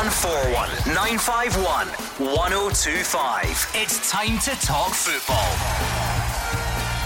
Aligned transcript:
0141 0.00 0.94
951 0.94 1.86
1025. 2.32 3.70
It's 3.74 4.10
time 4.10 4.38
to 4.38 4.50
talk 4.62 4.94
football. 4.94 5.52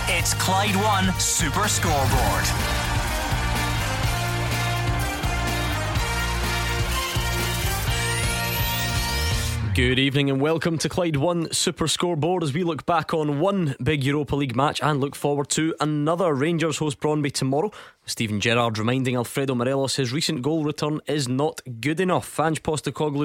It's 0.06 0.32
Clyde 0.34 0.76
One 0.76 1.12
Super 1.18 1.66
Scoreboard. 1.66 2.44
Good 9.74 9.98
evening 9.98 10.30
and 10.30 10.40
welcome 10.40 10.78
to 10.78 10.88
Clyde 10.88 11.16
One 11.16 11.52
Super 11.52 11.88
Scoreboard 11.88 12.44
as 12.44 12.54
we 12.54 12.62
look 12.62 12.86
back 12.86 13.12
on 13.12 13.40
one 13.40 13.74
big 13.82 14.04
Europa 14.04 14.36
League 14.36 14.54
match 14.54 14.80
and 14.80 15.00
look 15.00 15.16
forward 15.16 15.48
to 15.48 15.74
another. 15.80 16.32
Rangers 16.32 16.78
host 16.78 17.00
Brøndby 17.00 17.32
tomorrow. 17.32 17.72
Steven 18.06 18.38
Gerrard 18.38 18.76
reminding 18.78 19.16
Alfredo 19.16 19.54
Morelos 19.54 19.96
his 19.96 20.12
recent 20.12 20.42
goal 20.42 20.62
return 20.62 21.00
is 21.06 21.26
not 21.26 21.62
good 21.80 22.00
enough. 22.00 22.38
Ange 22.38 22.60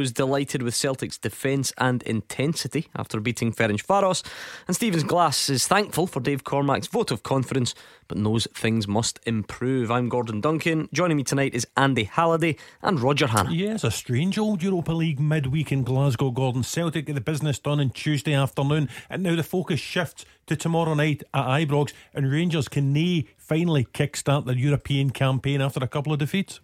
is 0.02 0.12
delighted 0.14 0.62
with 0.62 0.74
Celtic's 0.74 1.18
defence 1.18 1.74
and 1.78 2.02
intensity 2.04 2.88
after 2.96 3.20
beating 3.20 3.52
Ferencváros, 3.52 4.24
and 4.68 4.76
Stephen's 4.76 5.04
Glass 5.04 5.50
is 5.50 5.68
thankful 5.68 6.08
for 6.08 6.22
Dave 6.22 6.46
Cormack's 6.46 6.88
vote 6.88 7.12
of 7.12 7.24
confidence, 7.24 7.76
but 8.08 8.18
knows 8.18 8.48
things 8.54 8.88
must 8.88 9.20
improve. 9.26 9.92
I'm 9.92 10.08
Gordon 10.08 10.40
Duncan. 10.40 10.88
Joining 10.94 11.18
me 11.18 11.24
tonight 11.24 11.54
is 11.54 11.68
Andy 11.76 12.06
Halliday 12.06 12.56
and 12.82 13.02
Roger 13.02 13.28
Hannah. 13.28 13.52
Yeah, 13.52 13.74
it's 13.74 13.84
a 13.84 13.92
strange 13.92 14.38
old 14.38 14.64
Europa 14.64 14.94
League 14.94 15.20
midweek 15.20 15.74
in 15.74 15.84
Glasgow, 15.84 16.32
Gordon. 16.32 16.64
Celtic 16.64 17.06
get 17.06 17.16
the 17.16 17.22
business 17.22 17.60
done 17.60 17.82
on 17.82 17.90
Tuesday 17.90 18.34
afternoon, 18.34 18.88
and 19.10 19.24
now 19.24 19.36
the 19.36 19.44
focus 19.44 19.82
shifts 19.82 20.26
to 20.50 20.56
tomorrow 20.56 20.94
night 20.94 21.24
at 21.34 21.46
Ibrox, 21.46 21.94
and 22.14 22.32
Rangers 22.32 22.68
can 22.68 22.94
they 22.94 23.28
finally 23.38 23.86
kickstart 23.86 24.46
their 24.46 24.58
European 24.58 25.12
campaign 25.12 25.62
after 25.62 25.84
a 25.84 25.88
couple 25.88 26.12
of 26.12 26.20
defeats? 26.20 26.60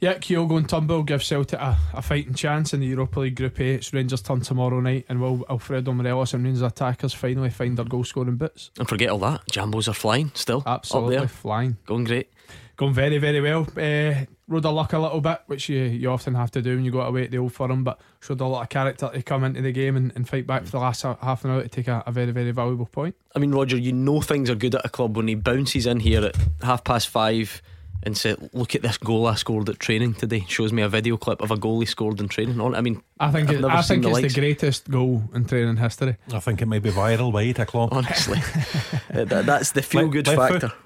Yeah, 0.00 0.14
Kyogo 0.14 0.58
and 0.58 0.68
Turnbull 0.68 1.04
give 1.04 1.22
Celtic 1.22 1.60
a, 1.60 1.78
a 1.94 2.02
fighting 2.02 2.34
chance 2.34 2.74
in 2.74 2.80
the 2.80 2.86
Europa 2.86 3.20
League 3.20 3.36
Group 3.36 3.60
A. 3.60 3.74
It's 3.74 3.92
Rangers' 3.92 4.20
turn 4.20 4.40
tomorrow 4.40 4.80
night, 4.80 5.06
and 5.08 5.20
will 5.20 5.44
Alfredo 5.48 5.92
Morelos 5.92 6.34
and 6.34 6.44
Rangers 6.44 6.62
attackers 6.62 7.14
finally 7.14 7.50
find 7.50 7.76
their 7.76 7.84
goal 7.84 8.02
scoring 8.02 8.34
boots? 8.34 8.72
And 8.80 8.88
forget 8.88 9.10
all 9.10 9.18
that, 9.18 9.46
Jambos 9.52 9.86
are 9.86 9.92
flying 9.92 10.32
still. 10.34 10.64
Absolutely 10.66 11.28
flying. 11.28 11.76
Going 11.86 12.02
great. 12.02 12.32
Going 12.76 12.94
very, 12.94 13.18
very 13.18 13.40
well. 13.40 13.66
Uh, 13.76 14.24
rode 14.48 14.64
a 14.64 14.70
luck 14.70 14.92
a 14.92 14.98
little 14.98 15.20
bit, 15.20 15.42
which 15.46 15.68
you, 15.68 15.82
you 15.82 16.10
often 16.10 16.34
have 16.34 16.50
to 16.52 16.62
do 16.62 16.76
when 16.76 16.84
you 16.84 16.90
go 16.90 17.00
away 17.00 17.24
at 17.24 17.30
the 17.30 17.38
old 17.38 17.52
firm, 17.52 17.84
but 17.84 18.00
showed 18.20 18.40
a 18.40 18.46
lot 18.46 18.62
of 18.62 18.68
character 18.68 19.10
to 19.12 19.22
come 19.22 19.44
into 19.44 19.62
the 19.62 19.72
game 19.72 19.96
and, 19.96 20.12
and 20.14 20.28
fight 20.28 20.46
back 20.46 20.64
for 20.64 20.72
the 20.72 20.78
last 20.78 21.02
half 21.02 21.44
an 21.44 21.50
hour 21.50 21.62
to 21.62 21.68
take 21.68 21.88
a, 21.88 22.02
a, 22.06 22.12
very, 22.12 22.30
very 22.30 22.50
valuable 22.50 22.86
point. 22.86 23.14
I 23.34 23.38
mean, 23.38 23.52
Roger, 23.52 23.76
you 23.76 23.92
know 23.92 24.20
things 24.20 24.48
are 24.50 24.54
good 24.54 24.74
at 24.74 24.84
a 24.84 24.88
club 24.88 25.16
when 25.16 25.28
he 25.28 25.34
bounces 25.34 25.86
in 25.86 26.00
here 26.00 26.24
at 26.24 26.36
half 26.62 26.84
past 26.84 27.08
five 27.08 27.62
and 28.04 28.16
said, 28.16 28.50
"Look 28.52 28.74
at 28.74 28.82
this 28.82 28.98
goal 28.98 29.26
I 29.26 29.34
scored 29.36 29.68
at 29.68 29.78
training 29.78 30.14
today." 30.14 30.44
Shows 30.48 30.72
me 30.72 30.82
a 30.82 30.88
video 30.88 31.16
clip 31.16 31.40
of 31.40 31.50
a 31.50 31.56
goal 31.56 31.80
he 31.80 31.86
scored 31.86 32.20
in 32.20 32.28
training. 32.28 32.60
On, 32.60 32.74
I 32.74 32.80
mean, 32.80 33.02
I 33.20 33.30
think 33.30 33.50
it, 33.50 33.64
I 33.64 33.82
think 33.82 34.02
the 34.02 34.08
it's 34.08 34.22
likes. 34.22 34.34
the 34.34 34.40
greatest 34.40 34.90
goal 34.90 35.22
in 35.34 35.44
training 35.44 35.76
history. 35.76 36.16
I 36.32 36.40
think 36.40 36.62
it 36.62 36.66
may 36.66 36.78
be 36.78 36.90
viral 36.90 37.32
by 37.32 37.42
eight 37.42 37.58
o'clock. 37.58 37.90
Honestly, 37.92 38.38
that, 39.10 39.46
that's 39.46 39.72
the 39.72 39.82
feel 39.82 40.08
good 40.08 40.26
factor. 40.26 40.68
Foot. 40.68 40.78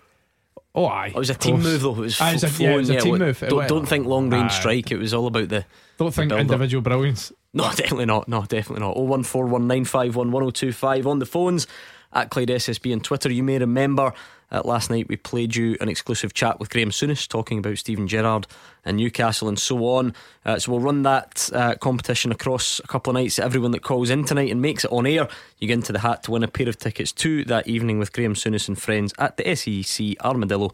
Oh, 0.77 0.87
aye. 0.87 1.11
Oh, 1.15 1.17
it 1.17 1.21
was 1.21 1.31
a 1.31 1.35
team 1.35 1.63
move 1.63 1.81
though. 1.81 1.95
It 1.95 2.01
was, 2.01 2.21
aye, 2.21 2.33
a, 2.33 2.49
yeah, 2.59 2.75
it 2.75 2.77
was 2.77 2.91
a 2.91 3.01
team 3.01 3.19
move. 3.19 3.41
Don't, 3.41 3.67
don't, 3.67 3.87
think 3.87 4.07
long 4.07 4.29
range 4.29 4.53
strike. 4.53 4.93
It 4.93 4.99
was 4.99 5.15
all 5.15 5.27
about 5.27 5.49
the. 5.49 5.65
Don't 5.97 6.13
think 6.13 6.31
the 6.31 6.39
individual 6.39 6.83
brilliance. 6.83 7.33
No, 7.57 7.71
definitely 7.71 8.05
not. 8.05 8.29
No, 8.29 8.43
definitely 8.43 8.85
not. 8.85 8.99
Oh 8.99 9.05
one 9.05 9.23
four 9.23 9.47
one 9.47 9.67
nine 9.67 9.87
five 9.87 10.15
one 10.15 10.31
one 10.31 10.43
zero 10.43 10.51
two 10.51 10.73
five 10.73 11.07
on 11.07 11.21
the 11.21 11.25
phones 11.25 11.67
at 12.13 12.29
Clyde 12.29 12.49
SSB 12.49 12.93
and 12.93 13.03
Twitter. 13.03 13.33
You 13.33 13.43
may 13.43 13.59
remember 13.59 14.13
uh, 14.51 14.63
last 14.65 14.91
night 14.91 15.09
we 15.09 15.17
played 15.17 15.57
you 15.57 15.77
an 15.81 15.89
exclusive 15.89 16.35
chat 16.35 16.61
with 16.61 16.71
Graham 16.71 16.91
Souness 16.91 17.27
talking 17.27 17.59
about 17.59 17.79
Steven 17.79 18.07
Gerrard 18.07 18.47
and 18.85 18.97
Newcastle 18.97 19.49
and 19.49 19.59
so 19.59 19.85
on. 19.87 20.15
Uh, 20.45 20.59
so 20.59 20.73
we'll 20.73 20.81
run 20.81 21.03
that 21.03 21.51
uh, 21.53 21.75
competition 21.77 22.31
across 22.31 22.79
a 22.81 22.87
couple 22.87 23.11
of 23.11 23.15
nights. 23.15 23.39
Everyone 23.39 23.73
that 23.73 23.83
calls 23.83 24.11
in 24.11 24.25
tonight 24.25 24.51
and 24.51 24.63
makes 24.63 24.85
it 24.85 24.93
on 24.93 25.07
air, 25.07 25.29
you 25.59 25.69
get 25.69 25.75
into 25.75 25.93
the 25.93 26.01
hat 26.01 26.23
to 26.25 26.31
win 26.31 26.43
a 26.43 26.49
pair 26.49 26.69
of 26.69 26.79
tickets 26.79 27.13
to 27.13 27.45
that 27.45 27.67
evening 27.67 27.99
with 27.99 28.13
Graham 28.13 28.35
Souness 28.35 28.69
and 28.69 28.81
friends 28.81 29.13
at 29.19 29.37
the 29.37 29.57
SEC 29.57 30.15
Armadillo 30.25 30.73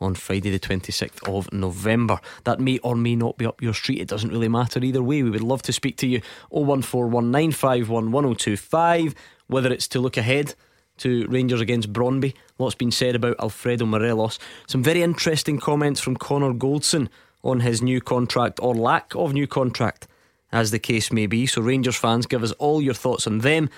on 0.00 0.14
Friday, 0.14 0.50
the 0.50 0.60
26th 0.60 1.28
of 1.28 1.52
November. 1.52 2.20
That 2.44 2.60
may 2.60 2.78
or 2.78 2.94
may 2.94 3.16
not 3.16 3.36
be 3.36 3.46
up 3.46 3.60
your 3.60 3.74
street. 3.74 4.00
It 4.00 4.06
doesn't 4.08 4.30
really 4.30 4.46
matter 4.48 4.78
either 4.82 5.02
way. 5.02 5.24
We 5.24 5.30
would 5.30 5.40
love 5.40 5.62
to 5.62 5.72
speak 5.72 5.96
to 5.98 6.06
you 6.06 6.20
01419511025, 6.52 9.14
whether 9.48 9.72
it's 9.72 9.88
to 9.88 9.98
look 10.00 10.16
ahead 10.16 10.54
to 10.98 11.26
Rangers 11.28 11.60
against 11.60 11.92
Brøndby. 11.92 12.34
Lots 12.58 12.74
been 12.74 12.90
said 12.90 13.14
about 13.14 13.38
Alfredo 13.40 13.86
Morelos. 13.86 14.38
Some 14.66 14.82
very 14.82 15.02
interesting 15.02 15.58
comments 15.58 16.00
from 16.00 16.16
Connor 16.16 16.52
Goldson 16.52 17.08
on 17.42 17.60
his 17.60 17.80
new 17.82 18.00
contract 18.00 18.58
or 18.60 18.74
lack 18.74 19.14
of 19.14 19.32
new 19.32 19.46
contract, 19.46 20.08
as 20.52 20.70
the 20.70 20.78
case 20.78 21.12
may 21.12 21.26
be. 21.26 21.46
So, 21.46 21.62
Rangers 21.62 21.96
fans, 21.96 22.26
give 22.26 22.42
us 22.42 22.52
all 22.52 22.82
your 22.82 22.94
thoughts 22.94 23.26
on 23.26 23.38
them. 23.38 23.70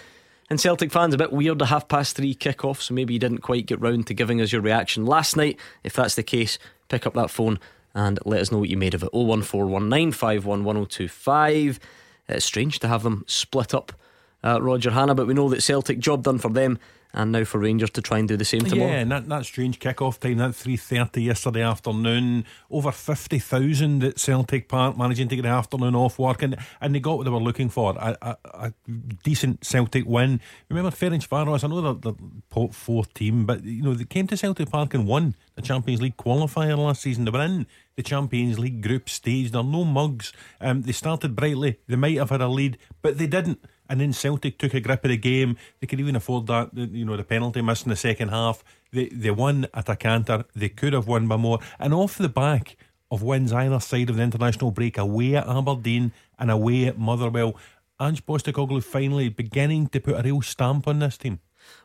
And 0.49 0.61
Celtic 0.61 0.91
fans, 0.91 1.15
a 1.15 1.19
bit 1.19 1.33
weird 1.33 1.63
a 1.63 1.67
half 1.67 1.87
past 1.87 2.17
three 2.17 2.35
kick 2.35 2.65
off, 2.65 2.83
so 2.83 2.93
maybe 2.93 3.15
you 3.15 3.21
didn't 3.21 3.39
quite 3.39 3.67
get 3.67 3.81
round 3.81 4.09
to 4.09 4.15
giving 4.15 4.41
us 4.41 4.51
your 4.51 4.63
reaction 4.63 5.07
last 5.07 5.37
night. 5.37 5.61
If 5.85 5.93
that's 5.93 6.17
the 6.17 6.25
case, 6.25 6.59
pick 6.89 7.07
up 7.07 7.15
that 7.15 7.31
phone 7.31 7.61
and 7.95 8.19
let 8.25 8.41
us 8.41 8.51
know 8.51 8.59
what 8.59 8.69
you 8.69 8.77
made 8.77 8.95
of 8.95 9.05
it. 9.05 9.13
01419511025. 9.13 11.79
It's 12.29 12.45
strange 12.45 12.81
to 12.81 12.89
have 12.89 13.05
them 13.05 13.25
split 13.29 13.73
up, 13.75 13.93
uh, 14.43 14.61
Roger 14.61 14.91
Hannah, 14.91 15.15
but 15.15 15.29
we 15.29 15.35
know 15.35 15.49
that 15.49 15.63
Celtic, 15.63 16.01
job 16.01 16.25
done 16.25 16.39
for 16.39 16.51
them 16.51 16.81
and 17.13 17.33
now 17.33 17.45
for 17.45 17.59
Rangers 17.59 17.91
to 17.91 18.03
try 18.03 18.19
and 18.19 18.29
do 18.29 18.37
the 18.37 18.45
same 18.45 18.61
tomorrow. 18.61 18.91
Yeah, 18.91 18.99
and 18.99 19.11
that, 19.11 19.29
that 19.29 19.45
strange 19.45 19.79
kick-off 19.79 20.21
time, 20.21 20.39
that 20.39 20.53
3.30 20.53 21.25
yesterday 21.25 21.63
afternoon, 21.63 22.45
over 22.71 22.93
50,000 22.93 24.05
at 24.05 24.19
Celtic 24.19 24.69
Park, 24.69 24.97
managing 24.97 25.29
to 25.29 25.37
get 25.37 25.43
the 25.43 25.49
afternoon 25.49 25.95
off 25.95 26.19
work, 26.19 26.43
and, 26.43 26.57
and 26.81 26.95
they 26.95 27.01
got 27.01 27.19
what 27.19 27.25
they 27.25 27.31
were 27.31 27.39
looking 27.39 27.69
for, 27.69 27.95
a, 27.99 28.17
a, 28.23 28.37
a 28.45 28.73
decent 29.25 29.65
Celtic 29.65 30.07
win. 30.07 30.41
Remember 30.69 30.91
Ferencváros, 30.91 31.65
I 31.65 31.69
know 31.69 31.81
they're 31.81 32.13
the 32.13 32.19
pot 32.49 32.75
four 32.75 33.05
team, 33.05 33.47
but 33.47 33.65
you 33.65 33.83
know 33.83 33.95
they 33.95 34.05
came 34.05 34.27
to 34.29 34.37
Celtic 34.37 34.71
Park 34.71 34.95
and 34.95 35.07
won 35.07 35.35
the 35.55 35.63
Champions 35.63 36.01
League 36.01 36.17
qualifier 36.17 36.77
last 36.77 37.03
season. 37.03 37.25
They 37.25 37.31
were 37.31 37.43
in 37.43 37.67
the 37.97 38.03
Champions 38.03 38.59
League 38.59 38.83
group 38.83 39.09
stage. 39.09 39.51
They're 39.51 39.63
no 39.63 39.85
mugs. 39.85 40.33
Um, 40.61 40.83
they 40.83 40.93
started 40.93 41.37
brightly. 41.37 41.81
They 41.87 41.97
might 41.97 42.17
have 42.17 42.31
had 42.31 42.41
a 42.41 42.49
lead, 42.49 42.79
but 43.03 43.19
they 43.19 43.27
didn't 43.27 43.63
and 43.91 44.01
then 44.01 44.13
Celtic 44.13 44.57
took 44.57 44.73
a 44.73 44.81
grip 44.81 45.05
of 45.05 45.11
the 45.11 45.17
game. 45.17 45.57
They 45.81 45.87
could 45.89 46.01
even 46.01 46.17
afford 46.17 46.47
that, 46.47 46.71
you 46.73 47.05
know, 47.05 47.17
the 47.17 47.25
penalty 47.25 47.61
miss 47.61 47.83
in 47.83 47.91
the 47.91 47.97
second 47.97 48.29
half. 48.29 48.63
They 48.93 49.09
they 49.09 49.33
won 49.33 49.67
at 49.75 49.89
a 49.89 49.97
canter. 49.97 50.45
They 50.55 50.69
could 50.69 50.93
have 50.93 51.09
won 51.09 51.27
by 51.27 51.37
more. 51.37 51.59
And 51.79 51.93
off 51.93 52.17
the 52.17 52.29
back 52.29 52.77
of 53.11 53.23
wins 53.23 53.53
either 53.53 53.81
side 53.81 54.09
of 54.09 54.17
the 54.17 54.23
international 54.23 54.71
break, 54.71 54.97
away 54.97 55.35
at 55.35 55.49
Aberdeen 55.49 56.13
and 56.39 56.51
away 56.51 56.87
at 56.87 56.99
Motherwell, 56.99 57.57
Ange 58.01 58.25
Postecoglou 58.25 58.83
finally 58.83 59.29
beginning 59.29 59.89
to 59.89 60.01
put 60.01 60.19
a 60.19 60.23
real 60.23 60.41
stamp 60.41 60.87
on 60.87 61.01
this 61.01 61.19
team. 61.19 61.41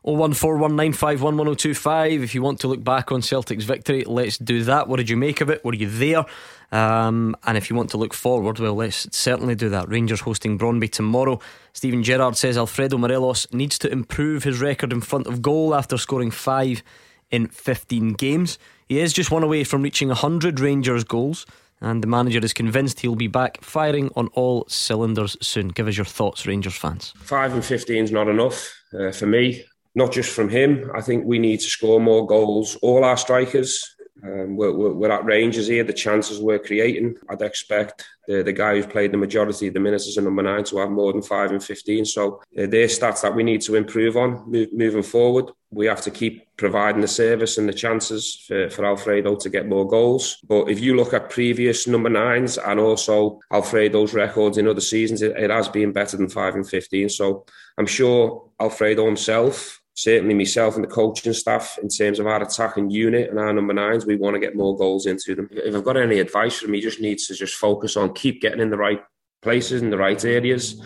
01419511025. 0.05 2.23
If 2.23 2.35
you 2.35 2.41
want 2.41 2.59
to 2.59 2.67
look 2.67 2.83
back 2.83 3.11
on 3.11 3.21
Celtic's 3.21 3.63
victory, 3.63 4.03
let's 4.05 4.37
do 4.37 4.63
that. 4.63 4.87
What 4.87 4.97
did 4.97 5.09
you 5.09 5.17
make 5.17 5.41
of 5.41 5.49
it? 5.49 5.65
Were 5.65 5.73
you 5.73 5.89
there? 5.89 6.25
Um, 6.71 7.35
and 7.45 7.57
if 7.57 7.69
you 7.69 7.75
want 7.75 7.89
to 7.91 7.97
look 7.97 8.13
forward, 8.13 8.59
well, 8.59 8.75
let's 8.75 9.07
certainly 9.15 9.55
do 9.55 9.69
that. 9.69 9.89
Rangers 9.89 10.21
hosting 10.21 10.59
Brøndby 10.59 10.91
tomorrow. 10.91 11.39
Steven 11.73 12.03
Gerrard 12.03 12.37
says 12.37 12.57
Alfredo 12.57 12.97
Morelos 12.97 13.47
needs 13.51 13.79
to 13.79 13.91
improve 13.91 14.43
his 14.43 14.61
record 14.61 14.93
in 14.93 15.01
front 15.01 15.27
of 15.27 15.41
goal 15.41 15.73
after 15.73 15.97
scoring 15.97 16.31
five 16.31 16.83
in 17.31 17.47
15 17.47 18.13
games. 18.13 18.59
He 18.87 18.99
is 18.99 19.13
just 19.13 19.31
one 19.31 19.43
away 19.43 19.63
from 19.63 19.81
reaching 19.81 20.09
100 20.09 20.59
Rangers 20.59 21.03
goals, 21.03 21.47
and 21.81 22.03
the 22.03 22.07
manager 22.07 22.39
is 22.39 22.53
convinced 22.53 22.99
he'll 22.99 23.15
be 23.15 23.27
back 23.27 23.63
firing 23.63 24.11
on 24.15 24.27
all 24.29 24.65
cylinders 24.67 25.35
soon. 25.41 25.69
Give 25.69 25.87
us 25.87 25.97
your 25.97 26.05
thoughts, 26.05 26.45
Rangers 26.45 26.75
fans. 26.75 27.13
Five 27.17 27.53
and 27.53 27.65
15 27.65 28.03
is 28.03 28.11
not 28.11 28.27
enough 28.27 28.71
uh, 28.93 29.11
for 29.11 29.25
me, 29.25 29.63
not 29.95 30.11
just 30.11 30.31
from 30.31 30.49
him. 30.49 30.91
I 30.93 31.01
think 31.01 31.25
we 31.25 31.39
need 31.39 31.61
to 31.61 31.69
score 31.69 31.99
more 31.99 32.27
goals. 32.27 32.75
All 32.81 33.03
our 33.03 33.17
strikers, 33.17 33.95
um, 34.23 34.57
we're, 34.57 34.71
we're, 34.71 35.11
at 35.11 35.25
Rangers 35.25 35.67
here. 35.67 35.83
The 35.83 35.93
chances 35.93 36.39
we're 36.39 36.59
creating, 36.59 37.15
I'd 37.29 37.41
expect 37.41 38.05
the, 38.27 38.43
the 38.43 38.53
guy 38.53 38.75
who's 38.75 38.85
played 38.85 39.11
the 39.11 39.17
majority 39.17 39.67
of 39.67 39.73
the 39.73 39.79
minutes 39.79 40.07
as 40.07 40.17
a 40.17 40.21
number 40.21 40.41
nine 40.41 40.63
to 40.65 40.77
have 40.77 40.89
more 40.89 41.13
than 41.13 41.21
five 41.21 41.51
and 41.51 41.63
15. 41.63 42.05
So 42.05 42.41
uh, 42.57 42.65
they're 42.67 42.87
stats 42.87 43.21
that 43.21 43.35
we 43.35 43.43
need 43.43 43.61
to 43.61 43.75
improve 43.75 44.17
on 44.17 44.49
move, 44.49 44.73
moving 44.73 45.03
forward. 45.03 45.51
We 45.69 45.85
have 45.87 46.01
to 46.01 46.11
keep 46.11 46.47
providing 46.57 47.01
the 47.01 47.07
service 47.07 47.57
and 47.57 47.67
the 47.67 47.73
chances 47.73 48.43
for, 48.47 48.69
for 48.69 48.85
Alfredo 48.85 49.35
to 49.35 49.49
get 49.49 49.67
more 49.67 49.87
goals. 49.87 50.37
But 50.47 50.69
if 50.69 50.79
you 50.79 50.95
look 50.95 51.13
at 51.13 51.29
previous 51.29 51.87
number 51.87 52.09
nines 52.09 52.57
and 52.57 52.79
also 52.79 53.39
Alfredo's 53.51 54.13
records 54.13 54.57
in 54.57 54.67
other 54.67 54.81
seasons, 54.81 55.21
it, 55.21 55.37
it 55.37 55.49
has 55.49 55.67
been 55.67 55.91
better 55.91 56.17
than 56.17 56.29
five 56.29 56.55
and 56.55 56.67
15. 56.67 57.09
So 57.09 57.45
I'm 57.77 57.87
sure 57.87 58.49
Alfredo 58.59 59.05
himself 59.05 59.81
certainly 59.95 60.33
myself 60.33 60.75
and 60.75 60.83
the 60.83 60.89
coaching 60.89 61.33
staff 61.33 61.79
in 61.81 61.89
terms 61.89 62.19
of 62.19 62.27
our 62.27 62.43
attacking 62.43 62.89
unit 62.89 63.29
and 63.29 63.39
our 63.39 63.53
number 63.53 63.73
nines, 63.73 64.05
we 64.05 64.17
want 64.17 64.35
to 64.35 64.39
get 64.39 64.55
more 64.55 64.77
goals 64.77 65.05
into 65.05 65.33
them. 65.33 65.49
If 65.51 65.73
I've 65.73 65.83
got 65.83 65.97
any 65.97 66.19
advice 66.19 66.59
for 66.59 66.67
him, 66.67 66.73
he 66.73 66.81
just 66.81 67.01
needs 67.01 67.27
to 67.27 67.33
just 67.33 67.55
focus 67.55 67.97
on 67.97 68.13
keep 68.13 68.41
getting 68.41 68.59
in 68.59 68.69
the 68.69 68.77
right 68.77 69.01
places 69.41 69.81
in 69.81 69.89
the 69.89 69.97
right 69.97 70.23
areas 70.23 70.81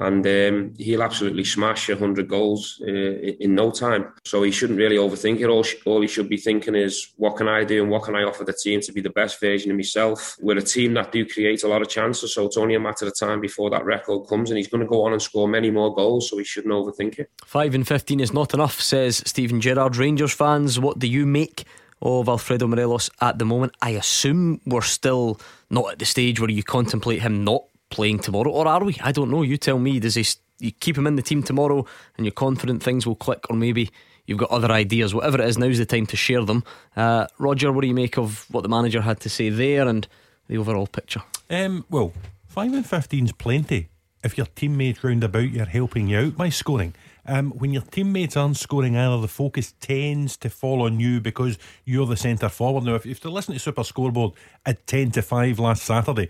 and 0.00 0.26
um, 0.26 0.74
he'll 0.78 1.02
absolutely 1.02 1.44
smash 1.44 1.90
100 1.90 2.26
goals 2.26 2.80
uh, 2.82 2.90
in 2.90 3.54
no 3.54 3.70
time. 3.70 4.10
So 4.24 4.42
he 4.42 4.50
shouldn't 4.50 4.78
really 4.78 4.96
overthink 4.96 5.40
it. 5.40 5.48
All, 5.48 5.64
all 5.84 6.00
he 6.00 6.08
should 6.08 6.28
be 6.28 6.38
thinking 6.38 6.74
is, 6.74 7.12
what 7.16 7.36
can 7.36 7.48
I 7.48 7.64
do 7.64 7.82
and 7.82 7.90
what 7.90 8.04
can 8.04 8.16
I 8.16 8.22
offer 8.22 8.42
the 8.42 8.54
team 8.54 8.80
to 8.80 8.92
be 8.92 9.02
the 9.02 9.10
best 9.10 9.38
version 9.38 9.70
of 9.70 9.76
myself? 9.76 10.36
We're 10.40 10.56
a 10.56 10.62
team 10.62 10.94
that 10.94 11.12
do 11.12 11.26
create 11.26 11.64
a 11.64 11.68
lot 11.68 11.82
of 11.82 11.88
chances, 11.88 12.34
so 12.34 12.46
it's 12.46 12.56
only 12.56 12.76
a 12.76 12.80
matter 12.80 13.06
of 13.06 13.18
time 13.18 13.40
before 13.40 13.68
that 13.70 13.84
record 13.84 14.26
comes, 14.26 14.50
and 14.50 14.56
he's 14.56 14.68
going 14.68 14.82
to 14.82 14.88
go 14.88 15.04
on 15.04 15.12
and 15.12 15.20
score 15.20 15.46
many 15.46 15.70
more 15.70 15.94
goals, 15.94 16.30
so 16.30 16.38
he 16.38 16.44
shouldn't 16.44 16.72
overthink 16.72 17.18
it. 17.18 17.30
5 17.44 17.74
and 17.74 17.86
15 17.86 18.20
is 18.20 18.32
not 18.32 18.54
enough, 18.54 18.80
says 18.80 19.22
Steven 19.26 19.60
Gerrard. 19.60 19.98
Rangers 19.98 20.32
fans, 20.32 20.80
what 20.80 20.98
do 20.98 21.06
you 21.06 21.26
make 21.26 21.64
of 22.00 22.26
Alfredo 22.26 22.66
Morelos 22.66 23.10
at 23.20 23.38
the 23.38 23.44
moment? 23.44 23.76
I 23.82 23.90
assume 23.90 24.62
we're 24.64 24.80
still 24.80 25.38
not 25.68 25.92
at 25.92 25.98
the 25.98 26.06
stage 26.06 26.40
where 26.40 26.48
you 26.48 26.62
contemplate 26.62 27.20
him 27.20 27.44
not 27.44 27.64
playing 27.90 28.20
tomorrow, 28.20 28.50
or 28.50 28.66
are 28.66 28.84
we? 28.84 28.96
I 29.02 29.12
don't 29.12 29.30
know. 29.30 29.42
You 29.42 29.56
tell 29.56 29.78
me. 29.78 30.00
Does 30.00 30.14
he? 30.14 30.24
You 30.58 30.72
keep 30.72 30.96
him 30.96 31.06
in 31.06 31.16
the 31.16 31.22
team 31.22 31.42
tomorrow, 31.42 31.86
and 32.16 32.26
you're 32.26 32.32
confident 32.32 32.82
things 32.82 33.06
will 33.06 33.16
click, 33.16 33.44
or 33.50 33.56
maybe 33.56 33.90
you've 34.26 34.38
got 34.38 34.50
other 34.50 34.70
ideas. 34.70 35.14
Whatever 35.14 35.40
it 35.40 35.48
is, 35.48 35.58
now's 35.58 35.78
the 35.78 35.86
time 35.86 36.06
to 36.06 36.16
share 36.16 36.44
them. 36.44 36.64
Uh, 36.96 37.26
Roger, 37.38 37.72
what 37.72 37.82
do 37.82 37.88
you 37.88 37.94
make 37.94 38.18
of 38.18 38.46
what 38.50 38.62
the 38.62 38.68
manager 38.68 39.00
had 39.00 39.20
to 39.20 39.28
say 39.28 39.48
there 39.48 39.88
and 39.88 40.06
the 40.48 40.58
overall 40.58 40.86
picture? 40.86 41.22
Um, 41.48 41.84
well, 41.90 42.12
five 42.46 42.72
and 42.72 42.86
fifteen's 42.86 43.32
plenty 43.32 43.88
if 44.22 44.36
your 44.36 44.46
teammates 44.46 45.02
round 45.02 45.24
about 45.24 45.50
you 45.50 45.62
are 45.62 45.66
helping 45.66 46.08
you 46.08 46.18
out 46.18 46.36
by 46.36 46.48
scoring. 46.48 46.94
Um, 47.26 47.52
when 47.52 47.72
your 47.72 47.82
teammates 47.82 48.36
aren't 48.36 48.56
scoring 48.56 48.96
either, 48.96 49.20
the 49.20 49.28
focus 49.28 49.74
tends 49.80 50.36
to 50.38 50.50
fall 50.50 50.82
on 50.82 51.00
you 51.00 51.20
because 51.20 51.58
you're 51.84 52.06
the 52.06 52.16
centre 52.16 52.48
forward. 52.48 52.84
Now, 52.84 52.94
if, 52.94 53.06
if 53.06 53.24
you 53.24 53.30
listen 53.30 53.54
to 53.54 53.60
Super 53.60 53.84
Scoreboard 53.84 54.32
at 54.66 54.86
10 54.86 55.12
to 55.12 55.22
5 55.22 55.58
last 55.58 55.82
Saturday, 55.82 56.28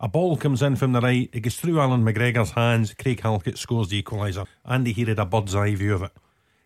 a 0.00 0.08
ball 0.08 0.36
comes 0.36 0.62
in 0.62 0.76
from 0.76 0.92
the 0.92 1.00
right, 1.00 1.28
it 1.32 1.40
goes 1.40 1.56
through 1.56 1.78
Allan 1.78 2.02
McGregor's 2.02 2.52
hands, 2.52 2.94
Craig 2.94 3.20
Halkett 3.20 3.58
scores 3.58 3.88
the 3.88 4.02
equaliser. 4.02 4.46
Andy 4.64 4.92
here 4.92 5.08
had 5.08 5.18
a 5.18 5.26
bird's 5.26 5.54
eye 5.54 5.74
view 5.74 5.94
of 5.94 6.02
it. 6.02 6.12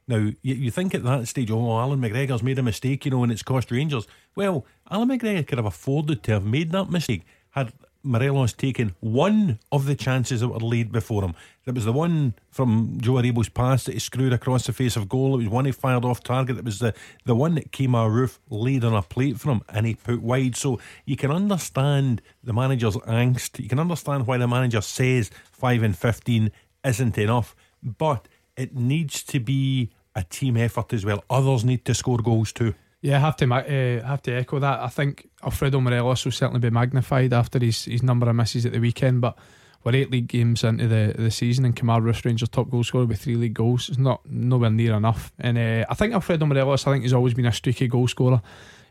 Now, 0.06 0.16
you, 0.16 0.54
you 0.54 0.70
think 0.70 0.94
at 0.94 1.02
that 1.02 1.26
stage, 1.26 1.50
oh, 1.50 1.78
Allan 1.78 2.00
McGregor's 2.00 2.42
made 2.42 2.58
a 2.58 2.62
mistake, 2.62 3.04
you 3.04 3.10
know, 3.10 3.22
and 3.25 3.32
it's 3.32 3.42
cost 3.42 3.70
Rangers. 3.70 4.06
Well, 4.36 4.64
Allan 4.88 5.08
McGregor 5.08 5.46
could 5.46 5.58
have 5.58 5.66
afforded 5.66 6.22
to 6.25 6.32
have 6.32 6.44
made 6.44 6.70
that 6.72 6.90
mistake 6.90 7.22
had 7.50 7.72
Morelos 8.04 8.52
taken 8.52 8.94
one 9.00 9.58
of 9.72 9.86
the 9.86 9.94
chances 9.94 10.40
that 10.40 10.48
were 10.48 10.58
laid 10.58 10.92
before 10.92 11.22
him. 11.22 11.34
It 11.64 11.74
was 11.74 11.86
the 11.86 11.92
one 11.92 12.34
from 12.50 12.98
Joe 13.00 13.14
Aribo's 13.14 13.48
pass 13.48 13.84
that 13.84 13.94
he 13.94 13.98
screwed 13.98 14.32
across 14.32 14.66
the 14.66 14.72
face 14.72 14.96
of 14.96 15.08
goal. 15.08 15.34
It 15.34 15.44
was 15.44 15.48
one 15.48 15.64
he 15.64 15.72
fired 15.72 16.04
off 16.04 16.22
target. 16.22 16.58
It 16.58 16.64
was 16.64 16.78
the, 16.78 16.94
the 17.24 17.34
one 17.34 17.54
that 17.54 17.72
Kemar 17.72 18.10
Roofe 18.10 18.38
laid 18.50 18.84
on 18.84 18.94
a 18.94 19.02
plate 19.02 19.40
for 19.40 19.50
him 19.50 19.62
and 19.70 19.86
he 19.86 19.94
put 19.94 20.20
wide. 20.20 20.56
So 20.56 20.78
you 21.06 21.16
can 21.16 21.30
understand 21.30 22.20
the 22.42 22.52
manager's 22.52 22.96
angst. 22.96 23.58
You 23.58 23.68
can 23.68 23.78
understand 23.78 24.26
why 24.26 24.36
the 24.36 24.46
manager 24.46 24.82
says 24.82 25.30
5 25.52 25.82
and 25.82 25.96
15 25.96 26.52
isn't 26.84 27.18
enough. 27.18 27.56
But 27.82 28.28
it 28.56 28.76
needs 28.76 29.22
to 29.24 29.40
be 29.40 29.90
a 30.14 30.22
team 30.22 30.56
effort 30.56 30.92
as 30.92 31.04
well. 31.04 31.24
Others 31.30 31.64
need 31.64 31.84
to 31.86 31.94
score 31.94 32.18
goals 32.18 32.52
too. 32.52 32.74
Yeah, 33.04 33.18
I 33.18 33.20
have 33.20 33.36
to 33.36 33.54
uh, 33.54 34.06
have 34.06 34.22
to 34.22 34.32
echo 34.32 34.58
that. 34.60 34.80
I 34.80 34.88
think 34.88 35.28
Alfredo 35.42 35.78
Morelos 35.78 36.24
will 36.24 36.32
certainly 36.32 36.60
be 36.60 36.70
magnified 36.70 37.34
after 37.34 37.58
his, 37.58 37.84
his 37.84 38.02
number 38.02 38.26
of 38.30 38.34
misses 38.34 38.64
at 38.64 38.72
the 38.72 38.78
weekend. 38.78 39.20
But 39.20 39.36
we're 39.84 39.94
eight 39.94 40.10
league 40.10 40.26
games 40.26 40.64
into 40.64 40.88
the, 40.88 41.14
the 41.14 41.30
season, 41.30 41.66
and 41.66 41.76
Kemar 41.76 42.02
Roofe's 42.02 42.24
Rangers 42.24 42.48
top 42.48 42.70
goal 42.70 42.82
scorer 42.82 43.04
with 43.04 43.20
three 43.20 43.36
league 43.36 43.52
goals. 43.52 43.90
It's 43.90 43.98
not 43.98 44.24
nowhere 44.24 44.70
near 44.70 44.94
enough. 44.94 45.34
And 45.38 45.58
uh, 45.58 45.84
I 45.90 45.92
think 45.92 46.14
Alfredo 46.14 46.46
Morelos, 46.46 46.86
I 46.86 46.92
think 46.92 47.02
he's 47.02 47.12
always 47.12 47.34
been 47.34 47.44
a 47.44 47.52
streaky 47.52 47.88
goal 47.88 48.08
scorer. 48.08 48.40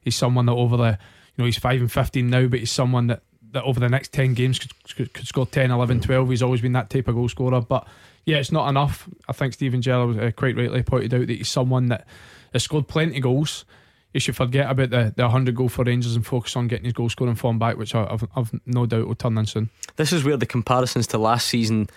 He's 0.03 0.15
someone 0.15 0.45
that 0.45 0.53
over 0.53 0.77
the, 0.77 0.99
you 1.35 1.39
know, 1.39 1.45
he's 1.45 1.57
five 1.57 1.81
and 1.81 1.91
fifteen 1.91 2.29
now, 2.29 2.45
but 2.45 2.59
he's 2.59 2.71
someone 2.71 3.07
that 3.07 3.23
that 3.53 3.63
over 3.63 3.79
the 3.79 3.89
next 3.89 4.13
10 4.13 4.35
games 4.35 4.59
could, 4.59 4.71
could, 4.95 5.13
could, 5.13 5.27
score 5.27 5.47
10, 5.47 5.71
11, 5.71 6.01
12. 6.01 6.29
He's 6.29 6.43
always 6.43 6.61
been 6.61 6.73
that 6.73 6.91
type 6.91 7.07
of 7.07 7.15
goal 7.15 7.29
scorer. 7.29 7.61
But 7.61 7.87
yeah, 8.25 8.37
it's 8.37 8.51
not 8.51 8.69
enough. 8.69 9.09
I 9.27 9.33
think 9.33 9.55
Steven 9.55 9.81
Gerrard 9.81 10.19
uh, 10.19 10.31
quite 10.33 10.55
rightly 10.55 10.83
pointed 10.83 11.15
out 11.15 11.25
that 11.25 11.37
he's 11.37 11.49
someone 11.49 11.87
that 11.87 12.05
has 12.51 12.61
scored 12.61 12.87
plenty 12.87 13.17
of 13.17 13.23
goals 13.23 13.65
you 14.13 14.19
should 14.19 14.35
forget 14.35 14.69
about 14.69 14.91
the, 14.91 15.13
the 15.15 15.23
100 15.23 15.55
goal 15.55 15.69
for 15.69 15.83
Rangers 15.83 16.15
and 16.15 16.25
focus 16.25 16.55
on 16.55 16.67
getting 16.67 16.85
his 16.85 16.93
goal 16.93 17.09
scoring 17.09 17.35
form 17.35 17.57
back, 17.57 17.77
which 17.77 17.95
I've, 17.95 18.23
I've 18.35 18.51
no 18.65 18.85
doubt 18.85 19.07
will 19.07 19.15
turn 19.15 19.37
in 19.37 19.45
soon. 19.47 19.69
This 19.95 20.13
is 20.13 20.23
where 20.23 20.37
the 20.37 20.45
comparisons 20.45 21.07
to 21.07 21.17
last 21.17 21.47
season 21.47 21.89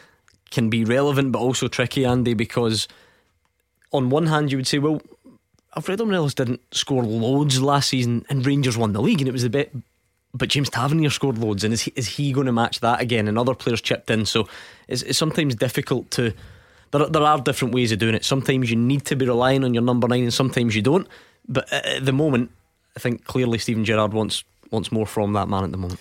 can 0.51 0.71
be 0.71 0.85
relevant 0.85 1.33
but 1.33 1.41
also 1.41 1.69
tricky, 1.69 2.05
Andy, 2.05 2.35
because 2.35 2.89
on 3.93 4.09
one 4.09 4.27
hand 4.27 4.51
you 4.51 4.59
would 4.59 4.67
say, 4.67 4.79
well, 4.79 5.03
Alfredo 5.77 6.07
Morelos 6.07 6.35
didn't 6.35 6.63
score 6.73 7.05
loads 7.05 7.61
last 7.61 7.91
season 7.91 8.25
and 8.31 8.47
Rangers 8.47 8.79
won 8.79 8.95
the 8.95 9.03
league 9.03 9.21
and 9.21 9.29
it 9.29 9.33
was 9.33 9.45
a 9.45 9.51
bit. 9.51 9.75
But 10.33 10.49
James 10.49 10.69
Tavernier 10.69 11.09
scored 11.09 11.39
loads, 11.39 11.65
and 11.65 11.73
is 11.73 11.83
he, 11.83 11.93
is 11.97 12.09
he 12.09 12.31
going 12.31 12.45
to 12.45 12.53
match 12.53 12.81
that 12.81 13.01
again? 13.01 13.27
And 13.27 13.39
other 13.39 13.55
players 13.55 13.81
chipped 13.81 14.11
in, 14.11 14.27
so 14.27 14.47
it's, 14.87 15.01
it's 15.01 15.19
sometimes 15.19 15.55
difficult 15.55 16.11
to. 16.11 16.35
There, 16.91 17.07
there 17.07 17.23
are 17.23 17.41
different 17.41 17.73
ways 17.73 17.91
of 17.91 18.01
doing 18.01 18.15
it. 18.15 18.23
Sometimes 18.23 18.71
you 18.71 18.77
need 18.77 19.07
to 19.07 19.17
be 19.17 19.25
relying 19.25 19.65
on 19.65 19.73
your 19.73 19.83
number 19.83 20.07
nine, 20.07 20.25
and 20.25 20.35
sometimes 20.35 20.77
you 20.77 20.83
don't. 20.83 21.09
But 21.49 21.73
at 21.73 22.05
the 22.05 22.13
moment, 22.13 22.51
I 22.97 23.01
think 23.01 23.25
clearly 23.25 23.59
Steven 23.59 23.85
Gerrard 23.85 24.13
wants 24.13 24.45
wants 24.71 24.91
more 24.91 25.07
from 25.07 25.33
that 25.35 25.49
man 25.49 25.65
at 25.65 25.71
the 25.71 25.77
moment. 25.77 26.01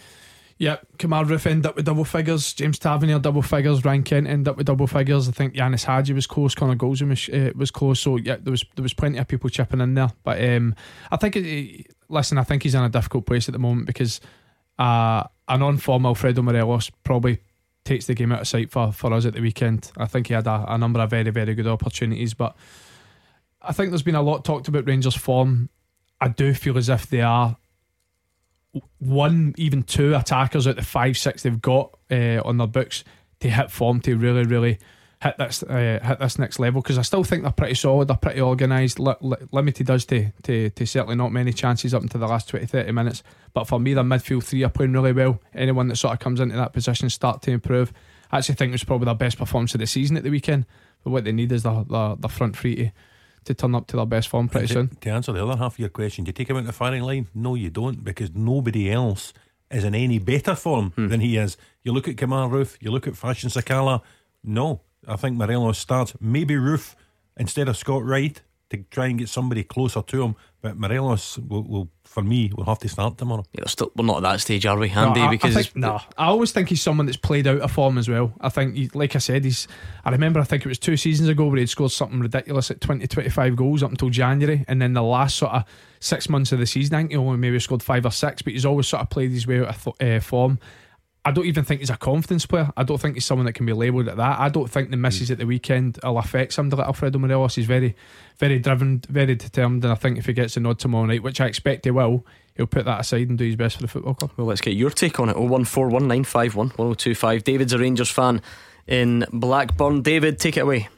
Yeah, 0.57 0.77
Kemar 0.97 1.25
Roofe 1.25 1.47
end 1.47 1.65
up 1.65 1.75
with 1.75 1.85
double 1.85 2.05
figures. 2.05 2.53
James 2.53 2.79
Tavernier 2.79 3.19
double 3.19 3.41
figures. 3.41 3.83
Ryan 3.83 4.03
Kent 4.03 4.27
end 4.27 4.47
up 4.47 4.55
with 4.55 4.67
double 4.67 4.87
figures. 4.87 5.27
I 5.27 5.33
think 5.33 5.53
Ianis 5.55 5.83
Hagi 5.83 6.13
was 6.13 6.27
close. 6.27 6.55
Connor 6.55 6.77
Goldson 6.77 7.09
was, 7.09 7.27
uh, 7.27 7.51
was 7.57 7.71
close. 7.71 7.99
So 7.99 8.15
yeah, 8.15 8.37
there 8.41 8.51
was 8.51 8.63
there 8.75 8.83
was 8.83 8.93
plenty 8.93 9.17
of 9.17 9.27
people 9.27 9.49
chipping 9.49 9.81
in 9.81 9.95
there. 9.95 10.11
But 10.23 10.41
um, 10.41 10.73
I 11.11 11.17
think 11.17 11.35
it, 11.35 11.87
listen, 12.07 12.37
I 12.37 12.43
think 12.43 12.63
he's 12.63 12.73
in 12.73 12.83
a 12.83 12.89
difficult 12.89 13.25
place 13.25 13.49
at 13.49 13.53
the 13.53 13.59
moment 13.59 13.85
because 13.85 14.21
uh, 14.79 15.23
an 15.49 15.61
on 15.61 15.77
form 15.77 16.05
Alfredo 16.05 16.41
Morelos 16.41 16.89
probably 17.03 17.39
takes 17.83 18.05
the 18.05 18.13
game 18.13 18.31
out 18.31 18.41
of 18.41 18.47
sight 18.47 18.71
for, 18.71 18.93
for 18.93 19.11
us 19.11 19.25
at 19.25 19.33
the 19.33 19.41
weekend. 19.41 19.91
I 19.97 20.05
think 20.05 20.27
he 20.27 20.33
had 20.33 20.47
a, 20.47 20.65
a 20.69 20.77
number 20.77 21.01
of 21.01 21.09
very 21.09 21.29
very 21.31 21.53
good 21.53 21.67
opportunities, 21.67 22.33
but 22.33 22.55
I 23.67 23.73
think 23.73 23.91
there's 23.91 24.03
been 24.03 24.15
a 24.15 24.21
lot 24.21 24.45
talked 24.45 24.67
about 24.67 24.87
Rangers' 24.87 25.15
form. 25.15 25.69
I 26.21 26.29
do 26.29 26.53
feel 26.53 26.77
as 26.77 26.89
if 26.89 27.07
they 27.07 27.21
are 27.21 27.57
one, 28.99 29.53
even 29.57 29.83
two 29.83 30.15
attackers 30.15 30.67
out 30.67 30.75
the 30.75 30.81
five, 30.81 31.17
six 31.17 31.43
they've 31.43 31.61
got 31.61 31.97
uh, 32.11 32.41
on 32.43 32.57
their 32.57 32.67
books 32.67 33.03
to 33.39 33.49
hit 33.49 33.71
form 33.71 34.01
to 34.01 34.15
really, 34.15 34.43
really 34.43 34.79
hit 35.21 35.37
this 35.37 35.63
uh, 35.63 35.99
hit 36.01 36.19
this 36.19 36.39
next 36.39 36.59
level. 36.59 36.81
Because 36.81 36.97
I 36.97 37.01
still 37.01 37.23
think 37.23 37.43
they're 37.43 37.51
pretty 37.51 37.75
solid, 37.75 38.07
they're 38.07 38.17
pretty 38.17 38.41
organised. 38.41 38.99
Li- 38.99 39.13
li- 39.21 39.37
limited 39.51 39.87
does 39.87 40.05
to, 40.05 40.31
to 40.43 40.69
to 40.69 40.85
certainly 40.85 41.15
not 41.15 41.31
many 41.31 41.53
chances 41.53 41.93
up 41.93 42.01
into 42.01 42.17
the 42.17 42.27
last 42.27 42.49
20, 42.49 42.65
30 42.65 42.91
minutes. 42.91 43.23
But 43.53 43.65
for 43.65 43.79
me, 43.79 43.93
the 43.93 44.03
midfield 44.03 44.43
three 44.43 44.63
are 44.63 44.69
playing 44.69 44.93
really 44.93 45.13
well. 45.13 45.41
Anyone 45.53 45.87
that 45.89 45.97
sort 45.97 46.13
of 46.13 46.19
comes 46.19 46.39
into 46.39 46.55
that 46.55 46.73
position 46.73 47.09
start 47.09 47.41
to 47.43 47.51
improve. 47.51 47.93
I 48.31 48.39
actually 48.39 48.55
think 48.55 48.69
it 48.69 48.73
was 48.73 48.83
probably 48.83 49.05
their 49.05 49.15
best 49.15 49.37
performance 49.37 49.73
of 49.75 49.79
the 49.79 49.87
season 49.87 50.17
at 50.17 50.23
the 50.23 50.29
weekend. 50.29 50.65
But 51.03 51.11
what 51.11 51.23
they 51.23 51.31
need 51.31 51.51
is 51.51 51.63
the 51.63 51.85
the, 51.87 52.15
the 52.19 52.29
front 52.29 52.57
three 52.57 52.75
to 52.75 52.91
to 53.45 53.53
turn 53.53 53.75
up 53.75 53.87
to 53.87 53.95
their 53.95 54.05
best 54.05 54.27
form 54.27 54.49
pretty 54.49 54.67
to, 54.67 54.73
soon. 54.73 54.87
To 55.01 55.09
answer 55.09 55.31
the 55.31 55.43
other 55.43 55.57
half 55.57 55.73
of 55.73 55.79
your 55.79 55.89
question, 55.89 56.23
do 56.23 56.29
you 56.29 56.33
take 56.33 56.49
him 56.49 56.57
out 56.57 56.65
the 56.65 56.73
firing 56.73 57.03
line? 57.03 57.27
No, 57.33 57.55
you 57.55 57.69
don't, 57.69 58.03
because 58.03 58.31
nobody 58.33 58.91
else 58.91 59.33
is 59.71 59.83
in 59.83 59.95
any 59.95 60.19
better 60.19 60.55
form 60.55 60.91
hmm. 60.91 61.07
than 61.07 61.21
he 61.21 61.37
is. 61.37 61.57
You 61.83 61.93
look 61.93 62.07
at 62.07 62.15
Kemar 62.15 62.49
Roofe, 62.49 62.77
you 62.79 62.91
look 62.91 63.07
at 63.07 63.15
Fashion 63.15 63.49
Sakala. 63.49 64.01
No, 64.43 64.81
I 65.07 65.15
think 65.15 65.37
Morelos 65.37 65.77
starts. 65.77 66.13
Maybe 66.19 66.55
Roofe 66.55 66.95
instead 67.37 67.67
of 67.67 67.77
Scott 67.77 68.03
Wright 68.03 68.41
to 68.69 68.77
try 68.89 69.07
and 69.07 69.19
get 69.19 69.29
somebody 69.29 69.63
closer 69.63 70.01
to 70.01 70.23
him. 70.23 70.35
But 70.65 70.79
Morelos 70.79 71.37
will, 71.37 71.61
will 71.61 71.91
for 72.05 72.23
me, 72.23 72.51
will 72.57 72.65
have 72.65 72.79
to 72.79 72.89
start 72.89 73.19
tomorrow. 73.19 73.45
Yeah, 73.53 73.65
still, 73.67 73.91
we're 73.95 74.03
not 74.03 74.17
at 74.17 74.23
that 74.23 74.41
stage, 74.41 74.65
are 74.65 74.75
we, 74.75 74.89
Andy? 74.89 75.19
No, 75.19 75.27
I, 75.27 75.29
because 75.29 75.55
I 75.55 75.61
think, 75.61 75.75
no, 75.75 75.99
I 76.17 76.25
always 76.25 76.53
think 76.53 76.69
he's 76.69 76.81
someone 76.81 77.05
that's 77.05 77.19
played 77.19 77.45
out 77.45 77.59
of 77.59 77.71
form 77.71 77.99
as 77.99 78.09
well. 78.09 78.33
I 78.41 78.49
think, 78.49 78.95
like 78.95 79.15
I 79.15 79.19
said, 79.19 79.43
he's. 79.45 79.67
I 80.03 80.09
remember, 80.09 80.39
I 80.39 80.43
think 80.43 80.65
it 80.65 80.67
was 80.67 80.79
two 80.79 80.97
seasons 80.97 81.29
ago 81.29 81.45
where 81.45 81.59
he'd 81.59 81.69
scored 81.69 81.91
something 81.91 82.19
ridiculous 82.19 82.71
at 82.71 82.81
20, 82.81 83.05
25 83.05 83.55
goals 83.55 83.83
up 83.83 83.91
until 83.91 84.09
January, 84.09 84.65
and 84.67 84.81
then 84.81 84.93
the 84.93 85.03
last 85.03 85.35
sort 85.35 85.51
of 85.51 85.65
six 85.99 86.29
months 86.29 86.51
of 86.51 86.57
the 86.57 86.65
season, 86.65 86.95
I 86.95 86.99
think 87.01 87.11
he 87.11 87.17
only 87.17 87.37
maybe 87.37 87.59
scored 87.59 87.83
five 87.83 88.03
or 88.03 88.11
six, 88.11 88.41
but 88.41 88.53
he's 88.53 88.65
always 88.65 88.87
sort 88.87 89.03
of 89.03 89.11
played 89.11 89.29
his 89.29 89.45
way 89.45 89.59
out 89.59 89.67
of 89.67 89.95
th- 89.99 90.17
uh, 90.17 90.19
form. 90.19 90.57
I 91.27 91.31
don't 91.31 91.47
even 91.47 91.63
think 91.63 91.79
he's 91.79 91.89
a 91.89 91.97
confidence 91.97 92.45
player. 92.45 92.69
I 92.77 92.83
don't 92.83 93.01
think 93.01 93.15
he's 93.15 93.25
someone 93.25 93.47
that 93.47 93.53
can 93.53 93.65
be 93.65 93.73
labelled 93.73 94.07
at 94.07 94.17
that. 94.17 94.39
I 94.39 94.47
don't 94.49 94.69
think 94.69 94.91
the 94.91 94.97
misses 94.97 95.31
at 95.31 95.39
the 95.39 95.47
weekend 95.47 95.97
will 96.03 96.19
affect 96.19 96.53
somebody 96.53 96.79
like 96.79 96.85
Alfredo 96.87 97.17
Morelos. 97.17 97.55
He's 97.55 97.65
very, 97.65 97.95
very 98.37 98.59
driven, 98.59 99.01
very 99.09 99.33
determined, 99.33 99.83
and 99.83 99.91
I 99.91 99.95
think 99.95 100.19
if 100.19 100.27
he 100.27 100.33
gets 100.33 100.55
a 100.55 100.59
nod 100.59 100.77
tomorrow 100.77 101.07
night, 101.07 101.23
which 101.23 101.41
I 101.41 101.47
expect 101.47 101.85
he 101.85 101.91
will, 101.91 102.23
he'll 102.55 102.67
put 102.67 102.85
that 102.85 102.99
aside 102.99 103.29
and 103.29 103.39
do 103.39 103.45
his 103.45 103.55
best 103.55 103.77
for 103.77 103.81
the 103.81 103.87
football 103.87 104.13
club. 104.13 104.33
Well, 104.37 104.45
let's 104.45 104.61
get 104.61 104.75
your 104.75 104.91
take 104.91 105.19
on 105.19 105.29
it. 105.29 105.35
01419511025. 105.35 107.43
David's 107.43 107.73
a 107.73 107.79
Rangers 107.79 108.11
fan 108.11 108.39
in 108.85 109.25
Blackburn. 109.33 110.03
David, 110.03 110.37
take 110.37 110.57
it 110.57 110.61
away. 110.61 110.89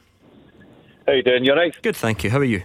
How 1.06 1.12
are 1.12 1.16
you 1.16 1.22
doing? 1.22 1.46
You 1.46 1.54
right? 1.54 1.74
Good, 1.80 1.96
thank 1.96 2.22
you. 2.22 2.28
How 2.28 2.36
are 2.38 2.44
you? 2.44 2.64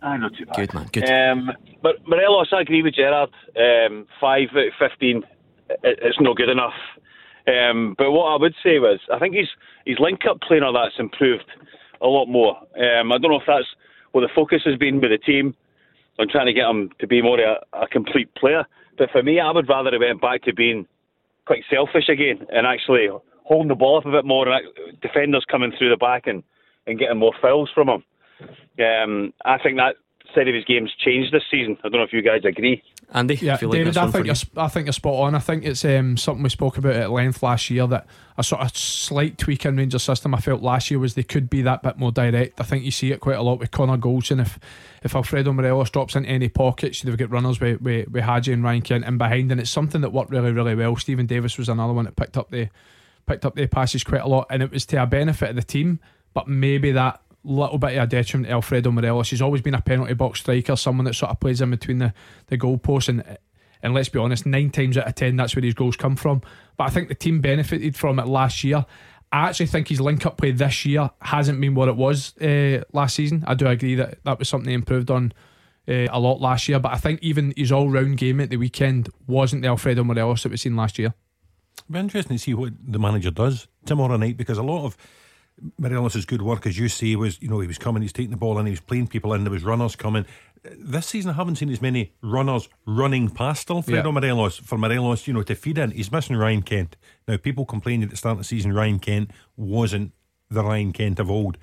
I 0.00 0.16
not 0.16 0.34
too 0.34 0.46
bad. 0.46 0.56
Good 0.56 0.72
man, 0.72 0.88
good. 0.90 1.10
Um, 1.10 1.50
but 1.82 1.96
Morelos, 2.08 2.48
I 2.54 2.62
agree 2.62 2.82
with 2.82 2.94
Gerrard. 2.94 3.28
Um, 3.54 4.06
five 4.18 4.48
out 4.54 4.68
of 4.68 4.72
fifteen 4.78 5.24
it's 5.82 6.20
not 6.20 6.36
good 6.36 6.48
enough. 6.48 6.74
Um, 7.46 7.94
but 7.96 8.10
what 8.12 8.26
I 8.26 8.36
would 8.40 8.54
say 8.62 8.78
was, 8.78 9.00
I 9.12 9.18
think 9.18 9.34
his 9.34 9.48
his 9.86 9.98
link 9.98 10.20
up 10.28 10.40
playing 10.40 10.62
all 10.62 10.72
that's 10.72 10.98
improved 10.98 11.50
a 12.00 12.06
lot 12.06 12.26
more. 12.26 12.56
Um, 12.78 13.12
I 13.12 13.18
don't 13.18 13.30
know 13.30 13.40
if 13.40 13.46
that's 13.46 13.66
what 14.12 14.22
the 14.22 14.28
focus 14.34 14.62
has 14.64 14.76
been 14.76 15.00
with 15.00 15.10
the 15.10 15.18
team 15.18 15.54
on 16.18 16.28
trying 16.28 16.46
to 16.46 16.52
get 16.52 16.68
him 16.68 16.90
to 16.98 17.06
be 17.06 17.22
more 17.22 17.40
a, 17.40 17.56
a 17.72 17.86
complete 17.88 18.34
player. 18.34 18.64
But 18.98 19.10
for 19.10 19.22
me, 19.22 19.40
I 19.40 19.50
would 19.50 19.68
rather 19.68 19.90
have 19.90 20.00
went 20.00 20.20
back 20.20 20.42
to 20.42 20.54
being 20.54 20.86
quite 21.46 21.62
selfish 21.70 22.08
again 22.08 22.46
and 22.52 22.66
actually 22.66 23.08
holding 23.44 23.68
the 23.68 23.74
ball 23.74 23.98
up 23.98 24.06
a 24.06 24.10
bit 24.10 24.24
more 24.24 24.48
and 24.48 25.00
defenders 25.00 25.44
coming 25.50 25.72
through 25.76 25.90
the 25.90 25.96
back 25.96 26.26
and, 26.26 26.42
and 26.86 26.98
getting 26.98 27.18
more 27.18 27.32
fouls 27.40 27.70
from 27.74 27.88
him. 27.88 28.04
Um, 28.78 29.32
I 29.44 29.58
think 29.58 29.76
that 29.76 29.96
side 30.34 30.48
of 30.48 30.54
his 30.54 30.64
game's 30.64 30.92
changed 30.98 31.32
this 31.32 31.42
season. 31.50 31.76
I 31.84 31.88
don't 31.88 32.00
know 32.00 32.02
if 32.02 32.12
you 32.12 32.22
guys 32.22 32.44
agree. 32.44 32.82
Andy, 33.12 33.34
yeah, 33.34 33.58
like 33.60 33.70
David, 33.70 33.96
I 33.96 34.10
think 34.10 34.26
you're, 34.26 34.36
I 34.56 34.68
think 34.68 34.86
you're 34.86 34.92
spot 34.92 35.14
on. 35.14 35.34
I 35.34 35.40
think 35.40 35.64
it's 35.64 35.84
um, 35.84 36.16
something 36.16 36.42
we 36.42 36.48
spoke 36.48 36.78
about 36.78 36.94
at 36.94 37.10
length 37.10 37.42
last 37.42 37.68
year 37.68 37.86
that 37.88 38.06
a 38.38 38.44
sort 38.44 38.60
of 38.62 38.76
slight 38.76 39.36
tweak 39.36 39.66
in 39.66 39.76
Rangers 39.76 40.04
system 40.04 40.34
I 40.34 40.40
felt 40.40 40.62
last 40.62 40.90
year 40.90 41.00
was 41.00 41.14
they 41.14 41.24
could 41.24 41.50
be 41.50 41.62
that 41.62 41.82
bit 41.82 41.98
more 41.98 42.12
direct. 42.12 42.60
I 42.60 42.64
think 42.64 42.84
you 42.84 42.90
see 42.90 43.10
it 43.10 43.20
quite 43.20 43.36
a 43.36 43.42
lot 43.42 43.58
with 43.58 43.72
Connor 43.72 43.96
Goldson. 43.96 44.40
If 44.40 44.58
if 45.02 45.14
Alfredo 45.14 45.52
Morelos 45.52 45.90
drops 45.90 46.14
into 46.14 46.28
any 46.28 46.48
pockets, 46.48 47.02
they've 47.02 47.16
got 47.16 47.30
runners 47.30 47.60
with, 47.60 47.80
with, 47.80 48.08
with 48.08 48.22
Hagi 48.22 48.52
and 48.52 48.62
Ryan 48.62 48.82
Kent 48.82 49.04
in 49.04 49.18
behind, 49.18 49.50
and 49.50 49.60
it's 49.60 49.70
something 49.70 50.02
that 50.02 50.12
worked 50.12 50.30
really, 50.30 50.52
really 50.52 50.74
well. 50.74 50.94
Steven 50.96 51.26
Davis 51.26 51.58
was 51.58 51.68
another 51.68 51.92
one 51.92 52.04
that 52.04 52.16
picked 52.16 52.36
up 52.36 52.50
the 52.50 52.68
picked 53.26 53.44
up 53.44 53.54
the 53.54 53.66
passes 53.66 54.04
quite 54.04 54.22
a 54.22 54.28
lot, 54.28 54.46
and 54.50 54.62
it 54.62 54.70
was 54.70 54.86
to 54.86 55.02
a 55.02 55.06
benefit 55.06 55.50
of 55.50 55.56
the 55.56 55.62
team, 55.62 55.98
but 56.32 56.46
maybe 56.46 56.92
that 56.92 57.20
little 57.44 57.78
bit 57.78 57.96
of 57.96 58.04
a 58.04 58.06
detriment 58.06 58.48
to 58.48 58.52
Alfredo 58.52 58.90
Morelos. 58.90 59.30
He's 59.30 59.42
always 59.42 59.62
been 59.62 59.74
a 59.74 59.80
penalty 59.80 60.14
box 60.14 60.40
striker, 60.40 60.76
someone 60.76 61.04
that 61.06 61.14
sort 61.14 61.30
of 61.30 61.40
plays 61.40 61.60
in 61.60 61.70
between 61.70 61.98
the, 61.98 62.14
the 62.46 62.58
goalposts 62.58 63.08
and 63.08 63.38
and 63.82 63.94
let's 63.94 64.10
be 64.10 64.18
honest, 64.18 64.44
nine 64.44 64.70
times 64.70 64.98
out 64.98 65.06
of 65.06 65.14
ten 65.14 65.36
that's 65.36 65.56
where 65.56 65.64
his 65.64 65.74
goals 65.74 65.96
come 65.96 66.16
from. 66.16 66.42
But 66.76 66.84
I 66.84 66.90
think 66.90 67.08
the 67.08 67.14
team 67.14 67.40
benefited 67.40 67.96
from 67.96 68.18
it 68.18 68.26
last 68.26 68.62
year. 68.62 68.84
I 69.32 69.48
actually 69.48 69.66
think 69.66 69.88
his 69.88 70.00
link 70.00 70.26
up 70.26 70.36
play 70.36 70.50
this 70.50 70.84
year 70.84 71.10
hasn't 71.22 71.60
been 71.60 71.74
what 71.74 71.88
it 71.88 71.96
was 71.96 72.36
uh, 72.38 72.82
last 72.92 73.14
season. 73.14 73.44
I 73.46 73.54
do 73.54 73.66
agree 73.68 73.94
that 73.94 74.22
that 74.24 74.38
was 74.38 74.48
something 74.48 74.68
he 74.68 74.74
improved 74.74 75.10
on 75.10 75.32
uh, 75.88 76.06
a 76.10 76.18
lot 76.18 76.40
last 76.40 76.68
year, 76.68 76.78
but 76.78 76.92
I 76.92 76.96
think 76.96 77.20
even 77.22 77.54
his 77.56 77.70
all 77.72 77.88
round 77.88 78.18
game 78.18 78.40
at 78.40 78.50
the 78.50 78.56
weekend 78.56 79.08
wasn't 79.26 79.62
the 79.62 79.68
Alfredo 79.68 80.04
Morelos 80.04 80.42
that 80.42 80.50
we've 80.50 80.60
seen 80.60 80.76
last 80.76 80.98
year. 80.98 81.14
It'll 81.78 81.92
be 81.92 81.98
interesting 82.00 82.36
to 82.36 82.42
see 82.42 82.54
what 82.54 82.72
the 82.86 82.98
manager 82.98 83.30
does 83.30 83.68
tomorrow 83.86 84.16
night 84.16 84.36
because 84.36 84.58
a 84.58 84.62
lot 84.62 84.84
of 84.84 84.96
Morelos' 85.78 86.24
good 86.24 86.42
work, 86.42 86.66
as 86.66 86.78
you 86.78 86.88
say, 86.88 87.16
was 87.16 87.40
you 87.40 87.48
know 87.48 87.60
he 87.60 87.66
was 87.66 87.78
coming, 87.78 88.02
he's 88.02 88.12
taking 88.12 88.30
the 88.30 88.36
ball 88.36 88.58
and 88.58 88.66
he 88.66 88.72
was 88.72 88.80
playing 88.80 89.08
people 89.08 89.32
in. 89.34 89.44
There 89.44 89.52
was 89.52 89.64
runners 89.64 89.96
coming. 89.96 90.26
This 90.62 91.06
season, 91.06 91.30
I 91.30 91.34
haven't 91.34 91.56
seen 91.56 91.70
as 91.70 91.80
many 91.80 92.12
runners 92.22 92.68
running 92.86 93.30
past 93.30 93.70
Alfredo 93.70 94.08
yeah. 94.08 94.12
Morelos 94.12 94.58
for 94.58 94.76
Morelos, 94.76 95.26
you 95.26 95.32
know, 95.32 95.42
to 95.42 95.54
feed 95.54 95.78
in. 95.78 95.90
He's 95.90 96.12
missing 96.12 96.36
Ryan 96.36 96.62
Kent. 96.62 96.96
Now, 97.26 97.38
people 97.38 97.64
complained 97.64 98.02
at 98.02 98.10
the 98.10 98.16
start 98.16 98.32
of 98.32 98.38
the 98.38 98.44
season 98.44 98.74
Ryan 98.74 98.98
Kent 98.98 99.30
wasn't 99.56 100.12
the 100.50 100.62
Ryan 100.62 100.92
Kent 100.92 101.18
of 101.18 101.30
old. 101.30 101.56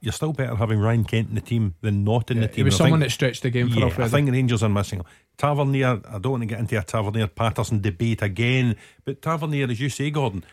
You're 0.00 0.12
still 0.12 0.32
better 0.32 0.54
having 0.54 0.78
Ryan 0.78 1.04
Kent 1.04 1.28
in 1.28 1.34
the 1.34 1.40
team 1.40 1.74
than 1.80 2.04
not 2.04 2.30
in 2.30 2.38
yeah, 2.38 2.42
the 2.42 2.48
team. 2.48 2.56
He 2.56 2.62
was 2.64 2.76
someone 2.76 3.00
think, 3.00 3.10
that 3.10 3.14
stretched 3.14 3.42
the 3.42 3.50
game 3.50 3.68
for 3.68 3.78
yeah, 3.78 3.84
Alfredo. 3.86 4.06
I 4.06 4.08
think 4.08 4.26
the 4.26 4.32
Rangers 4.32 4.62
are 4.62 4.68
missing 4.68 5.00
him. 5.00 5.06
Tavernier, 5.36 6.00
I 6.08 6.18
don't 6.18 6.32
want 6.32 6.42
to 6.42 6.46
get 6.46 6.60
into 6.60 6.78
a 6.78 6.82
Tavernier 6.82 7.26
Patterson 7.26 7.80
debate 7.80 8.22
again, 8.22 8.76
but 9.04 9.20
Tavernier, 9.20 9.70
as 9.70 9.80
you 9.80 9.88
say, 9.88 10.10
Gordon, 10.10 10.44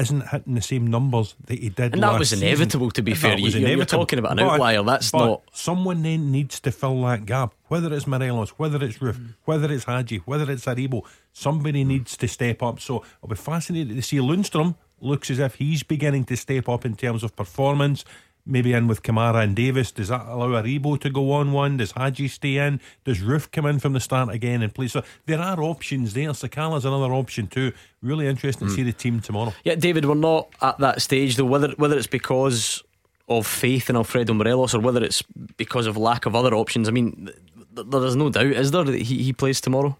isn't 0.00 0.28
hitting 0.28 0.54
the 0.54 0.62
same 0.62 0.86
numbers 0.86 1.34
that 1.46 1.58
he 1.58 1.68
did. 1.68 1.94
And 1.94 2.02
that 2.02 2.18
was 2.18 2.32
inevitable. 2.32 2.86
Season. 2.86 2.94
To 2.94 3.02
be 3.02 3.14
fair, 3.14 3.38
you, 3.38 3.80
are 3.80 3.84
talking 3.84 4.18
about 4.18 4.32
an 4.32 4.38
but, 4.38 4.54
outlier. 4.54 4.82
That's 4.82 5.12
not. 5.12 5.42
Someone 5.52 6.02
then 6.02 6.30
needs 6.30 6.60
to 6.60 6.72
fill 6.72 7.02
that 7.02 7.26
gap. 7.26 7.54
Whether 7.68 7.92
it's 7.94 8.06
Morelos, 8.06 8.50
whether 8.50 8.82
it's 8.84 8.98
Roofe, 8.98 9.18
mm. 9.18 9.34
whether 9.44 9.72
it's 9.72 9.84
Hagi, 9.84 10.18
whether 10.18 10.50
it's 10.50 10.66
Aribo, 10.66 11.02
somebody 11.32 11.84
needs 11.84 12.16
to 12.16 12.28
step 12.28 12.62
up. 12.62 12.80
So 12.80 13.04
I'll 13.22 13.28
be 13.28 13.36
fascinated 13.36 13.96
to 13.96 14.02
see 14.02 14.18
Lundstram 14.18 14.74
looks 15.00 15.30
as 15.30 15.38
if 15.38 15.54
he's 15.54 15.82
beginning 15.82 16.24
to 16.24 16.36
step 16.36 16.68
up 16.68 16.84
in 16.84 16.94
terms 16.96 17.22
of 17.22 17.34
performance 17.34 18.04
maybe 18.46 18.72
in 18.72 18.86
with 18.86 19.02
Kamara 19.02 19.42
and 19.42 19.54
Davis. 19.54 19.92
Does 19.92 20.08
that 20.08 20.26
allow 20.26 20.60
Aribo 20.62 21.00
to 21.00 21.10
go 21.10 21.32
on 21.32 21.52
one? 21.52 21.76
Does 21.76 21.92
Hagi 21.92 22.28
stay 22.28 22.56
in? 22.56 22.80
Does 23.04 23.18
Roofe 23.18 23.50
come 23.50 23.66
in 23.66 23.78
from 23.78 23.92
the 23.92 24.00
start 24.00 24.28
again 24.30 24.62
and 24.62 24.74
play? 24.74 24.88
So 24.88 25.02
there 25.26 25.40
are 25.40 25.62
options 25.62 26.14
there. 26.14 26.28
Sakala's 26.30 26.84
another 26.84 27.12
option 27.12 27.46
too. 27.46 27.72
Really 28.02 28.26
interesting 28.26 28.68
mm. 28.68 28.70
to 28.70 28.76
see 28.76 28.82
the 28.82 28.92
team 28.92 29.20
tomorrow. 29.20 29.52
Yeah, 29.64 29.74
David, 29.74 30.04
we're 30.04 30.14
not 30.14 30.48
at 30.62 30.78
that 30.78 31.02
stage 31.02 31.36
though. 31.36 31.44
Whether 31.44 31.70
whether 31.76 31.96
it's 31.96 32.06
because 32.06 32.82
of 33.30 33.46
faith 33.46 33.88
in 33.88 33.96
Alfredo 33.96 34.34
Morelos 34.34 34.74
or 34.74 34.80
whether 34.80 35.02
it's 35.02 35.22
because 35.56 35.86
of 35.86 35.96
lack 35.96 36.26
of 36.26 36.34
other 36.34 36.52
options. 36.52 36.88
I 36.88 36.92
mean, 36.92 37.30
there's 37.72 38.16
no 38.16 38.28
doubt, 38.28 38.46
is 38.46 38.72
there, 38.72 38.82
that 38.82 39.00
he, 39.00 39.22
he 39.22 39.32
plays 39.32 39.60
tomorrow? 39.60 39.96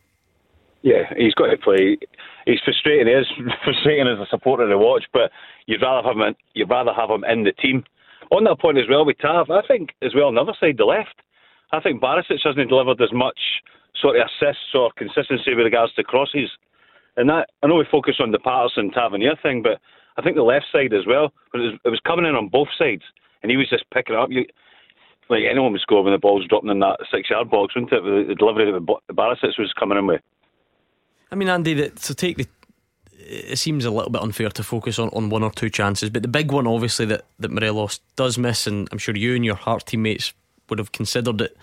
Yeah, 0.82 1.12
he's 1.16 1.34
got 1.34 1.46
to 1.46 1.56
play. 1.56 1.98
He's 2.44 2.58
frustrating. 2.64 3.06
He 3.06 3.12
is 3.12 3.26
frustrating 3.64 4.08
as 4.08 4.18
a 4.18 4.26
supporter 4.26 4.68
to 4.68 4.76
watch, 4.76 5.04
but 5.12 5.30
you'd 5.66 5.82
rather 5.82 6.06
have 6.08 6.16
him. 6.16 6.22
In, 6.22 6.36
you'd 6.54 6.70
rather 6.70 6.92
have 6.92 7.10
him 7.10 7.22
in 7.24 7.44
the 7.44 7.52
team 7.52 7.84
on 8.30 8.44
that 8.44 8.60
point 8.60 8.78
as 8.78 8.88
well 8.88 9.04
with 9.04 9.18
Tav, 9.18 9.50
I 9.50 9.62
think 9.66 9.90
as 10.02 10.14
well 10.14 10.28
on 10.28 10.34
the 10.34 10.40
other 10.40 10.56
side, 10.58 10.76
the 10.78 10.84
left, 10.84 11.20
I 11.72 11.80
think 11.80 12.00
Barisic 12.00 12.38
hasn't 12.42 12.68
delivered 12.68 13.00
as 13.00 13.12
much 13.12 13.38
sort 14.00 14.16
of 14.16 14.26
assists 14.26 14.74
or 14.74 14.90
consistency 14.96 15.54
with 15.54 15.64
regards 15.64 15.92
to 15.94 16.04
crosses. 16.04 16.50
And 17.16 17.28
that 17.28 17.50
I 17.62 17.66
know 17.66 17.76
we 17.76 17.86
focus 17.90 18.16
on 18.20 18.30
the 18.30 18.38
Patterson 18.38 18.90
Tavernier 18.90 19.36
thing, 19.42 19.62
but 19.62 19.80
I 20.16 20.22
think 20.22 20.36
the 20.36 20.42
left 20.42 20.66
side 20.72 20.94
as 20.94 21.06
well. 21.06 21.32
But 21.52 21.60
it 21.60 21.64
was, 21.64 21.78
it 21.84 21.88
was 21.88 22.00
coming 22.06 22.24
in 22.24 22.34
on 22.34 22.48
both 22.48 22.68
sides, 22.78 23.02
and 23.42 23.50
he 23.50 23.56
was 23.56 23.68
just 23.68 23.84
picking 23.92 24.16
up. 24.16 24.30
You, 24.30 24.46
like 25.28 25.42
anyone 25.48 25.72
would 25.72 25.80
score 25.80 26.02
when 26.02 26.12
the 26.12 26.18
ball's 26.18 26.46
dropping 26.48 26.70
in 26.70 26.80
that 26.80 26.98
six 27.10 27.30
yard 27.30 27.50
box, 27.50 27.74
wouldn't 27.74 27.92
it? 27.92 28.02
The, 28.02 28.24
the 28.28 28.34
delivery 28.34 28.70
that 28.70 29.14
Barisic 29.14 29.58
was 29.58 29.72
coming 29.78 29.98
in 29.98 30.06
with. 30.06 30.20
I 31.30 31.36
mean, 31.36 31.48
Andy, 31.48 31.74
to 31.88 32.14
take 32.14 32.36
the 32.36 32.46
it 33.30 33.58
seems 33.58 33.84
a 33.84 33.90
little 33.90 34.10
bit 34.10 34.22
unfair 34.22 34.50
to 34.50 34.62
focus 34.62 34.98
on, 34.98 35.08
on 35.10 35.30
one 35.30 35.44
or 35.44 35.52
two 35.52 35.70
chances, 35.70 36.10
but 36.10 36.22
the 36.22 36.28
big 36.28 36.50
one, 36.50 36.66
obviously, 36.66 37.06
that, 37.06 37.24
that 37.38 37.50
Morelos 37.50 38.00
does 38.16 38.36
miss, 38.36 38.66
and 38.66 38.88
I'm 38.90 38.98
sure 38.98 39.16
you 39.16 39.36
and 39.36 39.44
your 39.44 39.54
Heart 39.54 39.86
teammates 39.86 40.32
would 40.68 40.78
have 40.78 40.92
considered 40.92 41.40
it 41.40 41.56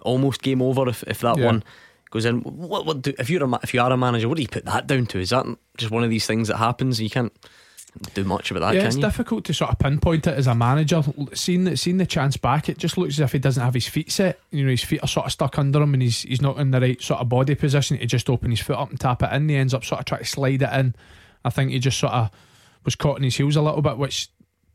almost 0.00 0.42
game 0.42 0.62
over 0.62 0.88
if, 0.88 1.02
if 1.04 1.20
that 1.20 1.38
yeah. 1.38 1.44
one 1.44 1.64
goes 2.10 2.24
in. 2.24 2.40
What, 2.40 2.86
what 2.86 3.02
do, 3.02 3.12
if 3.18 3.28
you're 3.28 3.44
a 3.44 3.58
if 3.62 3.74
you 3.74 3.80
are 3.80 3.92
a 3.92 3.96
manager, 3.96 4.28
what 4.28 4.36
do 4.36 4.42
you 4.42 4.48
put 4.48 4.64
that 4.64 4.86
down 4.86 5.06
to? 5.06 5.18
Is 5.18 5.30
that 5.30 5.46
just 5.76 5.90
one 5.90 6.04
of 6.04 6.10
these 6.10 6.26
things 6.26 6.48
that 6.48 6.56
happens? 6.56 7.00
You 7.00 7.10
can't 7.10 7.32
do 8.14 8.24
much 8.24 8.50
about 8.50 8.60
that. 8.60 8.74
Yeah, 8.74 8.86
it's 8.86 8.96
you? 8.96 9.02
difficult 9.02 9.44
to 9.44 9.54
sort 9.54 9.70
of 9.70 9.78
pinpoint 9.78 10.26
it 10.26 10.36
as 10.36 10.46
a 10.46 10.54
manager. 10.54 11.02
Seeing 11.34 11.64
the, 11.64 11.76
seeing 11.76 11.98
the 11.98 12.06
chance 12.06 12.36
back, 12.36 12.68
it 12.68 12.78
just 12.78 12.96
looks 12.96 13.14
as 13.14 13.20
if 13.20 13.32
he 13.32 13.38
doesn't 13.38 13.62
have 13.62 13.74
his 13.74 13.86
feet 13.86 14.10
set. 14.10 14.40
You 14.50 14.64
know, 14.64 14.70
his 14.70 14.82
feet 14.82 15.02
are 15.02 15.08
sort 15.08 15.26
of 15.26 15.32
stuck 15.32 15.58
under 15.58 15.80
him, 15.82 15.94
and 15.94 16.02
he's 16.02 16.22
he's 16.22 16.40
not 16.40 16.58
in 16.58 16.70
the 16.70 16.80
right 16.80 17.00
sort 17.00 17.20
of 17.20 17.28
body 17.28 17.54
position 17.54 17.98
to 17.98 18.06
just 18.06 18.30
open 18.30 18.50
his 18.50 18.60
foot 18.60 18.78
up 18.78 18.90
and 18.90 18.98
tap 18.98 19.22
it 19.22 19.32
in. 19.32 19.48
He 19.48 19.56
ends 19.56 19.74
up 19.74 19.84
sort 19.84 20.00
of 20.00 20.06
trying 20.06 20.22
to 20.22 20.26
slide 20.26 20.62
it 20.62 20.72
in. 20.72 20.94
I 21.44 21.50
think 21.50 21.70
he 21.70 21.78
just 21.78 21.98
sort 21.98 22.12
of 22.12 22.30
was 22.84 22.96
caught 22.96 23.18
in 23.18 23.24
his 23.24 23.36
heels 23.36 23.56
a 23.56 23.62
little 23.62 23.82
bit, 23.82 23.98
which. 23.98 24.28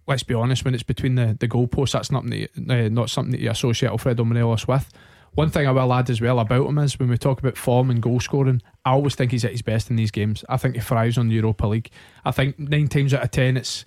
Let's 0.09 0.23
be 0.23 0.35
honest. 0.35 0.63
When 0.63 0.73
it's 0.73 0.83
between 0.83 1.15
the, 1.15 1.35
the 1.37 1.49
goalposts, 1.49 1.91
that's 1.91 2.11
not 2.11 2.23
uh, 2.23 2.87
not 2.87 3.09
something 3.09 3.33
that 3.33 3.41
you 3.41 3.51
associate 3.51 3.89
Alfredo 3.89 4.23
Morelos 4.23 4.65
with. 4.65 4.89
One 5.37 5.51
thing 5.51 5.67
I 5.67 5.71
will 5.71 5.93
add 5.93 6.09
as 6.09 6.19
well 6.19 6.39
about 6.39 6.65
him 6.65 6.79
is 6.79 6.97
when 6.97 7.09
we 7.09 7.17
talk 7.19 7.37
about 7.37 7.57
form 7.57 7.91
and 7.91 8.01
goal 8.01 8.19
scoring, 8.19 8.59
I 8.83 8.93
always 8.93 9.13
think 9.13 9.29
he's 9.29 9.45
at 9.45 9.51
his 9.51 9.61
best 9.61 9.91
in 9.91 9.95
these 9.95 10.09
games. 10.09 10.43
I 10.49 10.57
think 10.57 10.73
he 10.73 10.81
thrives 10.81 11.15
on 11.15 11.27
the 11.27 11.35
Europa 11.35 11.67
League. 11.67 11.91
I 12.25 12.31
think 12.31 12.57
nine 12.57 12.87
times 12.87 13.13
out 13.13 13.21
of 13.21 13.29
ten, 13.29 13.55
it's 13.55 13.85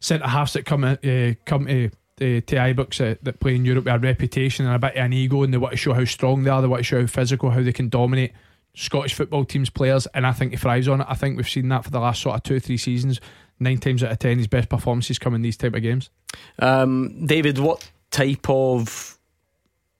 centre 0.00 0.26
halves 0.26 0.54
that 0.54 0.64
come 0.64 0.82
uh, 0.82 0.96
come 1.44 1.66
to 1.66 1.90
the 2.16 2.40
to 2.40 2.56
Ibrox 2.56 3.12
uh, 3.12 3.14
that 3.22 3.38
play 3.38 3.54
in 3.54 3.64
Europe 3.64 3.84
with 3.84 3.94
a 3.94 3.98
reputation 4.00 4.66
and 4.66 4.74
a 4.74 4.78
bit 4.80 4.96
of 4.96 5.04
an 5.04 5.12
ego, 5.12 5.44
and 5.44 5.54
they 5.54 5.58
want 5.58 5.70
to 5.70 5.76
show 5.76 5.94
how 5.94 6.04
strong 6.04 6.42
they 6.42 6.50
are. 6.50 6.60
They 6.60 6.66
want 6.66 6.80
to 6.80 6.84
show 6.84 7.00
how 7.00 7.06
physical, 7.06 7.50
how 7.50 7.62
they 7.62 7.72
can 7.72 7.88
dominate 7.88 8.32
Scottish 8.74 9.14
football 9.14 9.44
teams' 9.44 9.70
players, 9.70 10.08
and 10.14 10.26
I 10.26 10.32
think 10.32 10.50
he 10.50 10.56
thrives 10.56 10.88
on 10.88 11.02
it. 11.02 11.06
I 11.08 11.14
think 11.14 11.36
we've 11.36 11.48
seen 11.48 11.68
that 11.68 11.84
for 11.84 11.90
the 11.90 12.00
last 12.00 12.22
sort 12.22 12.34
of 12.34 12.42
two, 12.42 12.58
three 12.58 12.76
seasons. 12.76 13.20
Nine 13.60 13.78
times 13.78 14.02
out 14.02 14.10
of 14.10 14.18
ten, 14.18 14.38
his 14.38 14.48
best 14.48 14.68
performances 14.68 15.20
come 15.20 15.36
in 15.36 15.42
these 15.42 15.56
type 15.56 15.76
of 15.76 15.82
games. 15.82 16.10
Um, 16.58 17.24
David, 17.24 17.60
what 17.60 17.88
type 18.10 18.50
of 18.50 19.17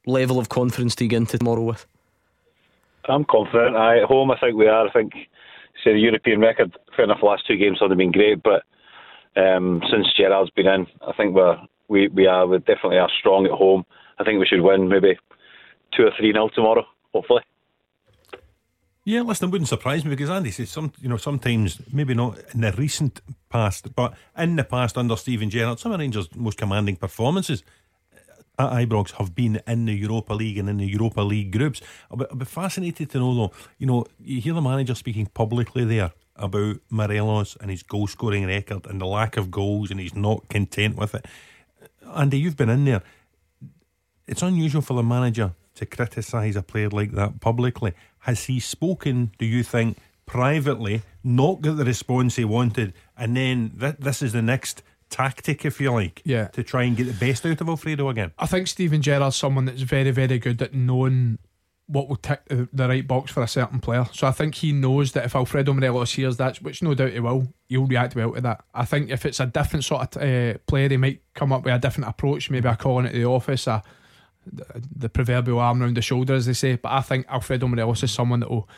level 0.08 0.38
of 0.38 0.48
confidence 0.48 0.94
do 0.94 1.04
you 1.04 1.10
get 1.10 1.18
into 1.18 1.38
tomorrow 1.38 1.62
with? 1.62 1.86
I'm 3.08 3.24
confident. 3.24 3.76
I, 3.76 4.00
at 4.00 4.04
home, 4.04 4.30
I 4.30 4.38
think 4.38 4.56
we 4.56 4.66
are. 4.66 4.88
I 4.88 4.92
think, 4.92 5.12
say, 5.82 5.92
the 5.92 5.98
European 5.98 6.40
record, 6.40 6.76
fair 6.94 7.04
enough, 7.04 7.20
the 7.20 7.26
last 7.26 7.46
two 7.46 7.56
games 7.56 7.78
haven't 7.80 7.98
been 7.98 8.12
great, 8.12 8.42
but 8.42 8.62
um, 9.36 9.82
since 9.90 10.06
Gerrard's 10.16 10.50
been 10.50 10.66
in, 10.66 10.86
I 11.06 11.12
think 11.12 11.34
we're, 11.34 11.58
we, 11.88 12.08
we 12.08 12.26
are 12.26 12.46
we 12.46 12.58
definitely 12.58 12.98
are 12.98 13.10
strong 13.18 13.46
at 13.46 13.52
home. 13.52 13.84
I 14.18 14.24
think 14.24 14.40
we 14.40 14.46
should 14.46 14.62
win 14.62 14.88
maybe 14.88 15.18
two 15.96 16.04
or 16.04 16.12
three 16.18 16.32
nil 16.32 16.50
tomorrow, 16.50 16.84
hopefully. 17.14 17.42
Yeah, 19.04 19.22
listen, 19.22 19.48
it 19.48 19.52
wouldn't 19.52 19.68
surprise 19.68 20.04
me 20.04 20.10
because 20.10 20.28
Andy 20.28 20.50
says 20.50 20.68
some, 20.68 20.92
you 21.00 21.08
know, 21.08 21.16
sometimes 21.16 21.80
maybe 21.90 22.12
not 22.12 22.38
in 22.52 22.60
the 22.60 22.72
recent 22.72 23.22
past, 23.48 23.94
but 23.94 24.12
in 24.36 24.56
the 24.56 24.64
past 24.64 24.98
under 24.98 25.16
Steven 25.16 25.48
Gerrard, 25.48 25.78
some 25.78 25.92
of 25.92 26.00
Rangers' 26.00 26.28
most 26.34 26.58
commanding 26.58 26.96
performances 26.96 27.62
at 28.58 28.70
Ibrox 28.72 29.12
have 29.12 29.34
been 29.34 29.60
in 29.66 29.84
the 29.86 29.94
Europa 29.94 30.34
League 30.34 30.58
and 30.58 30.68
in 30.68 30.78
the 30.78 30.86
Europa 30.86 31.20
League 31.20 31.52
groups. 31.52 31.80
I'll 32.10 32.16
be, 32.16 32.26
I'll 32.30 32.36
be 32.36 32.44
fascinated 32.44 33.10
to 33.10 33.18
know 33.18 33.34
though. 33.34 33.52
You 33.78 33.86
know, 33.86 34.06
you 34.20 34.40
hear 34.40 34.54
the 34.54 34.60
manager 34.60 34.94
speaking 34.94 35.26
publicly 35.26 35.84
there 35.84 36.12
about 36.36 36.76
Morelos 36.90 37.56
and 37.60 37.70
his 37.70 37.82
goal 37.82 38.06
scoring 38.06 38.46
record 38.46 38.86
and 38.86 39.00
the 39.00 39.06
lack 39.06 39.36
of 39.36 39.50
goals, 39.50 39.90
and 39.90 40.00
he's 40.00 40.14
not 40.14 40.48
content 40.48 40.96
with 40.96 41.14
it. 41.14 41.26
Andy, 42.14 42.38
you've 42.38 42.56
been 42.56 42.70
in 42.70 42.84
there. 42.84 43.02
It's 44.26 44.42
unusual 44.42 44.82
for 44.82 44.94
the 44.94 45.02
manager 45.02 45.54
to 45.74 45.86
criticise 45.86 46.56
a 46.56 46.62
player 46.62 46.90
like 46.90 47.12
that 47.12 47.40
publicly. 47.40 47.92
Has 48.20 48.44
he 48.44 48.60
spoken, 48.60 49.32
do 49.38 49.46
you 49.46 49.62
think, 49.62 49.98
privately, 50.26 51.02
not 51.24 51.60
got 51.60 51.76
the 51.76 51.84
response 51.84 52.36
he 52.36 52.44
wanted, 52.44 52.92
and 53.16 53.36
then 53.36 53.76
th- 53.78 53.96
this 53.98 54.22
is 54.22 54.32
the 54.32 54.42
next 54.42 54.82
tactic, 55.10 55.64
if 55.64 55.80
you 55.80 55.92
like, 55.92 56.22
yeah. 56.24 56.48
to 56.48 56.62
try 56.62 56.84
and 56.84 56.96
get 56.96 57.04
the 57.04 57.26
best 57.26 57.44
out 57.46 57.60
of 57.60 57.68
Alfredo 57.68 58.08
again? 58.08 58.32
I 58.38 58.46
think 58.46 58.68
Steven 58.68 59.02
Gerrard's 59.02 59.36
someone 59.36 59.64
that's 59.64 59.82
very, 59.82 60.10
very 60.10 60.38
good 60.38 60.60
at 60.62 60.74
knowing 60.74 61.38
what 61.88 62.08
will 62.08 62.16
tick 62.16 62.44
the, 62.48 62.68
the, 62.72 62.86
right 62.86 63.06
box 63.06 63.32
for 63.32 63.42
a 63.42 63.48
certain 63.48 63.80
player. 63.80 64.06
So 64.12 64.26
I 64.26 64.30
think 64.30 64.56
he 64.56 64.72
knows 64.72 65.12
that 65.12 65.24
if 65.24 65.34
Alfredo 65.34 65.72
Morelos 65.72 66.12
hears 66.12 66.36
that, 66.36 66.58
which 66.58 66.82
no 66.82 66.92
doubt 66.92 67.12
he 67.12 67.20
will, 67.20 67.48
he'll 67.68 67.86
react 67.86 68.14
well 68.14 68.32
to 68.32 68.40
that. 68.42 68.62
I 68.74 68.84
think 68.84 69.10
if 69.10 69.24
it's 69.24 69.40
a 69.40 69.46
different 69.46 69.84
sort 69.84 70.14
of 70.16 70.22
uh, 70.22 70.58
player, 70.66 70.90
he 70.90 70.98
might 70.98 71.22
come 71.34 71.50
up 71.50 71.64
with 71.64 71.74
a 71.74 71.78
different 71.78 72.10
approach. 72.10 72.50
Maybe 72.50 72.68
a 72.68 72.76
calling 72.76 73.06
it 73.06 73.12
to 73.12 73.18
the 73.18 73.24
office, 73.24 73.66
a, 73.66 73.82
the, 74.46 74.66
the 74.96 75.08
proverbial 75.08 75.60
arm 75.60 75.82
around 75.82 75.96
the 75.96 76.02
shoulder, 76.02 76.34
as 76.34 76.44
they 76.44 76.52
say. 76.52 76.76
But 76.76 76.92
I 76.92 77.00
think 77.00 77.26
Alfredo 77.30 77.66
Morelos 77.66 78.02
is 78.02 78.12
someone 78.12 78.40
that 78.40 78.50
will. 78.50 78.68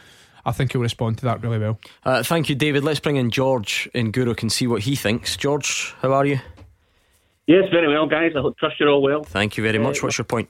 I 0.44 0.52
think 0.52 0.72
he'll 0.72 0.80
respond 0.80 1.18
to 1.18 1.24
that 1.26 1.42
really 1.42 1.58
well. 1.58 1.78
Uh, 2.04 2.22
thank 2.22 2.48
you, 2.48 2.54
David. 2.54 2.84
Let's 2.84 3.00
bring 3.00 3.16
in 3.16 3.30
George 3.30 3.88
in 3.94 4.12
Gourock 4.12 4.42
and 4.42 4.50
see 4.50 4.66
what 4.66 4.82
he 4.82 4.96
thinks. 4.96 5.36
George, 5.36 5.94
how 6.00 6.12
are 6.12 6.26
you? 6.26 6.40
Yes, 7.46 7.64
very 7.70 7.88
well, 7.88 8.06
guys. 8.06 8.32
I 8.36 8.42
trust 8.58 8.78
you're 8.78 8.90
all 8.90 9.02
well. 9.02 9.24
Thank 9.24 9.56
you 9.56 9.62
very 9.62 9.78
much. 9.78 9.98
Uh, 9.98 10.06
What's 10.06 10.18
your 10.18 10.24
point? 10.24 10.48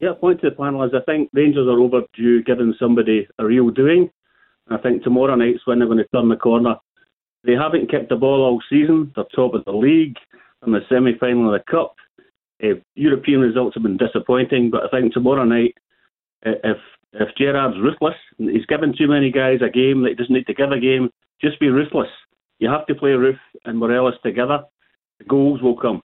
Yeah, 0.00 0.12
point 0.20 0.40
to 0.40 0.50
the 0.50 0.56
panel 0.56 0.84
is 0.84 0.92
I 0.94 1.00
think 1.10 1.30
Rangers 1.32 1.66
are 1.66 1.78
overdue 1.78 2.42
giving 2.44 2.74
somebody 2.78 3.26
a 3.38 3.44
real 3.44 3.70
doing. 3.70 4.10
I 4.70 4.76
think 4.76 5.02
tomorrow 5.02 5.34
night's 5.34 5.66
when 5.66 5.78
they're 5.78 5.88
going 5.88 5.98
to 5.98 6.08
turn 6.08 6.28
the 6.28 6.36
corner. 6.36 6.76
They 7.44 7.54
haven't 7.54 7.90
kept 7.90 8.08
the 8.08 8.16
ball 8.16 8.42
all 8.42 8.62
season. 8.68 9.12
They're 9.14 9.24
top 9.34 9.54
of 9.54 9.64
the 9.64 9.72
league 9.72 10.16
in 10.66 10.72
the 10.72 10.80
semi 10.88 11.16
final 11.18 11.52
of 11.52 11.60
the 11.60 11.70
Cup. 11.70 11.94
Uh, 12.62 12.80
European 12.94 13.40
results 13.40 13.74
have 13.74 13.82
been 13.82 13.96
disappointing, 13.96 14.70
but 14.70 14.82
I 14.84 14.88
think 14.88 15.12
tomorrow 15.12 15.44
night, 15.44 15.74
uh, 16.44 16.52
if 16.64 16.78
if 17.12 17.28
Gerrard's 17.36 17.78
ruthless, 17.78 18.16
he's 18.38 18.66
given 18.66 18.94
too 18.96 19.08
many 19.08 19.30
guys 19.30 19.60
a 19.62 19.70
game 19.70 20.02
that 20.02 20.10
he 20.10 20.14
doesn't 20.14 20.34
need 20.34 20.46
to 20.46 20.54
give 20.54 20.70
a 20.70 20.80
game, 20.80 21.10
just 21.40 21.58
be 21.60 21.68
ruthless. 21.68 22.10
You 22.58 22.68
have 22.68 22.86
to 22.86 22.94
play 22.94 23.10
Roofe 23.10 23.38
and 23.64 23.78
Morelos 23.78 24.14
together. 24.22 24.64
The 25.18 25.24
goals 25.24 25.62
will 25.62 25.76
come. 25.76 26.02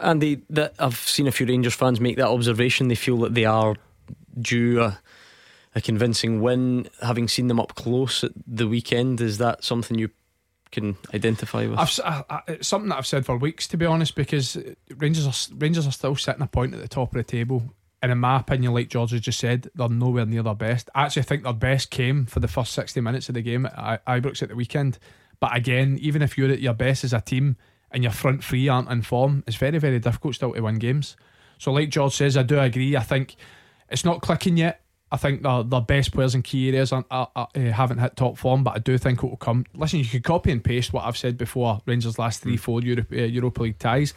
Andy, 0.00 0.42
that 0.50 0.74
I've 0.78 0.96
seen 0.96 1.26
a 1.26 1.32
few 1.32 1.46
Rangers 1.46 1.74
fans 1.74 2.00
make 2.00 2.16
that 2.16 2.28
observation. 2.28 2.88
They 2.88 2.94
feel 2.94 3.18
that 3.18 3.34
they 3.34 3.44
are 3.44 3.76
due 4.38 4.80
a, 4.80 4.98
a 5.74 5.80
convincing 5.80 6.40
win. 6.40 6.88
Having 7.02 7.28
seen 7.28 7.48
them 7.48 7.60
up 7.60 7.74
close 7.74 8.24
at 8.24 8.32
the 8.46 8.66
weekend, 8.66 9.20
is 9.20 9.38
that 9.38 9.64
something 9.64 9.98
you 9.98 10.10
can 10.70 10.96
identify 11.12 11.66
with? 11.66 11.78
I've, 11.78 12.00
I, 12.04 12.24
I, 12.30 12.40
it's 12.48 12.68
something 12.68 12.88
that 12.90 12.96
I've 12.96 13.06
said 13.06 13.26
for 13.26 13.36
weeks, 13.36 13.66
to 13.68 13.76
be 13.76 13.84
honest, 13.84 14.14
because 14.14 14.56
Rangers 14.96 15.26
are 15.26 15.56
Rangers 15.56 15.86
are 15.86 15.92
still 15.92 16.16
sitting 16.16 16.42
a 16.42 16.46
point 16.46 16.74
at 16.74 16.80
the 16.80 16.88
top 16.88 17.10
of 17.10 17.16
the 17.16 17.24
table. 17.24 17.74
And 18.02 18.10
in 18.10 18.18
my 18.18 18.40
opinion, 18.40 18.72
like 18.72 18.88
George 18.88 19.10
has 19.10 19.20
just 19.20 19.38
said, 19.38 19.70
they're 19.74 19.88
nowhere 19.88 20.24
near 20.24 20.42
their 20.42 20.54
best. 20.54 20.88
I 20.94 21.04
actually 21.04 21.24
think 21.24 21.44
their 21.44 21.52
best 21.52 21.90
came 21.90 22.24
for 22.24 22.40
the 22.40 22.48
first 22.48 22.72
60 22.72 23.00
minutes 23.02 23.28
of 23.28 23.34
the 23.34 23.42
game 23.42 23.66
at 23.66 24.04
Ibrox 24.06 24.42
at 24.42 24.48
the 24.48 24.56
weekend. 24.56 24.98
But 25.38 25.54
again, 25.54 25.98
even 26.00 26.22
if 26.22 26.38
you're 26.38 26.50
at 26.50 26.60
your 26.60 26.74
best 26.74 27.04
as 27.04 27.12
a 27.12 27.20
team, 27.20 27.56
and 27.90 28.02
your 28.02 28.12
front 28.12 28.44
three 28.44 28.68
aren't 28.68 28.90
in 28.90 29.02
form, 29.02 29.42
it's 29.46 29.56
very, 29.56 29.78
very 29.78 29.98
difficult 29.98 30.34
still 30.34 30.52
to 30.52 30.60
win 30.60 30.78
games. 30.78 31.16
So, 31.58 31.72
like 31.72 31.90
George 31.90 32.14
says, 32.14 32.36
I 32.36 32.42
do 32.42 32.58
agree. 32.58 32.96
I 32.96 33.02
think 33.02 33.36
it's 33.90 34.04
not 34.04 34.22
clicking 34.22 34.56
yet. 34.56 34.82
I 35.12 35.16
think 35.16 35.42
the 35.42 35.62
the 35.64 35.80
best 35.80 36.12
players 36.12 36.34
in 36.34 36.42
key 36.42 36.68
areas 36.68 36.92
are, 36.92 37.04
are, 37.10 37.30
are, 37.34 37.48
uh, 37.56 37.60
haven't 37.60 37.98
hit 37.98 38.16
top 38.16 38.38
form, 38.38 38.62
but 38.62 38.76
I 38.76 38.78
do 38.78 38.96
think 38.96 39.22
it 39.22 39.26
will 39.26 39.36
come. 39.36 39.66
Listen, 39.74 39.98
you 39.98 40.04
could 40.04 40.24
copy 40.24 40.52
and 40.52 40.62
paste 40.62 40.92
what 40.92 41.04
I've 41.04 41.16
said 41.16 41.36
before. 41.36 41.80
Rangers' 41.84 42.18
last 42.18 42.42
three, 42.42 42.52
hmm. 42.52 42.58
four 42.58 42.80
Europe, 42.80 43.08
uh, 43.12 43.16
Europa 43.16 43.62
League 43.62 43.78
ties. 43.78 44.14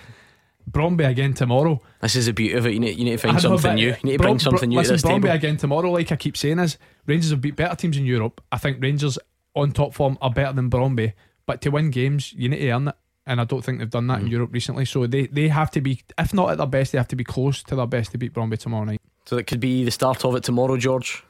Brøndby 0.69 1.07
again 1.07 1.33
tomorrow. 1.33 1.81
This 2.01 2.15
is 2.15 2.25
the 2.25 2.33
beauty 2.33 2.55
of 2.55 2.65
it. 2.65 2.73
You 2.73 2.79
need, 2.79 2.97
you 2.97 3.05
need 3.05 3.11
to 3.11 3.17
find 3.17 3.35
know, 3.35 3.39
something 3.39 3.75
new. 3.75 3.87
You 3.87 3.95
need 4.03 4.17
to 4.17 4.23
bring 4.23 4.39
something 4.39 4.69
new 4.69 4.77
listen, 4.77 4.97
to 4.97 5.01
this 5.01 5.11
Brøndby 5.11 5.23
table. 5.23 5.35
again 5.35 5.57
tomorrow. 5.57 5.91
Like 5.91 6.11
I 6.11 6.15
keep 6.15 6.37
saying, 6.37 6.59
is 6.59 6.77
Rangers 7.05 7.31
have 7.31 7.41
beat 7.41 7.55
better 7.55 7.75
teams 7.75 7.97
in 7.97 8.05
Europe. 8.05 8.41
I 8.51 8.57
think 8.57 8.81
Rangers 8.81 9.19
on 9.55 9.71
top 9.71 9.93
form 9.93 10.17
are 10.21 10.31
better 10.31 10.53
than 10.53 10.69
Brøndby. 10.69 11.13
But 11.45 11.61
to 11.61 11.69
win 11.69 11.89
games, 11.89 12.33
you 12.33 12.49
need 12.49 12.59
to 12.59 12.71
earn 12.71 12.87
it 12.87 12.95
and 13.25 13.39
I 13.39 13.45
don't 13.45 13.63
think 13.63 13.79
they've 13.79 13.89
done 13.89 14.07
that 14.07 14.19
mm. 14.19 14.23
in 14.23 14.27
Europe 14.27 14.49
recently. 14.51 14.83
So 14.85 15.07
they, 15.07 15.27
they 15.27 15.47
have 15.47 15.71
to 15.71 15.81
be, 15.81 16.01
if 16.17 16.33
not 16.33 16.51
at 16.51 16.57
their 16.57 16.67
best, 16.67 16.91
they 16.91 16.97
have 16.97 17.07
to 17.09 17.15
be 17.15 17.23
close 17.23 17.63
to 17.63 17.75
their 17.75 17.87
best 17.87 18.11
to 18.11 18.17
beat 18.17 18.33
Brøndby 18.33 18.59
tomorrow 18.59 18.83
night. 18.83 19.01
So 19.25 19.37
it 19.37 19.47
could 19.47 19.61
be 19.61 19.85
the 19.85 19.91
start 19.91 20.25
of 20.25 20.35
it 20.35 20.43
tomorrow, 20.43 20.75
George. 20.77 21.23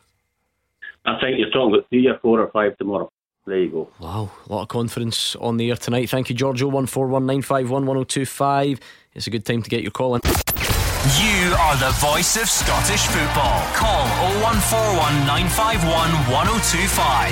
I 1.05 1.19
think 1.19 1.37
you're 1.37 1.49
talking 1.49 1.75
about 1.75 1.89
three 1.89 2.07
or 2.07 2.17
four 2.19 2.39
or 2.39 2.49
five 2.49 2.77
tomorrow. 2.77 3.11
There 3.45 3.59
you 3.59 3.69
go. 3.69 3.89
Wow, 3.99 4.31
a 4.47 4.53
lot 4.53 4.61
of 4.63 4.69
confidence 4.69 5.35
on 5.35 5.57
the 5.57 5.69
air 5.69 5.75
tonight. 5.75 6.09
Thank 6.09 6.29
you, 6.29 6.35
George. 6.35 6.61
01419511025. 6.61 8.79
It's 9.15 9.27
a 9.27 9.29
good 9.29 9.45
time 9.45 9.61
to 9.61 9.69
get 9.69 9.83
your 9.83 9.91
call 9.91 10.15
in. 10.15 10.21
You 10.25 11.53
are 11.53 11.77
the 11.77 11.91
voice 11.99 12.35
of 12.35 12.49
Scottish 12.49 13.05
football. 13.05 13.61
Call 13.75 14.07
0141 14.41 15.27
951 15.27 16.09
1025. 16.31 17.31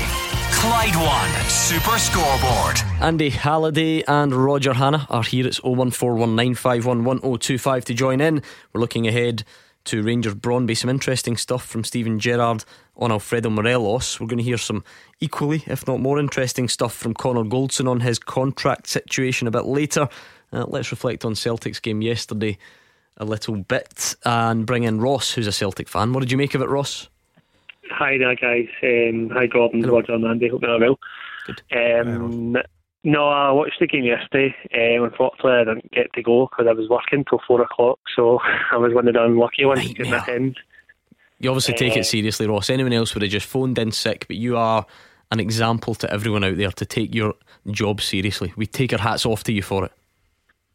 Clyde 0.53 0.95
One 0.95 1.31
Super 1.49 1.97
Scoreboard. 1.97 2.79
Andy 3.01 3.31
Halliday 3.31 4.03
and 4.07 4.31
Roger 4.31 4.73
Hannah 4.73 5.07
are 5.09 5.23
here. 5.23 5.47
It's 5.47 5.59
01419511025 5.61 7.85
to 7.85 7.95
join 7.95 8.21
in. 8.21 8.43
We're 8.73 8.81
looking 8.81 9.07
ahead 9.07 9.43
to 9.85 10.03
Rangers 10.03 10.35
Brøndby. 10.35 10.77
Some 10.77 10.91
interesting 10.91 11.35
stuff 11.35 11.65
from 11.65 11.83
Steven 11.83 12.19
Gerrard 12.19 12.63
on 12.95 13.11
Alfredo 13.11 13.49
Morelos. 13.49 14.19
We're 14.19 14.27
going 14.27 14.37
to 14.37 14.43
hear 14.43 14.59
some 14.59 14.83
equally, 15.19 15.63
if 15.65 15.87
not 15.87 15.99
more 15.99 16.19
interesting 16.19 16.67
stuff 16.67 16.93
from 16.93 17.15
Connor 17.15 17.45
Goldson 17.45 17.89
on 17.89 18.01
his 18.01 18.19
contract 18.19 18.85
situation 18.85 19.47
a 19.47 19.51
bit 19.51 19.65
later. 19.65 20.07
Uh, 20.53 20.65
let's 20.67 20.91
reflect 20.91 21.25
on 21.25 21.35
Celtic's 21.35 21.79
game 21.79 22.01
yesterday 22.01 22.57
a 23.17 23.25
little 23.25 23.55
bit 23.55 24.15
and 24.25 24.65
bring 24.65 24.83
in 24.83 24.99
Ross, 24.99 25.31
who's 25.31 25.47
a 25.47 25.51
Celtic 25.51 25.87
fan. 25.87 26.13
What 26.13 26.21
did 26.21 26.31
you 26.31 26.37
make 26.37 26.55
of 26.55 26.61
it, 26.61 26.69
Ross? 26.69 27.09
Hi 27.91 28.17
there, 28.17 28.35
guys. 28.35 28.67
Um, 28.83 29.29
hi, 29.29 29.47
Gordon, 29.47 29.81
Hello. 29.81 29.95
Roger, 29.95 30.13
and 30.13 30.25
Andy. 30.25 30.47
Hope 30.47 30.61
you're 30.61 30.79
well. 30.79 30.99
Good. 31.45 31.61
Um, 31.71 32.57
no, 33.03 33.27
I 33.27 33.51
watched 33.51 33.79
the 33.79 33.87
game 33.87 34.03
yesterday. 34.05 34.55
Um, 34.73 35.03
unfortunately, 35.05 35.51
I 35.51 35.63
didn't 35.63 35.91
get 35.91 36.13
to 36.13 36.21
go 36.21 36.47
because 36.47 36.67
I 36.69 36.73
was 36.73 36.89
working 36.89 37.25
till 37.25 37.41
four 37.47 37.61
o'clock, 37.61 37.99
so 38.15 38.39
I 38.71 38.77
was 38.77 38.93
one 38.93 39.07
of 39.07 39.13
the 39.13 39.23
unlucky 39.23 39.65
ones 39.65 39.87
to 39.87 39.93
get 39.93 40.27
in. 40.29 40.55
You 41.39 41.49
obviously 41.49 41.73
take 41.73 41.97
uh, 41.97 41.99
it 41.99 42.05
seriously, 42.05 42.47
Ross. 42.47 42.69
Anyone 42.69 42.93
else 42.93 43.13
would 43.13 43.23
have 43.23 43.31
just 43.31 43.47
phoned 43.47 43.77
in 43.79 43.91
sick, 43.91 44.25
but 44.27 44.37
you 44.37 44.55
are 44.57 44.85
an 45.31 45.39
example 45.39 45.95
to 45.95 46.11
everyone 46.13 46.43
out 46.43 46.57
there 46.57 46.71
to 46.71 46.85
take 46.85 47.15
your 47.15 47.33
job 47.71 47.99
seriously. 47.99 48.53
We 48.55 48.67
take 48.67 48.93
our 48.93 48.99
hats 48.99 49.25
off 49.25 49.43
to 49.45 49.51
you 49.51 49.63
for 49.63 49.85
it 49.85 49.91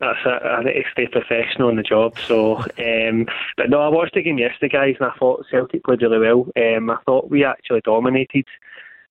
that's 0.00 0.18
it. 0.26 0.42
I 0.42 0.62
need 0.62 0.74
to 0.74 0.90
stay 0.92 1.06
professional 1.06 1.70
in 1.70 1.76
the 1.76 1.82
job. 1.82 2.18
So, 2.18 2.56
um, 2.56 3.26
but 3.56 3.70
no, 3.70 3.80
I 3.80 3.88
watched 3.88 4.14
the 4.14 4.22
game 4.22 4.38
yesterday, 4.38 4.72
guys, 4.72 4.96
and 5.00 5.10
I 5.10 5.18
thought 5.18 5.46
Celtic 5.50 5.84
played 5.84 6.02
really 6.02 6.18
well. 6.18 6.46
Um, 6.56 6.90
I 6.90 6.96
thought 7.06 7.30
we 7.30 7.44
actually 7.44 7.80
dominated, 7.80 8.46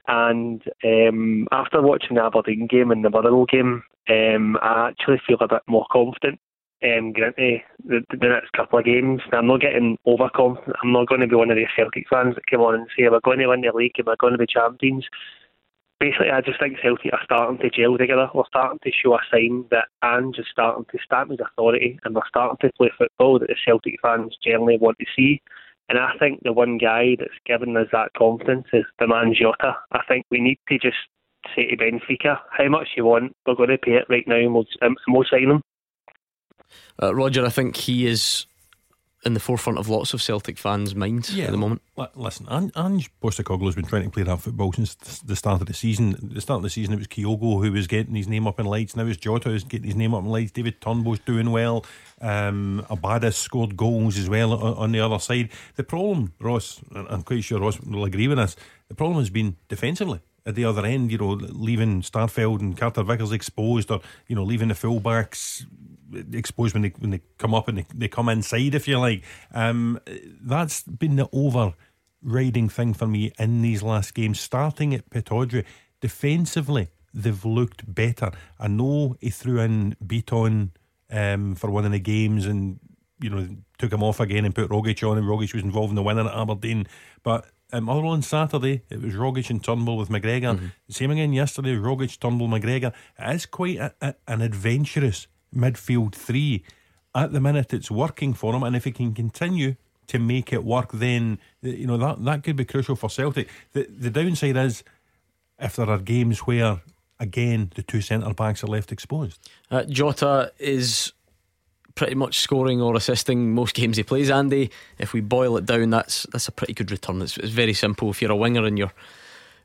and 0.07 0.61
um, 0.83 1.47
after 1.51 1.81
watching 1.81 2.15
the 2.15 2.23
Aberdeen 2.23 2.67
game 2.67 2.91
and 2.91 3.03
the 3.03 3.09
Motherwell 3.09 3.45
game, 3.45 3.83
um, 4.09 4.57
I 4.61 4.89
actually 4.89 5.21
feel 5.25 5.37
a 5.41 5.47
bit 5.47 5.63
more 5.67 5.87
confident. 5.91 6.39
Um, 6.83 7.13
granted, 7.13 7.61
the, 7.83 8.01
the 8.11 8.27
next 8.27 8.51
couple 8.51 8.77
of 8.77 8.85
games, 8.85 9.21
I'm 9.31 9.47
not 9.47 9.61
getting 9.61 9.97
overconfident. 10.05 10.75
I'm 10.83 10.91
not 10.91 11.07
going 11.07 11.21
to 11.21 11.27
be 11.27 11.35
one 11.35 11.49
of 11.49 11.55
the 11.55 11.65
Celtic 11.75 12.05
fans 12.09 12.35
that 12.35 12.45
come 12.45 12.61
on 12.61 12.75
and 12.75 12.87
say 12.95 13.09
we're 13.09 13.21
going 13.21 13.39
to 13.39 13.47
win 13.47 13.61
the 13.61 13.71
league 13.71 13.93
and 13.97 14.05
we're 14.05 14.15
going 14.17 14.33
to 14.33 14.37
be 14.37 14.45
champions 14.45 15.07
basically, 15.99 16.29
I 16.29 16.41
just 16.41 16.59
think 16.59 16.77
Celtic 16.81 17.13
are 17.13 17.23
starting 17.23 17.57
to 17.59 17.69
gel 17.69 17.97
together. 17.97 18.29
We're 18.33 18.43
starting 18.47 18.79
to 18.83 18.91
show 18.91 19.15
a 19.15 19.19
sign 19.31 19.65
that 19.71 19.87
Ange 20.03 20.39
is 20.39 20.45
starting 20.51 20.85
to 20.91 20.97
stamp 21.03 21.31
his 21.31 21.39
authority, 21.39 21.99
and 22.03 22.15
we're 22.15 22.27
starting 22.27 22.57
to 22.61 22.73
play 22.75 22.91
football 22.97 23.39
that 23.39 23.47
the 23.47 23.55
Celtic 23.65 23.95
fans 24.01 24.37
generally 24.43 24.77
want 24.77 24.97
to 24.99 25.05
see. 25.15 25.41
And 25.87 25.99
I 25.99 26.11
think 26.19 26.41
the 26.43 26.53
one 26.53 26.77
guy 26.77 27.15
that's 27.17 27.31
given 27.45 27.77
us 27.77 27.87
that 27.91 28.13
confidence 28.17 28.67
is 28.73 28.85
the 28.99 29.07
man 29.07 29.35
Jota. 29.39 29.75
I 29.91 29.99
think 30.07 30.25
we 30.31 30.39
need 30.39 30.57
to 30.69 30.79
just 30.79 30.97
say 31.55 31.67
to 31.67 31.77
Benfica, 31.77 32.39
how 32.51 32.67
much 32.69 32.89
you 32.97 33.05
want, 33.05 33.35
we're 33.45 33.55
going 33.55 33.69
to 33.69 33.77
pay 33.77 33.93
it 33.93 34.05
right 34.09 34.27
now, 34.27 34.37
and 34.37 34.53
we'll, 34.53 34.65
and 34.81 34.97
we'll 35.07 35.25
sign 35.29 35.51
him. 35.51 35.61
Uh, 37.01 37.13
Roger, 37.13 37.45
I 37.45 37.49
think 37.49 37.75
he 37.75 38.07
is 38.07 38.47
in 39.25 39.33
the 39.33 39.39
forefront 39.39 39.79
of 39.79 39.89
lots 39.89 40.13
of 40.13 40.21
Celtic 40.21 40.57
fans' 40.57 40.93
minds 40.93 41.33
yeah, 41.33 41.45
at 41.45 41.51
the 41.51 41.57
moment. 41.57 41.81
L- 41.97 42.11
listen, 42.15 42.47
Ange 42.49 43.09
Postecoglou 43.21 43.65
has 43.65 43.75
been 43.75 43.85
trying 43.85 44.03
to 44.03 44.09
play 44.09 44.23
that 44.23 44.39
football 44.39 44.71
since 44.71 44.95
the 44.95 45.35
start 45.35 45.61
of 45.61 45.67
the 45.67 45.73
season. 45.73 46.15
the 46.21 46.41
start 46.41 46.57
of 46.57 46.63
the 46.63 46.69
season, 46.69 46.93
it 46.93 46.97
was 46.97 47.07
Kyogo 47.07 47.63
who 47.63 47.71
was 47.71 47.87
getting 47.87 48.15
his 48.15 48.27
name 48.27 48.47
up 48.47 48.59
in 48.59 48.67
lights. 48.67 48.95
Now 48.95 49.05
it's 49.07 49.17
Jota 49.17 49.49
who's 49.49 49.63
getting 49.63 49.87
his 49.87 49.95
name 49.95 50.13
up 50.13 50.23
in 50.23 50.29
lights. 50.29 50.51
David 50.51 50.79
Turnbull's 50.79 51.19
doing 51.19 51.51
well. 51.51 51.85
Um, 52.21 52.85
Abada 52.89 53.33
scored 53.33 53.75
goals 53.75 54.17
as 54.17 54.29
well 54.29 54.53
on, 54.53 54.73
on, 54.75 54.91
the 54.91 54.99
other 54.99 55.19
side. 55.19 55.49
The 55.75 55.83
problem, 55.83 56.33
Ross, 56.39 56.79
I'm 56.93 57.23
quite 57.23 57.43
sure 57.43 57.59
Ross 57.59 57.79
will 57.81 58.05
agree 58.05 58.27
with 58.27 58.39
us, 58.39 58.55
the 58.87 58.95
problem 58.95 59.19
has 59.19 59.31
been 59.31 59.57
defensively 59.67 60.21
at 60.45 60.55
the 60.55 60.65
other 60.65 60.85
end, 60.85 61.11
you 61.11 61.17
know, 61.17 61.31
leaving 61.31 62.01
Starfelt 62.03 62.59
and 62.59 62.77
Carter 62.77 63.03
Vickers 63.03 63.31
exposed, 63.31 63.89
or 63.89 64.01
you 64.27 64.35
know, 64.35 64.43
leaving 64.43 64.67
the 64.67 64.75
fullbacks 64.75 65.65
exposed 66.31 66.73
when 66.73 66.83
they 66.83 66.93
when 66.99 67.11
they 67.11 67.21
come 67.37 67.53
up 67.53 67.67
and 67.67 67.79
they, 67.79 67.85
they 67.93 68.07
come 68.07 68.29
inside, 68.29 68.75
if 68.75 68.87
you 68.87 68.99
like. 68.99 69.23
Um, 69.53 69.99
that's 70.41 70.83
been 70.83 71.15
the 71.15 71.29
overriding 71.31 72.69
thing 72.69 72.93
for 72.93 73.07
me 73.07 73.31
in 73.39 73.61
these 73.61 73.83
last 73.83 74.13
games. 74.13 74.39
Starting 74.39 74.93
at 74.93 75.09
Pittodrie, 75.09 75.65
defensively 76.01 76.89
they've 77.13 77.45
looked 77.45 77.93
better. 77.93 78.31
I 78.59 78.67
know 78.67 79.15
he 79.19 79.29
threw 79.29 79.59
in 79.59 79.95
Bitton 80.05 80.71
um, 81.09 81.55
for 81.55 81.71
one 81.71 81.85
of 81.85 81.91
the 81.91 81.99
games 81.99 82.45
and 82.45 82.79
you 83.19 83.29
know 83.29 83.47
took 83.77 83.91
him 83.91 84.03
off 84.03 84.19
again 84.19 84.45
and 84.45 84.53
put 84.53 84.69
Rogic 84.69 85.09
on, 85.09 85.17
and 85.17 85.27
Rogic 85.27 85.53
was 85.53 85.63
involved 85.63 85.91
in 85.91 85.95
the 85.95 86.03
winner 86.03 86.27
at 86.27 86.35
Aberdeen, 86.35 86.87
but. 87.23 87.45
Um, 87.73 87.89
other 87.89 88.05
on 88.05 88.21
Saturday, 88.21 88.83
it 88.91 89.01
was 89.01 89.15
Rogic 89.15 89.49
and 89.49 89.61
Turnbull 89.61 89.97
with 89.97 90.09
McGregor. 90.09 90.55
Mm-hmm. 90.55 90.67
Same 90.87 91.11
again 91.11 91.33
yesterday, 91.33 91.75
Rogic, 91.75 92.19
Turnbull, 92.19 92.47
McGregor. 92.47 92.93
It 93.17 93.35
is 93.35 93.47
quite 93.47 93.77
a, 93.77 93.93
a, 93.99 94.15
an 94.27 94.43
adventurous 94.43 95.27
midfield 95.53 96.13
three. 96.13 96.63
At 97.13 97.31
the 97.31 97.39
minute, 97.39 97.73
it's 97.73 97.89
working 97.89 98.33
for 98.33 98.53
him, 98.53 98.63
and 98.63 98.75
if 98.75 98.83
he 98.83 98.91
can 98.91 99.13
continue 99.13 99.75
to 100.07 100.19
make 100.19 100.53
it 100.53 100.63
work, 100.63 100.91
then 100.91 101.39
you 101.61 101.87
know 101.87 101.97
that 101.97 102.23
that 102.23 102.43
could 102.43 102.55
be 102.55 102.65
crucial 102.65 102.95
for 102.95 103.09
Celtic. 103.09 103.49
The 103.73 103.87
the 103.89 104.09
downside 104.09 104.57
is 104.57 104.83
if 105.59 105.75
there 105.75 105.89
are 105.89 105.97
games 105.97 106.39
where 106.39 106.81
again 107.19 107.71
the 107.75 107.83
two 107.83 108.01
centre 108.01 108.33
backs 108.33 108.63
are 108.63 108.67
left 108.67 108.91
exposed. 108.91 109.39
Uh, 109.71 109.83
Jota 109.83 110.51
is 110.59 111.13
pretty 111.95 112.15
much 112.15 112.39
scoring 112.39 112.81
or 112.81 112.95
assisting 112.95 113.53
most 113.53 113.73
games 113.73 113.97
he 113.97 114.03
plays. 114.03 114.29
Andy, 114.29 114.69
if 114.99 115.13
we 115.13 115.21
boil 115.21 115.57
it 115.57 115.65
down, 115.65 115.89
that's 115.89 116.27
that's 116.31 116.47
a 116.47 116.51
pretty 116.51 116.73
good 116.73 116.91
return. 116.91 117.21
It's, 117.21 117.37
it's 117.37 117.49
very 117.49 117.73
simple. 117.73 118.09
If 118.09 118.21
you're 118.21 118.31
a 118.31 118.35
winger 118.35 118.65
and 118.65 118.77
you're 118.77 118.93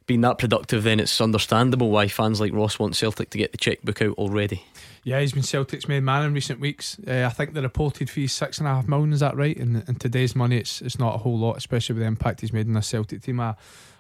being 0.07 0.23
that 0.23 0.38
productive, 0.38 0.85
then 0.85 1.01
it's 1.01 1.21
understandable 1.21 1.90
why 1.90 2.09
fans 2.09 2.40
like 2.40 2.53
Ross 2.53 2.79
want 2.79 2.97
Celtic 2.97 3.31
to 3.31 3.38
get 3.38 3.53
the 3.53 3.59
checkbook 3.59 4.01
out 4.01 4.16
already. 4.16 4.64
Yeah, 5.03 5.21
he's 5.21 5.33
been 5.33 5.43
Celtic's 5.43 5.89
main 5.89 6.05
man 6.05 6.27
in 6.27 6.35
recent 6.35 6.61
weeks. 6.61 6.99
Uh, 7.07 7.25
I 7.25 7.31
think 7.31 7.55
the 7.55 7.63
reported 7.63 8.11
fee 8.11 8.25
is 8.25 8.33
six 8.33 8.59
and 8.59 8.69
a 8.69 8.75
half 8.75 8.87
million. 8.87 9.13
Is 9.13 9.21
that 9.21 9.37
right? 9.37 9.57
In, 9.57 9.83
in 9.89 9.95
today's 9.95 10.37
money, 10.37 10.59
it's 10.59 10.83
it's 10.83 10.99
not 10.99 11.15
a 11.15 11.19
whole 11.19 11.39
lot, 11.39 11.57
especially 11.57 11.95
with 11.95 12.03
the 12.03 12.07
impact 12.07 12.43
he's 12.43 12.53
made 12.53 12.67
in 12.67 12.75
the 12.75 12.83
Celtic 12.83 13.23
team. 13.23 13.41
I, 13.41 13.55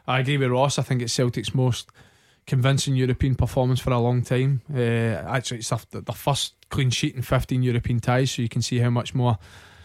I 0.06 0.20
agree 0.20 0.36
with 0.36 0.50
Ross. 0.50 0.78
I 0.78 0.82
think 0.82 1.00
it's 1.00 1.12
Celtic's 1.12 1.54
most 1.54 1.88
convincing 2.46 2.96
European 2.96 3.34
performance 3.34 3.80
for 3.80 3.92
a 3.92 3.98
long 3.98 4.22
time. 4.22 4.60
Uh, 4.74 4.78
actually, 4.78 5.58
it's 5.58 5.70
the, 5.70 6.00
the 6.00 6.12
first 6.12 6.54
clean 6.68 6.90
sheet 6.90 7.14
in 7.14 7.22
15 7.22 7.62
European 7.62 8.00
ties, 8.00 8.32
so 8.32 8.42
you 8.42 8.48
can 8.48 8.62
see 8.62 8.78
how 8.78 8.90
much 8.90 9.14
more 9.14 9.38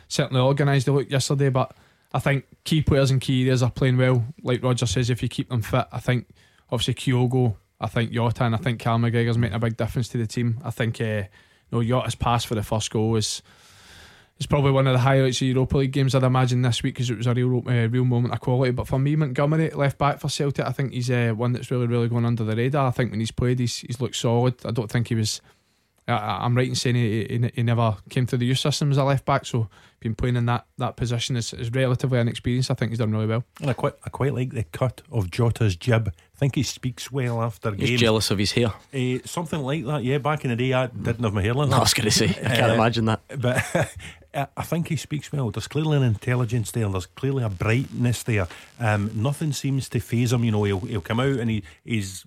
certainly 0.07 0.41
organised 0.41 0.85
they 0.85 0.91
looked 0.91 1.11
yesterday. 1.11 1.49
But 1.49 1.75
I 2.13 2.19
think 2.19 2.45
key 2.63 2.81
players 2.81 3.11
and 3.11 3.21
key 3.21 3.43
areas 3.43 3.63
are 3.63 3.71
playing 3.71 3.97
well. 3.97 4.25
Like 4.43 4.63
Roger 4.63 4.85
says, 4.85 5.09
if 5.09 5.23
you 5.23 5.29
keep 5.29 5.49
them 5.49 5.61
fit, 5.61 5.85
I 5.91 5.99
think 5.99 6.27
obviously 6.71 6.95
Kyogo, 6.95 7.55
I 7.79 7.87
think 7.87 8.11
Jota, 8.11 8.43
and 8.43 8.55
I 8.55 8.57
think 8.57 8.79
Cal 8.79 8.97
McGregor's 8.97 9.37
making 9.37 9.55
a 9.55 9.59
big 9.59 9.77
difference 9.77 10.07
to 10.09 10.17
the 10.17 10.27
team. 10.27 10.59
I 10.63 10.71
think 10.71 11.01
uh, 11.01 11.03
you 11.03 11.25
know, 11.71 11.81
Jota's 11.81 12.15
pass 12.15 12.45
for 12.45 12.55
the 12.55 12.63
first 12.63 12.89
goal 12.91 13.15
is 13.15 13.41
it's 14.37 14.45
probably 14.45 14.71
one 14.71 14.85
of 14.85 14.93
the 14.93 14.99
highlights 14.99 15.41
of 15.41 15.47
Europa 15.47 15.77
League 15.77 15.91
games 15.91 16.13
I'd 16.13 16.23
imagine 16.23 16.61
this 16.61 16.83
week 16.83 16.95
because 16.95 17.09
it 17.09 17.17
was 17.17 17.27
a 17.27 17.33
real 17.33 17.63
uh, 17.67 17.87
real 17.87 18.05
moment 18.05 18.33
of 18.33 18.41
quality. 18.41 18.71
But 18.71 18.87
for 18.87 18.99
me, 18.99 19.15
Montgomery, 19.15 19.69
left 19.71 19.97
back 19.97 20.19
for 20.19 20.29
Celtic, 20.29 20.65
I 20.65 20.71
think 20.71 20.93
he's 20.93 21.09
uh, 21.09 21.33
one 21.35 21.53
that's 21.53 21.71
really 21.71 21.87
really 21.87 22.09
going 22.09 22.25
under 22.25 22.43
the 22.43 22.55
radar. 22.55 22.87
I 22.87 22.91
think 22.91 23.11
when 23.11 23.19
he's 23.19 23.31
played, 23.31 23.59
he's 23.59 23.79
he's 23.79 24.01
looked 24.01 24.15
solid. 24.15 24.55
I 24.65 24.71
don't 24.71 24.91
think 24.91 25.07
he 25.07 25.15
was. 25.15 25.41
I, 26.07 26.45
am 26.45 26.55
right 26.55 26.67
in 26.67 26.75
saying 26.75 26.97
he, 26.97 27.25
he, 27.25 27.51
he, 27.55 27.63
never 27.63 27.97
came 28.11 28.27
through 28.27 28.37
the 28.37 28.45
youth 28.45 28.59
system 28.59 28.91
as 28.91 28.97
a 28.97 29.03
left 29.03 29.25
back, 29.25 29.43
so 29.43 29.69
been 29.99 30.13
playing 30.13 30.35
in 30.35 30.45
that, 30.45 30.67
that 30.77 30.97
position 30.97 31.35
is, 31.35 31.51
is 31.51 31.71
relatively 31.71 32.19
inexperienced. 32.19 32.69
I 32.69 32.75
think 32.75 32.91
he's 32.91 32.99
done 32.99 33.11
really 33.11 33.25
well. 33.25 33.43
And 33.59 33.71
I 33.71 33.73
quite 33.73 33.93
I 34.05 34.09
quite 34.09 34.35
like 34.35 34.51
the 34.51 34.65
cut 34.65 35.01
of 35.11 35.31
Jota's 35.31 35.75
jib. 35.75 36.13
I 36.35 36.37
think 36.37 36.55
he 36.55 36.63
speaks 36.63 37.09
well 37.09 37.41
after 37.41 37.73
He's 37.73 37.91
games. 37.91 38.01
jealous 38.01 38.29
of 38.29 38.37
his 38.37 38.51
hair. 38.51 38.73
Uh, 38.93 39.19
something 39.23 39.61
like 39.61 39.85
that, 39.85 40.03
yeah. 40.03 40.17
Back 40.17 40.43
in 40.43 40.49
the 40.49 40.57
day, 40.57 40.73
I 40.73 40.87
didn't 40.87 41.23
have 41.23 41.33
my 41.33 41.41
hair 41.41 41.53
like 41.53 41.69
that. 41.69 41.77
I 41.77 41.79
was 41.79 41.93
going 41.93 42.09
to 42.09 42.11
say, 42.11 42.27
I 42.27 42.55
can't 42.55 42.71
uh, 42.71 42.73
imagine 42.75 43.05
that. 43.05 43.21
But 43.39 43.63
I 44.57 44.63
think 44.63 44.89
he 44.89 44.97
speaks 44.97 45.31
well. 45.31 45.49
There's 45.49 45.69
clearly 45.69 45.95
an 45.95 46.03
intelligence 46.03 46.71
there. 46.71 46.89
There's 46.89 47.05
clearly 47.05 47.41
a 47.41 47.47
brightness 47.47 48.23
there. 48.23 48.49
Um, 48.81 49.11
nothing 49.15 49.53
seems 49.53 49.87
to 49.89 50.01
phase 50.01 50.33
him. 50.33 50.43
You 50.43 50.51
know, 50.51 50.65
he'll, 50.65 50.81
he'll 50.81 50.99
come 50.99 51.21
out 51.21 51.39
and 51.39 51.49
he 51.49 51.63
he's 51.85 52.25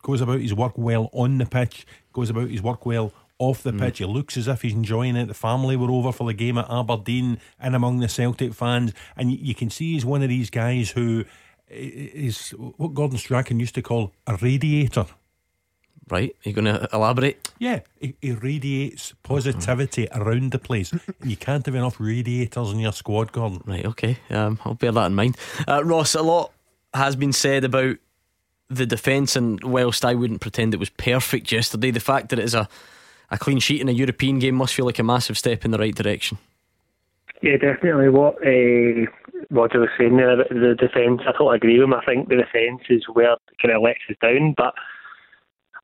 goes 0.00 0.22
about 0.22 0.40
his 0.40 0.54
work 0.54 0.72
well 0.76 1.10
on 1.12 1.36
the 1.36 1.46
pitch, 1.46 1.86
goes 2.14 2.30
about 2.30 2.48
his 2.48 2.62
work 2.62 2.86
well 2.86 3.12
off 3.38 3.62
the 3.62 3.72
mm. 3.72 3.80
pitch. 3.80 3.98
He 3.98 4.04
looks 4.06 4.36
as 4.36 4.48
if 4.48 4.62
he's 4.62 4.72
enjoying 4.72 5.16
it. 5.16 5.26
The 5.26 5.34
family 5.34 5.76
were 5.76 5.90
over 5.90 6.10
for 6.10 6.26
the 6.26 6.34
game 6.34 6.56
at 6.56 6.70
Aberdeen 6.70 7.38
and 7.60 7.74
among 7.74 8.00
the 8.00 8.08
Celtic 8.08 8.54
fans, 8.54 8.92
and 9.16 9.30
you 9.30 9.54
can 9.54 9.68
see 9.68 9.92
he's 9.92 10.04
one 10.04 10.22
of 10.22 10.28
these 10.28 10.48
guys 10.48 10.90
who 10.90 11.24
is 11.72 12.50
what 12.50 12.94
Gordon 12.94 13.18
Strachan 13.18 13.60
used 13.60 13.74
to 13.74 13.82
call 13.82 14.12
a 14.26 14.36
radiator. 14.36 15.06
Right, 16.10 16.30
are 16.44 16.48
you 16.48 16.52
going 16.52 16.64
to 16.64 16.88
elaborate? 16.92 17.48
Yeah, 17.58 17.80
he, 18.00 18.14
he 18.20 18.32
radiates 18.32 19.14
positivity 19.22 20.06
mm-hmm. 20.06 20.20
around 20.20 20.50
the 20.50 20.58
place. 20.58 20.92
you 21.24 21.36
can't 21.36 21.64
have 21.64 21.74
enough 21.74 22.00
radiators 22.00 22.72
in 22.72 22.80
your 22.80 22.92
squad, 22.92 23.32
Gordon. 23.32 23.62
Right, 23.64 23.86
okay, 23.86 24.18
um, 24.28 24.58
I'll 24.64 24.74
bear 24.74 24.92
that 24.92 25.06
in 25.06 25.14
mind. 25.14 25.36
Uh, 25.66 25.84
Ross, 25.84 26.14
a 26.14 26.22
lot 26.22 26.52
has 26.92 27.14
been 27.14 27.32
said 27.32 27.64
about 27.64 27.96
the 28.68 28.84
defence, 28.84 29.36
and 29.36 29.62
whilst 29.62 30.04
I 30.04 30.14
wouldn't 30.14 30.40
pretend 30.40 30.74
it 30.74 30.80
was 30.80 30.90
perfect 30.90 31.52
yesterday, 31.52 31.92
the 31.92 32.00
fact 32.00 32.30
that 32.30 32.38
it 32.38 32.44
is 32.44 32.54
a, 32.54 32.68
a 33.30 33.38
clean 33.38 33.60
sheet 33.60 33.80
in 33.80 33.88
a 33.88 33.92
European 33.92 34.40
game 34.40 34.56
must 34.56 34.74
feel 34.74 34.86
like 34.86 34.98
a 34.98 35.04
massive 35.04 35.38
step 35.38 35.64
in 35.64 35.70
the 35.70 35.78
right 35.78 35.94
direction. 35.94 36.36
Yeah, 37.42 37.56
definitely. 37.56 38.08
What 38.08 38.36
uh, 38.36 39.10
Roger 39.50 39.80
was 39.80 39.90
saying 39.98 40.16
there 40.16 40.30
about 40.30 40.48
the 40.48 40.76
defence, 40.78 41.22
I 41.26 41.32
totally 41.32 41.56
agree 41.56 41.78
with 41.78 41.84
him. 41.84 41.94
I 41.94 42.04
think 42.04 42.28
the 42.28 42.36
defence 42.36 42.82
is 42.88 43.04
where 43.12 43.36
kind 43.60 43.74
of 43.74 43.82
lets 43.82 43.98
us 44.08 44.16
down, 44.22 44.54
but 44.56 44.74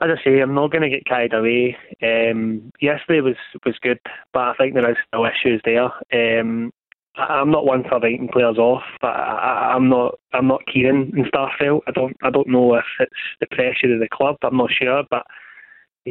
as 0.01 0.11
I 0.11 0.25
say, 0.25 0.41
I'm 0.41 0.55
not 0.55 0.71
going 0.71 0.83
to 0.83 0.89
get 0.89 1.07
carried 1.07 1.35
away. 1.35 1.77
Um, 2.03 2.71
yesterday 2.81 3.21
was 3.21 3.37
was 3.67 3.75
good, 3.83 3.99
but 4.33 4.41
I 4.41 4.55
think 4.57 4.75
there 4.75 4.89
is 4.89 4.97
still 5.09 5.27
issues 5.27 5.61
there. 5.65 5.91
Um, 6.13 6.71
I'm 7.17 7.51
not 7.51 7.67
one 7.67 7.83
for 7.83 7.99
writing 7.99 8.29
players 8.33 8.59
off, 8.59 8.85
but 9.01 9.09
I, 9.09 9.75
am 9.75 9.89
not 9.89 10.15
I'm 10.33 10.47
not 10.47 10.63
Kieran 10.73 11.13
in 11.17 11.25
Starfelt. 11.25 11.81
I 11.89 11.91
don't 11.91 12.17
I 12.23 12.31
don't 12.31 12.49
know 12.49 12.75
if 12.75 12.85
it's 13.01 13.13
the 13.41 13.47
pressure 13.47 13.93
of 13.93 13.99
the 13.99 14.09
club. 14.13 14.37
I'm 14.43 14.57
not 14.57 14.71
sure, 14.71 15.03
but 15.11 15.27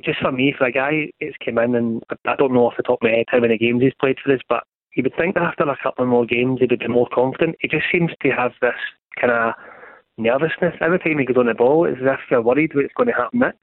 just 0.03 0.19
for 0.19 0.33
me, 0.33 0.53
for 0.57 0.65
a 0.65 0.71
guy 0.71 1.09
it's 1.21 1.37
came 1.37 1.57
in 1.57 1.75
and 1.75 2.03
I 2.25 2.35
don't 2.35 2.53
know 2.53 2.65
off 2.67 2.73
the 2.75 2.83
top 2.83 2.99
of 3.01 3.09
my 3.09 3.15
head 3.15 3.25
how 3.29 3.39
many 3.39 3.57
games 3.57 3.81
he's 3.81 3.93
played 4.01 4.17
for 4.21 4.29
this, 4.29 4.41
but 4.49 4.63
you 4.97 5.03
would 5.03 5.15
think 5.15 5.35
that 5.35 5.43
after 5.43 5.63
a 5.63 5.77
couple 5.81 6.05
more 6.07 6.25
games 6.25 6.59
he 6.59 6.67
would 6.69 6.79
be 6.79 6.87
more 6.87 7.07
confident. 7.13 7.55
He 7.61 7.67
just 7.67 7.85
seems 7.91 8.11
to 8.21 8.29
have 8.31 8.51
this 8.61 8.73
kind 9.19 9.31
of 9.31 9.53
nervousness 10.17 10.73
every 10.81 10.99
time 10.99 11.19
he 11.19 11.25
goes 11.25 11.37
on 11.37 11.45
the 11.45 11.53
ball. 11.53 11.85
It's 11.85 12.01
as 12.01 12.07
if 12.13 12.19
you're 12.31 12.41
worried 12.41 12.73
what's 12.73 12.93
going 12.95 13.07
to 13.07 13.13
happen 13.13 13.39
next. 13.39 13.59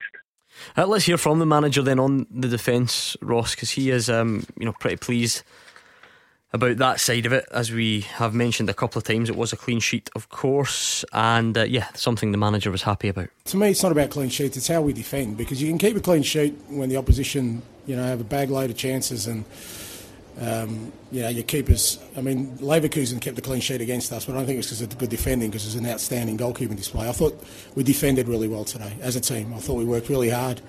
Uh, 0.77 0.87
let's 0.87 1.05
hear 1.05 1.17
from 1.17 1.39
the 1.39 1.45
manager 1.45 1.81
then 1.81 1.99
on 1.99 2.25
the 2.31 2.47
defence, 2.47 3.17
Ross, 3.21 3.53
because 3.53 3.71
he 3.71 3.89
is, 3.89 4.09
um, 4.09 4.45
you 4.57 4.65
know, 4.65 4.73
pretty 4.79 4.95
pleased 4.95 5.43
about 6.53 6.77
that 6.77 7.01
side 7.01 7.25
of 7.25 7.33
it. 7.33 7.45
As 7.51 7.71
we 7.71 8.01
have 8.01 8.33
mentioned 8.33 8.69
a 8.69 8.73
couple 8.73 8.97
of 8.97 9.03
times, 9.03 9.29
it 9.29 9.35
was 9.35 9.51
a 9.51 9.57
clean 9.57 9.81
sheet, 9.81 10.09
of 10.15 10.29
course, 10.29 11.03
and 11.11 11.57
uh, 11.57 11.63
yeah, 11.63 11.87
something 11.93 12.31
the 12.31 12.37
manager 12.37 12.71
was 12.71 12.83
happy 12.83 13.09
about. 13.09 13.27
To 13.45 13.57
me, 13.57 13.71
it's 13.71 13.83
not 13.83 13.91
about 13.91 14.11
clean 14.11 14.29
sheets; 14.29 14.55
it's 14.55 14.69
how 14.69 14.81
we 14.81 14.93
defend. 14.93 15.35
Because 15.35 15.61
you 15.61 15.67
can 15.67 15.77
keep 15.77 15.97
a 15.97 15.99
clean 15.99 16.23
sheet 16.23 16.55
when 16.69 16.87
the 16.87 16.95
opposition, 16.95 17.61
you 17.85 17.97
know, 17.97 18.03
have 18.03 18.21
a 18.21 18.25
bag 18.25 18.49
load 18.49 18.69
of 18.69 18.77
chances 18.77 19.27
and 19.27 19.43
um, 20.41 20.91
you 21.11 21.21
know, 21.21 21.29
your 21.29 21.43
keepers. 21.43 21.99
I 22.17 22.21
mean, 22.21 22.57
Leverkusen 22.57 23.21
kept 23.21 23.37
a 23.37 23.41
clean 23.41 23.61
sheet 23.61 23.81
against 23.81 24.11
us, 24.11 24.25
but 24.25 24.33
I 24.33 24.37
don't 24.37 24.45
think 24.45 24.59
it's 24.59 24.67
because 24.67 24.81
of 24.81 24.89
the 24.89 24.95
good 24.95 25.09
defending, 25.09 25.49
because 25.49 25.63
it 25.63 25.67
was 25.67 25.75
an 25.75 25.89
outstanding 25.89 26.37
goalkeeping 26.37 26.75
display. 26.75 27.07
I 27.07 27.13
thought 27.13 27.41
we 27.75 27.83
defended 27.83 28.27
really 28.27 28.47
well 28.47 28.65
today 28.65 28.97
as 29.01 29.15
a 29.15 29.21
team. 29.21 29.53
I 29.53 29.59
thought 29.59 29.75
we 29.75 29.85
worked 29.85 30.09
really 30.09 30.29
hard. 30.29 30.61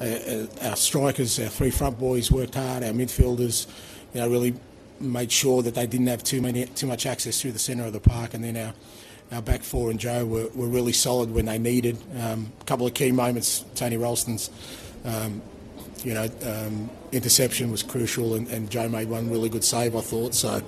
Uh, 0.00 0.04
uh, 0.04 0.46
our 0.62 0.76
strikers, 0.76 1.38
our 1.40 1.48
three 1.48 1.70
front 1.70 1.98
boys 1.98 2.30
worked 2.30 2.54
hard. 2.54 2.82
Our 2.82 2.92
midfielders, 2.92 3.66
you 4.12 4.20
know, 4.20 4.28
really 4.28 4.54
made 5.00 5.32
sure 5.32 5.62
that 5.62 5.74
they 5.74 5.86
didn't 5.86 6.06
have 6.06 6.22
too 6.22 6.40
many 6.42 6.66
too 6.66 6.86
much 6.86 7.06
access 7.06 7.40
through 7.40 7.52
the 7.52 7.58
centre 7.58 7.84
of 7.84 7.92
the 7.92 8.00
park, 8.00 8.34
and 8.34 8.44
then 8.44 8.56
our 8.56 8.74
our 9.32 9.42
back 9.42 9.62
four 9.62 9.90
and 9.90 9.98
Joe 9.98 10.24
were, 10.24 10.48
were 10.54 10.68
really 10.68 10.92
solid 10.92 11.32
when 11.32 11.46
they 11.46 11.58
needed. 11.58 11.96
Um, 12.20 12.52
a 12.60 12.64
couple 12.64 12.86
of 12.86 12.94
key 12.94 13.10
moments, 13.10 13.64
Tony 13.74 13.96
Ralston's 13.96 14.50
um, 15.04 15.42
you 16.04 16.14
know, 16.14 16.28
um, 16.44 16.90
interception 17.12 17.70
was 17.70 17.82
crucial, 17.82 18.34
and, 18.34 18.48
and, 18.48 18.70
Joe 18.70 18.88
made 18.88 19.08
one 19.08 19.30
really 19.30 19.48
good 19.48 19.64
save, 19.64 19.96
I 19.96 20.00
thought. 20.00 20.34
So, 20.34 20.62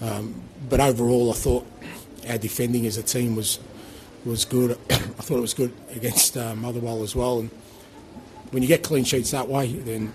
um, 0.00 0.42
but 0.68 0.80
overall, 0.80 1.30
I 1.30 1.34
thought 1.34 1.66
our 2.28 2.38
defending 2.38 2.86
as 2.86 2.96
a 2.96 3.02
team 3.02 3.36
was 3.36 3.58
was 4.24 4.44
good. 4.44 4.72
I 4.90 4.94
thought 4.96 5.38
it 5.38 5.42
was 5.42 5.54
good 5.54 5.72
against 5.94 6.36
uh, 6.36 6.54
Motherwell 6.56 7.02
as 7.02 7.14
well. 7.14 7.40
And 7.40 7.50
when 8.50 8.62
you 8.62 8.68
get 8.68 8.82
clean 8.82 9.04
sheets 9.04 9.30
that 9.32 9.48
way, 9.48 9.72
then 9.72 10.12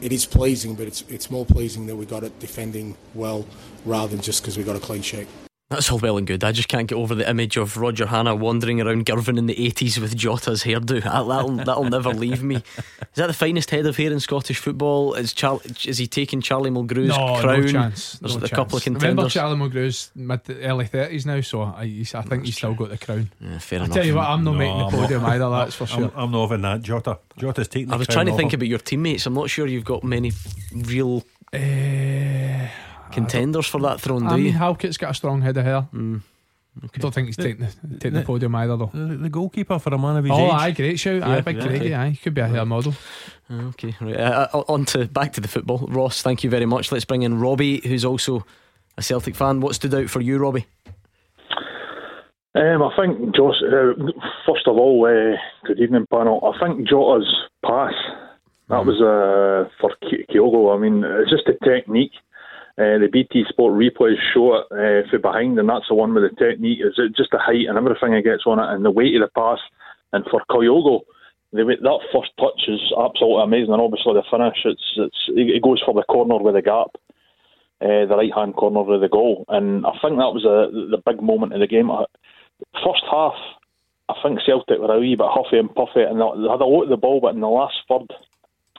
it 0.00 0.12
is 0.12 0.26
pleasing, 0.26 0.74
but 0.74 0.86
it's 0.86 1.02
it's 1.08 1.30
more 1.30 1.44
pleasing 1.44 1.86
that 1.86 1.96
we 1.96 2.06
got 2.06 2.24
it 2.24 2.38
defending 2.38 2.96
well 3.14 3.46
rather 3.84 4.08
than 4.08 4.20
just 4.20 4.42
because 4.42 4.56
we 4.56 4.64
got 4.64 4.76
a 4.76 4.80
clean 4.80 5.02
sheet. 5.02 5.28
That's 5.70 5.88
all 5.92 6.00
well 6.00 6.18
and 6.18 6.26
good. 6.26 6.42
I 6.42 6.50
just 6.50 6.66
can't 6.66 6.88
get 6.88 6.96
over 6.96 7.14
the 7.14 7.30
image 7.30 7.56
of 7.56 7.76
Roger 7.76 8.06
Hannah 8.06 8.34
wandering 8.34 8.80
around 8.80 9.06
Girvan 9.06 9.38
in 9.38 9.46
the 9.46 9.54
80s 9.54 9.98
with 9.98 10.16
Jota's 10.16 10.64
hairdo. 10.64 11.00
That'll, 11.00 11.56
that'll 11.58 11.84
never 11.84 12.10
leave 12.12 12.42
me. 12.42 12.56
Is 12.56 12.64
that 13.14 13.28
the 13.28 13.32
finest 13.32 13.70
head 13.70 13.86
of 13.86 13.96
hair 13.96 14.10
in 14.10 14.18
Scottish 14.18 14.58
football? 14.58 15.14
Is, 15.14 15.32
Char- 15.32 15.60
is 15.84 15.98
he 15.98 16.08
taking 16.08 16.40
Charlie 16.40 16.70
Mulgrew's 16.70 17.10
no, 17.10 17.40
crown? 17.40 17.60
No 17.60 17.68
chance. 17.68 18.14
There's 18.14 18.34
no 18.34 18.38
a 18.38 18.40
chance. 18.48 18.50
couple 18.50 18.78
of 18.78 18.82
contenders. 18.82 19.10
Remember 19.10 19.30
Charlie 19.30 19.56
Mulgrew's 19.56 20.10
mid 20.16 20.40
early 20.60 20.86
30s 20.86 21.24
now, 21.24 21.40
so 21.40 21.62
I, 21.62 22.04
I 22.14 22.22
think 22.22 22.46
he's 22.46 22.56
still 22.56 22.74
got 22.74 22.88
the 22.88 22.98
crown. 22.98 23.30
Yeah, 23.40 23.58
fair 23.58 23.78
I 23.78 23.84
enough. 23.84 23.94
tell 23.94 24.06
you 24.06 24.16
what, 24.16 24.26
I'm 24.26 24.42
not 24.42 24.52
no, 24.54 24.58
making 24.58 24.78
the 24.78 24.90
podium 24.90 25.24
I'm 25.24 25.30
either, 25.30 25.50
that's 25.50 25.76
for 25.76 25.86
sure. 25.86 26.06
I'm, 26.06 26.12
I'm 26.16 26.30
not 26.32 26.48
having 26.48 26.62
that. 26.62 26.82
Jota. 26.82 27.20
Jota's 27.36 27.68
taking 27.68 27.92
I 27.92 27.96
was 27.96 28.08
trying 28.08 28.26
to 28.26 28.36
think 28.36 28.52
about 28.52 28.66
your 28.66 28.80
teammates. 28.80 29.24
I'm 29.24 29.34
not 29.34 29.48
sure 29.48 29.68
you've 29.68 29.84
got 29.84 30.02
many 30.02 30.32
real 30.74 31.24
uh, 31.52 31.58
contenders 33.12 33.66
for 33.66 33.80
that 33.80 34.00
throne, 34.00 34.22
do 34.22 34.28
I 34.28 34.36
mean, 34.36 34.46
you? 34.46 34.52
Halkett's 34.52 34.96
got 34.96 35.10
a 35.10 35.14
strong 35.14 35.42
head 35.42 35.56
of 35.56 35.64
hair. 35.64 35.88
Mm. 35.92 36.22
Okay. 36.78 36.90
I 36.94 36.98
don't 36.98 37.12
think 37.12 37.26
he's 37.26 37.36
taking 37.36 37.66
the, 37.66 37.72
taking 37.98 38.12
the, 38.12 38.20
the 38.20 38.24
podium 38.24 38.54
either, 38.54 38.76
though. 38.76 38.90
The, 38.94 39.16
the, 39.16 39.28
goalkeeper 39.28 39.78
for 39.78 39.92
a 39.92 39.98
man 39.98 40.16
of 40.16 40.24
his 40.24 40.32
oh, 40.32 40.36
age. 40.36 40.50
Oh, 40.52 40.54
aye, 40.54 40.70
great 40.70 40.98
shout. 41.00 41.20
Yeah, 41.20 41.28
aye, 41.28 41.40
big 41.40 41.56
yeah, 41.56 41.66
Craigie, 41.66 41.94
aye. 41.94 42.18
Could 42.22 42.34
be 42.34 42.40
a 42.40 42.46
hair 42.46 42.64
model. 42.64 42.94
Okay, 43.50 43.94
right. 44.00 44.16
Uh, 44.16 44.48
uh, 44.54 44.62
on 44.68 44.84
to 44.86 45.06
back 45.06 45.32
to 45.32 45.40
the 45.40 45.48
football. 45.48 45.78
Ross, 45.88 46.22
thank 46.22 46.44
you 46.44 46.50
very 46.50 46.66
much. 46.66 46.92
Let's 46.92 47.04
bring 47.04 47.22
in 47.22 47.40
Robbie, 47.40 47.80
who's 47.80 48.04
also 48.04 48.46
a 48.96 49.02
Celtic 49.02 49.34
fan. 49.34 49.60
What 49.60 49.74
stood 49.74 49.94
out 49.94 50.08
for 50.08 50.20
you, 50.20 50.38
Robbie? 50.38 50.66
Um, 52.54 52.82
I 52.82 52.96
think 52.96 53.34
Josh. 53.34 53.56
Uh, 53.62 53.92
first 54.46 54.66
of 54.66 54.76
all, 54.76 55.04
uh, 55.04 55.36
good 55.66 55.80
evening, 55.80 56.06
panel. 56.10 56.40
I 56.42 56.58
think 56.64 56.88
Jota's 56.88 57.28
pass 57.64 57.94
that 58.70 58.82
mm. 58.82 58.86
was 58.86 59.00
uh, 59.02 59.68
for 59.80 59.90
Kyogo. 60.30 60.74
I 60.74 60.78
mean, 60.78 61.04
it's 61.04 61.30
just 61.30 61.48
a 61.48 61.64
technique 61.64 62.12
Uh, 62.80 62.96
the 62.96 63.12
BT 63.12 63.44
Sport 63.46 63.74
replays 63.74 64.16
show 64.32 64.56
it 64.56 64.64
uh, 64.72 65.04
for 65.10 65.18
behind, 65.18 65.58
and 65.58 65.68
that's 65.68 65.84
the 65.90 65.94
one 65.94 66.14
with 66.14 66.24
the 66.24 66.34
technique. 66.42 66.80
Is 66.80 66.94
it 66.96 67.14
just 67.14 67.30
the 67.30 67.36
height 67.36 67.68
and 67.68 67.76
everything 67.76 68.14
it 68.14 68.24
gets 68.24 68.44
on 68.46 68.58
it, 68.58 68.72
and 68.72 68.82
the 68.82 68.90
weight 68.90 69.14
of 69.16 69.20
the 69.20 69.28
pass. 69.36 69.58
And 70.14 70.24
for 70.30 70.40
Kyogo, 70.48 71.04
the 71.52 71.64
that 71.68 72.00
first 72.08 72.32
touch 72.40 72.62
is 72.68 72.80
absolutely 72.96 73.44
amazing, 73.44 73.74
and 73.74 73.82
obviously 73.82 74.14
the 74.14 74.24
finish. 74.30 74.64
It's 74.64 74.96
it's 74.96 75.22
it 75.28 75.62
goes 75.62 75.82
for 75.84 75.92
the 75.92 76.08
corner 76.08 76.38
with 76.40 76.54
the 76.54 76.62
gap, 76.62 76.96
uh, 77.84 78.08
the 78.08 78.16
right 78.16 78.32
hand 78.32 78.56
corner 78.56 78.80
of 78.80 79.00
the 79.00 79.12
goal, 79.12 79.44
and 79.48 79.84
I 79.84 79.92
think 80.00 80.16
that 80.16 80.32
was 80.32 80.48
a, 80.48 80.72
the 80.72 81.04
big 81.04 81.20
moment 81.20 81.52
in 81.52 81.60
the 81.60 81.68
game. 81.68 81.90
Uh, 81.90 82.08
first 82.80 83.04
half, 83.10 83.36
I 84.08 84.14
think 84.22 84.40
Celtic 84.40 84.80
were 84.80 84.88
a 84.88 85.00
wee 85.00 85.20
bit 85.20 85.28
huffy 85.28 85.58
and 85.58 85.68
puffy, 85.74 86.00
and 86.00 86.16
they 86.16 86.48
had 86.48 86.64
a 86.64 86.70
lot 86.70 86.88
of 86.88 86.88
the 86.88 86.96
ball, 86.96 87.20
but 87.20 87.34
in 87.36 87.44
the 87.44 87.52
last 87.52 87.76
third, 87.92 88.08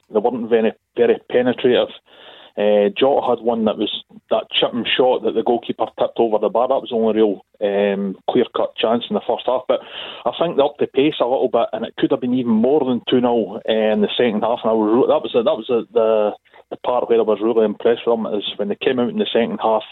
they 0.10 0.18
weren't 0.18 0.50
very 0.50 0.74
very 0.98 1.22
penetrative. 1.30 1.94
Uh, 2.62 2.89
Jota 2.95 3.26
had 3.26 3.41
one 3.41 3.65
that 3.65 3.78
was 3.78 4.04
that 4.30 4.52
chipping 4.52 4.86
shot 4.86 5.24
that 5.24 5.34
the 5.34 5.43
goalkeeper 5.43 5.86
tipped 5.97 6.19
over 6.19 6.38
the 6.38 6.50
bar. 6.50 6.67
That 6.67 6.84
was 6.86 6.89
the 6.89 6.95
only 6.95 7.17
real 7.17 7.41
um, 7.58 8.15
clear 8.30 8.45
cut 8.56 8.76
chance 8.76 9.06
in 9.10 9.15
the 9.15 9.26
first 9.26 9.45
half. 9.45 9.63
But 9.67 9.82
I 10.26 10.32
think 10.38 10.58
they 10.58 10.63
upped 10.63 10.80
the 10.80 10.88
pace 10.88 11.17
a 11.19 11.26
little 11.26 11.50
bit, 11.50 11.74
and 11.74 11.86
it 11.86 11.95
could 11.97 12.12
have 12.12 12.21
been 12.21 12.36
even 12.36 12.54
more 12.54 12.86
than 12.86 13.02
2 13.10 13.19
0 13.19 13.58
uh, 13.58 13.60
in 13.65 14.02
the 14.02 14.13
second 14.13 14.45
half. 14.45 14.62
And 14.62 14.69
I 14.69 14.78
was, 14.78 15.10
that 15.10 15.24
was, 15.26 15.34
a, 15.34 15.41
that 15.41 15.58
was 15.58 15.67
the, 15.69 16.32
the 16.69 16.78
part 16.86 17.10
where 17.10 17.19
I 17.19 17.26
was 17.26 17.41
really 17.41 17.65
impressed 17.65 18.06
with 18.06 18.13
them 18.13 18.30
is 18.30 18.45
when 18.58 18.69
they 18.69 18.78
came 18.78 19.00
out 19.00 19.10
in 19.10 19.17
the 19.17 19.32
second 19.34 19.60
half 19.62 19.84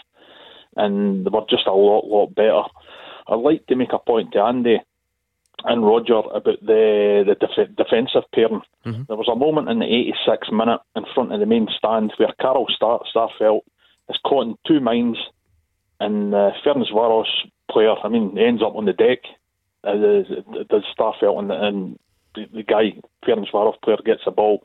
and 0.76 1.26
they 1.26 1.30
were 1.30 1.42
just 1.50 1.66
a 1.66 1.72
lot, 1.72 2.06
lot 2.06 2.34
better. 2.34 2.62
I'd 3.26 3.42
like 3.42 3.66
to 3.66 3.76
make 3.76 3.92
a 3.92 3.98
point 3.98 4.32
to 4.32 4.40
Andy 4.40 4.78
and 5.64 5.84
Roger 5.84 6.18
about 6.18 6.60
the 6.62 7.24
the 7.26 7.34
def- 7.34 7.76
defensive 7.76 8.24
pairing. 8.34 8.62
Mm-hmm. 8.86 9.02
There 9.08 9.16
was 9.16 9.28
a 9.28 9.36
moment 9.36 9.68
in 9.68 9.78
the 9.78 9.86
86th 9.86 10.52
minute 10.52 10.80
in 10.96 11.04
front 11.14 11.32
of 11.32 11.40
the 11.40 11.46
main 11.46 11.68
stand 11.76 12.12
where 12.16 12.32
Carl 12.40 12.66
Star- 12.70 13.02
Starfelt 13.14 13.62
is 14.08 14.18
caught 14.24 14.46
in 14.46 14.58
two 14.66 14.80
minds, 14.80 15.18
and 15.98 16.34
uh, 16.34 16.50
Ferencvaros 16.64 17.26
player, 17.70 17.94
I 18.02 18.08
mean, 18.08 18.36
ends 18.38 18.62
up 18.62 18.74
on 18.74 18.86
the 18.86 18.92
deck. 18.92 19.20
Uh, 19.82 19.94
does 20.68 20.84
Starfelt 20.98 21.38
and, 21.38 21.50
and 21.50 21.98
the, 22.34 22.46
the 22.52 22.62
guy 22.62 22.92
Ferencvaros 23.26 23.80
player 23.82 23.96
gets 24.04 24.22
the 24.24 24.30
ball, 24.30 24.64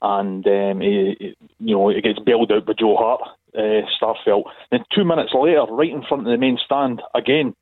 and 0.00 0.46
um, 0.46 0.80
he, 0.80 1.16
he, 1.18 1.36
you 1.58 1.74
know 1.74 1.90
it 1.90 2.04
gets 2.04 2.18
bailed 2.18 2.52
out 2.52 2.66
by 2.66 2.72
Joe 2.78 2.96
Hart. 2.96 3.22
Uh, 3.54 3.86
Starfelt. 3.98 4.44
Then 4.70 4.84
two 4.94 5.04
minutes 5.04 5.32
later, 5.32 5.64
right 5.70 5.90
in 5.90 6.02
front 6.02 6.26
of 6.26 6.30
the 6.30 6.36
main 6.36 6.58
stand 6.62 7.00
again, 7.14 7.54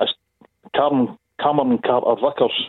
as 0.00 0.08
Karen 0.74 1.18
Cameron 1.42 1.78
Carter 1.78 2.20
Vickers, 2.20 2.68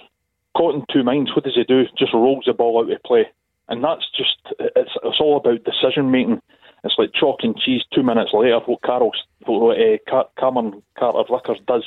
caught 0.56 0.76
in 0.76 0.86
two 0.92 1.04
minds. 1.04 1.32
What 1.36 1.44
does 1.44 1.56
he 1.56 1.64
do? 1.64 1.84
Just 1.98 2.14
rolls 2.14 2.46
the 2.46 2.54
ball 2.54 2.84
out 2.84 2.92
of 2.92 3.04
play, 3.04 3.28
and 3.70 3.84
that's 3.84 4.06
just 4.16 4.38
it's 4.60 4.92
it's 5.04 5.20
all 5.20 5.38
about 5.38 5.64
decision 5.64 6.12
making. 6.12 6.42
It's 6.84 6.96
like 6.98 7.14
chalk 7.14 7.40
and 7.44 7.58
cheese. 7.58 7.84
Two 7.94 8.04
minutes 8.04 8.32
later, 8.34 8.60
what 8.66 8.82
Carol, 8.82 9.12
what 9.46 9.78
uh, 9.80 10.24
Cameron 10.38 10.82
Carter 10.98 11.24
Vickers 11.32 11.60
does, 11.66 11.86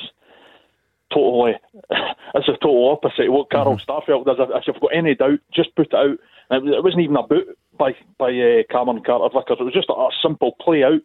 totally, 1.13 1.53
it's 1.91 2.47
a 2.47 2.53
total 2.53 2.89
opposite 2.89 3.27
of 3.27 3.33
what 3.33 3.49
Carl 3.49 3.77
mm-hmm. 3.77 3.91
Starfelt 3.91 4.25
does. 4.25 4.37
If, 4.39 4.67
you've 4.67 4.81
got 4.81 4.95
any 4.95 5.15
doubt, 5.15 5.39
just 5.53 5.75
put 5.75 5.87
it 5.87 5.93
out. 5.93 6.17
And 6.49 6.67
it 6.69 6.83
wasn't 6.83 7.03
even 7.03 7.17
a 7.17 7.23
boot 7.23 7.57
by 7.77 7.95
by 8.17 8.29
uh, 8.29 8.63
Cameron 8.71 9.03
Carter 9.03 9.37
Vickers. 9.37 9.57
It 9.59 9.63
was 9.63 9.73
just 9.73 9.89
a, 9.89 9.93
a 9.93 10.09
simple 10.21 10.53
play 10.59 10.83
out 10.83 11.01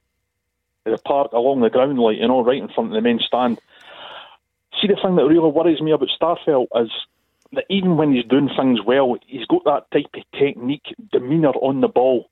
the 0.85 0.99
park 1.05 1.33
along 1.33 1.61
the 1.61 1.71
ground, 1.71 1.99
like 1.99 2.17
you 2.17 2.27
know, 2.27 2.43
right 2.43 2.61
in 2.61 2.69
front 2.69 2.91
of 2.91 2.95
the 2.95 3.01
main 3.01 3.21
stand 3.21 3.61
see 4.83 4.89
the 4.89 5.01
thing 5.01 5.17
that 5.17 5.25
really 5.25 5.39
worries 5.39 5.81
me 5.81 5.93
about 5.93 6.09
Starfelt 6.21 6.67
is 6.75 6.91
that 7.53 7.65
even 7.71 7.97
when 7.97 8.13
he's 8.13 8.25
doing 8.25 8.51
things 8.57 8.81
well, 8.85 9.17
he's 9.27 9.47
got 9.47 9.65
that 9.65 9.91
type 9.93 10.11
of 10.15 10.23
technique, 10.39 10.95
demeanour 11.13 11.51
on 11.51 11.81
the 11.81 11.89
ball. 11.89 12.29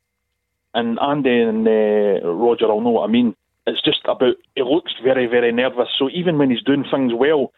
And 0.74 0.98
Andy 1.00 1.40
and 1.40 1.66
uh, 1.66 2.26
Roger 2.28 2.68
will 2.68 2.80
know 2.80 2.90
what 2.90 3.08
I 3.08 3.12
mean. 3.12 3.34
It's 3.66 3.82
just 3.82 4.00
about 4.04 4.36
he 4.54 4.62
looks 4.62 4.92
very, 5.02 5.26
very 5.26 5.52
nervous. 5.52 5.88
So 5.98 6.08
even 6.10 6.38
when 6.38 6.50
he's 6.50 6.62
doing 6.62 6.84
things 6.90 7.12
well, 7.14 7.52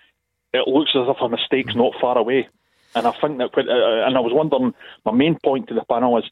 it 0.52 0.68
looks 0.68 0.90
as 0.94 1.08
if 1.08 1.20
a 1.20 1.28
mistake's 1.28 1.74
not 1.74 1.92
far 2.00 2.18
away. 2.18 2.48
And 2.94 3.06
I 3.06 3.12
think 3.12 3.38
that, 3.38 3.50
uh, 3.56 4.06
and 4.06 4.16
I 4.16 4.20
was 4.20 4.32
wondering, 4.34 4.74
my 5.04 5.12
main 5.12 5.38
point 5.42 5.68
to 5.68 5.74
the 5.74 5.84
panel 5.84 6.18
is, 6.18 6.24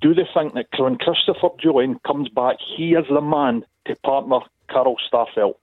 do 0.00 0.14
they 0.14 0.28
think 0.32 0.54
that 0.54 0.68
when 0.78 0.96
Christopher 0.96 1.48
Jullien 1.62 2.02
comes 2.02 2.28
back, 2.28 2.56
he 2.76 2.94
is 2.94 3.06
the 3.08 3.20
man 3.20 3.64
to 3.86 3.96
partner 3.96 4.40
Carl 4.70 4.96
Starfelt? 5.12 5.56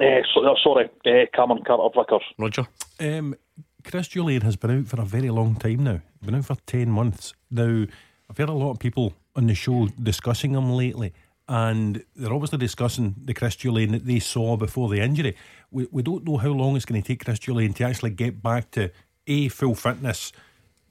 Uh, 0.00 0.22
so, 0.32 0.44
uh, 0.44 0.54
sorry, 0.62 0.88
uh, 1.06 1.26
Cameron 1.34 1.62
Carter 1.62 1.88
Vickers. 1.94 2.22
Roger. 2.38 2.66
Um, 2.98 3.34
Chris 3.84 4.08
Jullien 4.08 4.42
has 4.42 4.56
been 4.56 4.78
out 4.78 4.86
for 4.86 5.00
a 5.00 5.04
very 5.04 5.28
long 5.28 5.56
time 5.56 5.84
now. 5.84 6.00
Been 6.24 6.36
out 6.36 6.46
for 6.46 6.56
10 6.66 6.90
months. 6.90 7.34
Now, 7.50 7.84
I've 8.28 8.36
heard 8.36 8.48
a 8.48 8.52
lot 8.52 8.70
of 8.70 8.78
people 8.78 9.12
on 9.36 9.46
the 9.46 9.54
show 9.54 9.88
discussing 10.02 10.54
him 10.54 10.72
lately, 10.72 11.12
and 11.48 12.02
they're 12.16 12.32
obviously 12.32 12.58
discussing 12.58 13.14
the 13.24 13.34
Chris 13.34 13.56
Jullien 13.56 13.90
that 13.90 14.06
they 14.06 14.20
saw 14.20 14.56
before 14.56 14.88
the 14.88 15.00
injury. 15.00 15.36
We, 15.70 15.86
we 15.90 16.02
don't 16.02 16.24
know 16.24 16.38
how 16.38 16.50
long 16.50 16.76
it's 16.76 16.84
going 16.84 17.02
to 17.02 17.06
take 17.06 17.24
Chris 17.24 17.38
Jullien 17.38 17.74
to 17.76 17.84
actually 17.84 18.10
get 18.10 18.42
back 18.42 18.70
to 18.72 18.90
A, 19.26 19.48
full 19.48 19.74
fitness, 19.74 20.32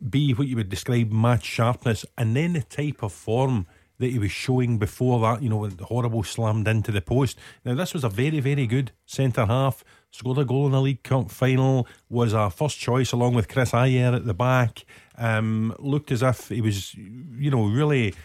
B, 0.07 0.33
what 0.33 0.47
you 0.47 0.55
would 0.55 0.69
describe 0.69 1.11
match 1.11 1.45
sharpness, 1.45 2.05
and 2.17 2.35
then 2.35 2.53
the 2.53 2.61
type 2.61 3.01
of 3.01 3.11
form 3.11 3.65
that 3.99 4.11
he 4.11 4.19
was 4.19 4.31
showing 4.31 4.77
before 4.77 5.19
that, 5.19 5.43
you 5.43 5.49
know, 5.49 5.67
the 5.67 5.85
horrible 5.85 6.23
slammed 6.23 6.67
into 6.67 6.91
the 6.91 7.01
post. 7.01 7.37
Now, 7.63 7.75
this 7.75 7.93
was 7.93 8.03
a 8.03 8.09
very, 8.09 8.39
very 8.39 8.65
good 8.65 8.91
centre 9.05 9.45
half. 9.45 9.83
Scored 10.11 10.39
a 10.39 10.45
goal 10.45 10.65
in 10.65 10.71
the 10.71 10.81
League 10.81 11.03
Cup 11.03 11.29
final, 11.29 11.87
was 12.09 12.33
our 12.33 12.49
first 12.49 12.79
choice 12.79 13.11
along 13.11 13.35
with 13.35 13.47
Chris 13.47 13.71
Ajer 13.71 14.15
at 14.15 14.25
the 14.25 14.33
back. 14.33 14.85
Um, 15.17 15.75
looked 15.77 16.11
as 16.11 16.23
if 16.23 16.47
he 16.47 16.61
was, 16.61 16.95
you 16.95 17.51
know, 17.51 17.67
really 17.67 18.15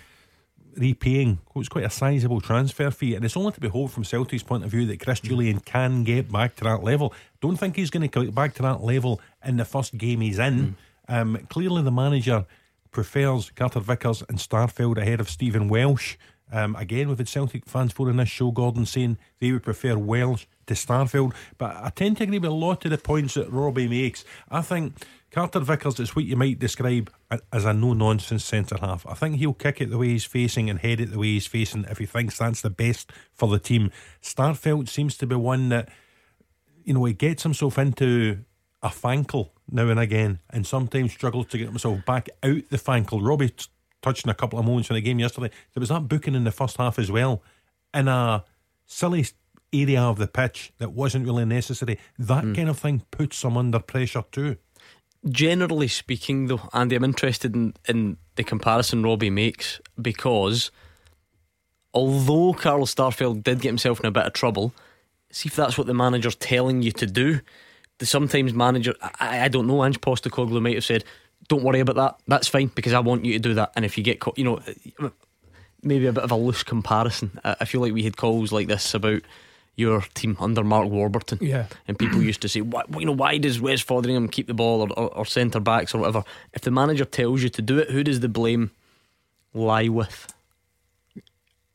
repaying 0.77 1.39
what's 1.53 1.69
quite 1.69 1.85
a 1.85 1.91
sizable 1.91 2.41
transfer 2.41 2.91
fee. 2.91 3.15
And 3.15 3.25
it's 3.25 3.37
only 3.37 3.53
to 3.53 3.61
be 3.61 3.69
hoped 3.69 3.93
from 3.93 4.05
Celtic's 4.05 4.43
point 4.43 4.65
of 4.65 4.71
view 4.71 4.87
that 4.87 5.01
Chris 5.01 5.21
Jullien 5.21 5.65
can 5.65 6.05
get 6.05 6.31
back 6.31 6.57
to 6.57 6.65
that 6.65 6.83
level. 6.83 7.13
Don't 7.41 7.57
think 7.57 7.77
he's 7.77 7.91
going 7.91 8.09
to 8.09 8.25
get 8.25 8.35
back 8.35 8.55
to 8.55 8.63
that 8.63 8.81
level 8.81 9.21
in 9.45 9.57
the 9.57 9.65
first 9.65 9.97
game 9.99 10.21
he's 10.21 10.39
in. 10.39 10.77
Mm. 11.09 11.21
Um, 11.21 11.47
clearly, 11.49 11.83
the 11.83 11.93
manager 11.93 12.47
prefers 12.95 13.51
Carter 13.51 13.81
Vickers 13.81 14.23
and 14.29 14.39
Starfelt 14.39 14.97
ahead 14.97 15.21
of 15.21 15.29
Stephen 15.29 15.69
Welsh. 15.69 16.17
Um, 16.51 16.77
again, 16.77 17.09
we've 17.09 17.19
had 17.19 17.29
Celtic 17.29 17.67
fans 17.67 17.93
in 17.99 18.17
this 18.17 18.29
show, 18.29 18.53
Gordon 18.53 18.87
saying 18.87 19.19
they 19.41 19.51
would 19.51 19.65
prefer 19.65 19.99
Welsh 19.99 20.47
to 20.67 20.75
Starfelt. 20.75 21.35
But 21.59 21.77
I 21.77 21.91
tend 21.91 22.19
to 22.19 22.25
agree 22.25 22.39
with 22.39 22.51
a 22.51 22.55
lot 22.55 22.85
of 22.85 22.93
the 22.93 22.99
points 22.99 23.35
that 23.35 23.51
Robbie 23.51 23.89
makes. 23.89 24.25
I 24.49 24.63
think 24.63 25.05
Carter 25.31 25.59
Vickers 25.59 25.99
is 25.99 26.15
what 26.15 26.25
you 26.25 26.37
might 26.37 26.61
describe 26.61 27.11
as 27.53 27.65
a 27.65 27.73
no 27.73 27.93
nonsense 27.93 28.45
centre 28.45 28.79
half. 28.81 29.05
I 29.07 29.15
think 29.15 29.37
he'll 29.37 29.53
kick 29.53 29.81
it 29.81 29.91
the 29.91 29.99
way 29.99 30.09
he's 30.09 30.25
facing 30.25 30.71
and 30.71 30.79
head 30.79 31.01
it 31.01 31.11
the 31.11 31.19
way 31.19 31.33
he's 31.33 31.49
facing 31.49 31.85
if 31.91 31.99
he 31.99 32.07
thinks 32.07 32.39
that's 32.39 32.61
the 32.61 32.71
best 32.71 33.11
for 33.33 33.49
the 33.49 33.59
team. 33.59 33.91
Starfelt 34.23 34.89
seems 34.89 35.17
to 35.17 35.27
be 35.27 35.35
one 35.35 35.71
that, 35.71 35.89
you 36.85 36.95
know, 36.95 37.05
he 37.05 37.15
gets 37.15 37.43
himself 37.43 37.77
into 37.77 38.45
a 38.81 38.89
fankle 38.89 39.51
now 39.71 39.89
and 39.89 40.01
again, 40.01 40.41
and 40.51 40.67
sometimes 40.67 41.13
struggles 41.13 41.47
to 41.47 41.59
get 41.59 41.69
himself 41.69 42.05
back 42.05 42.29
out 42.43 42.63
the 42.71 42.79
fankle. 42.79 43.27
Robbie 43.27 43.51
t- 43.51 43.67
touched 44.03 44.27
on 44.27 44.31
a 44.31 44.35
couple 44.35 44.59
of 44.59 44.65
moments 44.65 44.91
in 44.91 44.95
the 44.95 45.01
game 45.01 45.19
yesterday. 45.19 45.51
There 45.75 45.81
was 45.81 45.89
that 45.89 46.09
booking 46.09 46.35
in 46.35 46.45
the 46.45 46.53
first 46.53 46.77
half 46.77 46.99
as 46.99 47.11
well, 47.11 47.43
in 47.93 48.09
a 48.09 48.45
silly 48.87 49.27
area 49.73 50.03
of 50.03 50.19
the 50.19 50.27
pitch 50.27 50.73
that 50.79 50.93
wasn't 50.93 51.27
really 51.27 51.45
necessary. 51.45 51.99
That 52.19 52.45
mm. 52.45 52.55
kind 52.55 52.69
of 52.69 52.79
thing 52.79 53.03
puts 53.11 53.39
some 53.39 53.57
under 53.57 53.81
pressure 53.81 54.25
too. 54.31 54.57
Generally 55.29 55.89
speaking, 55.89 56.47
though, 56.47 56.69
Andy, 56.75 56.97
I'm 56.97 57.05
interested 57.05 57.55
in, 57.55 57.75
in 57.89 58.19
the 58.37 58.45
comparison 58.45 59.03
Robbie 59.03 59.31
makes 59.31 59.81
because 60.01 60.71
although 61.95 62.53
Carl 62.53 62.85
Starfelt 62.85 63.43
did 63.43 63.61
get 63.61 63.71
himself 63.71 64.01
in 64.01 64.07
a 64.07 64.11
bit 64.11 64.27
of 64.27 64.35
trouble, 64.35 64.75
see 65.31 65.49
if 65.49 65.57
that's 65.57 65.79
what 65.79 65.87
the 65.87 65.95
manager's 65.95 66.37
telling 66.37 66.83
you 66.83 66.93
to 66.93 67.07
do 67.07 67.41
the 67.99 68.07
sometimes 68.07 68.53
manager, 68.53 68.95
I, 69.21 69.41
I 69.45 69.49
don't 69.49 69.67
know, 69.67 69.85
Ange 69.85 70.01
Postecoglou 70.01 70.61
might 70.61 70.75
have 70.75 70.85
said, 70.85 71.05
don't 71.49 71.63
worry 71.63 71.81
about 71.81 71.97
that. 71.97 72.17
That's 72.27 72.49
fine 72.49 72.69
because 72.75 72.93
I 72.93 73.01
want 73.01 73.25
you 73.25 73.35
to 73.35 73.39
do 73.39 73.55
that. 73.55 73.73
And 73.77 73.85
if 73.85 73.99
you 73.99 74.05
get 74.05 74.21
caught, 74.21 74.39
you 74.39 74.45
know, 74.45 74.61
maybe 75.83 76.07
a 76.07 76.13
bit 76.13 76.25
of 76.25 76.31
a 76.31 76.37
loose 76.37 76.63
comparison. 76.63 77.39
I 77.45 77.65
feel 77.65 77.81
like 77.81 77.93
we 77.93 78.03
had 78.03 78.17
calls 78.17 78.51
like 78.51 78.67
this 78.67 78.95
about 78.95 79.23
your 79.77 80.03
team 80.15 80.37
under 80.41 80.65
Mark 80.65 80.89
Warburton. 80.89 81.39
Yeah. 81.41 81.67
And 81.87 81.99
people 81.99 82.23
used 82.23 82.41
to 82.43 82.49
say, 82.49 82.61
why, 82.61 82.85
you 82.99 83.05
know, 83.05 83.13
why 83.13 83.39
does 83.39 83.61
Wes 83.61 83.85
Foderingham 83.85 84.31
keep 84.31 84.47
the 84.47 84.55
ball 84.55 84.83
or, 84.83 84.93
or, 84.99 85.15
or 85.19 85.27
centre 85.27 85.61
backs 85.61 85.95
or 85.95 85.99
whatever? 85.99 86.25
If 86.53 86.63
the 86.63 86.71
manager 86.71 87.05
tells 87.05 87.43
you 87.43 87.49
to 87.51 87.63
do 87.63 87.79
it, 87.79 87.91
who 87.91 88.03
does 88.05 88.21
the 88.21 88.29
blame 88.29 88.71
lie 89.53 89.89
with? 89.89 90.33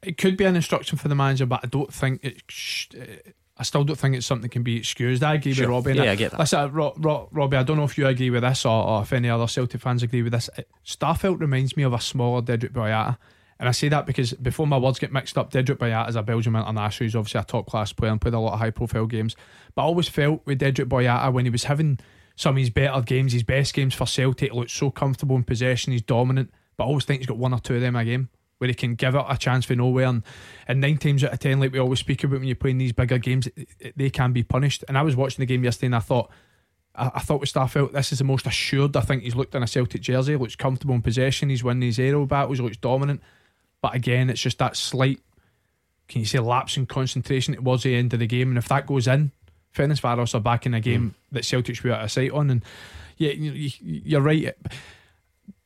It 0.02 0.18
could 0.18 0.38
be 0.38 0.46
an 0.46 0.56
instruction 0.56 0.98
for 0.98 1.10
the 1.10 1.16
manager, 1.16 1.46
but 1.46 1.60
I 1.62 1.68
don't 1.68 1.94
think 1.94 2.24
it. 2.24 2.42
Sh- 2.48 2.88
uh, 3.00 3.32
I 3.60 3.64
still 3.64 3.84
don't 3.84 3.98
think 3.98 4.16
it's 4.16 4.26
something 4.26 4.44
that 4.44 4.52
can 4.52 4.64
be 4.64 4.78
excused. 4.78 5.22
I 5.22 5.34
agree 5.36 5.54
sure. 5.54 5.68
with 5.68 5.86
Robbie. 5.86 6.00
Yeah, 6.00 6.12
I 6.12 6.16
get 6.16 6.32
that. 6.32 6.40
Listen, 6.40 6.72
Ro- 6.72 6.94
Ro- 6.98 7.28
Robbie, 7.32 7.58
I 7.58 7.64
don't 7.64 7.76
know 7.76 7.84
if 7.84 7.98
you 7.98 8.08
agree 8.08 8.30
with 8.30 8.42
this 8.42 8.66
or, 8.66 8.84
or 8.84 9.02
if 9.02 9.12
any 9.12 9.30
other 9.30 9.48
Celtic 9.48 9.82
fans 9.82 10.02
agree 10.02 10.24
with 10.24 10.32
this. 10.32 10.50
Starfelt 10.86 11.42
reminds 11.42 11.76
me 11.76 11.84
of 11.84 11.92
a 11.92 12.00
smaller 12.00 12.42
Dedryck 12.42 12.72
Boyata. 12.72 13.18
And 13.60 13.68
I 13.68 13.74
say 13.74 13.90
that 13.90 14.06
because 14.06 14.32
before 14.34 14.66
my 14.66 14.78
words 14.78 14.98
get 14.98 15.12
mixed 15.12 15.38
up, 15.38 15.52
Dedryck 15.52 15.76
Boyata 15.76 16.08
is 16.08 16.16
a 16.16 16.24
Belgium 16.24 16.56
international. 16.56 17.06
He's 17.06 17.16
obviously 17.18 17.42
a 17.42 17.44
top 17.44 17.68
class 17.68 17.92
player 17.92 18.12
and 18.12 18.22
played 18.22 18.34
a 18.34 18.40
lot 18.40 18.54
of 18.54 18.60
high 18.60 18.70
profile 18.70 19.06
games. 19.06 19.36
But 19.76 19.82
I 19.82 19.86
always 19.86 20.08
felt 20.08 20.46
with 20.46 20.62
Dedryck 20.62 20.86
Boyata 20.86 21.34
when 21.34 21.44
he 21.44 21.52
was 21.52 21.66
having 21.66 22.00
some 22.38 22.56
of 22.56 22.60
his 22.60 22.70
better 22.70 23.02
games, 23.02 23.34
his 23.34 23.44
best 23.44 23.74
games 23.74 23.94
for 23.94 24.06
Celtic, 24.06 24.54
he 24.54 24.58
looked 24.58 24.72
so 24.72 24.90
comfortable 24.90 25.36
in 25.36 25.44
possession, 25.44 25.92
he's 25.92 26.02
dominant. 26.02 26.50
But 26.78 26.86
I 26.86 26.88
always 26.88 27.04
think 27.04 27.20
he's 27.20 27.28
got 27.28 27.36
one 27.36 27.54
or 27.54 27.60
two 27.60 27.76
of 27.76 27.82
them 27.82 27.98
a 27.98 28.06
game. 28.06 28.30
Where 28.60 28.68
he 28.68 28.74
can 28.74 28.96
give 28.96 29.16
it 29.16 29.26
a 29.28 29.38
chance 29.38 29.66
for 29.66 29.76
nowhere. 29.76 30.06
And, 30.06 30.24
and 30.68 30.80
nine 30.80 30.98
times 30.98 31.24
out 31.24 31.34
of 31.34 31.40
ten, 31.40 31.60
like 31.60 31.74
we 31.74 31.80
always 31.80 32.00
speak 32.00 32.24
about 32.24 32.40
when 32.40 32.48
you're 32.48 32.56
playing 32.56 32.78
these 32.78 32.94
bigger 32.94 33.18
games, 33.18 33.50
they 33.96 34.10
can 34.10 34.32
be 34.32 34.44
punished. 34.44 34.84
And 34.88 34.98
I 34.98 35.02
was 35.02 35.16
watching 35.16 35.42
the 35.42 35.46
game 35.46 35.64
yesterday 35.64 35.88
and 35.88 35.96
I 35.96 36.00
thought, 36.00 36.30
I, 36.94 37.12
I 37.16 37.20
thought 37.20 37.40
with 37.40 37.52
Starfelt, 37.52 37.94
this 37.94 38.12
is 38.12 38.20
the 38.20 38.26
most 38.26 38.46
assured 38.46 38.96
I 38.96 39.02
think 39.02 39.24
he's 39.24 39.36
looked 39.36 39.56
in 39.56 39.64
a 39.64 39.68
Celtic 39.68 40.02
jersey. 40.02 40.36
Looks 40.36 40.56
comfortable 40.56 40.94
in 40.94 41.02
possession. 41.02 41.50
He's 41.50 41.64
winning 41.64 41.88
his 41.88 42.00
aerial 42.00 42.26
battles. 42.26 42.60
Looks 42.60 42.78
dominant. 42.78 43.22
But 43.82 43.96
again, 43.96 44.30
it's 44.30 44.42
just 44.42 44.60
that 44.60 44.76
slight, 44.76 45.22
can 46.10 46.20
you 46.20 46.26
say, 46.26 46.40
lapse 46.40 46.76
in 46.76 46.86
concentration 46.86 47.56
towards 47.56 47.84
the 47.84 47.96
end 47.96 48.14
of 48.14 48.20
the 48.20 48.28
game. 48.28 48.50
And 48.50 48.58
if 48.58 48.68
that 48.68 48.86
goes 48.86 49.08
in, 49.08 49.32
Ferencvaros 49.74 50.36
are 50.36 50.42
back 50.42 50.66
in 50.66 50.74
a 50.74 50.82
game 50.82 51.12
mm. 51.12 51.34
that 51.34 51.46
Celtic 51.46 51.76
should 51.76 51.84
be 51.84 51.92
out 51.92 52.04
of 52.04 52.12
sight 52.12 52.32
on. 52.32 52.50
And 52.50 52.66
yeah, 53.16 53.32
you're 53.36 54.20
right 54.20 54.54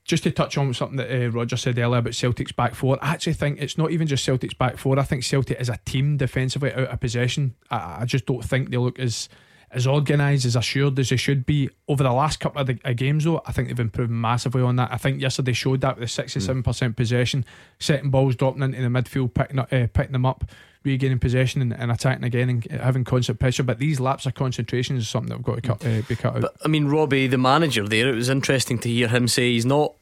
just 0.05 0.23
to 0.23 0.31
touch 0.31 0.57
on 0.57 0.73
something 0.73 0.97
that 0.97 1.11
uh, 1.11 1.29
Roger 1.31 1.55
said 1.55 1.77
earlier 1.77 1.99
about 1.99 2.15
Celtic's 2.15 2.51
back 2.51 2.75
four, 2.75 2.97
I 3.01 3.11
actually 3.11 3.33
think 3.33 3.61
it's 3.61 3.77
not 3.77 3.91
even 3.91 4.07
just 4.07 4.23
Celtic's 4.23 4.53
back 4.53 4.77
four. 4.77 4.99
I 4.99 5.03
think 5.03 5.23
Celtic 5.23 5.57
as 5.57 5.69
a 5.69 5.79
team 5.85 6.17
defensively 6.17 6.73
out 6.73 6.87
of 6.89 6.99
possession, 6.99 7.55
I, 7.71 7.99
I 8.01 8.05
just 8.05 8.25
don't 8.25 8.43
think 8.43 8.69
they 8.69 8.77
look 8.77 8.99
as 8.99 9.29
as 9.73 9.87
organised, 9.87 10.45
as 10.45 10.55
assured 10.55 10.97
as 10.99 11.09
they 11.09 11.15
should 11.15 11.45
be. 11.45 11.69
Over 11.87 12.03
the 12.03 12.11
last 12.11 12.39
couple 12.39 12.61
of 12.61 12.67
the, 12.67 12.79
uh, 12.85 12.93
games, 12.93 13.23
though, 13.23 13.41
I 13.45 13.51
think 13.51 13.67
they've 13.67 13.79
improved 13.79 14.11
massively 14.11 14.61
on 14.61 14.75
that. 14.77 14.91
I 14.91 14.97
think 14.97 15.21
yesterday 15.21 15.53
showed 15.53 15.81
that 15.81 15.99
with 15.99 16.13
the 16.13 16.23
67% 16.23 16.63
mm. 16.63 16.95
possession, 16.95 17.45
setting 17.79 18.09
balls, 18.09 18.35
dropping 18.35 18.63
into 18.63 18.81
the 18.81 18.87
midfield, 18.87 19.33
picking, 19.33 19.59
up, 19.59 19.71
uh, 19.73 19.87
picking 19.93 20.13
them 20.13 20.25
up, 20.25 20.45
regaining 20.83 21.19
possession 21.19 21.61
and, 21.61 21.73
and, 21.73 21.91
attacking 21.91 22.23
again 22.23 22.49
and 22.49 22.63
having 22.71 23.03
constant 23.03 23.39
pressure. 23.39 23.63
But 23.63 23.79
these 23.79 23.99
lapse 23.99 24.25
of 24.25 24.35
concentration 24.35 24.97
is 24.97 25.09
something 25.09 25.29
that 25.29 25.37
we've 25.37 25.45
got 25.45 25.55
to 25.55 25.61
cut, 25.61 25.85
uh, 25.85 26.01
be 26.07 26.15
cut 26.15 26.35
out. 26.35 26.41
But, 26.41 26.55
I 26.63 26.67
mean, 26.67 26.87
Robbie, 26.87 27.27
the 27.27 27.37
manager 27.37 27.87
there, 27.87 28.09
it 28.09 28.15
was 28.15 28.29
interesting 28.29 28.77
to 28.79 28.89
hear 28.89 29.07
him 29.07 29.27
say 29.27 29.53
he's 29.53 29.65
not 29.65 29.93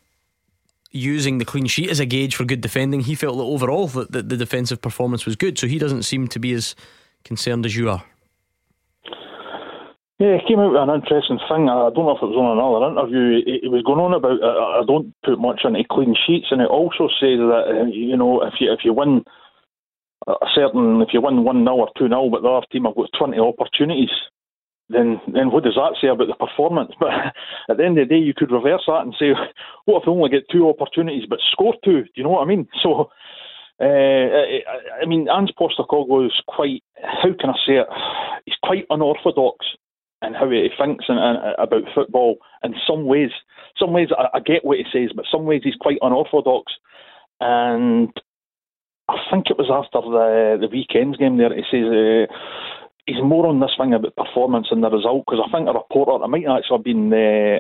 using 0.92 1.38
the 1.38 1.46
clean 1.46 1.68
sheet 1.68 1.90
as 1.90 2.00
a 2.00 2.06
gauge 2.06 2.36
for 2.36 2.44
good 2.44 2.62
defending. 2.62 3.02
He 3.02 3.16
felt 3.16 3.38
that 3.38 3.44
overall 3.44 3.88
that 3.88 4.12
the, 4.12 4.22
the 4.22 4.38
defensive 4.38 4.82
performance 4.82 5.26
was 5.26 5.36
good, 5.36 5.58
so 5.58 5.68
he 5.68 5.80
doesn't 5.80 6.04
seem 6.04 6.28
to 6.30 6.40
be 6.40 6.52
as 6.54 6.76
concerned 7.24 7.66
as 7.66 7.76
you 7.76 7.90
are. 7.90 8.04
Yeah, 10.22 10.38
it 10.38 10.46
came 10.46 10.62
out 10.62 10.70
with 10.70 10.86
an 10.86 10.94
interesting 10.94 11.42
thing. 11.50 11.66
I 11.66 11.90
don't 11.90 12.06
know 12.06 12.14
if 12.14 12.22
it 12.22 12.30
was 12.30 12.38
on 12.38 12.54
another 12.54 12.94
interview. 12.94 13.42
He 13.42 13.66
was 13.74 13.82
going 13.82 13.98
on 13.98 14.14
about 14.14 14.38
I 14.38 14.86
don't 14.86 15.18
put 15.26 15.42
much 15.42 15.66
into 15.66 15.82
clean 15.90 16.14
sheets, 16.14 16.54
and 16.54 16.62
it 16.62 16.70
also 16.70 17.10
says 17.18 17.42
that 17.42 17.66
uh, 17.66 17.90
you 17.90 18.14
know 18.14 18.46
if 18.46 18.62
you 18.62 18.70
if 18.70 18.86
you 18.86 18.94
win 18.94 19.26
a 20.30 20.46
certain 20.54 21.02
if 21.02 21.10
you 21.10 21.26
win 21.26 21.42
one 21.42 21.66
0 21.66 21.74
or 21.74 21.90
two 21.98 22.06
0 22.06 22.30
but 22.30 22.46
the 22.46 22.54
other 22.54 22.70
team 22.70 22.86
have 22.86 22.94
got 22.94 23.10
twenty 23.18 23.42
opportunities, 23.42 24.14
then 24.94 25.18
then 25.26 25.50
what 25.50 25.66
does 25.66 25.74
that 25.74 25.98
say 25.98 26.14
about 26.14 26.30
the 26.30 26.38
performance? 26.38 26.94
But 27.02 27.34
at 27.74 27.82
the 27.82 27.86
end 27.90 27.98
of 27.98 28.06
the 28.06 28.14
day, 28.14 28.22
you 28.22 28.38
could 28.38 28.54
reverse 28.54 28.86
that 28.86 29.02
and 29.02 29.18
say, 29.18 29.34
what 29.90 30.00
if 30.00 30.06
they 30.06 30.14
only 30.14 30.30
get 30.30 30.46
two 30.54 30.70
opportunities 30.70 31.26
but 31.26 31.42
score 31.50 31.74
two? 31.82 32.06
Do 32.06 32.14
you 32.14 32.30
know 32.30 32.38
what 32.38 32.46
I 32.46 32.50
mean? 32.54 32.70
So. 32.86 33.10
Uh, 33.82 34.30
I 35.02 35.08
mean, 35.08 35.26
Ange 35.28 35.54
Postecoglou 35.58 36.28
is 36.28 36.40
quite, 36.48 36.84
how 37.02 37.34
can 37.34 37.50
I 37.50 37.58
say 37.66 37.82
it? 37.82 37.88
He's 38.46 38.62
quite 38.62 38.86
unorthodox 38.92 39.66
in 40.22 40.34
how 40.34 40.50
he 40.50 40.70
thinks 40.78 41.06
and, 41.08 41.20
and, 41.20 41.56
about 41.58 41.84
football. 41.96 42.38
In 42.64 42.74
some 42.88 43.06
ways, 43.06 43.32
some 43.78 43.94
ways 43.94 44.10
I, 44.18 44.38
I, 44.38 44.40
get 44.40 44.64
what 44.64 44.78
he 44.78 44.86
says, 44.92 45.12
but 45.16 45.26
some 45.32 45.46
ways 45.46 45.62
he's 45.64 45.76
quite 45.80 45.98
unorthodox. 46.02 46.74
And 47.40 48.12
I 49.10 49.18
think 49.32 49.48
it 49.50 49.58
was 49.58 49.70
after 49.72 50.02
the 50.02 50.58
the 50.62 50.72
weekend's 50.72 51.18
game 51.18 51.38
there. 51.38 51.54
He 51.54 51.64
says 51.72 51.86
uh, 51.90 52.32
he's 53.06 53.24
more 53.24 53.48
on 53.48 53.60
this 53.60 53.72
thing 53.78 53.94
about 53.94 54.16
performance 54.16 54.68
and 54.72 54.84
the 54.84 54.90
result 54.90 55.24
because 55.26 55.44
I 55.46 55.52
think 55.52 55.68
a 55.68 55.74
reporter, 55.74 56.24
it 56.24 56.28
might 56.28 56.46
actually 56.46 56.78
have 56.78 56.84
been 56.84 57.12
uh, 57.12 57.60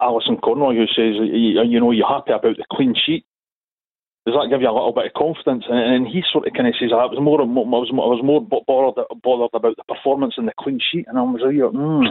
Alison 0.00 0.38
Conroy 0.42 0.74
who 0.74 0.86
says, 0.86 1.16
you 1.20 1.80
know, 1.80 1.90
you're 1.90 2.08
happy 2.08 2.32
about 2.32 2.56
the 2.56 2.64
clean 2.72 2.94
sheet. 2.94 3.24
Does 4.28 4.36
that 4.36 4.52
give 4.52 4.60
you 4.60 4.68
a 4.68 4.76
little 4.76 4.92
bit 4.92 5.08
of 5.08 5.16
confidence? 5.16 5.64
And, 5.72 5.80
and 5.80 6.04
he 6.04 6.20
sort 6.28 6.44
of 6.44 6.52
kind 6.52 6.68
of 6.68 6.76
says, 6.76 6.92
I 6.92 7.08
was 7.08 7.16
more, 7.16 7.40
I 7.40 7.48
was, 7.48 7.88
I 7.88 8.12
was 8.12 8.20
more 8.20 8.44
bothered, 8.44 9.00
bothered 9.24 9.56
about 9.56 9.76
the 9.80 9.88
performance 9.88 10.34
and 10.36 10.44
the 10.44 10.52
clean 10.60 10.76
sheet, 10.76 11.08
and 11.08 11.16
I 11.16 11.22
was 11.24 11.40
like, 11.40 11.56
mm, 11.56 12.04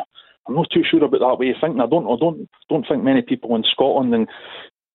I'm 0.49 0.55
not 0.57 0.73
too 0.73 0.81
sure 0.81 1.05
about 1.05 1.21
that 1.21 1.37
way 1.37 1.53
of 1.53 1.61
thinking. 1.61 1.77
I 1.77 1.85
don't, 1.85 2.09
I 2.09 2.17
don't, 2.17 2.49
don't 2.73 2.87
think 2.89 3.05
many 3.05 3.21
people 3.21 3.53
in 3.53 3.61
Scotland 3.69 4.17
and 4.17 4.25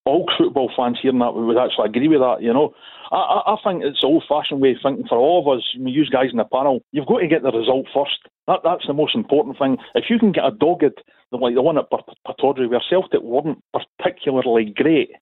all 0.05 0.27
football 0.35 0.67
fans 0.75 0.99
hearing 0.99 1.23
that 1.23 1.31
would 1.31 1.55
actually 1.55 1.87
agree 1.87 2.11
with 2.11 2.27
that. 2.27 2.43
You 2.43 2.53
know, 2.53 2.75
I, 3.15 3.55
I 3.55 3.57
think 3.63 3.87
it's 3.87 4.03
an 4.03 4.11
old-fashioned 4.11 4.59
way 4.59 4.75
of 4.75 4.83
thinking 4.83 5.07
for 5.07 5.19
all 5.19 5.39
of 5.39 5.47
us. 5.47 5.63
We 5.79 5.95
use 5.95 6.11
guys 6.11 6.35
in 6.35 6.43
the 6.43 6.45
panel. 6.51 6.83
You've 6.91 7.07
got 7.07 7.21
to 7.21 7.31
get 7.31 7.47
the 7.47 7.55
result 7.55 7.87
first. 7.95 8.19
That, 8.51 8.67
that's 8.67 8.87
the 8.91 8.99
most 8.99 9.15
important 9.15 9.63
thing. 9.63 9.79
If 9.95 10.11
you 10.11 10.19
can 10.19 10.33
get 10.33 10.45
a 10.45 10.51
dogged 10.51 10.99
like 11.31 11.55
the 11.55 11.63
one 11.63 11.79
at 11.79 11.87
Pittodrie, 12.27 12.69
where 12.69 12.83
Celtic 12.91 13.23
weren't 13.23 13.63
particularly 13.73 14.75
great, 14.75 15.13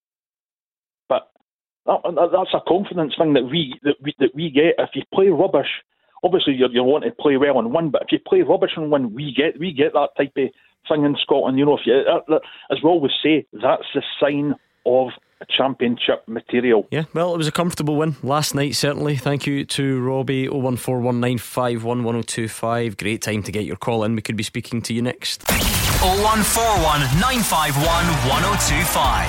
that, 1.91 2.31
that's 2.33 2.55
a 2.55 2.61
confidence 2.69 3.15
thing 3.19 3.35
that 3.35 3.45
we 3.45 3.79
that 3.83 3.97
we 4.03 4.15
that 4.19 4.35
we 4.35 4.51
get. 4.51 4.75
If 4.79 4.91
you 4.95 5.03
play 5.13 5.29
rubbish, 5.29 5.69
obviously 6.23 6.55
you 6.55 6.67
you 6.71 6.85
want 6.85 7.05
to 7.05 7.11
play 7.11 7.37
well 7.37 7.59
and 7.59 7.73
win, 7.73 7.91
but 7.91 8.03
if 8.03 8.13
you 8.13 8.19
play 8.19 8.43
rubbish 8.43 8.73
and 8.77 8.91
win, 8.91 9.15
we 9.15 9.35
get 9.35 9.59
we 9.59 9.73
get 9.73 9.93
that 9.95 10.11
type 10.17 10.33
of 10.37 10.51
thing 10.89 11.05
in 11.05 11.17
Scotland. 11.23 11.59
You 11.59 11.67
know, 11.67 11.79
if 11.79 11.87
you 11.87 11.95
uh, 11.95 12.35
uh, 12.35 12.39
as 12.71 12.79
we 12.83 12.89
always 12.89 13.13
say, 13.23 13.47
that's 13.53 13.87
the 13.95 14.03
sign 14.21 14.55
of 14.87 15.09
championship 15.47 16.23
material. 16.27 16.87
Yeah, 16.91 17.05
well, 17.15 17.33
it 17.35 17.39
was 17.39 17.49
a 17.49 17.53
comfortable 17.53 17.97
win 17.97 18.17
last 18.23 18.55
night, 18.55 18.77
certainly. 18.77 19.17
Thank 19.17 19.47
you 19.47 19.65
to 19.65 20.01
Robbie 20.01 20.49
01419511025. 20.49 22.97
Great 22.97 23.23
time 23.23 23.43
to 23.43 23.53
get 23.53 23.65
your 23.65 23.77
call 23.77 24.05
in. 24.05 24.15
We 24.15 24.23
could 24.23 24.37
be 24.37 24.43
speaking 24.43 24.83
to 24.83 24.93
you 24.93 25.01
next. 25.03 25.43
0141 26.01 27.01
951 27.21 28.07
1025. 28.29 29.29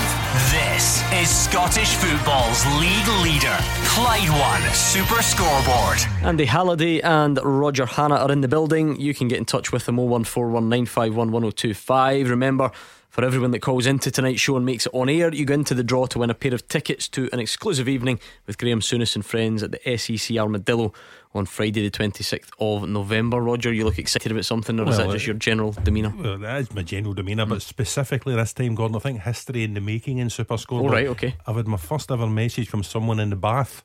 This 0.51 1.03
is 1.11 1.29
Scottish 1.29 1.95
football's 1.95 2.65
league 2.79 3.07
leader, 3.23 3.57
Clyde 3.87 4.29
One 4.29 4.61
Super 4.73 5.21
Scoreboard. 5.21 5.99
Andy 6.23 6.45
Halliday 6.45 7.01
and 7.01 7.37
Roger 7.43 7.85
Hannah 7.85 8.15
are 8.15 8.31
in 8.31 8.39
the 8.41 8.47
building. 8.47 8.97
You 8.99 9.13
can 9.13 9.27
get 9.27 9.37
in 9.37 9.45
touch 9.45 9.71
with 9.73 9.85
them 9.85 9.97
0141 9.97 10.69
951 10.69 11.31
1025. 11.31 12.29
Remember, 12.29 12.71
for 13.11 13.25
everyone 13.25 13.51
that 13.51 13.59
calls 13.59 13.85
into 13.85 14.09
tonight's 14.09 14.39
show 14.39 14.55
and 14.55 14.65
makes 14.65 14.85
it 14.85 14.93
on 14.93 15.09
air, 15.09 15.33
you 15.33 15.43
go 15.43 15.53
into 15.53 15.75
the 15.75 15.83
draw 15.83 16.05
to 16.07 16.19
win 16.19 16.29
a 16.29 16.33
pair 16.33 16.53
of 16.53 16.65
tickets 16.69 17.09
to 17.09 17.29
an 17.33 17.39
exclusive 17.39 17.89
evening 17.89 18.21
with 18.47 18.57
Graham 18.57 18.79
Souness 18.79 19.15
and 19.15 19.25
friends 19.25 19.61
at 19.61 19.71
the 19.73 19.97
SEC 19.97 20.37
Armadillo 20.37 20.93
on 21.35 21.45
Friday, 21.45 21.87
the 21.87 21.91
26th 21.91 22.51
of 22.59 22.87
November. 22.87 23.41
Roger, 23.41 23.73
you 23.73 23.83
look 23.83 23.99
excited 23.99 24.31
about 24.31 24.45
something, 24.45 24.79
or 24.79 24.85
well, 24.85 24.93
is 24.93 24.97
that 24.97 25.11
just 25.11 25.27
your 25.27 25.35
general 25.35 25.73
demeanour? 25.73 26.13
Well, 26.17 26.37
that 26.37 26.61
is 26.61 26.73
my 26.73 26.83
general 26.83 27.13
demeanour, 27.13 27.45
mm. 27.45 27.49
but 27.49 27.61
specifically 27.61 28.33
this 28.33 28.53
time, 28.53 28.75
Gordon, 28.75 28.95
I 28.95 28.99
think 28.99 29.21
history 29.21 29.65
in 29.65 29.73
the 29.73 29.81
making 29.81 30.19
in 30.19 30.29
Super 30.29 30.57
Score. 30.57 30.79
All 30.79 30.89
right, 30.89 31.07
okay. 31.07 31.35
I've 31.45 31.57
had 31.57 31.67
my 31.67 31.77
first 31.77 32.11
ever 32.11 32.27
message 32.27 32.69
from 32.69 32.81
someone 32.81 33.19
in 33.19 33.29
the 33.29 33.35
bath. 33.35 33.83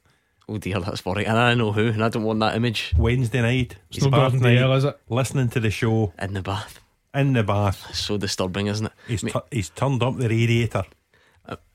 Oh 0.48 0.58
dear, 0.58 0.78
that's 0.78 1.04
worrying. 1.04 1.26
And 1.26 1.36
I 1.36 1.54
know 1.54 1.72
who, 1.72 1.88
and 1.88 2.04
I 2.04 2.08
don't 2.08 2.22
want 2.22 2.38
that 2.38 2.54
image. 2.54 2.94
Wednesday 2.96 3.42
night, 3.42 3.76
it's, 3.88 3.98
it's 3.98 4.06
bath 4.06 4.34
night, 4.34 4.76
is 4.76 4.84
it? 4.84 5.00
Listening 5.08 5.48
to 5.48 5.58
the 5.58 5.72
show 5.72 6.12
in 6.16 6.34
the 6.34 6.42
bath 6.42 6.78
in 7.16 7.32
the 7.32 7.42
bath. 7.42 7.94
So 7.94 8.16
disturbing, 8.16 8.66
isn't 8.66 8.86
it? 8.86 8.92
He's, 9.08 9.24
I 9.24 9.26
mean, 9.26 9.34
he's 9.50 9.70
turned 9.70 10.02
up 10.02 10.16
the 10.16 10.28
radiator. 10.28 10.84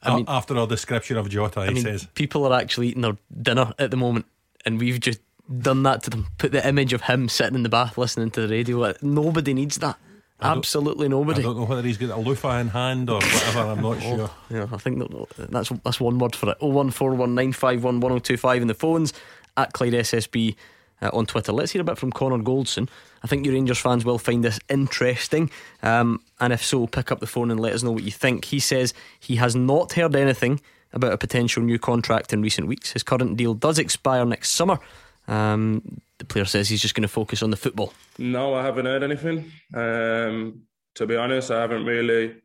I 0.03 0.15
mean, 0.15 0.25
after 0.27 0.57
our 0.57 0.67
description 0.67 1.17
of 1.17 1.29
Jota, 1.29 1.61
he 1.61 1.67
I 1.67 1.73
mean, 1.73 1.83
says 1.83 2.07
people 2.13 2.45
are 2.45 2.59
actually 2.59 2.89
eating 2.89 3.03
their 3.03 3.17
dinner 3.41 3.73
at 3.79 3.91
the 3.91 3.97
moment, 3.97 4.25
and 4.65 4.79
we've 4.79 4.99
just 4.99 5.21
done 5.59 5.83
that 5.83 6.03
to 6.03 6.09
them. 6.09 6.27
Put 6.37 6.51
the 6.51 6.67
image 6.67 6.93
of 6.93 7.03
him 7.03 7.29
sitting 7.29 7.55
in 7.55 7.63
the 7.63 7.69
bath 7.69 7.97
listening 7.97 8.31
to 8.31 8.47
the 8.47 8.47
radio. 8.49 8.93
Nobody 9.01 9.53
needs 9.53 9.77
that. 9.77 9.97
Absolutely 10.41 11.07
nobody. 11.07 11.41
I 11.41 11.43
don't 11.43 11.57
know 11.57 11.65
whether 11.65 11.83
he's 11.83 11.97
got 11.97 12.09
a 12.09 12.19
loofah 12.19 12.57
in 12.59 12.69
hand 12.69 13.09
or 13.09 13.21
whatever. 13.21 13.59
I'm 13.59 13.81
not 13.81 13.97
oh, 14.03 14.17
sure. 14.17 14.31
Yeah, 14.49 14.67
I 14.71 14.77
think 14.77 14.97
that, 14.97 15.49
that's 15.51 15.69
that's 15.83 15.99
one 15.99 16.17
word 16.17 16.35
for 16.35 16.49
it. 16.49 16.57
Oh 16.61 16.67
one 16.67 16.89
four 16.89 17.13
one 17.13 17.35
nine 17.35 17.53
five 17.53 17.83
one 17.83 17.99
one 17.99 18.09
zero 18.09 18.15
oh 18.15 18.19
two 18.19 18.37
five 18.37 18.61
in 18.61 18.67
the 18.67 18.73
phones 18.73 19.13
at 19.55 19.73
Clyde 19.73 19.93
SSB 19.93 20.55
uh, 21.01 21.09
on 21.13 21.25
Twitter. 21.25 21.51
Let's 21.51 21.71
hear 21.71 21.81
a 21.81 21.85
bit 21.85 21.97
from 21.97 22.11
Connor 22.11 22.39
Goldson. 22.39 22.89
I 23.23 23.27
think 23.27 23.45
you 23.45 23.51
Rangers 23.51 23.79
fans 23.79 24.05
will 24.05 24.17
find 24.17 24.43
this 24.43 24.59
interesting. 24.69 25.49
Um, 25.83 26.21
and 26.39 26.53
if 26.53 26.63
so, 26.63 26.87
pick 26.87 27.11
up 27.11 27.19
the 27.19 27.27
phone 27.27 27.51
and 27.51 27.59
let 27.59 27.73
us 27.73 27.83
know 27.83 27.91
what 27.91 28.03
you 28.03 28.11
think. 28.11 28.45
He 28.45 28.59
says 28.59 28.93
he 29.19 29.35
has 29.35 29.55
not 29.55 29.93
heard 29.93 30.15
anything 30.15 30.61
about 30.93 31.13
a 31.13 31.17
potential 31.17 31.63
new 31.63 31.79
contract 31.79 32.33
in 32.33 32.41
recent 32.41 32.67
weeks. 32.67 32.91
His 32.91 33.03
current 33.03 33.37
deal 33.37 33.53
does 33.53 33.79
expire 33.79 34.25
next 34.25 34.51
summer. 34.51 34.79
Um, 35.27 36.01
the 36.17 36.25
player 36.25 36.45
says 36.45 36.67
he's 36.69 36.81
just 36.81 36.95
going 36.95 37.03
to 37.03 37.07
focus 37.07 37.41
on 37.41 37.51
the 37.51 37.57
football. 37.57 37.93
No, 38.17 38.53
I 38.53 38.63
haven't 38.63 38.85
heard 38.85 39.03
anything. 39.03 39.51
Um, 39.73 40.63
to 40.95 41.07
be 41.07 41.15
honest, 41.15 41.51
I 41.51 41.61
haven't 41.61 41.85
really 41.85 42.35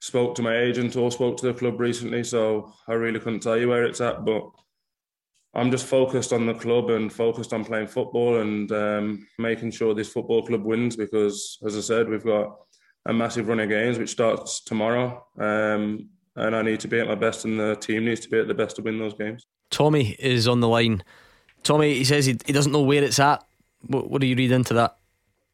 spoke 0.00 0.34
to 0.36 0.42
my 0.42 0.56
agent 0.56 0.96
or 0.96 1.10
spoke 1.10 1.36
to 1.38 1.46
the 1.46 1.54
club 1.54 1.80
recently, 1.80 2.24
so 2.24 2.72
I 2.88 2.94
really 2.94 3.20
couldn't 3.20 3.40
tell 3.40 3.56
you 3.56 3.68
where 3.68 3.84
it's 3.84 4.00
at. 4.00 4.24
But 4.24 4.50
I'm 5.56 5.70
just 5.70 5.86
focused 5.86 6.32
on 6.32 6.46
the 6.46 6.54
club 6.54 6.90
and 6.90 7.12
focused 7.12 7.52
on 7.52 7.64
playing 7.64 7.86
football 7.86 8.40
and 8.40 8.70
um, 8.72 9.26
making 9.38 9.70
sure 9.70 9.94
this 9.94 10.12
football 10.12 10.44
club 10.44 10.64
wins 10.64 10.96
because, 10.96 11.58
as 11.64 11.76
I 11.76 11.80
said, 11.80 12.08
we've 12.08 12.24
got 12.24 12.56
a 13.06 13.12
massive 13.12 13.46
run 13.46 13.60
of 13.60 13.68
games 13.68 13.98
which 13.98 14.10
starts 14.10 14.60
tomorrow. 14.60 15.24
Um, 15.38 16.08
and 16.36 16.56
I 16.56 16.62
need 16.62 16.80
to 16.80 16.88
be 16.88 16.98
at 16.98 17.06
my 17.06 17.14
best, 17.14 17.44
and 17.44 17.60
the 17.60 17.76
team 17.76 18.04
needs 18.04 18.20
to 18.22 18.28
be 18.28 18.40
at 18.40 18.48
the 18.48 18.54
best 18.54 18.76
to 18.76 18.82
win 18.82 18.98
those 18.98 19.14
games. 19.14 19.46
Tommy 19.70 20.16
is 20.18 20.48
on 20.48 20.58
the 20.58 20.66
line. 20.66 21.04
Tommy, 21.62 21.94
he 21.94 22.04
says 22.04 22.26
he, 22.26 22.36
he 22.44 22.52
doesn't 22.52 22.72
know 22.72 22.82
where 22.82 23.04
it's 23.04 23.20
at. 23.20 23.44
What, 23.86 24.10
what 24.10 24.20
do 24.20 24.26
you 24.26 24.34
read 24.34 24.50
into 24.50 24.74
that? 24.74 24.96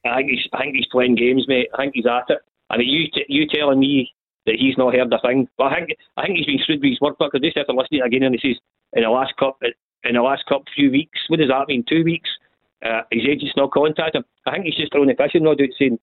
I 0.07 0.17
think 0.17 0.31
he's 0.31 0.49
I 0.55 0.63
think 0.63 0.77
he's 0.77 0.87
playing 0.87 1.17
games, 1.17 1.47
mate. 1.47 1.69
I 1.75 1.83
think 1.83 1.95
he's 1.95 2.07
at 2.07 2.25
it. 2.31 2.39
I 2.71 2.79
mean, 2.79 2.89
you 2.89 3.09
t- 3.13 3.27
you 3.29 3.47
telling 3.47 3.79
me 3.79 4.11
that 4.47 4.57
he's 4.59 4.79
not 4.79 4.95
heard 4.95 5.13
a 5.13 5.19
thing. 5.21 5.49
But 5.59 5.73
I 5.73 5.75
think 5.77 5.91
I 6.17 6.25
think 6.25 6.39
he's 6.39 6.47
been 6.47 6.59
screwed 6.61 6.81
with 6.81 6.91
his 6.91 7.01
work 7.01 7.19
because 7.19 7.41
this 7.43 7.53
after 7.57 7.73
listening 7.73 8.03
again 8.03 8.23
and 8.23 8.39
he 8.41 8.49
says 8.49 8.61
in 8.95 9.03
the 9.03 9.11
last 9.11 9.37
cup 9.39 9.59
in 10.05 10.15
the 10.15 10.23
last 10.23 10.45
cup 10.47 10.63
few 10.75 10.91
weeks. 10.91 11.21
What 11.29 11.41
does 11.41 11.49
that 11.49 11.69
mean? 11.69 11.85
Two 11.89 12.05
weeks. 12.05 12.31
Uh, 12.85 13.03
his 13.11 13.25
agent's 13.29 13.57
not 13.57 13.73
contacted 13.73 14.17
him. 14.17 14.25
I 14.47 14.53
think 14.53 14.65
he's 14.65 14.77
just 14.77 14.93
throwing 14.93 15.09
the 15.09 15.15
fishing 15.15 15.45
rod 15.45 15.61
out 15.61 15.69
saying, 15.79 15.99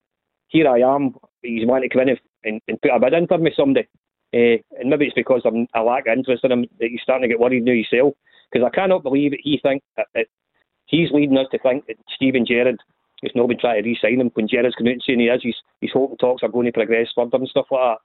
"Here 0.48 0.68
I 0.68 0.80
am." 0.80 1.16
He's 1.42 1.66
wanting 1.66 1.90
to 1.90 1.98
come 1.98 2.08
in 2.08 2.18
and, 2.44 2.62
and 2.68 2.82
put 2.82 2.92
a 2.94 3.00
bid 3.00 3.14
in 3.14 3.28
for 3.28 3.38
me 3.38 3.52
someday. 3.56 3.88
Uh, 4.34 4.60
and 4.80 4.90
maybe 4.90 5.06
it's 5.06 5.16
because 5.16 5.42
I'm, 5.46 5.68
I 5.74 5.82
lack 5.82 6.06
interest 6.08 6.44
in 6.44 6.52
him 6.52 6.66
that 6.80 6.90
he's 6.90 7.02
starting 7.02 7.24
to 7.24 7.34
get 7.34 7.40
worried 7.40 7.64
now 7.64 7.74
himself. 7.74 8.14
Because 8.52 8.66
I 8.66 8.76
cannot 8.76 9.04
believe 9.04 9.32
that 9.32 9.40
he 9.44 9.60
think 9.62 9.84
that, 9.96 10.08
that 10.14 10.28
he's 10.86 11.12
leading 11.12 11.38
us 11.38 11.48
to 11.52 11.60
think 11.60 11.88
that 11.88 11.98
Steven 12.16 12.46
Gerrard 12.46 12.80
has 13.24 13.32
not 13.36 13.48
been 13.48 13.60
trying 13.60 13.82
to 13.82 13.90
re-sign 13.90 14.22
him 14.22 14.32
when 14.34 14.48
Gerrard's 14.48 14.76
coming 14.76 14.92
out 14.92 14.94
and 14.94 15.04
saying 15.06 15.20
he 15.20 15.28
is. 15.28 15.42
He's, 15.44 15.56
he's 15.82 15.92
hoping 15.92 16.18
talks 16.18 16.44
are 16.44 16.50
going 16.50 16.66
to 16.66 16.72
progress 16.72 17.08
further 17.16 17.38
and 17.38 17.48
stuff 17.48 17.66
like 17.72 17.82
that. 17.82 17.98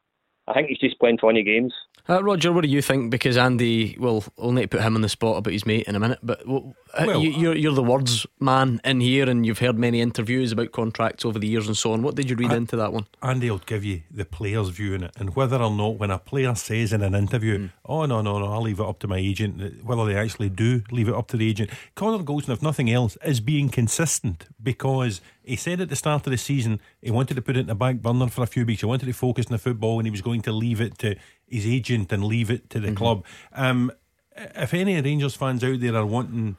I 0.52 0.56
think 0.56 0.68
he's 0.68 0.78
just 0.78 0.98
playing 0.98 1.18
funny 1.18 1.42
games. 1.42 1.72
Uh, 2.08 2.22
Roger, 2.22 2.52
what 2.52 2.62
do 2.62 2.68
you 2.68 2.82
think? 2.82 3.10
Because 3.10 3.36
Andy, 3.36 3.96
well, 3.98 4.24
we'll 4.36 4.52
need 4.52 4.62
to 4.62 4.68
put 4.68 4.82
him 4.82 4.96
on 4.96 5.02
the 5.02 5.08
spot 5.08 5.38
about 5.38 5.52
his 5.52 5.64
mate 5.64 5.86
in 5.86 5.94
a 5.94 6.00
minute. 6.00 6.18
But 6.22 6.46
well, 6.46 6.74
well, 6.98 7.22
you, 7.22 7.30
are 7.30 7.38
you're, 7.38 7.56
you're 7.56 7.74
the 7.74 7.82
words 7.82 8.26
man 8.40 8.80
in 8.84 9.00
here, 9.00 9.28
and 9.30 9.46
you've 9.46 9.60
heard 9.60 9.78
many 9.78 10.00
interviews 10.00 10.50
about 10.50 10.72
contracts 10.72 11.24
over 11.24 11.38
the 11.38 11.46
years 11.46 11.68
and 11.68 11.76
so 11.76 11.92
on. 11.92 12.02
What 12.02 12.16
did 12.16 12.28
you 12.28 12.34
read 12.34 12.50
I, 12.50 12.56
into 12.56 12.74
that 12.76 12.92
one? 12.92 13.06
Andy 13.22 13.48
will 13.50 13.58
give 13.58 13.84
you 13.84 14.02
the 14.10 14.24
player's 14.24 14.70
view 14.70 14.94
in 14.94 15.04
it, 15.04 15.12
and 15.16 15.36
whether 15.36 15.56
or 15.56 15.70
not 15.70 15.96
when 15.96 16.10
a 16.10 16.18
player 16.18 16.56
says 16.56 16.92
in 16.92 17.02
an 17.02 17.14
interview, 17.14 17.58
mm. 17.58 17.72
"Oh 17.86 18.04
no, 18.04 18.20
no, 18.20 18.40
no, 18.40 18.52
I'll 18.52 18.62
leave 18.62 18.80
it 18.80 18.86
up 18.86 18.98
to 19.00 19.08
my 19.08 19.18
agent," 19.18 19.84
whether 19.84 20.04
they 20.04 20.16
actually 20.16 20.48
do 20.48 20.82
leave 20.90 21.08
it 21.08 21.14
up 21.14 21.28
to 21.28 21.36
the 21.36 21.48
agent. 21.48 21.70
Connor 21.94 22.24
Goldson, 22.24 22.52
if 22.52 22.62
nothing 22.62 22.90
else, 22.90 23.16
is 23.24 23.40
being 23.40 23.68
consistent 23.68 24.46
because 24.60 25.20
he 25.44 25.56
said 25.56 25.80
at 25.80 25.88
the 25.88 25.96
start 25.96 26.26
of 26.26 26.30
the 26.30 26.38
season 26.38 26.80
he 27.00 27.10
wanted 27.10 27.34
to 27.34 27.42
put 27.42 27.56
it 27.56 27.60
in 27.60 27.66
the 27.66 27.74
back 27.74 27.96
burner 27.96 28.28
for 28.28 28.42
a 28.42 28.46
few 28.46 28.64
weeks. 28.64 28.80
He 28.80 28.86
wanted 28.86 29.06
to 29.06 29.12
focus 29.12 29.46
on 29.46 29.52
the 29.52 29.58
football 29.58 29.98
and 29.98 30.06
he 30.06 30.10
was 30.10 30.22
going 30.22 30.42
to 30.42 30.52
leave 30.52 30.80
it 30.80 30.98
to 30.98 31.16
his 31.46 31.66
agent 31.66 32.12
and 32.12 32.24
leave 32.24 32.50
it 32.50 32.70
to 32.70 32.80
the 32.80 32.88
mm-hmm. 32.88 32.96
club. 32.96 33.24
Um, 33.52 33.92
if 34.36 34.72
any 34.74 35.00
Rangers 35.00 35.34
fans 35.34 35.62
out 35.64 35.80
there 35.80 35.96
are 35.96 36.06
wanting 36.06 36.56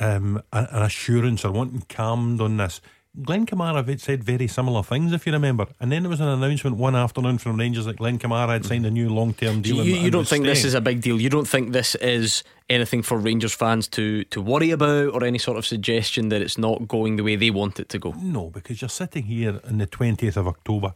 um, 0.00 0.42
an 0.52 0.66
assurance 0.82 1.44
or 1.44 1.52
wanting 1.52 1.82
calmed 1.88 2.40
on 2.40 2.56
this, 2.56 2.80
Glenn 3.22 3.46
Kamara 3.46 3.86
had 3.86 4.00
said 4.00 4.22
very 4.22 4.46
similar 4.46 4.82
things, 4.82 5.12
if 5.12 5.26
you 5.26 5.32
remember. 5.32 5.66
And 5.80 5.90
then 5.90 6.02
there 6.02 6.10
was 6.10 6.20
an 6.20 6.28
announcement 6.28 6.76
one 6.76 6.94
afternoon 6.94 7.38
from 7.38 7.58
Rangers 7.58 7.86
that 7.86 7.96
Glenn 7.96 8.18
Kamara 8.18 8.50
had 8.50 8.64
signed 8.64 8.86
a 8.86 8.90
new 8.90 9.08
long 9.08 9.34
term 9.34 9.60
deal. 9.60 9.84
you, 9.84 9.96
you 9.96 10.10
don't 10.10 10.28
think 10.28 10.44
this 10.44 10.64
is 10.64 10.74
a 10.74 10.80
big 10.80 11.00
deal? 11.00 11.20
You 11.20 11.28
don't 11.28 11.48
think 11.48 11.72
this 11.72 11.94
is 11.96 12.44
anything 12.70 13.02
for 13.02 13.18
Rangers 13.18 13.54
fans 13.54 13.88
to, 13.88 14.24
to 14.24 14.40
worry 14.40 14.70
about 14.70 15.14
or 15.14 15.24
any 15.24 15.38
sort 15.38 15.58
of 15.58 15.66
suggestion 15.66 16.28
that 16.28 16.42
it's 16.42 16.58
not 16.58 16.86
going 16.86 17.16
the 17.16 17.24
way 17.24 17.34
they 17.34 17.50
want 17.50 17.80
it 17.80 17.88
to 17.90 17.98
go? 17.98 18.14
No, 18.20 18.50
because 18.50 18.80
you're 18.80 18.88
sitting 18.88 19.24
here 19.24 19.60
on 19.66 19.78
the 19.78 19.86
20th 19.86 20.36
of 20.36 20.46
October. 20.46 20.94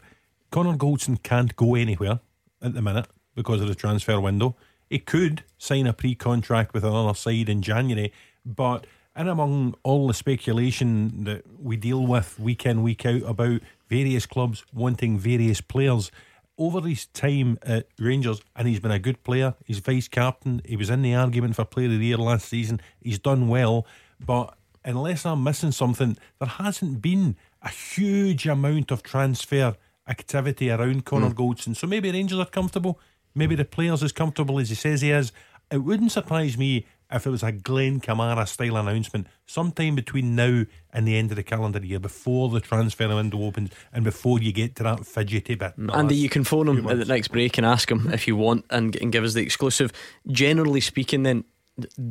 Connor 0.51 0.77
Goldson 0.77 1.21
can't 1.23 1.57
go 1.57 1.75
anywhere 1.75 2.21
at 2.61 2.75
the 2.75 2.83
minute 2.83 3.09
because 3.35 3.61
of 3.61 3.69
the 3.69 3.75
transfer 3.75 4.21
window. 4.21 4.55
He 4.89 4.99
could 4.99 5.43
sign 5.59 5.87
a 5.87 5.93
pre 5.93 6.15
contract 6.15 6.75
with 6.75 6.85
another 6.85 7.15
side 7.15 7.49
in 7.49 7.63
January, 7.63 8.13
but 8.45 8.87
and 9.15 9.29
among 9.29 9.75
all 9.83 10.07
the 10.07 10.15
speculation 10.15 11.25
that 11.25 11.45
we 11.61 11.77
deal 11.77 12.07
with 12.07 12.39
week 12.39 12.65
in, 12.67 12.83
week 12.83 13.05
out 13.05 13.23
about 13.23 13.61
various 13.89 14.27
clubs 14.27 14.65
wanting 14.73 15.19
various 15.19 15.61
players, 15.61 16.11
over 16.59 16.81
his 16.87 17.07
time 17.07 17.59
at 17.63 17.89
Rangers, 17.99 18.41
and 18.55 18.69
he's 18.69 18.81
been 18.81 18.91
a 18.91 18.99
good 18.99 19.23
player, 19.25 19.55
he's 19.65 19.79
vice 19.79 20.09
captain, 20.09 20.63
he 20.65 20.77
was 20.77 20.91
in 20.91 21.03
the 21.03 21.15
argument 21.15 21.57
for 21.57 21.65
player 21.65 21.87
of 21.87 21.99
the 21.99 22.07
year 22.07 22.17
last 22.17 22.49
season, 22.49 22.81
he's 23.01 23.19
done 23.19 23.49
well, 23.49 23.87
but 24.25 24.55
unless 24.85 25.25
I'm 25.27 25.43
missing 25.43 25.73
something, 25.73 26.17
there 26.39 26.49
hasn't 26.49 27.01
been 27.03 27.37
a 27.63 27.69
huge 27.69 28.47
amount 28.47 28.91
of 28.91 29.03
transfer 29.03 29.77
activity 30.09 30.71
around 30.71 31.05
Connor 31.05 31.31
mm. 31.31 31.35
Goldson. 31.35 31.77
So 31.77 31.87
maybe 31.87 32.11
Rangers 32.11 32.39
are 32.39 32.47
comfortable, 32.47 32.99
maybe 33.35 33.55
the 33.55 33.65
player's 33.65 34.03
as 34.03 34.13
comfortable 34.13 34.59
as 34.59 34.69
he 34.69 34.75
says 34.75 35.01
he 35.01 35.11
is. 35.11 35.33
It 35.71 35.79
wouldn't 35.79 36.13
surprise 36.13 36.59
me 36.59 36.87
if 37.13 37.27
it 37.27 37.31
was 37.31 37.43
a 37.43 37.53
Glenn 37.53 38.01
Kamara 38.01 38.49
style 38.49 38.77
announcement 38.77 39.27
sometime 39.47 39.95
between 39.95 40.35
now 40.35 40.65
and 40.93 41.07
the 41.07 41.17
end 41.17 41.31
of 41.31 41.37
the 41.37 41.43
calendar 41.43 41.85
year, 41.85 42.01
before 42.01 42.49
the 42.49 42.61
transfer 42.61 43.09
window 43.09 43.43
opens 43.45 43.71
and 43.93 44.05
before 44.05 44.41
you 44.41 44.53
get 44.53 44.77
to 44.77 44.83
that 44.83 45.07
fidgety 45.07 45.55
bit. 45.55 45.77
No, 45.77 45.93
Andy, 45.93 46.17
you 46.17 46.29
can 46.29 46.45
phone 46.45 46.69
him 46.69 46.87
at 46.89 46.99
the 46.99 47.05
next 47.05 47.29
break 47.29 47.59
and 47.59 47.67
ask 47.67 47.91
him 47.91 48.11
if 48.13 48.27
you 48.27 48.37
want 48.37 48.65
and, 48.71 48.97
and 48.97 49.13
give 49.13 49.25
us 49.25 49.35
the 49.35 49.43
exclusive. 49.43 49.93
Generally 50.27 50.81
speaking, 50.81 51.23
then, 51.23 51.45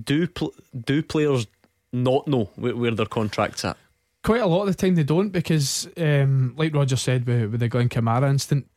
do 0.04 0.28
pl- 0.28 0.54
do 0.86 1.02
players 1.04 1.48
not 1.94 2.28
know 2.28 2.50
where, 2.56 2.76
where 2.76 2.92
their 2.92 3.06
contract's 3.06 3.66
at? 3.66 3.78
Quite 4.24 4.42
a 4.42 4.48
lot 4.48 4.62
of 4.62 4.68
the 4.68 4.74
time 4.76 4.96
they 4.96 5.04
don't 5.04 5.30
because, 5.30 5.88
um, 5.98 6.54
like 6.56 6.76
Roger 6.76 6.96
said 6.96 7.26
with, 7.26 7.52
with 7.52 7.60
the 7.60 7.68
Glenn 7.68 7.90
Kamara 7.90 8.30
instant, 8.30 8.68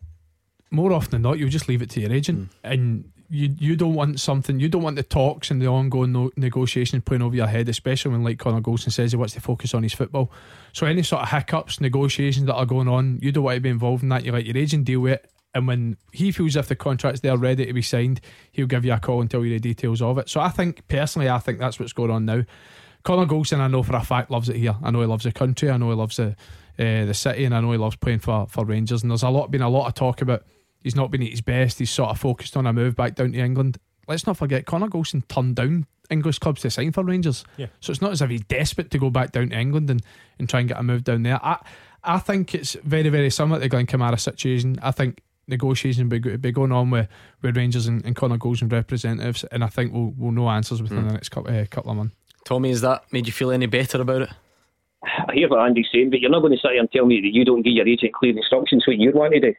more 0.70 0.92
often 0.92 1.10
than 1.10 1.22
not, 1.22 1.38
you'll 1.38 1.50
just 1.50 1.68
leave 1.68 1.82
it 1.82 1.90
to 1.90 2.00
your 2.00 2.12
agent. 2.12 2.48
Mm. 2.48 2.48
And 2.64 3.12
you 3.34 3.54
you 3.58 3.76
don't 3.76 3.94
want 3.94 4.20
something. 4.20 4.60
You 4.60 4.68
don't 4.68 4.82
want 4.82 4.96
the 4.96 5.02
talks 5.02 5.50
and 5.50 5.60
the 5.60 5.66
ongoing 5.66 6.12
no, 6.12 6.30
negotiations 6.36 7.02
playing 7.04 7.22
over 7.22 7.34
your 7.34 7.48
head, 7.48 7.68
especially 7.68 8.12
when 8.12 8.22
like 8.22 8.38
Connor 8.38 8.60
Goldson 8.60 8.92
says 8.92 9.12
he 9.12 9.16
wants 9.16 9.34
to 9.34 9.40
focus 9.40 9.74
on 9.74 9.82
his 9.82 9.92
football. 9.92 10.30
So 10.72 10.86
any 10.86 11.02
sort 11.02 11.22
of 11.22 11.28
hiccups, 11.30 11.80
negotiations 11.80 12.46
that 12.46 12.54
are 12.54 12.66
going 12.66 12.88
on, 12.88 13.18
you 13.20 13.32
don't 13.32 13.44
want 13.44 13.56
to 13.56 13.60
be 13.60 13.68
involved 13.68 14.02
in 14.02 14.08
that. 14.10 14.24
You 14.24 14.32
let 14.32 14.46
your 14.46 14.56
agent 14.56 14.84
deal 14.84 15.00
with 15.00 15.14
it. 15.14 15.30
And 15.54 15.68
when 15.68 15.96
he 16.12 16.32
feels 16.32 16.56
if 16.56 16.68
the 16.68 16.76
contract's 16.76 17.20
there 17.20 17.36
ready 17.36 17.66
to 17.66 17.72
be 17.72 17.82
signed, 17.82 18.20
he'll 18.52 18.66
give 18.66 18.84
you 18.84 18.92
a 18.92 18.98
call 18.98 19.20
and 19.20 19.30
tell 19.30 19.44
you 19.44 19.50
the 19.50 19.60
details 19.60 20.02
of 20.02 20.18
it. 20.18 20.28
So 20.28 20.40
I 20.40 20.48
think 20.48 20.86
personally, 20.88 21.28
I 21.28 21.38
think 21.38 21.58
that's 21.58 21.78
what's 21.78 21.92
going 21.92 22.10
on 22.10 22.24
now. 22.24 22.44
Connor 23.04 23.26
Goldson, 23.26 23.60
I 23.60 23.68
know 23.68 23.82
for 23.82 23.94
a 23.94 24.02
fact, 24.02 24.30
loves 24.30 24.48
it 24.48 24.56
here. 24.56 24.76
I 24.82 24.90
know 24.90 25.00
he 25.00 25.06
loves 25.06 25.24
the 25.24 25.32
country. 25.32 25.70
I 25.70 25.76
know 25.76 25.90
he 25.90 25.96
loves 25.96 26.16
the 26.16 26.34
uh, 26.76 27.04
the 27.04 27.14
city, 27.14 27.44
and 27.44 27.54
I 27.54 27.60
know 27.60 27.70
he 27.70 27.78
loves 27.78 27.96
playing 27.96 28.20
for 28.20 28.46
for 28.48 28.64
Rangers. 28.64 29.02
And 29.02 29.10
there's 29.10 29.22
a 29.22 29.28
lot 29.28 29.50
been 29.50 29.62
a 29.62 29.68
lot 29.68 29.86
of 29.86 29.94
talk 29.94 30.22
about 30.22 30.44
He's 30.84 30.94
not 30.94 31.10
been 31.10 31.22
at 31.22 31.30
his 31.30 31.40
best. 31.40 31.80
He's 31.80 31.90
sort 31.90 32.10
of 32.10 32.20
focused 32.20 32.56
on 32.56 32.66
a 32.66 32.72
move 32.72 32.94
back 32.94 33.16
down 33.16 33.32
to 33.32 33.38
England. 33.38 33.78
Let's 34.06 34.26
not 34.26 34.36
forget, 34.36 34.66
Connor 34.66 34.88
Goldson 34.88 35.26
turned 35.26 35.56
down 35.56 35.86
English 36.10 36.38
clubs 36.38 36.60
to 36.60 36.70
sign 36.70 36.92
for 36.92 37.02
Rangers. 37.02 37.44
Yeah. 37.56 37.66
So 37.80 37.90
it's 37.90 38.02
not 38.02 38.12
as 38.12 38.22
if 38.22 38.30
he's 38.30 38.44
desperate 38.44 38.90
to 38.92 38.98
go 38.98 39.10
back 39.10 39.32
down 39.32 39.48
to 39.48 39.58
England 39.58 39.90
and, 39.90 40.02
and 40.38 40.48
try 40.48 40.60
and 40.60 40.68
get 40.68 40.78
a 40.78 40.82
move 40.82 41.02
down 41.02 41.24
there. 41.24 41.44
I 41.44 41.58
I 42.04 42.18
think 42.18 42.54
it's 42.54 42.74
very, 42.84 43.08
very 43.08 43.30
similar 43.30 43.58
to 43.58 43.62
the 43.62 43.68
Glenn 43.68 43.86
Kamara 43.86 44.20
situation. 44.20 44.78
I 44.82 44.90
think 44.90 45.22
negotiations 45.48 46.02
will 46.04 46.20
be, 46.20 46.36
be 46.36 46.52
going 46.52 46.72
on 46.72 46.90
with, 46.90 47.08
with 47.42 47.56
Rangers 47.56 47.86
and, 47.86 48.04
and 48.04 48.14
Connor 48.14 48.36
Goldson 48.36 48.70
representatives, 48.70 49.44
and 49.44 49.64
I 49.64 49.68
think 49.68 49.92
we'll, 49.92 50.12
we'll 50.16 50.32
know 50.32 50.48
answers 50.50 50.82
within 50.82 51.04
mm. 51.04 51.08
the 51.08 51.12
next 51.14 51.30
couple, 51.30 51.54
uh, 51.54 51.64
couple 51.66 51.90
of 51.90 51.96
months. 51.96 52.14
Tommy, 52.44 52.68
has 52.68 52.82
that 52.82 53.10
made 53.10 53.26
you 53.26 53.32
feel 53.32 53.50
any 53.50 53.66
better 53.66 54.00
about 54.00 54.22
it? 54.22 54.30
I 55.02 55.34
hear 55.34 55.48
what 55.48 55.60
Andy's 55.60 55.86
saying, 55.92 56.10
but 56.10 56.20
you're 56.20 56.30
not 56.30 56.40
going 56.40 56.52
to 56.52 56.58
sit 56.58 56.72
here 56.72 56.80
and 56.80 56.90
tell 56.90 57.06
me 57.06 57.20
that 57.20 57.32
you 57.32 57.44
don't 57.44 57.62
give 57.62 57.72
your 57.72 57.88
agent 57.88 58.12
clear 58.12 58.36
instructions 58.36 58.86
what 58.86 58.98
you 58.98 59.12
want 59.12 59.32
to 59.32 59.40
do. 59.40 59.54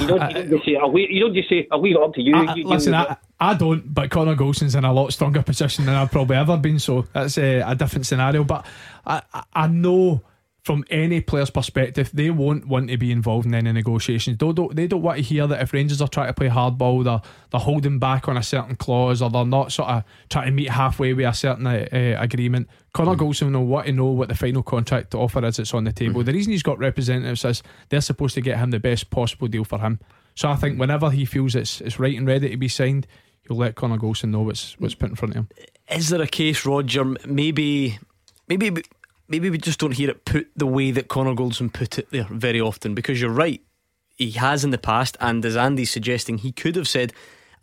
You 0.00 0.06
don't, 0.06 0.30
you 0.30 0.34
don't 0.34 0.50
just 0.50 0.64
say, 0.64 0.76
I'll 0.76 0.96
you 0.96 1.20
don't 1.20 1.34
just 1.34 1.48
say, 1.48 1.66
I'll 1.70 1.80
leave 1.80 1.96
it 1.96 2.02
up 2.02 2.14
to 2.14 2.22
you. 2.22 2.36
I, 2.36 2.54
you 2.54 2.64
listen, 2.64 2.94
I, 2.94 3.16
I, 3.40 3.54
don't, 3.54 3.92
but 3.92 4.10
Connor 4.10 4.36
Goldson's 4.36 4.76
in 4.76 4.84
a 4.84 4.92
lot 4.92 5.12
stronger 5.12 5.42
position 5.42 5.86
than 5.86 5.94
I've 5.94 6.10
probably 6.12 6.36
ever 6.36 6.56
been, 6.56 6.78
so 6.78 7.06
that's 7.12 7.36
a, 7.36 7.60
a 7.60 7.74
different 7.74 8.06
scenario. 8.06 8.44
But 8.44 8.64
I, 9.04 9.22
I 9.52 9.66
know 9.66 10.22
from 10.62 10.84
any 10.90 11.20
player's 11.20 11.50
perspective, 11.50 12.10
they 12.14 12.30
won't 12.30 12.68
want 12.68 12.88
to 12.88 12.96
be 12.96 13.10
involved 13.10 13.46
in 13.46 13.54
any 13.54 13.72
negotiations. 13.72 14.38
They 14.38 14.52
don't, 14.52 14.76
they 14.76 14.86
don't 14.86 15.02
want 15.02 15.16
to 15.16 15.22
hear 15.22 15.48
that 15.48 15.60
if 15.60 15.72
Rangers 15.72 16.00
are 16.00 16.06
trying 16.06 16.28
to 16.28 16.34
play 16.34 16.48
hardball, 16.48 17.02
they're, 17.02 17.20
they're 17.50 17.60
holding 17.60 17.98
back 17.98 18.28
on 18.28 18.36
a 18.36 18.44
certain 18.44 18.76
clause 18.76 19.22
or 19.22 19.28
they're 19.28 19.44
not 19.44 19.72
sort 19.72 19.88
of 19.88 20.04
trying 20.30 20.46
to 20.46 20.52
meet 20.52 20.70
halfway 20.70 21.14
with 21.14 21.26
a 21.26 21.32
certain 21.32 21.66
uh, 21.66 21.86
agreement. 21.92 22.68
Connor 22.94 23.16
mm. 23.16 23.18
Goldson 23.18 23.52
will 23.52 23.66
want 23.66 23.86
to 23.86 23.92
know 23.92 24.06
what 24.06 24.28
the 24.28 24.36
final 24.36 24.62
contract 24.62 25.10
to 25.10 25.18
offer 25.18 25.44
is 25.44 25.56
that's 25.56 25.74
on 25.74 25.82
the 25.82 25.92
table. 25.92 26.22
Mm. 26.22 26.26
The 26.26 26.32
reason 26.32 26.52
he's 26.52 26.62
got 26.62 26.78
representatives 26.78 27.44
is 27.44 27.62
they're 27.88 28.00
supposed 28.00 28.34
to 28.34 28.40
get 28.40 28.58
him 28.58 28.70
the 28.70 28.78
best 28.78 29.10
possible 29.10 29.48
deal 29.48 29.64
for 29.64 29.80
him. 29.80 29.98
So 30.36 30.48
I 30.48 30.54
think 30.54 30.78
whenever 30.78 31.10
he 31.10 31.24
feels 31.24 31.56
it's 31.56 31.80
it's 31.80 31.98
right 31.98 32.16
and 32.16 32.26
ready 32.26 32.48
to 32.50 32.56
be 32.56 32.68
signed, 32.68 33.08
he'll 33.48 33.56
let 33.56 33.74
Connor 33.74 33.98
Goldson 33.98 34.30
know 34.30 34.42
what's 34.42 34.78
what's 34.78 34.94
put 34.94 35.10
in 35.10 35.16
front 35.16 35.34
of 35.34 35.36
him. 35.36 35.48
Is 35.90 36.08
there 36.08 36.22
a 36.22 36.26
case, 36.26 36.64
Roger? 36.64 37.04
Maybe, 37.26 37.98
maybe 38.48 38.82
maybe 39.32 39.48
we 39.50 39.58
just 39.58 39.80
don't 39.80 39.92
hear 39.92 40.10
it 40.10 40.24
put 40.24 40.50
the 40.54 40.66
way 40.66 40.90
that 40.90 41.08
Connor 41.08 41.34
Goldson 41.34 41.72
put 41.72 41.98
it 41.98 42.10
there 42.10 42.28
very 42.30 42.60
often 42.60 42.94
because 42.94 43.20
you're 43.20 43.30
right. 43.30 43.62
He 44.16 44.32
has 44.32 44.62
in 44.62 44.70
the 44.70 44.78
past, 44.78 45.16
and 45.20 45.44
as 45.44 45.56
Andy's 45.56 45.90
suggesting, 45.90 46.38
he 46.38 46.52
could 46.52 46.76
have 46.76 46.86
said, 46.86 47.12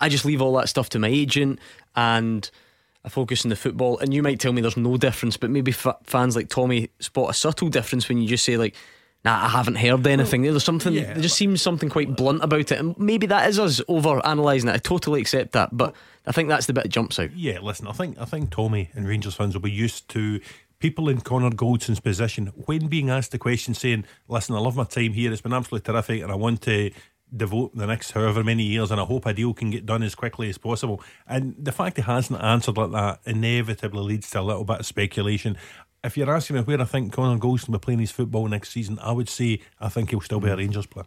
I 0.02 0.10
just 0.10 0.26
leave 0.26 0.42
all 0.42 0.54
that 0.58 0.68
stuff 0.68 0.90
to 0.90 1.00
my 1.00 1.08
agent 1.08 1.60
and 1.96 2.50
I 3.06 3.10
focus 3.10 3.46
on 3.46 3.50
the 3.50 3.56
football. 3.56 4.00
And 4.00 4.14
you 4.14 4.24
might 4.24 4.40
tell 4.40 4.52
me 4.52 4.62
there's 4.62 4.76
no 4.76 4.98
difference, 4.98 5.38
but 5.38 5.52
maybe 5.52 5.72
f- 5.72 5.98
fans 6.04 6.36
like 6.36 6.50
Tommy 6.50 6.90
spot 7.00 7.30
a 7.30 7.34
subtle 7.34 7.70
difference 7.70 8.10
when 8.10 8.18
you 8.18 8.28
just 8.28 8.44
say, 8.44 8.58
like, 8.58 8.76
nah, 9.24 9.46
I 9.46 9.50
haven't 9.50 9.76
heard 9.76 10.06
anything. 10.08 10.42
There's 10.42 10.64
something, 10.64 10.94
yeah. 10.94 11.14
there 11.14 11.22
just 11.22 11.38
seems 11.38 11.62
something 11.62 11.90
quite 11.90 12.16
blunt 12.16 12.44
about 12.44 12.72
it. 12.72 12.80
And 12.80 12.98
maybe 12.98 13.28
that 13.28 13.48
is 13.48 13.60
us 13.60 13.80
over 13.88 14.22
analysing 14.24 14.70
it. 14.70 14.74
I 14.74 14.80
totally 14.80 15.22
accept 15.22 15.52
that. 15.52 15.70
But 15.72 15.94
I 16.26 16.32
think 16.32 16.50
that's 16.50 16.66
the 16.66 16.74
bit 16.74 16.84
that 16.84 16.90
jumps 16.90 17.20
out. 17.20 17.36
Yeah, 17.36 17.60
listen, 17.60 17.88
I 17.88 17.92
think 17.92 18.18
I 18.20 18.26
think 18.26 18.50
Tommy 18.50 18.90
and 18.94 19.08
Rangers 19.08 19.36
fans 19.36 19.54
will 19.54 19.62
be 19.62 19.72
used 19.72 20.10
to 20.10 20.40
people 20.80 21.10
in 21.10 21.22
Connor 21.22 21.52
Goldson's 21.52 22.00
position, 22.00 22.48
when 22.66 22.88
being 22.88 23.10
asked 23.10 23.32
the 23.32 23.38
question, 23.38 23.74
saying, 23.74 24.06
Listen, 24.28 24.56
I 24.56 24.60
love 24.60 24.76
my 24.76 24.86
time 24.86 25.14
here, 25.14 25.32
it's 25.32 25.42
been 25.42 25.54
absolutely 25.54 25.92
terrific, 25.92 26.24
and 26.24 26.32
I 26.32 26.36
want 26.36 26.62
to 26.64 26.92
devote 27.36 27.76
the 27.76 27.86
next 27.86 28.12
however 28.12 28.44
many 28.44 28.64
years, 28.64 28.92
and 28.92 29.00
I 29.00 29.04
hope 29.04 29.26
a 29.26 29.34
deal 29.34 29.54
can 29.54 29.70
get 29.70 29.86
done 29.86 30.04
as 30.04 30.16
quickly 30.16 30.50
as 30.50 30.58
possible. 30.58 31.02
And 31.28 31.56
the 31.60 31.72
fact 31.72 31.98
he 31.98 32.04
hasn't 32.04 32.42
answered 32.42 32.78
like 32.78 32.92
that 32.92 33.20
inevitably 33.26 34.02
leads 34.02 34.30
to 34.32 34.40
a 34.40 34.42
little 34.42 34.64
bit 34.64 34.80
of 34.80 34.86
speculation. 34.86 35.58
If 36.04 36.18
you're 36.18 36.34
asking 36.34 36.56
me 36.56 36.62
where 36.64 36.82
I 36.82 36.86
think 36.86 37.14
Connor 37.14 37.40
Goldson 37.40 37.70
will 37.70 37.80
be 37.80 37.84
playing 37.84 38.00
his 38.00 38.12
football 38.12 38.48
next 38.48 38.70
season, 38.70 38.98
I 39.00 39.12
would 39.12 39.30
say 39.30 39.62
I 39.80 39.90
think 39.90 40.10
he'll 40.10 40.22
still 40.22 40.40
be 40.40 40.50
a 40.50 40.56
Rangers 40.56 40.86
player. 40.86 41.06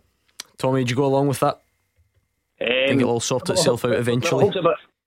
Tommy, 0.58 0.80
did 0.80 0.90
you 0.90 0.96
go 0.96 1.06
along 1.06 1.28
with 1.28 1.40
that? 1.40 1.60
Um, 2.60 2.68
think 2.88 3.00
it'll 3.00 3.14
all 3.14 3.20
sort 3.20 3.48
itself 3.50 3.84
out 3.84 3.94
eventually. 3.94 4.52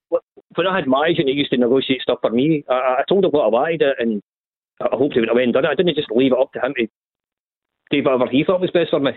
when 0.09 0.67
I 0.67 0.75
had 0.75 0.87
my 0.87 1.07
agent, 1.07 1.29
he 1.29 1.35
used 1.35 1.51
to 1.51 1.57
negotiate 1.57 2.01
stuff 2.01 2.19
for 2.21 2.31
me. 2.31 2.65
I, 2.67 2.73
I 2.73 3.03
told 3.07 3.23
him 3.23 3.31
what 3.31 3.45
I 3.45 3.47
wanted, 3.47 3.83
and 3.99 4.21
I 4.81 4.87
hoped 4.91 5.13
he 5.13 5.19
would 5.19 5.29
have 5.29 5.35
went 5.35 5.53
done 5.53 5.65
it. 5.65 5.69
I 5.69 5.75
didn't 5.75 5.95
just 5.95 6.11
leave 6.11 6.33
it 6.33 6.39
up 6.39 6.51
to 6.53 6.59
him 6.59 6.73
to 6.77 6.87
do 7.91 8.03
whatever 8.03 8.29
he 8.29 8.43
thought 8.43 8.61
was 8.61 8.71
best 8.71 8.89
for 8.91 8.99
me. 8.99 9.11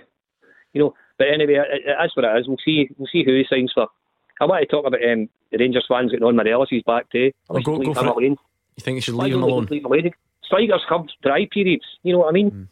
You 0.73 0.83
know. 0.83 0.95
But 1.19 1.29
anyway, 1.35 1.55
it, 1.55 1.83
it 1.85 2.05
is 2.05 2.13
what 2.15 2.25
it 2.25 2.39
is. 2.39 2.47
We'll 2.47 2.63
see. 2.65 2.89
We'll 2.97 3.09
see 3.11 3.25
who 3.25 3.35
he 3.35 3.45
signs 3.49 3.73
for. 3.75 3.89
I 4.41 4.45
want 4.45 4.63
to 4.63 4.67
talk 4.67 4.87
about 4.87 5.03
um, 5.03 5.29
the 5.51 5.59
Rangers 5.59 5.87
fans 5.89 6.13
getting 6.13 6.25
on 6.25 6.37
Morelos. 6.37 6.69
He's 6.71 6.85
back 6.85 7.11
too. 7.11 7.33
Oh, 7.51 7.59
go, 7.61 7.79
go 7.79 7.95
for 7.95 8.23
it. 8.23 8.31
You 8.31 8.37
think 8.81 8.97
you 8.97 9.01
should 9.01 9.15
leave 9.15 9.35
him 9.35 9.43
alone? 9.43 9.67
Leave 9.71 9.85
him 9.85 9.87
alone. 9.87 10.11
Strikers 10.45 10.85
have 10.89 11.07
dry 11.23 11.47
periods. 11.51 11.85
You 12.05 12.13
know 12.13 12.21
what 12.21 12.29
I 12.29 12.33
mean? 12.33 12.51
Hmm. 12.51 12.63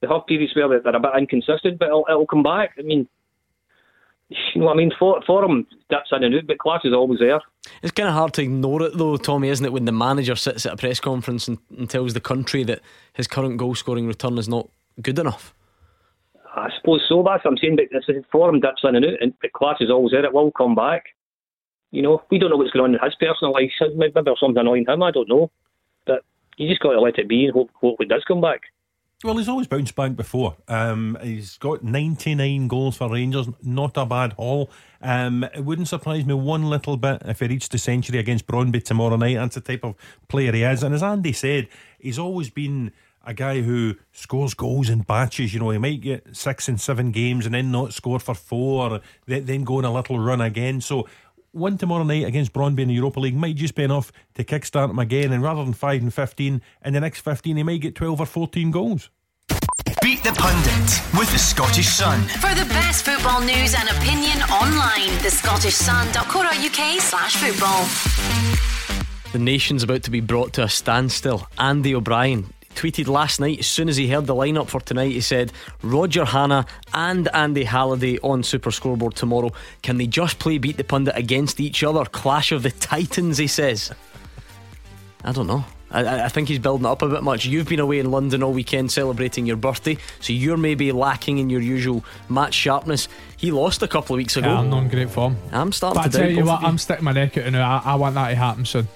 They 0.00 0.08
have 0.08 0.26
periods 0.26 0.54
where 0.54 0.68
they're, 0.68 0.80
they're 0.80 0.96
a 0.96 1.00
bit 1.00 1.10
inconsistent, 1.18 1.78
but 1.78 1.88
it'll, 1.88 2.06
it'll 2.08 2.26
come 2.26 2.42
back. 2.44 2.74
I 2.78 2.82
mean, 2.82 3.08
you 4.30 4.60
know 4.60 4.66
what 4.66 4.74
I 4.74 4.76
mean? 4.76 4.92
For 4.98 5.20
for 5.26 5.44
him, 5.44 5.66
dips 5.90 6.10
in 6.12 6.22
and 6.22 6.34
out, 6.34 6.46
but 6.46 6.58
class 6.58 6.80
is 6.84 6.92
always 6.92 7.18
there. 7.18 7.40
It's 7.82 7.92
kind 7.92 8.08
of 8.08 8.14
hard 8.14 8.32
to 8.34 8.42
ignore 8.42 8.82
it 8.82 8.96
though, 8.96 9.16
Tommy, 9.16 9.48
isn't 9.48 9.66
it? 9.66 9.72
When 9.72 9.84
the 9.84 9.92
manager 9.92 10.36
sits 10.36 10.64
at 10.66 10.74
a 10.74 10.76
press 10.76 11.00
conference 11.00 11.48
and, 11.48 11.58
and 11.76 11.90
tells 11.90 12.14
the 12.14 12.20
country 12.20 12.62
that 12.64 12.80
his 13.12 13.26
current 13.26 13.56
goal 13.56 13.74
scoring 13.74 14.06
return 14.06 14.38
is 14.38 14.48
not 14.48 14.68
good 15.02 15.18
enough. 15.18 15.52
I 16.54 16.68
suppose 16.78 17.04
so. 17.08 17.24
That's 17.26 17.44
what 17.44 17.52
I'm 17.52 17.58
saying. 17.58 17.76
But 17.76 17.86
this 17.92 18.24
form 18.30 18.60
dips 18.60 18.82
in 18.84 18.96
and 18.96 19.04
out, 19.04 19.20
and 19.20 19.34
but 19.42 19.52
class 19.52 19.76
is 19.80 19.90
always 19.90 20.12
there. 20.12 20.24
It 20.24 20.32
will 20.32 20.52
come 20.52 20.74
back. 20.74 21.06
You 21.90 22.02
know, 22.02 22.22
we 22.30 22.38
don't 22.38 22.50
know 22.50 22.56
what's 22.56 22.70
going 22.70 22.84
on 22.84 22.94
in 22.94 23.00
his 23.02 23.16
personal 23.16 23.52
life. 23.52 23.72
Maybe 23.96 24.12
there's 24.14 24.38
something 24.38 24.60
annoying 24.60 24.86
him. 24.86 25.02
I 25.02 25.10
don't 25.10 25.28
know. 25.28 25.50
But 26.06 26.24
you 26.56 26.68
just 26.68 26.80
got 26.80 26.92
to 26.92 27.00
let 27.00 27.18
it 27.18 27.28
be 27.28 27.46
and 27.46 27.52
hope, 27.52 27.70
hope 27.74 28.00
it 28.00 28.08
does 28.08 28.24
come 28.28 28.40
back. 28.40 28.60
Well, 29.22 29.36
he's 29.36 29.50
always 29.50 29.66
bounced 29.66 29.94
back 29.94 30.16
before. 30.16 30.56
Um, 30.66 31.18
he's 31.22 31.58
got 31.58 31.84
99 31.84 32.68
goals 32.68 32.96
for 32.96 33.10
Rangers, 33.10 33.48
not 33.62 33.98
a 33.98 34.06
bad 34.06 34.32
haul. 34.32 34.70
Um, 35.02 35.44
it 35.44 35.62
wouldn't 35.62 35.88
surprise 35.88 36.24
me 36.24 36.32
one 36.32 36.70
little 36.70 36.96
bit 36.96 37.20
if 37.26 37.40
he 37.40 37.48
reached 37.48 37.72
the 37.72 37.76
century 37.76 38.18
against 38.18 38.46
Brøndby 38.46 38.82
tomorrow 38.82 39.16
night. 39.16 39.34
That's 39.34 39.56
the 39.56 39.60
type 39.60 39.84
of 39.84 39.94
player 40.28 40.52
he 40.52 40.62
is. 40.62 40.82
And 40.82 40.94
as 40.94 41.02
Andy 41.02 41.34
said, 41.34 41.68
he's 41.98 42.18
always 42.18 42.48
been 42.48 42.92
a 43.22 43.34
guy 43.34 43.60
who 43.60 43.96
scores 44.12 44.54
goals 44.54 44.88
in 44.88 45.00
batches. 45.00 45.52
You 45.52 45.60
know, 45.60 45.68
he 45.68 45.76
might 45.76 46.00
get 46.00 46.34
six 46.34 46.66
and 46.66 46.80
seven 46.80 47.10
games 47.10 47.44
and 47.44 47.54
then 47.54 47.70
not 47.70 47.92
score 47.92 48.20
for 48.20 48.34
four, 48.34 49.00
then 49.26 49.64
go 49.64 49.76
on 49.78 49.84
a 49.84 49.92
little 49.92 50.18
run 50.18 50.40
again. 50.40 50.80
So 50.80 51.06
one 51.52 51.78
tomorrow 51.78 52.04
night 52.04 52.24
against 52.24 52.52
Brøndby 52.52 52.80
in 52.80 52.88
the 52.88 52.94
Europa 52.94 53.20
League 53.20 53.36
might 53.36 53.56
just 53.56 53.74
be 53.74 53.82
enough 53.82 54.12
to 54.34 54.44
kickstart 54.44 54.90
him 54.90 54.98
again. 54.98 55.32
And 55.32 55.42
rather 55.42 55.64
than 55.64 55.72
5 55.72 56.02
and 56.02 56.14
15, 56.14 56.62
in 56.84 56.92
the 56.92 57.00
next 57.00 57.20
15, 57.20 57.56
he 57.56 57.62
might 57.62 57.80
get 57.80 57.94
12 57.94 58.20
or 58.20 58.26
14 58.26 58.70
goals. 58.70 59.10
Beat 60.02 60.22
the 60.22 60.32
Pundit 60.32 61.18
with 61.18 61.30
the 61.32 61.38
Scottish 61.38 61.88
Sun. 61.88 62.20
For 62.22 62.54
the 62.54 62.66
best 62.70 63.04
football 63.04 63.40
news 63.40 63.74
and 63.74 63.88
opinion 63.88 64.40
online, 64.50 65.10
thescottishsun.co.uk 65.18 67.00
slash 67.00 67.36
football. 67.36 67.86
The 69.32 69.38
nation's 69.38 69.82
about 69.82 70.02
to 70.04 70.10
be 70.10 70.20
brought 70.20 70.52
to 70.54 70.62
a 70.64 70.68
standstill. 70.68 71.46
Andy 71.58 71.94
O'Brien 71.94 72.52
tweeted 72.74 73.08
last 73.08 73.40
night 73.40 73.58
as 73.58 73.66
soon 73.66 73.88
as 73.88 73.96
he 73.96 74.08
heard 74.08 74.26
the 74.26 74.34
lineup 74.34 74.68
for 74.68 74.80
tonight. 74.80 75.12
He 75.12 75.20
said, 75.20 75.52
Roger 75.82 76.24
Hannah 76.24 76.66
and 76.94 77.28
Andy 77.34 77.64
Halliday 77.64 78.18
on 78.20 78.42
Super 78.42 78.70
Scoreboard 78.70 79.14
tomorrow. 79.14 79.50
Can 79.82 79.98
they 79.98 80.06
just 80.06 80.38
play 80.38 80.58
beat 80.58 80.76
the 80.76 80.84
pundit 80.84 81.14
against 81.16 81.60
each 81.60 81.82
other? 81.82 82.04
Clash 82.04 82.52
of 82.52 82.62
the 82.62 82.70
Titans, 82.70 83.38
he 83.38 83.46
says. 83.46 83.92
I 85.24 85.32
don't 85.32 85.46
know. 85.46 85.64
I- 85.90 86.04
I, 86.04 86.24
I 86.26 86.28
think 86.28 86.46
he's 86.46 86.60
building 86.60 86.86
it 86.86 86.88
up 86.88 87.02
a 87.02 87.08
bit 87.08 87.24
much. 87.24 87.44
You've 87.44 87.66
been 87.68 87.80
away 87.80 87.98
in 87.98 88.12
London 88.12 88.44
all 88.44 88.52
weekend 88.52 88.92
celebrating 88.92 89.44
your 89.44 89.56
birthday, 89.56 89.98
so 90.20 90.32
you're 90.32 90.56
maybe 90.56 90.92
lacking 90.92 91.38
in 91.38 91.50
your 91.50 91.60
usual 91.60 92.04
match 92.28 92.54
sharpness. 92.54 93.08
He 93.36 93.50
lost 93.50 93.82
a 93.82 93.88
couple 93.88 94.14
of 94.14 94.18
weeks 94.18 94.36
ago. 94.36 94.46
Yeah, 94.48 94.60
I'm 94.60 94.70
not 94.70 94.84
in 94.84 94.88
great 94.88 95.10
form. 95.10 95.36
I'm 95.50 95.72
starting 95.72 96.00
But 96.00 96.06
I 96.06 96.08
to 96.10 96.16
doubt 96.18 96.22
tell 96.26 96.30
you 96.30 96.44
what, 96.44 96.60
you. 96.60 96.66
I'm 96.68 96.78
sticking 96.78 97.04
my 97.04 97.10
neck 97.12 97.36
out 97.38 97.50
now. 97.52 97.82
I, 97.84 97.92
I 97.92 97.94
want 97.96 98.14
that 98.14 98.28
to 98.28 98.36
happen 98.36 98.64
soon. 98.64 98.86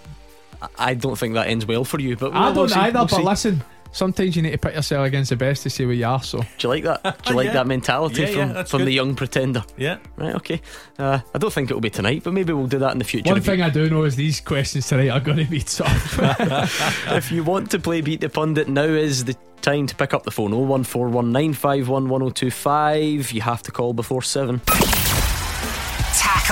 I 0.79 0.95
don't 0.95 1.17
think 1.19 1.35
that 1.35 1.49
ends 1.49 1.67
well 1.67 1.85
for 1.85 2.01
you, 2.01 2.17
but 2.17 2.33
I 2.35 2.53
don't 2.53 2.69
see, 2.69 2.75
either, 2.79 2.99
we'll 3.01 3.07
but 3.07 3.17
see. 3.17 3.23
listen, 3.23 3.63
sometimes 3.93 4.37
you 4.37 4.43
need 4.43 4.51
to 4.53 4.59
put 4.59 4.75
yourself 4.75 5.07
against 5.07 5.31
the 5.31 5.37
best 5.37 5.63
to 5.63 5.71
see 5.71 5.87
where 5.87 5.95
you 5.95 6.07
are. 6.07 6.23
So, 6.23 6.39
Do 6.41 6.47
you 6.61 6.69
like 6.69 6.85
that? 6.85 7.03
Do 7.23 7.31
you 7.31 7.37
like 7.41 7.47
Yeah. 7.47 7.53
that 7.55 7.67
mentality 7.67 8.23
Yeah, 8.23 8.29
yeah, 8.29 8.35
from, 8.35 8.53
that's 8.53 8.71
from 8.71 8.79
good. 8.79 8.87
the 8.89 8.93
young 8.93 9.15
pretender? 9.15 9.65
Yeah. 9.77 9.99
Right, 10.17 10.35
okay. 10.37 10.61
Uh, 10.99 11.21
I 11.35 11.39
don't 11.39 11.53
think 11.53 11.71
it'll 11.71 11.81
be 11.81 11.91
tonight, 11.91 12.23
but 12.25 12.33
maybe 12.33 12.53
we'll 12.53 12.67
do 12.67 12.79
that 12.81 12.93
in 12.93 12.99
the 12.99 13.05
future. 13.05 13.31
one 13.31 13.39
If 13.39 13.47
you- 13.47 13.53
thing 13.53 13.63
I 13.63 13.71
do 13.71 13.89
know 13.89 14.03
is 14.05 14.17
these 14.17 14.41
questions 14.41 14.89
tonight 14.89 15.09
are 15.11 15.21
going 15.21 15.39
to 15.39 15.45
be 15.45 15.61
tough. 15.61 16.19
if 17.13 17.31
you 17.31 17.45
want 17.45 17.71
to 17.71 17.79
play 17.79 18.01
Beat 18.01 18.21
the 18.21 18.29
Pundit, 18.29 18.69
now 18.69 18.83
is 18.83 19.25
the 19.25 19.37
time 19.63 19.87
to 19.87 19.95
pick 19.95 20.13
up 20.13 20.25
the 20.25 20.31
phone 20.31 20.51
01419511025. 20.53 23.33
You 23.33 23.41
have 23.43 23.63
to 23.63 23.71
call 23.71 23.93
before 23.95 24.23
7. 24.23 24.61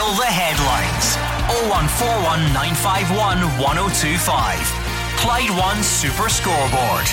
Tackle 0.03 0.19
the 0.19 0.27
headlines. 0.27 1.15
0141 1.71 2.51
951 2.53 3.39
1025. 3.63 4.59
Clyde 5.17 5.55
One 5.57 5.81
Super 5.85 6.29
Scoreboard. 6.29 7.07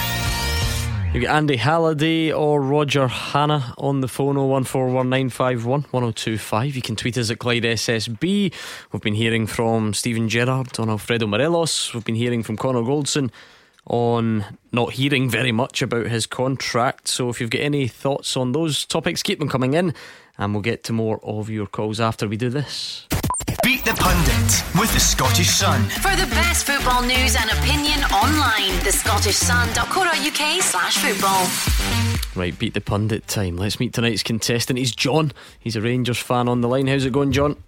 You 1.14 1.20
get 1.20 1.30
Andy 1.30 1.58
Halliday 1.58 2.34
or 2.34 2.64
Roger 2.64 3.08
Hannah 3.08 3.76
on 3.78 4.02
the 4.02 4.08
phone 4.08 4.38
01419511025. 4.38 6.74
You 6.74 6.82
can 6.82 6.96
tweet 6.96 7.20
us 7.20 7.30
at 7.30 7.38
Clyde 7.38 7.62
SSB. 7.62 8.52
We've 8.92 9.04
been 9.04 9.14
hearing 9.14 9.46
from 9.46 9.94
Steven 9.94 10.28
Gerrard 10.28 10.80
on 10.80 10.90
Alfredo 10.90 11.28
Morelos. 11.28 11.94
We've 11.94 12.04
been 12.04 12.16
hearing 12.16 12.42
from 12.42 12.58
Connor 12.58 12.82
Goldson 12.82 13.30
on 13.86 14.44
not 14.72 14.94
hearing 14.94 15.30
very 15.30 15.52
much 15.52 15.84
about 15.84 16.08
his 16.08 16.26
contract. 16.26 17.08
So 17.08 17.30
if 17.30 17.40
you've 17.40 17.52
got 17.52 17.62
any 17.62 17.88
thoughts 17.88 18.36
on 18.36 18.54
those 18.54 18.84
topics, 18.84 19.22
keep 19.22 19.38
them 19.38 19.50
coming 19.50 19.76
in 19.76 19.94
and 20.40 20.54
we'll 20.54 20.64
get 20.64 20.84
to 20.86 20.94
more 20.94 21.20
of 21.24 21.50
your 21.50 21.68
calls 21.68 22.00
after 22.00 22.28
we 22.28 22.38
do 22.38 22.50
this. 22.50 23.06
Beat 23.62 23.84
the 23.84 23.94
Pundit 23.94 24.80
with 24.80 24.92
the 24.94 25.00
Scottish 25.00 25.50
Sun. 25.50 25.84
For 25.90 26.16
the 26.16 26.28
best 26.32 26.66
football 26.66 27.02
news 27.04 27.36
and 27.36 27.52
opinion 27.52 28.00
online, 28.06 28.84
the 28.84 28.92
Scottish 28.92 29.38
thescottishsun.co.uk 29.40 30.62
slash 30.62 30.98
football. 30.98 32.40
Right, 32.40 32.58
beat 32.58 32.74
the 32.74 32.82
pundit 32.82 33.28
time. 33.28 33.58
Let's 33.58 33.80
meet 33.80 33.94
tonight's 33.94 34.24
contestant. 34.24 34.80
He's 34.80 34.96
John. 34.96 35.34
He's 35.60 35.76
a 35.76 35.82
Rangers 35.82 36.20
fan 36.20 36.48
on 36.48 36.62
the 36.62 36.68
line. 36.68 36.88
How's 36.88 37.06
it 37.06 37.12
going, 37.14 37.32
John? 37.32 37.62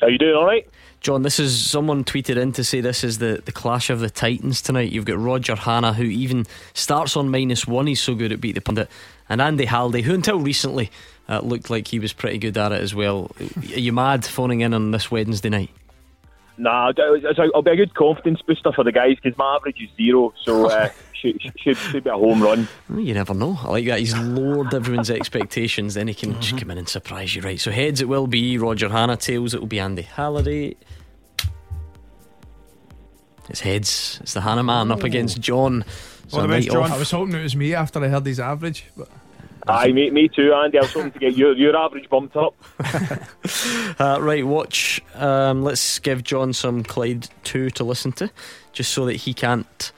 How 0.00 0.08
you 0.08 0.18
doing? 0.18 0.34
All 0.34 0.44
right. 0.44 0.68
John, 1.00 1.22
this 1.22 1.38
is 1.38 1.70
someone 1.70 2.02
tweeted 2.02 2.36
in 2.36 2.52
to 2.52 2.64
say 2.64 2.80
this 2.80 3.04
is 3.04 3.18
the, 3.18 3.40
the 3.44 3.52
clash 3.52 3.88
of 3.88 4.00
the 4.00 4.10
Titans 4.10 4.60
tonight. 4.60 4.90
You've 4.90 5.04
got 5.04 5.18
Roger 5.18 5.54
Hannah, 5.54 5.92
who 5.92 6.04
even 6.04 6.44
starts 6.74 7.16
on 7.16 7.30
minus 7.30 7.66
one. 7.66 7.86
He's 7.86 8.00
so 8.00 8.14
good 8.14 8.32
at 8.32 8.40
beat 8.40 8.56
the 8.56 8.60
pundit, 8.60 8.90
and 9.28 9.40
Andy 9.40 9.66
Halliday, 9.66 10.02
who 10.02 10.14
until 10.14 10.40
recently 10.40 10.90
uh, 11.28 11.40
looked 11.40 11.70
like 11.70 11.88
he 11.88 12.00
was 12.00 12.12
pretty 12.12 12.38
good 12.38 12.58
at 12.58 12.72
it 12.72 12.80
as 12.80 12.94
well. 12.94 13.30
Are 13.40 13.78
you 13.78 13.92
mad 13.92 14.24
phoning 14.24 14.62
in 14.62 14.74
on 14.74 14.90
this 14.90 15.10
Wednesday 15.10 15.50
night? 15.50 15.70
Nah, 16.58 16.90
it's- 16.90 17.18
it's- 17.24 17.38
it'll 17.38 17.62
be 17.62 17.70
a 17.70 17.76
good 17.76 17.94
confidence 17.94 18.42
booster 18.42 18.72
for 18.72 18.82
the 18.84 18.90
guys 18.92 19.16
because 19.22 19.38
my 19.38 19.54
average 19.56 19.80
is 19.80 19.88
zero, 19.96 20.34
so 20.44 20.68
uh, 20.68 20.88
should, 21.12 21.40
should 21.56 21.76
should 21.76 22.02
be 22.04 22.10
a 22.10 22.14
home 22.14 22.42
run. 22.42 22.66
You 22.94 23.14
never 23.14 23.32
know. 23.32 23.56
I 23.62 23.68
like 23.70 23.86
that. 23.86 24.00
He's 24.00 24.16
lowered 24.18 24.74
everyone's 24.74 25.10
expectations. 25.10 25.94
Then 25.94 26.08
he 26.08 26.14
can 26.14 26.40
just 26.40 26.58
come 26.58 26.70
in 26.72 26.78
and 26.78 26.88
surprise 26.88 27.34
you, 27.36 27.42
right? 27.42 27.60
So 27.60 27.70
heads 27.70 28.00
it 28.00 28.08
will 28.08 28.26
be 28.26 28.58
Roger 28.58 28.88
Hannah. 28.88 29.16
Tails 29.16 29.54
it 29.54 29.60
will 29.60 29.68
be 29.68 29.78
Andy 29.80 30.02
Halliday. 30.02 30.74
It's 33.48 33.60
heads. 33.60 34.18
It's 34.22 34.34
the 34.34 34.42
Hannah 34.42 34.62
man 34.62 34.90
up 34.90 35.04
against 35.04 35.40
John. 35.40 35.84
So 36.28 36.40
a 36.40 36.46
night 36.46 36.68
off. 36.74 36.90
I 36.90 36.98
was 36.98 37.10
hoping 37.10 37.34
it 37.34 37.42
was 37.42 37.56
me 37.56 37.72
after 37.74 38.02
I 38.04 38.08
heard 38.08 38.26
his 38.26 38.38
average. 38.40 38.84
But 38.96 39.08
Aye, 39.68 39.92
me, 39.92 40.10
me 40.10 40.28
too, 40.28 40.52
Andy. 40.54 40.78
I 40.78 40.82
was 40.82 40.92
hoping 40.92 41.12
to 41.12 41.18
get 41.18 41.36
your 41.36 41.54
your 41.54 41.76
average 41.76 42.08
bumped 42.08 42.36
up. 42.36 42.54
Uh, 43.98 44.18
right, 44.20 44.46
watch. 44.46 45.00
Um, 45.14 45.62
let's 45.62 45.98
give 45.98 46.22
John 46.22 46.52
some 46.52 46.84
Clyde 46.84 47.28
2 47.42 47.70
to 47.70 47.82
listen 47.84 48.12
to, 48.12 48.30
just 48.72 48.92
so 48.92 49.04
that 49.06 49.16
he 49.16 49.34
can't 49.34 49.90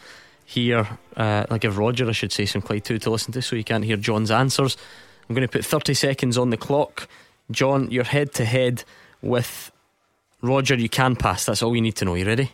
hear. 0.47 0.89
Uh, 1.17 1.45
I'll 1.51 1.59
give 1.59 1.77
Roger, 1.77 2.09
I 2.09 2.13
should 2.13 2.33
say, 2.33 2.47
some 2.47 2.63
Clyde 2.63 2.85
2 2.85 2.99
to 3.01 3.11
listen 3.11 3.33
to, 3.33 3.43
so 3.43 3.57
he 3.57 3.63
can't 3.63 3.85
hear 3.85 3.97
John's 3.97 4.31
answers. 4.31 4.79
I'm 5.29 5.35
going 5.35 5.47
to 5.47 5.53
put 5.53 5.67
30 5.67 5.93
seconds 5.93 6.39
on 6.39 6.49
the 6.49 6.57
clock. 6.57 7.09
John, 7.51 7.91
you're 7.91 8.05
head 8.05 8.33
to 8.35 8.45
head 8.47 8.85
with 9.21 9.71
Roger. 10.41 10.77
You 10.77 10.89
can 10.89 11.15
pass. 11.15 11.45
That's 11.45 11.63
all 11.63 11.75
you 11.77 11.83
need 11.83 11.97
to 11.97 12.07
know. 12.07 12.15
You 12.15 12.25
ready? 12.25 12.53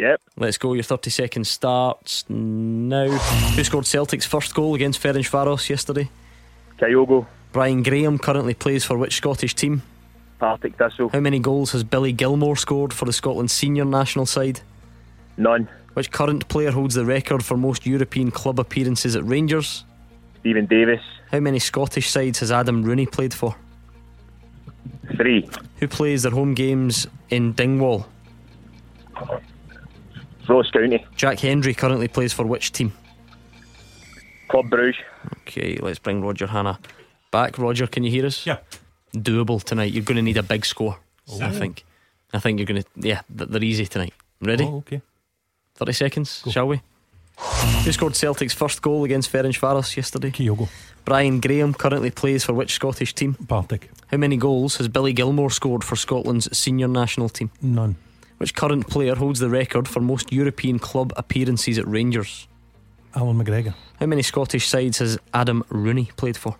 Yep. 0.00 0.22
Let's 0.38 0.56
go. 0.56 0.72
Your 0.72 0.82
30 0.82 1.10
seconds 1.10 1.50
starts 1.50 2.24
now. 2.30 3.08
Who 3.08 3.64
scored 3.64 3.86
Celtic's 3.86 4.24
first 4.24 4.54
goal 4.54 4.74
against 4.74 5.02
Ferencvaros 5.02 5.68
yesterday? 5.68 6.08
Kyogo. 6.78 7.26
Brian 7.52 7.82
Graham 7.82 8.18
currently 8.18 8.54
plays 8.54 8.82
for 8.82 8.96
which 8.96 9.16
Scottish 9.16 9.54
team? 9.54 9.82
Partick 10.38 10.78
Thistle. 10.78 11.10
How 11.10 11.20
many 11.20 11.38
goals 11.38 11.72
has 11.72 11.84
Billy 11.84 12.14
Gilmour 12.14 12.56
scored 12.56 12.94
for 12.94 13.04
the 13.04 13.12
Scotland 13.12 13.50
senior 13.50 13.84
national 13.84 14.24
side? 14.24 14.62
None. 15.36 15.68
Which 15.92 16.10
current 16.10 16.48
player 16.48 16.70
holds 16.70 16.94
the 16.94 17.04
record 17.04 17.44
for 17.44 17.58
most 17.58 17.84
European 17.84 18.30
club 18.30 18.58
appearances 18.58 19.16
at 19.16 19.24
Rangers? 19.26 19.84
Steven 20.38 20.64
Davis. 20.64 21.02
How 21.30 21.40
many 21.40 21.58
Scottish 21.58 22.08
sides 22.08 22.38
has 22.38 22.50
Adam 22.50 22.82
Rooney 22.82 23.04
played 23.04 23.34
for? 23.34 23.54
Three. 25.18 25.46
Who 25.80 25.88
plays 25.88 26.22
their 26.22 26.32
home 26.32 26.54
games 26.54 27.06
in 27.28 27.52
Dingwall? 27.52 28.06
Ross 30.48 30.70
County. 30.70 31.04
Jack 31.16 31.38
Hendry 31.40 31.74
currently 31.74 32.08
plays 32.08 32.32
for 32.32 32.44
which 32.46 32.72
team? 32.72 32.92
Club 34.48 34.68
Bruges. 34.68 35.00
Okay, 35.42 35.76
let's 35.76 35.98
bring 35.98 36.22
Roger 36.22 36.46
Hannah 36.46 36.78
back. 37.30 37.58
Roger, 37.58 37.86
can 37.86 38.02
you 38.02 38.10
hear 38.10 38.26
us? 38.26 38.46
Yeah. 38.46 38.58
Doable 39.14 39.62
tonight. 39.62 39.92
You're 39.92 40.04
going 40.04 40.16
to 40.16 40.22
need 40.22 40.36
a 40.36 40.42
big 40.42 40.64
score, 40.64 40.98
I 41.40 41.50
think. 41.50 41.84
I 42.32 42.38
think 42.38 42.58
you're 42.58 42.66
going 42.66 42.82
to. 42.82 42.88
Yeah, 42.96 43.22
they're 43.28 43.62
easy 43.62 43.86
tonight. 43.86 44.14
Ready? 44.40 44.64
Oh, 44.64 44.78
okay. 44.78 45.02
30 45.76 45.92
seconds, 45.92 46.42
shall 46.50 46.68
we? 46.68 46.80
Who 47.84 47.92
scored 47.92 48.14
Celtic's 48.16 48.52
first 48.52 48.82
goal 48.82 49.04
against 49.04 49.32
Ferencvaros 49.32 49.96
yesterday? 49.96 50.30
Kyogo. 50.30 50.68
Brian 51.04 51.40
Graham 51.40 51.72
currently 51.72 52.10
plays 52.10 52.44
for 52.44 52.52
which 52.52 52.74
Scottish 52.74 53.14
team? 53.14 53.34
Partick. 53.48 53.90
How 54.08 54.18
many 54.18 54.36
goals 54.36 54.76
has 54.76 54.88
Billy 54.88 55.14
Gilmour 55.14 55.50
scored 55.50 55.82
for 55.82 55.96
Scotland's 55.96 56.54
senior 56.56 56.88
national 56.88 57.30
team? 57.30 57.50
None. 57.62 57.96
Which 58.40 58.54
current 58.54 58.88
player 58.88 59.16
holds 59.16 59.38
the 59.38 59.50
record 59.50 59.86
for 59.86 60.00
most 60.00 60.32
European 60.32 60.78
club 60.78 61.12
appearances 61.14 61.76
at 61.76 61.86
Rangers? 61.86 62.48
Allan 63.14 63.36
McGregor. 63.36 63.74
How 63.98 64.06
many 64.06 64.22
Scottish 64.22 64.66
sides 64.66 64.96
has 64.96 65.18
Adam 65.34 65.62
Rooney 65.68 66.08
played 66.16 66.38
for? 66.38 66.56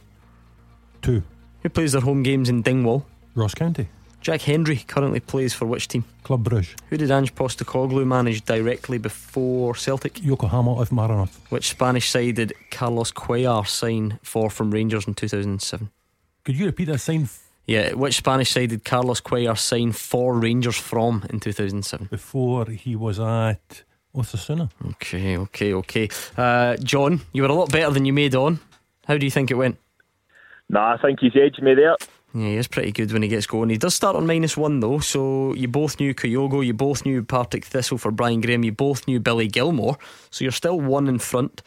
Two. 1.01 1.23
Who 1.63 1.71
plays 1.71 1.93
their 1.93 2.03
home 2.03 2.23
games 2.23 2.51
in 2.51 2.61
Dingwall? 2.63 3.07
Ross 3.35 3.55
County. 3.55 3.89
Jack 4.21 4.43
Hendry 4.43 4.85
currently 4.87 5.21
plays 5.21 5.55
for 5.55 5.65
which 5.65 5.89
team? 5.89 6.05
Club 6.23 6.45
Bruges. 6.45 6.77
Who 6.91 6.99
did 6.99 7.11
Ange 7.11 7.35
Postecoglou 7.35 8.07
manage 8.07 8.45
directly 8.45 8.99
before 8.99 9.75
Celtic? 9.75 10.23
Yokohama 10.23 10.83
F. 10.83 10.91
Marinos. 10.91 11.31
Which 11.49 11.71
Spanish 11.71 12.11
side 12.11 12.35
did 12.35 12.53
Carlos 12.71 13.11
Cuellar 13.11 13.67
sign 13.67 14.19
for 14.23 14.51
from 14.51 14.71
Rangers 14.71 15.07
in 15.07 15.15
2007? 15.15 15.89
Could 16.45 16.57
you 16.57 16.67
repeat 16.67 16.89
that 16.89 16.99
sign 16.99 17.27
Yeah, 17.67 17.93
which 17.93 18.17
Spanish 18.17 18.51
side 18.51 18.71
did 18.71 18.85
Carlos 18.85 19.21
Cuellar 19.21 19.57
sign 19.57 19.93
for 19.93 20.37
Rangers 20.37 20.77
from 20.77 21.25
in 21.31 21.41
2007? 21.41 22.09
before 22.11 22.67
he 22.67 22.97
was 22.97 23.21
at 23.21 23.85
Osasuna? 24.15 24.71
Okay, 24.89 25.37
okay, 25.37 25.75
okay. 25.75 26.09
Uh, 26.37 26.77
John, 26.79 27.21
you 27.33 27.43
were 27.43 27.49
a 27.49 27.55
lot 27.55 27.71
better 27.71 27.93
than 27.93 28.05
you 28.05 28.13
made 28.13 28.35
on. 28.35 28.59
How 29.07 29.17
do 29.17 29.25
you 29.25 29.31
think 29.31 29.51
it 29.51 29.55
went? 29.55 29.77
Nah, 30.69 30.95
I 30.95 30.99
think 30.99 31.21
he's 31.21 31.37
edged 31.37 31.63
me 31.63 31.75
there. 31.75 31.97
Yeah, 32.33 32.47
he 32.47 32.57
is 32.57 32.69
pretty 32.69 32.93
good 32.93 33.13
when 33.13 33.23
he 33.23 33.29
gets 33.29 33.47
going. 33.47 33.71
He 33.71 33.77
does 33.77 33.95
start 33.95 34.15
on 34.15 34.27
minus 34.27 34.57
one 34.57 34.79
though, 34.81 35.01
so 35.01 35.53
you 35.55 35.67
both 35.67 35.99
knew 35.99 36.15
Kyogo, 36.15 36.65
you 36.65 36.73
both 36.73 37.05
knew 37.05 37.25
Partick 37.25 37.65
Thistle 37.65 37.99
for 37.99 38.13
Brian 38.13 38.41
Graham, 38.41 38.63
you 38.63 38.71
both 38.71 39.09
knew 39.09 39.19
Billy 39.19 39.49
Gilmour, 39.49 39.97
so 40.31 40.45
you're 40.45 40.53
still 40.53 40.81
one 40.81 41.09
in 41.09 41.19
front 41.19 41.63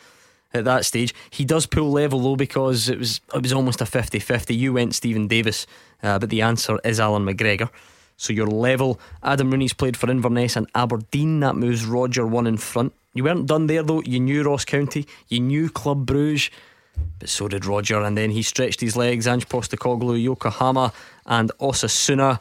at 0.53 0.65
that 0.65 0.85
stage. 0.85 1.13
He 1.29 1.45
does 1.45 1.65
pull 1.65 1.91
level 1.91 2.19
though 2.19 2.35
because 2.35 2.89
it 2.89 2.99
was 2.99 3.21
it 3.33 3.41
was 3.41 3.53
almost 3.53 3.81
a 3.81 3.85
50-50. 3.85 4.55
You 4.55 4.73
went 4.73 4.95
Steven 4.95 5.27
Davis, 5.27 5.65
uh, 6.01 6.19
but 6.19 6.29
the 6.29 6.41
answer 6.41 6.79
is 6.83 6.99
Allan 6.99 7.25
McGregor. 7.25 7.69
So 8.17 8.31
you're 8.31 8.47
level. 8.47 8.99
Adam 9.23 9.51
Rooney's 9.51 9.73
played 9.73 9.97
for 9.97 10.09
Inverness 10.09 10.55
and 10.55 10.67
Aberdeen. 10.75 11.39
That 11.39 11.55
moves 11.55 11.85
Roger 11.85 12.25
one 12.25 12.47
in 12.47 12.57
front. 12.57 12.93
You 13.13 13.23
weren't 13.23 13.47
done 13.47 13.67
there 13.67 13.83
though. 13.83 14.01
You 14.01 14.19
knew 14.19 14.43
Ross 14.43 14.65
County, 14.65 15.07
you 15.27 15.39
knew 15.39 15.69
Club 15.69 16.05
Bruges. 16.05 16.49
But 17.17 17.29
so 17.29 17.47
did 17.47 17.65
Roger, 17.65 18.01
and 18.01 18.15
then 18.15 18.29
he 18.29 18.43
stretched 18.43 18.79
his 18.79 18.95
legs. 18.95 19.25
Ange 19.27 19.49
Postecoglou, 19.49 20.21
Yokohama, 20.21 20.93
and 21.25 21.51
Osasuna. 21.59 22.39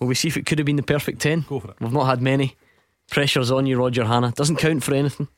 Will 0.00 0.08
we 0.08 0.16
see 0.16 0.26
if 0.26 0.36
it 0.36 0.44
could 0.44 0.58
have 0.58 0.66
been 0.66 0.76
the 0.76 0.82
perfect 0.82 1.20
ten? 1.20 1.44
Go 1.48 1.60
for 1.60 1.70
it. 1.70 1.76
We've 1.80 1.92
not 1.92 2.06
had 2.06 2.20
many. 2.20 2.56
Pressure's 3.10 3.52
on 3.52 3.66
you, 3.66 3.78
Roger 3.78 4.04
Hannah. 4.04 4.32
Doesn't 4.32 4.56
count 4.56 4.82
for 4.82 4.92
anything. 4.94 5.28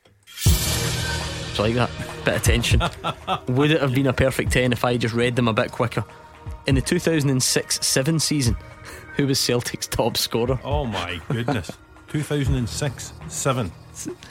You 1.59 1.65
like 1.65 1.75
that? 1.75 1.89
Bit 2.25 2.35
of 2.35 2.43
tension. 2.43 2.81
Would 3.49 3.71
it 3.71 3.81
have 3.81 3.93
been 3.93 4.07
a 4.07 4.13
perfect 4.13 4.51
ten 4.51 4.71
if 4.71 4.85
I 4.85 4.95
just 4.95 5.13
read 5.13 5.35
them 5.35 5.49
a 5.49 5.53
bit 5.53 5.71
quicker? 5.71 6.05
In 6.67 6.75
the 6.75 6.81
2006-7 6.81 8.21
season, 8.21 8.55
who 9.17 9.27
was 9.27 9.39
Celtic's 9.39 9.85
top 9.85 10.15
scorer? 10.15 10.59
Oh 10.63 10.85
my 10.85 11.19
goodness. 11.29 11.71
2006 12.07 13.13
7. 13.27 13.71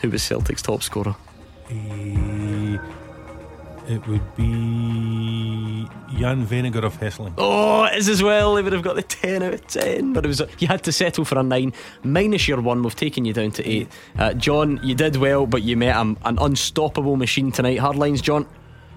Who 0.01 0.11
was 0.11 0.23
Celtic's 0.23 0.63
top 0.63 0.83
scorer? 0.83 1.15
It 3.89 4.07
would 4.07 4.37
be 4.37 5.89
Jan 6.19 6.47
Vennegoor 6.47 6.85
of 6.85 7.01
Hesselink. 7.01 7.33
Oh, 7.39 7.85
it 7.85 7.97
is 7.97 8.09
as 8.11 8.23
well. 8.23 8.55
They 8.55 8.63
would 8.63 8.75
have 8.75 8.83
got 8.83 8.97
the 8.97 9.03
10 9.03 9.43
out 9.43 9.55
of 9.55 9.67
10. 9.67 10.13
But 10.13 10.27
it 10.27 10.29
was 10.29 10.43
you 10.59 10.69
had 10.69 10.83
to 10.85 10.93
settle 10.93 11.25
for 11.25 11.39
a 11.39 11.43
9. 11.43 11.73
Minus 12.03 12.47
your 12.47 12.61
1, 12.61 12.83
we've 12.83 12.95
taken 12.95 13.25
you 13.25 13.33
down 13.33 13.51
to 13.53 13.67
8. 13.67 13.89
Uh, 14.19 14.35
John, 14.35 14.79
you 14.83 14.95
did 14.95 15.17
well, 15.17 15.47
but 15.47 15.63
you 15.63 15.75
met 15.77 15.97
an, 15.97 16.19
an 16.27 16.39
unstoppable 16.39 17.17
machine 17.17 17.51
tonight. 17.51 17.79
Hard 17.79 17.97
lines, 17.97 18.21
John. 18.21 18.47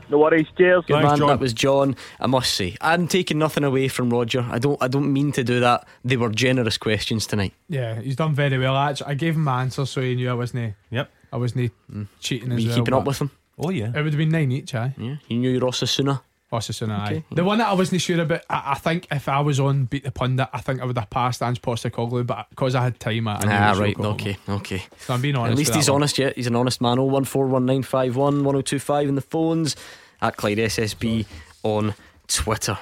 No 0.09 0.17
worries, 0.17 0.47
cheers. 0.57 0.83
Good 0.85 0.95
Thanks, 0.95 1.09
man, 1.11 1.17
John. 1.19 1.27
that 1.29 1.39
was 1.39 1.53
John. 1.53 1.95
I 2.19 2.27
must 2.27 2.53
say, 2.53 2.75
I'm 2.81 3.07
taking 3.07 3.37
nothing 3.37 3.63
away 3.63 3.87
from 3.87 4.09
Roger. 4.09 4.45
I 4.49 4.59
don't. 4.59 4.77
I 4.83 4.89
don't 4.89 5.13
mean 5.13 5.31
to 5.31 5.43
do 5.45 5.61
that. 5.61 5.87
They 6.03 6.17
were 6.17 6.29
generous 6.29 6.77
questions 6.77 7.25
tonight. 7.25 7.53
Yeah, 7.69 8.01
he's 8.01 8.17
done 8.17 8.35
very 8.35 8.57
well. 8.57 8.75
Actually, 8.75 9.07
I 9.11 9.13
gave 9.13 9.35
him 9.35 9.45
my 9.45 9.61
answer, 9.61 9.85
so 9.85 10.01
he 10.01 10.15
knew 10.15 10.29
I 10.29 10.33
wasn't. 10.33 10.73
Yep. 10.89 11.09
I 11.31 11.37
wasn't 11.37 11.71
cheating 12.19 12.49
Were 12.49 12.55
as 12.55 12.63
you 12.63 12.69
well. 12.71 12.77
keeping 12.79 12.93
up 12.93 13.05
with 13.05 13.19
them? 13.19 13.31
Oh, 13.61 13.69
yeah. 13.69 13.87
It 13.87 13.95
would 14.03 14.13
have 14.13 14.17
been 14.17 14.29
nine 14.29 14.51
each, 14.51 14.73
aye. 14.75 14.93
Yeah, 14.97 15.15
you 15.27 15.37
knew 15.37 15.59
Rossasuna. 15.59 16.21
Osasuna, 16.51 16.99
aye. 16.99 17.05
Okay. 17.05 17.23
The 17.31 17.45
one 17.45 17.59
that 17.59 17.69
I 17.69 17.73
wasn't 17.73 18.01
sure 18.01 18.19
about, 18.19 18.41
I, 18.49 18.71
I 18.71 18.75
think 18.75 19.07
if 19.09 19.29
I 19.29 19.39
was 19.39 19.57
on 19.59 19.85
Beat 19.85 20.03
the 20.03 20.11
Pundit, 20.11 20.49
I 20.51 20.59
think 20.59 20.81
I 20.81 20.85
would 20.85 20.97
have 20.97 21.09
passed 21.09 21.41
Ange 21.41 21.61
Postecoglou, 21.61 22.25
but 22.27 22.49
because 22.49 22.75
I 22.75 22.83
had 22.83 22.99
time, 22.99 23.27
I, 23.29 23.35
I 23.37 23.39
knew 23.45 23.51
it 23.51 23.53
Ah, 23.53 23.71
right. 23.79 23.89
Yokohama. 23.97 24.09
Okay. 24.15 24.37
Okay. 24.49 24.83
So 24.99 25.13
I'm 25.13 25.21
being 25.21 25.35
honest. 25.37 25.51
At 25.53 25.57
least 25.57 25.75
he's 25.75 25.89
one. 25.89 26.01
honest 26.01 26.17
yet. 26.17 26.35
He's 26.35 26.47
an 26.47 26.57
honest 26.57 26.81
man. 26.81 26.97
0141951 26.97 28.15
1025 28.43 29.07
in 29.09 29.15
the 29.15 29.21
phones 29.21 29.75
at 30.21 30.35
Clyde 30.37 30.57
SSB 30.57 31.25
on 31.63 31.93
Twitter. 32.27 32.77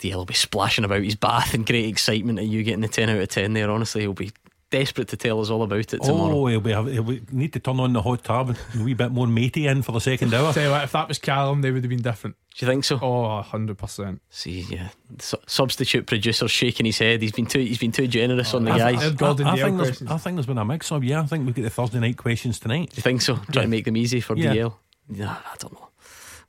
DL 0.00 0.14
will 0.16 0.24
be 0.24 0.34
splashing 0.34 0.84
about 0.84 1.02
his 1.02 1.14
bath 1.14 1.54
in 1.54 1.62
great 1.62 1.86
excitement 1.86 2.38
at 2.38 2.44
you 2.46 2.62
getting 2.62 2.80
the 2.82 2.88
10 2.88 3.08
out 3.08 3.18
of 3.18 3.28
10 3.28 3.52
there. 3.54 3.70
Honestly, 3.70 4.02
he'll 4.02 4.12
be 4.12 4.32
desperate 4.70 5.08
to 5.08 5.16
tell 5.16 5.40
us 5.40 5.50
all 5.50 5.62
about 5.62 5.92
it 5.94 6.02
tomorrow. 6.02 6.34
Oh, 6.36 6.46
he'll 6.46 6.60
be, 6.60 6.70
he'll 6.72 7.02
be 7.02 7.22
need 7.30 7.52
to 7.52 7.60
turn 7.60 7.78
on 7.80 7.92
the 7.92 8.02
hot 8.02 8.24
tub 8.24 8.50
and 8.50 8.58
a 8.80 8.84
wee 8.84 8.94
bit 8.94 9.12
more 9.12 9.26
matey 9.26 9.66
in 9.66 9.82
for 9.82 9.92
the 9.92 10.00
second 10.00 10.32
hour. 10.34 10.52
Tell 10.52 10.64
you 10.64 10.70
what, 10.70 10.84
if 10.84 10.92
that 10.92 11.08
was 11.08 11.18
Callum, 11.18 11.62
they 11.62 11.70
would 11.70 11.84
have 11.84 11.90
been 11.90 12.02
different. 12.02 12.36
Do 12.56 12.66
you 12.66 12.72
think 12.72 12.84
so? 12.84 12.98
Oh, 13.02 13.42
100%. 13.46 14.18
See, 14.30 14.60
yeah. 14.70 14.88
Su- 15.18 15.36
substitute 15.46 16.06
producer 16.06 16.48
shaking 16.48 16.86
his 16.86 16.98
head. 16.98 17.20
He's 17.22 17.32
been 17.32 17.46
too. 17.46 17.60
He's 17.60 17.78
been 17.78 17.92
too 17.92 18.08
generous 18.08 18.54
on 18.54 18.64
the 18.64 18.72
I've 18.72 18.78
guys. 18.78 19.02
heard 19.02 19.10
Do 19.12 19.16
Gordon 19.24 19.46
I, 19.46 19.52
I 19.52 19.56
Dale 19.56 19.64
think 19.66 19.78
there's. 19.82 20.02
I 20.10 20.18
think 20.18 20.36
there's 20.36 20.46
been 20.46 20.58
a 20.58 20.64
mix 20.64 20.90
up. 20.90 21.02
Yeah, 21.02 21.20
I 21.20 21.26
think 21.26 21.46
we've 21.46 21.54
got 21.54 21.62
the 21.62 21.70
Thursday 21.70 22.00
night 22.00 22.16
questions 22.16 22.58
tonight. 22.58 22.92
you 22.96 23.02
think 23.02 23.22
so? 23.22 23.36
Try 23.52 23.62
to 23.62 23.68
make 23.68 23.84
them 23.84 23.96
easy 23.96 24.20
for 24.20 24.36
Yeah. 24.36 24.54
DL. 24.54 24.74
Yeah, 25.10 25.36
I 25.36 25.54
don't 25.58 25.72
know. 25.74 25.88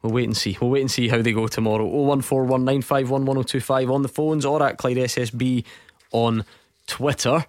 We'll 0.01 0.13
wait 0.13 0.25
and 0.25 0.37
see. 0.37 0.57
We'll 0.61 0.69
wait 0.69 0.81
and 0.81 0.91
see 0.91 1.07
how 1.09 1.21
they 1.21 1.33
go 1.33 1.47
tomorrow. 1.47 1.85
01419511025 1.87 3.91
on 3.93 4.01
the 4.03 4.07
phones 4.07 4.45
or 4.45 4.63
at 4.63 4.77
Clyde 4.77 4.97
SSB 4.97 5.65
on 6.11 6.45
Twitter. 6.87 7.45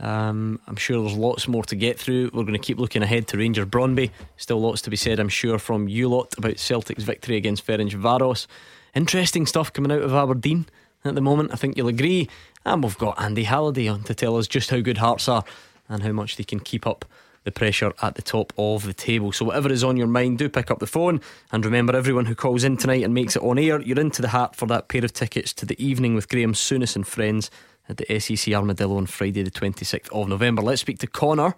Um, 0.00 0.58
I'm 0.66 0.76
sure 0.76 1.02
there's 1.02 1.16
lots 1.16 1.46
more 1.46 1.62
to 1.64 1.76
get 1.76 1.98
through. 1.98 2.30
We're 2.32 2.44
going 2.44 2.54
to 2.54 2.58
keep 2.58 2.78
looking 2.78 3.02
ahead 3.02 3.28
to 3.28 3.36
Rangers 3.36 3.66
Brøndby. 3.66 4.10
Still 4.36 4.60
lots 4.60 4.80
to 4.82 4.90
be 4.90 4.96
said, 4.96 5.20
I'm 5.20 5.28
sure, 5.28 5.58
from 5.58 5.88
you 5.88 6.08
lot 6.08 6.34
about 6.38 6.58
Celtic's 6.58 7.04
victory 7.04 7.36
against 7.36 7.66
Ferencvaros. 7.66 8.46
Interesting 8.94 9.46
stuff 9.46 9.72
coming 9.72 9.92
out 9.92 10.02
of 10.02 10.14
Aberdeen 10.14 10.66
at 11.04 11.14
the 11.14 11.20
moment. 11.20 11.52
I 11.52 11.56
think 11.56 11.76
you'll 11.76 11.88
agree. 11.88 12.28
And 12.64 12.82
we've 12.82 12.98
got 12.98 13.20
Andy 13.20 13.44
Halliday 13.44 13.88
on 13.88 14.02
to 14.04 14.14
tell 14.14 14.36
us 14.36 14.48
just 14.48 14.70
how 14.70 14.80
good 14.80 14.98
Hearts 14.98 15.28
are 15.28 15.44
and 15.88 16.02
how 16.02 16.12
much 16.12 16.36
they 16.36 16.44
can 16.44 16.60
keep 16.60 16.86
up 16.86 17.04
the 17.44 17.50
pressure 17.50 17.92
at 18.02 18.14
the 18.14 18.22
top 18.22 18.52
of 18.58 18.84
the 18.84 18.92
table. 18.92 19.32
So, 19.32 19.46
whatever 19.46 19.72
is 19.72 19.82
on 19.82 19.96
your 19.96 20.06
mind, 20.06 20.38
do 20.38 20.48
pick 20.48 20.70
up 20.70 20.78
the 20.78 20.86
phone. 20.86 21.20
And 21.52 21.64
remember, 21.64 21.96
everyone 21.96 22.26
who 22.26 22.34
calls 22.34 22.64
in 22.64 22.76
tonight 22.76 23.02
and 23.02 23.14
makes 23.14 23.34
it 23.34 23.42
on 23.42 23.58
air, 23.58 23.80
you're 23.80 24.00
into 24.00 24.20
the 24.20 24.28
hat 24.28 24.54
for 24.54 24.66
that 24.66 24.88
pair 24.88 25.04
of 25.04 25.12
tickets 25.12 25.52
to 25.54 25.66
the 25.66 25.82
evening 25.82 26.14
with 26.14 26.28
Graham 26.28 26.52
Souness 26.52 26.96
and 26.96 27.06
friends 27.06 27.50
at 27.88 27.96
the 27.96 28.20
SEC 28.20 28.52
Armadillo 28.54 28.96
on 28.96 29.06
Friday, 29.06 29.42
the 29.42 29.50
26th 29.50 30.08
of 30.12 30.28
November. 30.28 30.62
Let's 30.62 30.80
speak 30.80 30.98
to 31.00 31.06
Connor, 31.06 31.54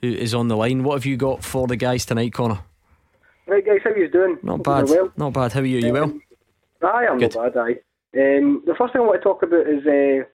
who 0.00 0.08
is 0.08 0.34
on 0.34 0.48
the 0.48 0.56
line. 0.56 0.82
What 0.84 0.94
have 0.94 1.06
you 1.06 1.16
got 1.16 1.44
for 1.44 1.66
the 1.66 1.76
guys 1.76 2.06
tonight, 2.06 2.32
Connor? 2.32 2.60
Right, 3.46 3.64
guys, 3.64 3.80
how 3.84 3.90
are 3.90 3.98
you 3.98 4.08
doing? 4.10 4.38
Not 4.42 4.56
Hope 4.58 4.64
bad. 4.64 4.88
Well. 4.88 5.12
Not 5.16 5.32
bad. 5.32 5.52
How 5.52 5.60
are 5.60 5.64
you? 5.66 5.78
You 5.78 5.92
well? 5.92 6.12
Aye, 6.82 7.06
I'm 7.10 7.18
Good. 7.18 7.34
not 7.34 7.54
bad, 7.54 7.60
aye. 7.60 7.80
Um, 8.18 8.62
the 8.66 8.74
first 8.76 8.92
thing 8.92 9.02
I 9.02 9.04
want 9.04 9.20
to 9.20 9.24
talk 9.24 9.42
about 9.42 9.66
is 9.68 9.86
uh, 9.86 10.24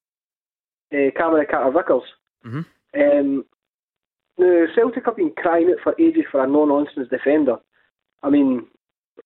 uh, 0.97 1.11
Cameron 1.17 1.47
Carter 1.51 1.71
Vickers. 1.73 2.03
Mhm. 2.45 2.67
Um, 2.95 3.45
now, 4.39 4.67
Celtic 4.75 5.05
have 5.05 5.17
been 5.17 5.33
crying 5.37 5.69
out 5.71 5.81
for 5.83 5.95
ages 6.01 6.25
for 6.31 6.43
a 6.43 6.47
no 6.47 6.65
nonsense 6.65 7.09
defender. 7.11 7.57
I 8.23 8.31
mean, 8.31 8.67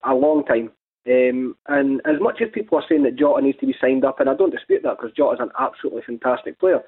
a 0.03 0.15
long 0.15 0.45
time. 0.45 0.71
Um, 1.07 1.57
and 1.69 2.01
as 2.05 2.21
much 2.21 2.43
as 2.43 2.49
people 2.53 2.79
are 2.79 2.85
saying 2.89 3.05
that 3.05 3.17
Jota 3.17 3.41
needs 3.43 3.59
to 3.61 3.67
be 3.67 3.75
signed 3.81 4.05
up, 4.05 4.19
and 4.19 4.29
I 4.29 4.35
don't 4.35 4.51
dispute 4.51 4.83
that 4.83 4.97
because 4.99 5.15
Jota 5.17 5.35
is 5.35 5.41
an 5.41 5.55
absolutely 5.59 6.03
fantastic 6.05 6.59
player, 6.59 6.81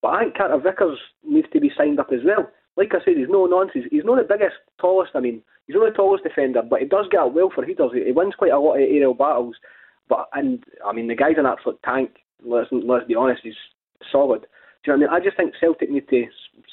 but 0.00 0.08
I 0.08 0.22
think 0.22 0.36
Carter 0.36 0.58
Vickers 0.58 0.98
needs 1.24 1.48
to 1.52 1.60
be 1.60 1.70
signed 1.76 2.00
up 2.00 2.08
as 2.12 2.20
well. 2.24 2.50
Like 2.76 2.94
I 2.94 3.04
said, 3.04 3.16
he's 3.16 3.28
no 3.28 3.44
nonsense. 3.44 3.84
He's 3.90 4.04
not 4.04 4.16
the 4.16 4.24
biggest, 4.24 4.56
tallest. 4.80 5.12
I 5.14 5.20
mean, 5.20 5.42
he's 5.66 5.76
not 5.76 5.92
the 5.92 5.96
tallest 5.96 6.24
defender, 6.24 6.62
but 6.62 6.80
he 6.80 6.86
does 6.86 7.06
get 7.10 7.34
well 7.34 7.50
for 7.54 7.64
he 7.64 7.74
does. 7.74 7.90
He 7.92 8.12
wins 8.12 8.34
quite 8.38 8.52
a 8.52 8.58
lot 8.58 8.76
of 8.76 8.80
aerial 8.80 9.12
battles. 9.12 9.56
But 10.08 10.28
and 10.32 10.64
I 10.84 10.92
mean, 10.92 11.08
the 11.08 11.14
guy's 11.14 11.36
an 11.36 11.46
absolute 11.46 11.82
tank. 11.84 12.10
Let's 12.42 12.70
let's 12.72 13.06
be 13.06 13.14
honest, 13.14 13.42
he's 13.42 13.60
solid. 14.10 14.46
Do 14.82 14.92
you 14.92 14.96
know 14.96 15.06
what 15.06 15.12
I 15.12 15.18
mean? 15.18 15.22
I 15.22 15.24
just 15.24 15.36
think 15.36 15.52
Celtic 15.60 15.90
need 15.90 16.08
to 16.08 16.24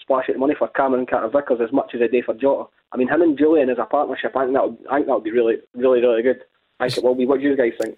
splash 0.01 0.29
out 0.29 0.33
the 0.33 0.39
money 0.39 0.55
for 0.57 0.69
Cameron 0.69 1.05
Carter 1.05 1.27
Vickers 1.27 1.59
as 1.61 1.73
much 1.73 1.91
as 1.93 1.99
they 1.99 2.07
do 2.07 2.23
for 2.23 2.33
Jota. 2.33 2.69
I 2.93 2.97
mean, 2.97 3.09
him 3.09 3.21
and 3.21 3.37
Jullien 3.37 3.69
as 3.69 3.77
a 3.81 3.85
partnership, 3.85 4.31
I 4.37 4.45
think 4.45 4.55
that 4.55 4.77
I 4.89 4.95
think 4.97 5.07
that 5.07 5.13
would 5.15 5.23
be 5.25 5.31
really, 5.31 5.55
really, 5.75 5.99
really 5.99 6.23
good. 6.23 6.39
I 6.79 6.89
think 6.89 6.99
it 6.99 7.03
will 7.03 7.15
be. 7.15 7.25
What 7.25 7.39
do 7.39 7.47
you 7.47 7.55
guys 7.55 7.73
think? 7.79 7.97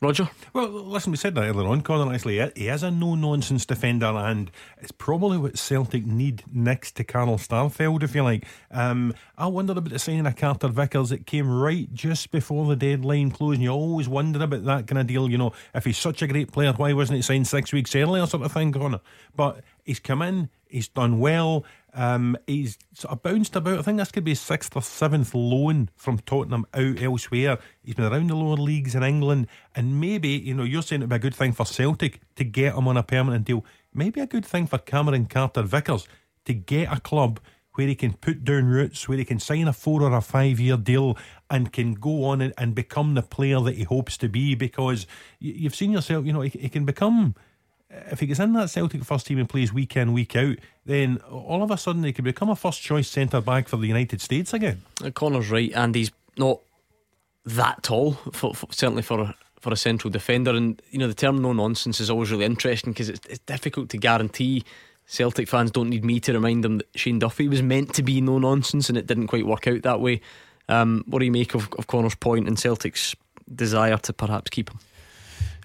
Roger? 0.00 0.30
Well, 0.52 0.68
listen, 0.68 1.10
we 1.10 1.16
said 1.16 1.34
that 1.34 1.42
earlier 1.42 1.66
on, 1.66 1.80
Conor. 1.80 2.14
Actually, 2.14 2.52
he 2.54 2.68
is 2.68 2.84
a 2.84 2.90
no 2.90 3.16
nonsense 3.16 3.66
defender, 3.66 4.06
and 4.06 4.48
it's 4.80 4.92
probably 4.92 5.38
what 5.38 5.58
Celtic 5.58 6.06
need 6.06 6.44
next 6.52 6.92
to 6.96 7.04
Carl 7.04 7.36
Starfelt, 7.36 8.04
if 8.04 8.14
you 8.14 8.22
like. 8.22 8.46
Um, 8.70 9.12
I 9.36 9.48
wondered 9.48 9.76
about 9.76 9.92
the 9.92 9.98
signing 9.98 10.24
of 10.24 10.36
Carter 10.36 10.68
Vickers. 10.68 11.10
It 11.10 11.26
came 11.26 11.50
right 11.50 11.92
just 11.92 12.30
before 12.30 12.68
the 12.68 12.76
deadline 12.76 13.32
closed, 13.32 13.56
and 13.56 13.64
you 13.64 13.70
always 13.70 14.08
wonder 14.08 14.40
about 14.40 14.64
that 14.66 14.86
kind 14.86 15.00
of 15.00 15.08
deal. 15.08 15.28
You 15.28 15.38
know, 15.38 15.52
if 15.74 15.84
he's 15.84 15.98
such 15.98 16.22
a 16.22 16.28
great 16.28 16.52
player, 16.52 16.72
why 16.72 16.92
wasn't 16.92 17.16
he 17.16 17.22
signed 17.22 17.48
six 17.48 17.72
weeks 17.72 17.96
earlier, 17.96 18.24
sort 18.26 18.44
of 18.44 18.52
thing, 18.52 18.70
Conor? 18.70 19.00
But 19.34 19.64
he's 19.88 19.98
come 19.98 20.20
in, 20.20 20.50
he's 20.68 20.88
done 20.88 21.18
well. 21.18 21.64
Um, 21.94 22.36
he's 22.46 22.78
sort 22.92 23.12
of 23.12 23.22
bounced 23.22 23.56
about. 23.56 23.78
I 23.78 23.82
think 23.82 23.98
this 23.98 24.12
could 24.12 24.22
be 24.22 24.32
his 24.32 24.40
sixth 24.40 24.76
or 24.76 24.82
seventh 24.82 25.34
loan 25.34 25.88
from 25.96 26.18
Tottenham 26.18 26.66
out 26.74 27.00
elsewhere. 27.02 27.58
He's 27.82 27.94
been 27.94 28.12
around 28.12 28.28
the 28.28 28.36
lower 28.36 28.56
leagues 28.56 28.94
in 28.94 29.02
England, 29.02 29.46
and 29.74 29.98
maybe 29.98 30.28
you 30.28 30.54
know 30.54 30.62
you're 30.62 30.82
saying 30.82 31.00
it'd 31.00 31.08
be 31.08 31.16
a 31.16 31.18
good 31.18 31.34
thing 31.34 31.52
for 31.52 31.64
Celtic 31.64 32.20
to 32.36 32.44
get 32.44 32.74
him 32.74 32.86
on 32.86 32.98
a 32.98 33.02
permanent 33.02 33.46
deal. 33.46 33.64
Maybe 33.94 34.20
a 34.20 34.26
good 34.26 34.44
thing 34.44 34.66
for 34.66 34.78
Cameron 34.78 35.24
Carter 35.24 35.62
Vickers 35.62 36.06
to 36.44 36.52
get 36.52 36.92
a 36.92 37.00
club 37.00 37.40
where 37.72 37.86
he 37.86 37.94
can 37.94 38.12
put 38.12 38.44
down 38.44 38.66
roots, 38.66 39.08
where 39.08 39.18
he 39.18 39.24
can 39.24 39.38
sign 39.38 39.66
a 39.68 39.72
four 39.72 40.02
or 40.02 40.14
a 40.14 40.20
five 40.20 40.60
year 40.60 40.76
deal 40.76 41.16
and 41.48 41.72
can 41.72 41.94
go 41.94 42.24
on 42.24 42.42
and, 42.42 42.52
and 42.58 42.74
become 42.74 43.14
the 43.14 43.22
player 43.22 43.60
that 43.60 43.76
he 43.76 43.84
hopes 43.84 44.18
to 44.18 44.28
be. 44.28 44.54
Because 44.54 45.06
you've 45.38 45.74
seen 45.74 45.92
yourself, 45.92 46.26
you 46.26 46.32
know, 46.34 46.42
he, 46.42 46.50
he 46.50 46.68
can 46.68 46.84
become 46.84 47.34
if 47.90 48.20
he 48.20 48.26
gets 48.26 48.40
in 48.40 48.52
that 48.52 48.70
Celtic 48.70 49.04
first 49.04 49.26
team 49.26 49.38
and 49.38 49.48
plays 49.48 49.72
week 49.72 49.96
in, 49.96 50.12
week 50.12 50.36
out, 50.36 50.56
then 50.84 51.18
all 51.30 51.62
of 51.62 51.70
a 51.70 51.78
sudden 51.78 52.04
he 52.04 52.12
could 52.12 52.24
become 52.24 52.50
a 52.50 52.56
first 52.56 52.82
choice 52.82 53.08
centre 53.08 53.40
back 53.40 53.68
for 53.68 53.76
the 53.76 53.86
United 53.86 54.20
States 54.20 54.52
again. 54.52 54.82
Uh, 55.02 55.10
Connor's 55.10 55.50
right, 55.50 55.72
and 55.74 55.94
he's 55.94 56.10
not 56.36 56.60
that 57.44 57.82
tall, 57.82 58.12
for, 58.32 58.54
for, 58.54 58.66
certainly 58.70 59.02
for 59.02 59.20
a, 59.20 59.34
for 59.60 59.72
a 59.72 59.76
central 59.76 60.10
defender. 60.10 60.50
And 60.50 60.80
you 60.90 60.98
know, 60.98 61.08
the 61.08 61.14
term 61.14 61.40
no 61.40 61.52
nonsense 61.52 62.00
is 62.00 62.10
always 62.10 62.30
really 62.30 62.44
interesting 62.44 62.92
because 62.92 63.08
it's, 63.08 63.26
it's 63.26 63.40
difficult 63.40 63.88
to 63.90 63.98
guarantee. 63.98 64.64
Celtic 65.06 65.48
fans 65.48 65.70
don't 65.70 65.88
need 65.88 66.04
me 66.04 66.20
to 66.20 66.34
remind 66.34 66.62
them 66.62 66.78
that 66.78 66.88
Shane 66.94 67.18
Duffy 67.18 67.48
was 67.48 67.62
meant 67.62 67.94
to 67.94 68.02
be 68.02 68.20
no 68.20 68.38
nonsense 68.38 68.90
and 68.90 68.98
it 68.98 69.06
didn't 69.06 69.28
quite 69.28 69.46
work 69.46 69.66
out 69.66 69.80
that 69.82 70.00
way. 70.00 70.20
Um, 70.68 71.02
what 71.06 71.20
do 71.20 71.24
you 71.24 71.32
make 71.32 71.54
of, 71.54 71.72
of 71.78 71.86
Connor's 71.86 72.14
point 72.14 72.46
and 72.46 72.58
Celtic's 72.58 73.16
desire 73.54 73.96
to 73.96 74.12
perhaps 74.12 74.50
keep 74.50 74.68
him? 74.70 74.78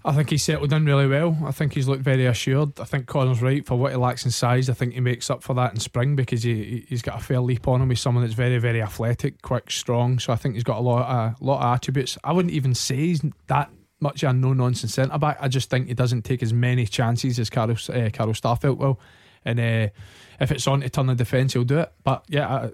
I 0.06 0.12
think 0.12 0.30
he's 0.30 0.44
settled 0.44 0.74
in 0.74 0.86
really 0.86 1.08
well. 1.08 1.38
I 1.46 1.52
think 1.52 1.74
he's 1.74 1.88
looked 1.88 2.04
very 2.04 2.26
assured. 2.26 2.78
I 2.80 2.84
think 2.84 3.06
Connor's 3.06 3.42
right 3.42 3.66
for 3.66 3.76
what 3.76 3.92
he 3.92 3.98
lacks 3.98 4.26
in 4.26 4.32
size. 4.32 4.70
I 4.70 4.74
think 4.74 4.94
he 4.94 5.00
makes 5.00 5.30
up 5.30 5.42
for 5.42 5.54
that 5.54 5.72
in 5.72 5.80
spring 5.80 6.16
because 6.16 6.44
he 6.44 6.86
he's 6.90 7.02
got 7.02 7.22
a 7.22 7.24
fair 7.24 7.40
leap 7.40 7.68
on 7.68 7.82
him. 7.82 7.90
He's 7.90 8.02
someone 8.02 8.24
that's 8.24 8.34
very 8.36 8.58
very 8.58 8.82
athletic, 8.82 9.42
quick, 9.42 9.72
strong. 9.72 10.20
So 10.20 10.34
I 10.34 10.36
think 10.36 10.56
he's 10.56 10.64
got 10.64 10.78
a 10.78 10.82
lot 10.82 11.36
a 11.40 11.44
lot 11.44 11.60
of 11.60 11.76
attributes. 11.76 12.18
I 12.24 12.34
wouldn't 12.34 12.54
even 12.54 12.76
say 12.76 12.96
he's 12.96 13.22
that 13.48 13.70
much 14.02 14.24
a 14.24 14.34
no 14.34 14.52
nonsense 14.52 14.94
centre 14.94 15.18
back. 15.18 15.38
I 15.40 15.48
just 15.48 15.70
think 15.70 15.88
he 15.88 15.94
doesn't 15.94 16.24
take 16.24 16.44
as 16.44 16.52
many 16.52 16.86
chances 16.86 17.40
as 17.40 17.50
Carl 17.50 17.72
uh, 17.72 18.10
Carl 18.12 18.34
Starfelt 18.34 18.78
will. 18.78 19.00
And 19.46 19.60
uh, 19.60 19.88
if 20.40 20.52
it's 20.52 20.68
on 20.68 20.82
to 20.82 20.90
turn 20.90 21.08
the 21.08 21.16
defence, 21.16 21.54
he'll 21.54 21.64
do 21.64 21.80
it. 21.80 21.92
But 22.04 22.26
yeah. 22.28 22.48
I, 22.48 22.70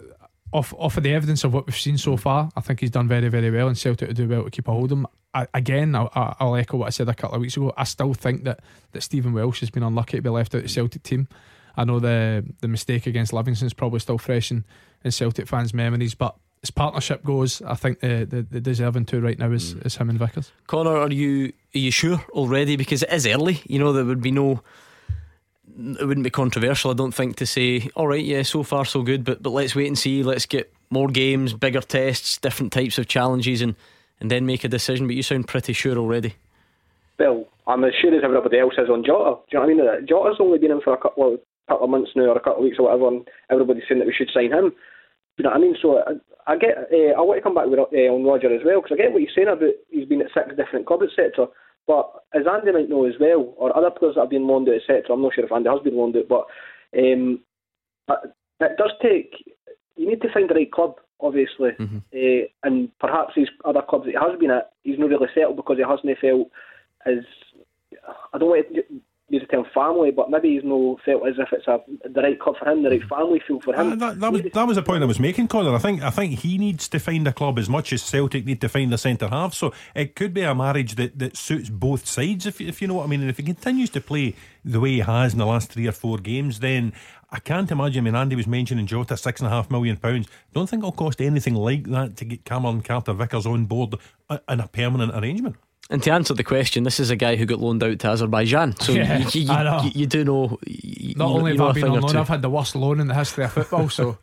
off 0.51 0.73
off 0.77 0.97
of 0.97 1.03
the 1.03 1.13
evidence 1.13 1.43
of 1.43 1.53
what 1.53 1.65
we've 1.67 1.75
seen 1.75 1.97
so 1.97 2.17
far, 2.17 2.49
I 2.55 2.61
think 2.61 2.79
he's 2.79 2.91
done 2.91 3.07
very, 3.07 3.29
very 3.29 3.51
well, 3.51 3.67
and 3.67 3.77
Celtic 3.77 4.07
to 4.07 4.13
do 4.13 4.27
well 4.27 4.43
to 4.43 4.49
keep 4.49 4.67
a 4.67 4.71
hold 4.71 4.91
of 4.91 4.99
him. 4.99 5.07
I, 5.33 5.47
again, 5.53 5.93
I'll, 5.93 6.09
I'll, 6.39 6.55
echo 6.55 6.77
what 6.77 6.87
I 6.87 6.89
said 6.89 7.07
a 7.07 7.13
couple 7.13 7.35
of 7.35 7.41
weeks 7.41 7.55
ago. 7.55 7.71
I 7.77 7.83
still 7.83 8.13
think 8.15 8.45
that 8.45 8.61
that 8.93 9.01
Stephen 9.01 9.33
Welsh 9.33 9.59
has 9.59 9.69
been 9.69 9.83
unlucky 9.83 10.17
to 10.17 10.21
be 10.21 10.29
left 10.29 10.55
out 10.55 10.59
of 10.59 10.63
the 10.63 10.69
Celtic 10.69 11.03
team. 11.03 11.27
I 11.77 11.83
know 11.83 11.99
the 11.99 12.43
the 12.61 12.67
mistake 12.67 13.05
against 13.05 13.31
Livingston 13.33 13.67
is 13.67 13.73
probably 13.73 13.99
still 13.99 14.17
fresh 14.17 14.51
in, 14.51 14.65
in 15.03 15.11
Celtic 15.11 15.47
fans' 15.47 15.73
memories, 15.73 16.15
but 16.15 16.35
as 16.63 16.71
partnership 16.71 17.23
goes, 17.23 17.61
I 17.61 17.75
think 17.75 17.99
the, 18.01 18.27
the, 18.29 18.41
the 18.41 18.59
deserving 18.59 19.05
two 19.05 19.21
right 19.21 19.39
now 19.39 19.51
is, 19.51 19.75
mm. 19.75 19.85
is 19.85 19.95
him 19.95 20.09
and 20.09 20.19
Vickers. 20.19 20.51
Connor, 20.67 20.97
are 20.97 21.11
you 21.11 21.53
are 21.75 21.79
you 21.79 21.91
sure 21.91 22.23
already? 22.31 22.75
Because 22.75 23.03
it 23.03 23.13
is 23.13 23.27
early. 23.27 23.61
You 23.65 23.79
know 23.79 23.93
there 23.93 24.05
would 24.05 24.21
be 24.21 24.31
no 24.31 24.61
it 25.79 26.05
wouldn't 26.05 26.23
be 26.23 26.29
controversial, 26.29 26.91
I 26.91 26.93
don't 26.93 27.13
think, 27.13 27.37
to 27.37 27.45
say, 27.45 27.89
all 27.95 28.07
right, 28.07 28.23
yeah, 28.23 28.41
so 28.41 28.63
far 28.63 28.85
so 28.85 29.01
good, 29.01 29.23
but 29.23 29.41
but 29.41 29.51
let's 29.51 29.75
wait 29.75 29.87
and 29.87 29.97
see. 29.97 30.23
Let's 30.23 30.45
get 30.45 30.71
more 30.89 31.07
games, 31.07 31.53
bigger 31.53 31.81
tests, 31.81 32.37
different 32.37 32.73
types 32.73 32.97
of 32.97 33.07
challenges, 33.07 33.61
and 33.61 33.75
and 34.19 34.29
then 34.29 34.45
make 34.45 34.63
a 34.63 34.67
decision. 34.67 35.07
But 35.07 35.15
you 35.15 35.23
sound 35.23 35.47
pretty 35.47 35.73
sure 35.73 35.97
already. 35.97 36.35
Well, 37.17 37.45
I'm 37.67 37.83
as 37.83 37.93
sure 38.01 38.15
as 38.15 38.23
everybody 38.23 38.59
else 38.59 38.73
is 38.77 38.89
on 38.89 39.03
Jota. 39.05 39.39
Do 39.49 39.57
you 39.57 39.59
know 39.59 39.83
what 39.83 39.93
I 39.93 39.97
mean? 39.97 40.07
Jota's 40.07 40.37
only 40.39 40.57
been 40.57 40.71
in 40.71 40.81
for 40.81 40.93
a 40.93 40.97
couple 40.97 41.33
of 41.33 41.39
couple 41.67 41.85
of 41.85 41.91
months 41.91 42.11
now, 42.15 42.23
or 42.23 42.37
a 42.37 42.39
couple 42.39 42.57
of 42.57 42.63
weeks 42.63 42.77
or 42.79 42.85
whatever, 42.85 43.07
and 43.07 43.27
everybody's 43.51 43.83
saying 43.87 43.99
that 43.99 44.07
we 44.07 44.13
should 44.13 44.31
sign 44.33 44.51
him. 44.51 44.69
Do 44.71 44.75
you 45.37 45.43
know 45.43 45.51
what 45.51 45.57
I 45.57 45.61
mean? 45.61 45.75
So 45.81 45.99
I, 45.99 46.53
I 46.53 46.57
get. 46.57 46.77
Uh, 46.91 47.13
I 47.15 47.21
want 47.21 47.37
to 47.37 47.43
come 47.43 47.55
back 47.55 47.67
with, 47.67 47.79
uh, 47.79 48.11
on 48.11 48.25
Roger 48.25 48.53
as 48.53 48.65
well 48.65 48.81
because 48.81 48.97
I 48.97 49.01
get 49.01 49.13
what 49.13 49.21
he's 49.21 49.31
saying 49.35 49.47
about 49.47 49.77
he's 49.89 50.07
been 50.07 50.21
at 50.21 50.33
six 50.33 50.55
different 50.57 50.87
clubs, 50.87 51.05
etc. 51.07 51.47
But 51.89 52.23
as 52.35 52.43
Andy 52.45 52.71
might 52.71 52.87
know 52.87 53.07
as 53.07 53.15
well, 53.19 53.55
or 53.57 53.75
other 53.75 53.89
players 53.89 54.13
that 54.13 54.21
have 54.21 54.29
been 54.29 54.45
loaned 54.45 54.69
out, 54.69 54.75
etc. 54.75 55.05
I'm 55.09 55.23
not 55.23 55.33
sure 55.33 55.43
if 55.43 55.51
Andy 55.51 55.69
has 55.69 55.81
been 55.81 55.97
loaned 55.97 56.15
out, 56.17 56.27
but 56.29 56.45
um, 56.95 57.39
it 58.59 58.77
does 58.77 58.91
take. 59.01 59.33
You 59.95 60.07
need 60.07 60.21
to 60.21 60.31
find 60.31 60.47
the 60.47 60.53
right 60.53 60.71
club, 60.71 60.97
obviously, 61.19 61.71
mm-hmm. 61.79 61.97
uh, 62.13 62.45
and 62.61 62.95
perhaps 62.99 63.33
these 63.35 63.47
other 63.65 63.81
clubs 63.81 64.05
that 64.05 64.11
he 64.11 64.17
has 64.21 64.39
been 64.39 64.51
at, 64.51 64.73
he's 64.83 64.99
not 64.99 65.09
really 65.09 65.25
settled 65.33 65.55
because 65.55 65.77
he 65.77 65.83
hasn't 65.83 66.19
felt 66.19 66.51
as. 67.07 67.25
I 68.33 68.37
don't 68.37 68.49
want 68.49 68.67
to 68.69 68.83
use 69.29 69.41
the 69.41 69.47
term 69.47 69.65
family, 69.73 70.11
but 70.11 70.29
maybe 70.29 70.53
he's 70.53 70.63
no 70.63 70.97
felt 71.05 71.27
as 71.27 71.35
if 71.37 71.49
it's 71.51 71.67
a 71.67 71.79
the 72.07 72.21
right 72.21 72.39
club 72.39 72.55
for 72.57 72.69
him, 72.69 72.83
the 72.83 72.89
right 72.89 73.03
family 73.09 73.41
feel 73.47 73.59
for 73.61 73.73
him. 73.73 73.93
Uh, 73.93 73.95
that, 73.95 74.19
that, 74.19 74.31
was 74.31 74.41
that 74.53 74.67
was 74.67 74.75
the 74.75 74.83
point 74.83 75.03
I 75.03 75.05
was 75.05 75.19
making, 75.19 75.47
Conor. 75.47 75.73
I 75.73 75.79
think 75.79 76.01
I 76.01 76.09
think 76.09 76.39
he 76.39 76.57
needs 76.57 76.87
to 76.89 76.99
find 76.99 77.27
a 77.27 77.33
club 77.33 77.59
as 77.59 77.69
much 77.69 77.93
as 77.93 78.01
Celtic 78.01 78.45
need 78.45 78.61
to 78.61 78.69
find 78.69 78.93
a 78.93 78.97
centre 78.97 79.27
half. 79.27 79.53
So 79.53 79.73
it 79.95 80.15
could 80.15 80.33
be 80.33 80.41
a 80.41 80.55
marriage 80.55 80.95
that, 80.95 81.19
that 81.19 81.37
suits 81.37 81.69
both 81.69 82.05
sides, 82.05 82.45
if 82.45 82.59
if 82.59 82.81
you 82.81 82.87
know 82.87 82.95
what 82.95 83.05
I 83.05 83.07
mean. 83.07 83.21
And 83.21 83.29
if 83.29 83.37
he 83.37 83.43
continues 83.43 83.89
to 83.91 84.01
play 84.01 84.35
the 84.65 84.79
way 84.79 84.91
he 84.91 84.99
has 84.99 85.33
in 85.33 85.39
the 85.39 85.45
last 85.45 85.71
three 85.71 85.87
or 85.87 85.93
four 85.93 86.17
games, 86.17 86.59
then. 86.59 86.93
I 87.31 87.37
can't 87.37 87.69
imagine. 87.69 87.99
I 87.99 88.05
mean, 88.05 88.15
Andy 88.15 88.35
was 88.35 88.47
mentioning 88.47 88.87
Jota, 88.87 89.15
six 89.15 89.39
and 89.39 89.45
a 89.45 89.51
half 89.51 89.69
million 89.69 89.97
pounds. 89.97 90.27
Don't 90.51 90.67
think 90.67 90.79
it'll 90.79 90.91
cost 90.91 91.21
anything 91.21 91.53
like 91.53 91.83
that 91.83 92.17
to 92.17 92.25
get 92.25 92.43
Cameron 92.43 92.81
Carter 92.81 93.13
Vickers 93.13 93.45
on 93.45 93.65
board 93.65 93.93
in 94.31 94.59
a 94.59 94.67
permanent 94.67 95.13
arrangement. 95.13 95.55
And 95.91 96.03
to 96.03 96.11
answer 96.11 96.35
the 96.35 96.43
question, 96.43 96.83
this 96.83 96.99
is 96.99 97.09
a 97.09 97.15
guy 97.15 97.35
who 97.35 97.47
got 97.47 97.59
loaned 97.59 97.83
out 97.83 97.97
to 97.99 98.07
Azerbaijan. 98.09 98.79
So 98.79 98.91
yeah, 98.91 99.27
you, 99.29 99.41
you, 99.41 99.47
know. 99.47 99.81
you, 99.83 99.91
you, 99.95 100.05
do 100.05 100.23
know. 100.23 100.59
Not 101.15 101.31
only 101.31 101.57
have 101.57 101.61
I 101.61 101.71
been 101.71 101.85
on 101.85 102.01
loan, 102.01 102.15
I've 102.15 102.27
had 102.27 102.43
the 102.43 102.49
worst 102.49 102.75
loan 102.75 102.99
in 102.99 103.07
the 103.07 103.15
history 103.15 103.45
of 103.45 103.53
football. 103.53 103.89
So 103.89 104.03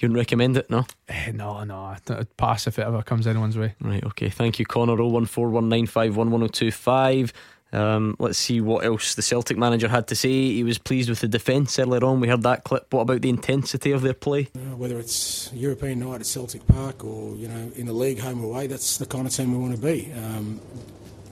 you 0.00 0.02
wouldn't 0.02 0.18
recommend 0.18 0.58
it, 0.58 0.68
no? 0.68 0.84
Eh, 1.08 1.32
no, 1.32 1.64
no. 1.64 1.96
I'd 2.08 2.36
pass 2.36 2.66
if 2.66 2.78
it 2.78 2.82
ever 2.82 3.02
comes 3.02 3.26
anyone's 3.26 3.56
way. 3.56 3.74
Right. 3.80 4.04
Okay. 4.04 4.28
Thank 4.28 4.58
you, 4.58 4.66
Connor. 4.66 4.96
01419511025. 4.96 7.32
Um, 7.74 8.16
let's 8.18 8.38
see 8.38 8.60
what 8.60 8.84
else 8.84 9.14
the 9.14 9.22
Celtic 9.22 9.58
manager 9.58 9.88
had 9.88 10.06
to 10.08 10.14
say. 10.14 10.30
He 10.30 10.62
was 10.62 10.78
pleased 10.78 11.08
with 11.08 11.20
the 11.20 11.28
defence 11.28 11.78
earlier 11.78 12.04
on. 12.04 12.20
We 12.20 12.28
heard 12.28 12.42
that 12.42 12.64
clip. 12.64 12.92
What 12.92 13.02
about 13.02 13.22
the 13.22 13.28
intensity 13.28 13.90
of 13.90 14.02
their 14.02 14.14
play? 14.14 14.48
Uh, 14.54 14.76
whether 14.76 14.98
it's 14.98 15.52
European 15.52 16.00
night 16.00 16.20
at 16.20 16.26
Celtic 16.26 16.66
Park 16.68 17.04
or 17.04 17.34
you 17.36 17.48
know 17.48 17.72
in 17.74 17.86
the 17.86 17.92
league 17.92 18.20
home 18.20 18.42
away, 18.44 18.66
that's 18.66 18.98
the 18.98 19.06
kind 19.06 19.26
of 19.26 19.32
team 19.32 19.52
we 19.52 19.58
want 19.58 19.74
to 19.74 19.80
be. 19.80 20.12
Um, 20.12 20.60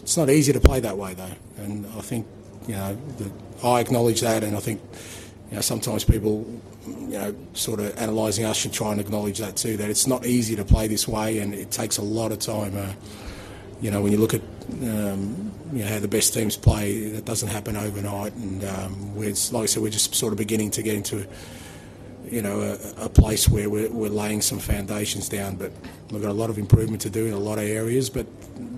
it's 0.01 0.17
not 0.17 0.29
easy 0.31 0.53
to 0.53 0.61
play 0.61 0.81
that 0.81 0.99
way 0.99 1.15
though, 1.15 1.37
and 1.59 1.87
I 1.97 2.01
think 2.01 2.27
you 2.67 2.75
know 2.75 2.99
the, 3.19 3.31
I 3.65 3.81
acknowledge 3.81 4.21
that, 4.23 4.43
and 4.43 4.57
I 4.57 4.61
think 4.61 4.81
you 5.51 5.57
know 5.57 5.61
sometimes 5.61 6.03
people 6.05 6.45
you 6.87 7.19
know 7.19 7.37
sort 7.53 7.79
of 7.79 7.97
analysing 7.99 8.45
us 8.45 8.57
should 8.57 8.73
try 8.73 8.91
and 8.91 9.01
acknowledge 9.01 9.39
that 9.39 9.57
too. 9.57 9.77
That 9.77 9.91
it's 9.91 10.09
not 10.09 10.27
easy 10.27 10.57
to 10.57 10.65
play 10.65 10.89
this 10.89 11.07
way, 11.07 11.39
and 11.39 11.55
it 11.55 11.71
takes 11.71 11.99
a 11.99 12.03
lot 12.03 12.33
of 12.33 12.41
time. 12.41 12.77
Uh, 12.77 12.93
you 13.83 13.91
know, 13.91 14.01
when 14.01 14.13
you 14.13 14.19
look 14.19 14.33
at 14.33 14.41
um, 14.83 15.53
you 15.73 15.83
know 15.83 15.89
how 15.89 15.99
the 15.99 16.09
best 16.09 16.33
teams 16.33 16.57
play, 16.57 17.09
that 17.11 17.25
doesn't 17.25 17.49
happen 17.49 17.77
overnight. 17.77 18.33
And 18.35 18.65
um, 18.65 19.15
we're, 19.17 19.35
like 19.51 19.65
I 19.65 19.67
said, 19.67 19.83
we're 19.83 19.91
just 19.91 20.15
sort 20.15 20.33
of 20.33 20.39
beginning 20.39 20.71
to 20.73 20.83
get 20.83 20.95
into 20.95 21.27
you 22.25 22.41
know 22.41 22.61
a, 22.61 23.05
a 23.05 23.09
place 23.09 23.49
where 23.49 23.69
we're, 23.69 23.91
we're, 23.91 24.09
laying 24.09 24.41
some 24.41 24.61
foundations 24.61 25.29
down. 25.29 25.57
But 25.57 25.73
we've 26.13 26.23
got 26.23 26.31
a 26.31 26.33
lot 26.33 26.49
of 26.49 26.59
improvement 26.59 27.03
to 27.03 27.11
do 27.11 27.27
in 27.27 27.33
a 27.33 27.39
lot 27.39 27.59
of 27.59 27.65
areas. 27.65 28.09
But 28.09 28.27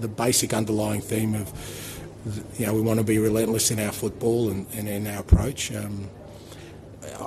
the 0.00 0.08
basic 0.08 0.54
underlying 0.54 1.02
theme 1.02 1.34
of 1.34 1.52
you 2.58 2.64
know 2.64 2.72
we 2.72 2.80
want 2.80 2.98
to 2.98 3.04
be 3.04 3.18
relentless 3.18 3.70
in 3.70 3.78
our 3.78 3.92
football 3.92 4.48
and, 4.48 4.66
and 4.72 4.88
in 4.88 5.06
our 5.06 5.20
approach. 5.20 5.70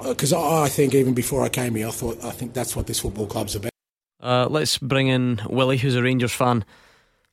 because 0.04 0.34
um, 0.34 0.64
I 0.64 0.68
think 0.68 0.96
even 0.96 1.14
before 1.14 1.44
I 1.44 1.50
came 1.50 1.76
here, 1.76 1.90
I 1.90 1.92
thought 1.92 2.24
I 2.24 2.32
think 2.32 2.54
that's 2.54 2.76
what 2.76 2.88
this 2.88 3.02
football 3.02 3.28
club's 3.28 3.56
about. 3.56 3.72
Uh, 4.20 4.48
let's 4.50 4.80
bring 4.80 5.10
in 5.10 5.40
Willie, 5.48 5.78
who's 5.78 5.94
a 5.94 6.02
Rangers 6.02 6.34
fan 6.34 6.66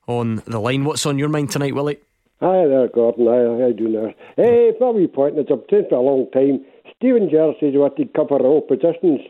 on 0.07 0.43
the 0.45 0.59
line. 0.59 0.83
What's 0.85 1.05
on 1.05 1.19
your 1.19 1.29
mind 1.29 1.51
tonight, 1.51 1.75
Willie? 1.75 1.99
Hi 2.41 2.67
there, 2.67 2.87
Gordon. 2.89 3.25
How, 3.27 3.59
how 3.59 3.67
you 3.67 3.73
doing 3.73 3.93
there? 3.93 4.13
Hey, 4.35 4.73
for 4.77 4.93
me 4.93 5.07
point, 5.07 5.37
it's 5.37 5.49
been 5.49 5.85
for 5.89 5.95
a 5.95 6.01
long 6.01 6.29
time. 6.31 6.65
Steven 6.95 7.29
Gerrard 7.29 7.55
says 7.59 7.73
what 7.75 7.93
he 7.97 8.05
cover 8.05 8.37
all 8.37 8.61
positions. 8.61 9.21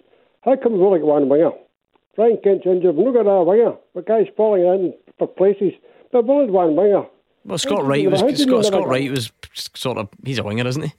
How 0.42 0.56
come 0.56 0.74
we 0.74 0.80
only 0.80 1.00
got 1.00 1.08
one 1.08 1.30
winger? 1.30 1.52
Frank 2.16 2.44
Kent's 2.44 2.66
injured. 2.66 2.96
We've 2.96 3.06
not 3.06 3.24
got 3.24 3.30
a 3.30 3.44
winger. 3.44 3.74
The 3.94 4.02
guy's 4.02 4.28
falling 4.36 4.64
in 4.64 4.94
for 5.18 5.28
places. 5.28 5.74
But 6.12 6.24
we've 6.24 6.32
only 6.32 6.52
one 6.52 6.76
winger. 6.76 7.06
Well, 7.46 7.58
Scott 7.58 7.86
Wright 7.86 8.10
was 8.10 8.20
Scott, 8.42 8.66
Scott 8.66 8.88
Wright 8.88 9.12
was 9.12 9.32
sort 9.54 9.98
of 9.98 10.10
he's 10.24 10.40
a 10.40 10.44
winger, 10.44 10.66
isn't 10.68 10.82
he? 10.82 10.94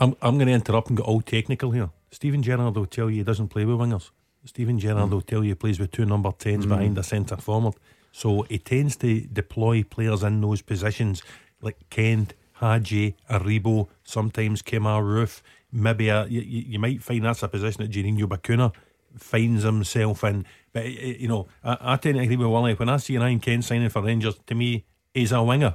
I'm 0.00 0.16
I'm 0.22 0.36
going 0.36 0.48
to 0.48 0.54
interrupt 0.54 0.88
and 0.88 0.96
get 0.96 1.04
all 1.04 1.20
technical 1.20 1.70
here. 1.70 1.90
Steven 2.10 2.42
Gerrard 2.42 2.76
will 2.76 2.86
tell 2.86 3.10
you 3.10 3.18
he 3.18 3.22
doesn't 3.24 3.48
play 3.48 3.64
with 3.64 3.76
wingers. 3.76 4.10
Steven 4.46 4.78
Gerrard 4.78 5.10
mm. 5.10 5.12
will 5.12 5.20
tell 5.20 5.42
you 5.44 5.50
he 5.50 5.54
plays 5.54 5.78
with 5.78 5.90
two 5.90 6.06
number 6.06 6.30
10s 6.30 6.64
mm. 6.64 6.68
behind 6.68 6.96
the 6.96 7.02
centre 7.02 7.36
forward. 7.36 7.74
So 8.12 8.42
he 8.42 8.58
tends 8.58 8.96
to 8.96 9.20
deploy 9.20 9.82
players 9.82 10.22
in 10.22 10.40
those 10.40 10.62
positions 10.62 11.22
like 11.60 11.76
Kent, 11.90 12.34
Hagi, 12.54 13.14
Aribo, 13.28 13.88
sometimes 14.04 14.62
Kemar 14.62 15.02
Roofe. 15.02 15.42
Maybe 15.72 16.08
a, 16.08 16.26
you, 16.26 16.40
you 16.40 16.78
might 16.78 17.02
find 17.02 17.24
that's 17.24 17.42
a 17.42 17.48
position 17.48 17.82
that 17.82 17.90
Juninho 17.90 18.22
Bacuna 18.22 18.72
finds 19.18 19.64
himself 19.64 20.24
in. 20.24 20.46
But, 20.72 20.86
eh, 20.86 20.96
eh, 21.00 21.16
you 21.18 21.28
know, 21.28 21.48
I, 21.62 21.76
I 21.80 21.96
tend 21.96 22.16
to 22.16 22.22
agree 22.22 22.36
with 22.36 22.46
Wally. 22.46 22.74
When 22.74 22.88
I 22.88 22.96
see 22.98 23.18
Ryan 23.18 23.40
Kent 23.40 23.64
signing 23.64 23.88
for 23.88 24.02
Rangers, 24.02 24.38
to 24.46 24.54
me, 24.54 24.84
he's 25.12 25.32
a 25.32 25.42
winger. 25.42 25.74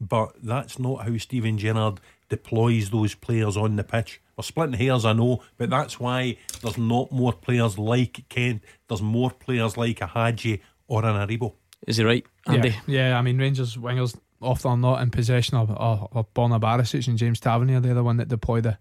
But 0.00 0.34
that's 0.42 0.78
not 0.78 1.06
how 1.06 1.16
Steven 1.16 1.58
Gerrard 1.58 2.00
deploys 2.28 2.90
those 2.90 3.14
players 3.14 3.56
on 3.56 3.76
the 3.76 3.84
pitch. 3.84 4.20
We're 4.42 4.46
splitting 4.46 4.74
hairs, 4.74 5.04
I 5.04 5.12
know, 5.12 5.40
but 5.56 5.70
that's 5.70 6.00
why 6.00 6.36
there's 6.62 6.76
not 6.76 7.12
more 7.12 7.32
players 7.32 7.78
like 7.78 8.24
Kent. 8.28 8.64
There's 8.88 9.00
more 9.00 9.30
players 9.30 9.76
like 9.76 10.00
a 10.00 10.06
Hagi 10.08 10.60
or 10.88 11.04
an 11.04 11.14
Aribo. 11.14 11.54
Is 11.86 11.98
he 11.98 12.04
right, 12.04 12.26
Andy? 12.48 12.70
Yeah, 12.88 13.10
yeah 13.10 13.18
I 13.18 13.22
mean, 13.22 13.38
Rangers 13.38 13.76
wingers 13.76 14.18
often 14.40 14.72
are 14.72 14.76
not 14.76 15.00
in 15.00 15.10
possession 15.10 15.58
of, 15.58 15.70
of, 15.70 16.08
of 16.10 16.34
Borna 16.34 16.60
Barisic 16.60 17.06
and 17.06 17.16
James 17.16 17.38
Tavernier. 17.38 17.78
They're 17.78 17.94
the 17.94 18.02
one 18.02 18.16
that 18.16 18.26
deploy 18.26 18.60
the 18.60 18.78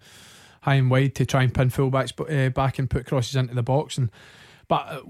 high 0.63 0.75
and 0.75 0.89
wide 0.89 1.13
to 1.15 1.27
try 1.27 1.43
and 1.43 1.53
pin 1.53 1.69
fullbacks 1.69 2.11
uh, 2.19 2.49
back 2.49 2.79
and 2.79 2.89
put 2.89 3.05
crosses 3.05 3.35
into 3.35 3.53
the 3.53 3.61
box. 3.61 3.99
And 3.99 4.09
But 4.67 4.87
uh, 4.87 5.01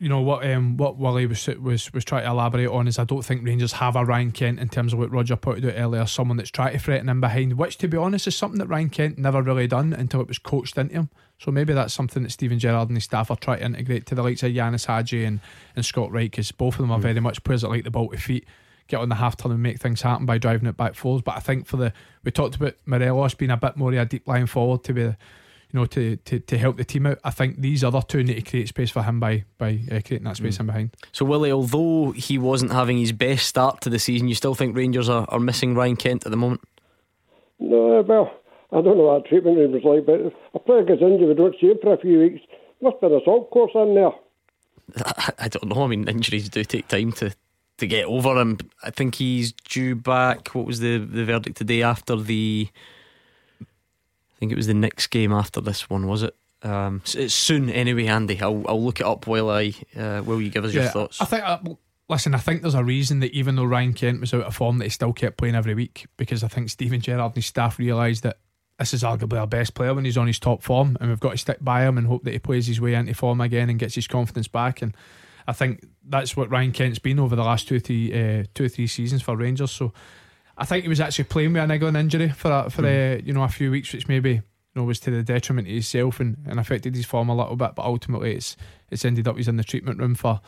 you 0.00 0.08
know 0.08 0.22
what 0.22 0.50
um, 0.50 0.78
what 0.78 0.96
Willie 0.96 1.26
was 1.26 1.46
was 1.46 1.92
was 1.92 2.06
trying 2.06 2.24
to 2.24 2.30
elaborate 2.30 2.68
on 2.68 2.88
is 2.88 2.98
I 2.98 3.04
don't 3.04 3.22
think 3.22 3.44
Rangers 3.44 3.74
have 3.74 3.96
a 3.96 4.04
Ryan 4.04 4.32
Kent 4.32 4.58
in 4.58 4.70
terms 4.70 4.94
of 4.94 4.98
what 4.98 5.12
Roger 5.12 5.36
pointed 5.36 5.66
out 5.66 5.78
earlier, 5.78 6.06
someone 6.06 6.38
that's 6.38 6.50
trying 6.50 6.72
to 6.72 6.78
threaten 6.78 7.10
him 7.10 7.20
behind, 7.20 7.58
which 7.58 7.76
to 7.78 7.86
be 7.86 7.98
honest 7.98 8.26
is 8.26 8.34
something 8.34 8.58
that 8.60 8.66
Ryan 8.66 8.88
Kent 8.88 9.18
never 9.18 9.42
really 9.42 9.66
done 9.66 9.92
until 9.92 10.22
it 10.22 10.28
was 10.28 10.38
coached 10.38 10.78
into 10.78 10.94
him. 10.94 11.10
So 11.38 11.50
maybe 11.50 11.74
that's 11.74 11.92
something 11.92 12.22
that 12.22 12.32
Steven 12.32 12.58
Gerrard 12.58 12.88
and 12.88 12.96
his 12.96 13.04
staff 13.04 13.30
are 13.30 13.36
trying 13.36 13.58
to 13.58 13.64
integrate 13.66 14.06
to 14.06 14.14
the 14.14 14.22
likes 14.22 14.42
of 14.42 14.52
Ianis 14.52 14.86
Hagi 14.86 15.24
and, 15.24 15.40
and 15.76 15.84
Scott 15.84 16.10
Wright 16.10 16.30
because 16.30 16.50
both 16.50 16.74
of 16.74 16.80
them 16.80 16.92
are 16.92 16.98
mm. 16.98 17.02
very 17.02 17.20
much 17.20 17.44
players 17.44 17.60
that 17.60 17.68
like 17.68 17.84
the 17.84 17.90
ball 17.90 18.08
to 18.08 18.16
feet, 18.16 18.46
get 18.88 19.00
on 19.00 19.10
the 19.10 19.16
half 19.16 19.36
turn 19.36 19.52
and 19.52 19.62
make 19.62 19.80
things 19.80 20.00
happen 20.00 20.24
by 20.24 20.38
driving 20.38 20.66
it 20.66 20.78
back 20.78 20.94
forwards. 20.94 21.22
But 21.22 21.36
I 21.36 21.40
think 21.40 21.66
for 21.66 21.76
the 21.76 21.92
we 22.24 22.30
talked 22.30 22.56
about 22.56 22.74
Morelos 22.86 23.34
being 23.34 23.50
a 23.50 23.56
bit 23.58 23.76
more 23.76 23.92
of 23.92 23.98
a 23.98 24.06
deep 24.06 24.26
line 24.26 24.46
forward 24.46 24.82
to 24.84 24.94
be 24.94 25.14
you 25.72 25.78
know, 25.78 25.86
to, 25.86 26.16
to, 26.16 26.40
to 26.40 26.58
help 26.58 26.76
the 26.76 26.84
team 26.84 27.06
out. 27.06 27.18
I 27.22 27.30
think 27.30 27.60
these 27.60 27.84
other 27.84 28.02
two 28.02 28.24
need 28.24 28.34
to 28.34 28.42
create 28.42 28.68
space 28.68 28.90
for 28.90 29.02
him 29.02 29.20
by 29.20 29.44
by 29.58 29.80
uh, 29.90 30.00
creating 30.04 30.24
that 30.24 30.36
space 30.36 30.56
mm. 30.56 30.60
in 30.60 30.66
behind. 30.66 30.90
So 31.12 31.24
Willie, 31.24 31.52
although 31.52 32.12
he 32.12 32.38
wasn't 32.38 32.72
having 32.72 32.98
his 32.98 33.12
best 33.12 33.46
start 33.46 33.80
to 33.82 33.90
the 33.90 33.98
season, 33.98 34.28
you 34.28 34.34
still 34.34 34.54
think 34.54 34.76
Rangers 34.76 35.08
are, 35.08 35.26
are 35.28 35.40
missing 35.40 35.74
Ryan 35.74 35.96
Kent 35.96 36.26
at 36.26 36.30
the 36.30 36.36
moment? 36.36 36.62
No, 37.58 38.02
well, 38.02 38.32
I 38.72 38.80
don't 38.80 38.96
know 38.96 39.04
what 39.04 39.26
treatment 39.26 39.58
he 39.58 39.66
was 39.66 39.84
like, 39.84 40.06
but 40.06 40.20
if 40.20 40.32
a 40.54 40.58
player 40.58 40.84
gets 40.84 41.02
injured, 41.02 41.28
we 41.28 41.34
don't 41.34 41.54
see 41.60 41.68
him 41.68 41.78
for 41.82 41.94
a 41.94 41.98
few 41.98 42.18
weeks. 42.18 42.40
Must 42.80 43.00
be 43.00 43.06
an 43.06 43.20
assault 43.20 43.50
course 43.50 43.72
in 43.74 43.94
there. 43.94 44.12
I 45.38 45.48
don't 45.48 45.68
know. 45.68 45.84
I 45.84 45.86
mean, 45.86 46.08
injuries 46.08 46.48
do 46.48 46.64
take 46.64 46.88
time 46.88 47.12
to, 47.12 47.34
to 47.78 47.86
get 47.86 48.06
over 48.06 48.40
him. 48.40 48.58
I 48.82 48.90
think 48.90 49.16
he's 49.16 49.52
due 49.52 49.94
back. 49.94 50.48
What 50.54 50.66
was 50.66 50.80
the, 50.80 50.98
the 50.98 51.24
verdict 51.24 51.58
today 51.58 51.82
after 51.82 52.16
the 52.16 52.68
think 54.40 54.52
it 54.52 54.56
was 54.56 54.66
the 54.66 54.74
next 54.74 55.08
game 55.08 55.32
after 55.32 55.60
this 55.60 55.88
one, 55.88 56.08
was 56.08 56.22
it? 56.24 56.34
Um, 56.62 57.02
it's 57.14 57.34
soon 57.34 57.70
anyway, 57.70 58.06
Andy. 58.06 58.40
I'll, 58.40 58.64
I'll 58.66 58.82
look 58.82 59.00
it 59.00 59.06
up 59.06 59.26
while 59.26 59.50
I 59.50 59.72
uh, 59.96 60.22
will 60.24 60.40
you 60.40 60.50
give 60.50 60.64
us 60.64 60.74
yeah, 60.74 60.82
your 60.82 60.90
thoughts. 60.90 61.20
I 61.20 61.24
think. 61.26 61.44
Uh, 61.44 61.58
listen, 62.08 62.34
I 62.34 62.38
think 62.38 62.62
there's 62.62 62.74
a 62.74 62.84
reason 62.84 63.20
that 63.20 63.32
even 63.32 63.56
though 63.56 63.64
Ryan 63.64 63.94
Kent 63.94 64.20
was 64.20 64.34
out 64.34 64.42
of 64.42 64.56
form, 64.56 64.78
that 64.78 64.84
he 64.84 64.90
still 64.90 65.12
kept 65.12 65.36
playing 65.36 65.54
every 65.54 65.74
week 65.74 66.06
because 66.16 66.42
I 66.42 66.48
think 66.48 66.68
Steven 66.70 67.00
Gerrard 67.00 67.32
and 67.32 67.36
his 67.36 67.46
staff 67.46 67.78
realised 67.78 68.24
that 68.24 68.38
this 68.78 68.94
is 68.94 69.02
arguably 69.02 69.38
our 69.38 69.46
best 69.46 69.74
player 69.74 69.94
when 69.94 70.04
he's 70.04 70.18
on 70.18 70.26
his 70.26 70.38
top 70.38 70.62
form, 70.62 70.96
and 71.00 71.10
we've 71.10 71.20
got 71.20 71.32
to 71.32 71.38
stick 71.38 71.58
by 71.60 71.86
him 71.86 71.98
and 71.98 72.06
hope 72.06 72.24
that 72.24 72.32
he 72.32 72.38
plays 72.38 72.66
his 72.66 72.80
way 72.80 72.94
into 72.94 73.14
form 73.14 73.40
again 73.40 73.70
and 73.70 73.78
gets 73.78 73.94
his 73.94 74.06
confidence 74.06 74.48
back. 74.48 74.82
And 74.82 74.96
I 75.46 75.52
think 75.52 75.86
that's 76.06 76.36
what 76.36 76.50
Ryan 76.50 76.72
Kent's 76.72 76.98
been 76.98 77.18
over 77.18 77.36
the 77.36 77.44
last 77.44 77.68
two, 77.68 77.78
three, 77.78 78.12
uh, 78.12 78.44
two, 78.54 78.68
three 78.68 78.86
seasons 78.86 79.22
for 79.22 79.36
Rangers. 79.36 79.70
So 79.70 79.92
I 80.60 80.66
think 80.66 80.82
he 80.82 80.88
was 80.88 81.00
actually 81.00 81.24
playing 81.24 81.54
with 81.54 81.62
a 81.62 81.66
niggling 81.66 81.96
injury 81.96 82.28
for 82.28 82.52
a, 82.52 82.70
for 82.70 82.82
mm. 82.82 83.18
a, 83.18 83.22
you 83.22 83.32
know 83.32 83.42
a 83.42 83.48
few 83.48 83.70
weeks, 83.70 83.92
which 83.94 84.06
maybe 84.08 84.32
you 84.32 84.42
know 84.76 84.84
was 84.84 85.00
to 85.00 85.10
the 85.10 85.22
detriment 85.22 85.66
of 85.66 85.72
himself 85.72 86.20
and, 86.20 86.36
and 86.46 86.60
affected 86.60 86.94
his 86.94 87.06
form 87.06 87.30
a 87.30 87.34
little 87.34 87.56
bit. 87.56 87.74
But 87.74 87.86
ultimately, 87.86 88.34
it's 88.34 88.56
it's 88.90 89.04
ended 89.04 89.26
up 89.26 89.36
he's 89.36 89.48
in 89.48 89.56
the 89.56 89.64
treatment 89.64 89.98
room 89.98 90.14
for 90.14 90.40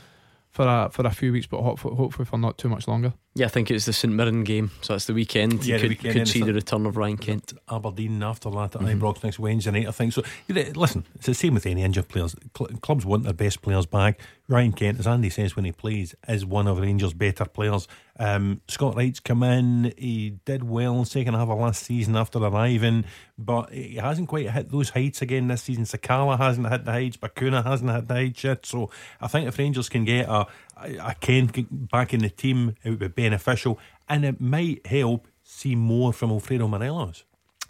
for 0.53 0.67
a 0.69 0.91
for 0.91 1.07
a 1.07 1.11
few 1.11 1.33
weeks, 1.33 1.47
but 1.47 1.63
hopefully, 1.63 1.97
hopefully 1.97 2.27
for 2.27 2.37
not 2.37 2.59
too 2.59 2.69
much 2.69 2.87
longer. 2.87 3.15
Yeah, 3.35 3.47
I 3.47 3.49
think 3.49 3.71
it's 3.71 3.87
the 3.87 3.95
St 3.95 4.13
Mirren 4.13 4.45
game, 4.45 4.71
so 4.83 4.95
it's 4.95 5.07
the 5.07 5.15
weekend. 5.15 5.65
Yeah, 5.65 5.77
you 5.77 5.81
could, 5.81 5.89
weekend, 5.89 6.15
could 6.15 6.29
see 6.29 6.43
the 6.43 6.53
return 6.53 6.85
of 6.85 6.99
Ryan 6.99 7.17
Kent. 7.17 7.55
Aberdeen 7.71 8.23
after 8.23 8.51
that 8.51 8.77
at 8.77 8.83
mm-hmm. 8.83 9.01
Ibrox 9.01 9.25
next 9.25 9.39
Wednesday 9.39 9.71
night, 9.71 9.89
I 9.89 9.93
think. 9.93 10.13
So, 10.13 10.23
listen, 10.51 11.07
it's 11.15 11.25
the 11.25 11.35
same 11.35 11.55
with 11.55 11.65
any 11.65 11.83
injured 11.83 12.09
players. 12.09 12.37
Clubs 12.53 13.07
want 13.07 13.25
their 13.25 13.33
best 13.33 13.63
players 13.63 13.87
back. 13.87 14.21
Ryan 14.47 14.73
Kent, 14.73 15.01
as 15.01 15.07
Andy 15.07 15.31
says 15.31 15.57
when 15.57 15.65
he 15.65 15.73
plays, 15.73 16.15
is 16.29 16.45
one 16.45 16.69
of 16.69 16.79
Rangers' 16.79 17.15
better 17.15 17.47
players. 17.47 17.89
Um, 18.23 18.61
Scott 18.69 18.95
Wright's 18.95 19.19
come 19.19 19.43
in. 19.43 19.93
He 19.99 20.39
did 20.45 20.63
well 20.63 20.97
in 20.97 21.05
second 21.07 21.35
half 21.35 21.49
of 21.49 21.59
last 21.59 21.83
season 21.83 22.15
after 22.15 22.39
arriving, 22.39 23.05
but 23.37 23.73
he 23.73 23.97
hasn't 23.97 24.29
quite 24.29 24.49
hit 24.49 24.71
those 24.71 24.91
heights 24.91 25.23
again 25.23 25.49
this 25.49 25.65
season. 25.65 25.83
Sakala 25.83 26.39
hasn't 26.39 26.69
hit 26.69 26.85
the 26.85 26.93
heights. 26.93 27.17
Bacuna 27.17 27.65
hasn't 27.65 27.91
hit 27.91 28.07
the 28.07 28.15
heights 28.15 28.45
yet. 28.45 28.65
So 28.65 28.91
I 29.21 29.27
think 29.27 29.49
if 29.49 29.59
Rangers 29.59 29.89
can 29.89 30.05
get 30.05 30.29
a, 30.29 30.47
a 30.77 31.17
Kent 31.21 31.91
back 31.91 32.15
in 32.15 32.21
the 32.21 32.31
team, 32.31 32.77
it 32.85 32.91
would 32.91 33.01
be 33.01 33.09
beneficial 33.09 33.81
and 34.09 34.25
it 34.25 34.41
might 34.41 34.87
help 34.87 35.27
see 35.43 35.75
more 35.75 36.13
from 36.13 36.31
Alfredo 36.31 36.69
Morelos. 36.69 37.25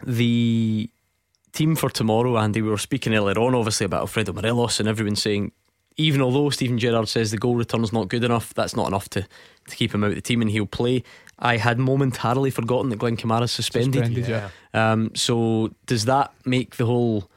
The 0.04 0.90
team 1.52 1.76
for 1.76 1.88
tomorrow, 1.88 2.36
Andy, 2.36 2.60
we 2.60 2.68
were 2.68 2.76
speaking 2.76 3.14
earlier 3.14 3.38
on, 3.38 3.54
obviously, 3.54 3.86
about 3.86 4.02
Alfredo 4.02 4.34
Morelos, 4.34 4.80
and 4.80 4.88
everyone 4.88 5.16
saying, 5.16 5.52
even 5.96 6.22
although 6.22 6.50
Steven 6.50 6.78
Gerrard 6.78 7.08
says 7.08 7.30
the 7.30 7.38
goal 7.38 7.56
return 7.56 7.82
is 7.82 7.92
not 7.92 8.08
good 8.08 8.24
enough, 8.24 8.54
that's 8.54 8.76
not 8.76 8.88
enough 8.88 9.08
to, 9.10 9.26
to 9.68 9.76
keep 9.76 9.94
him 9.94 10.04
out 10.04 10.10
of 10.10 10.16
the 10.16 10.22
team 10.22 10.40
and 10.40 10.50
he'll 10.50 10.66
play. 10.66 11.02
I 11.38 11.56
had 11.56 11.78
momentarily 11.78 12.50
forgotten 12.50 12.90
that 12.90 12.98
Glenn 12.98 13.16
Kamara 13.16 13.44
is 13.44 13.52
suspended. 13.52 14.06
suspended 14.06 14.28
yeah. 14.28 14.50
um, 14.74 15.14
so 15.14 15.72
does 15.86 16.04
that 16.04 16.32
make 16.44 16.76
the 16.76 16.86
whole 16.86 17.30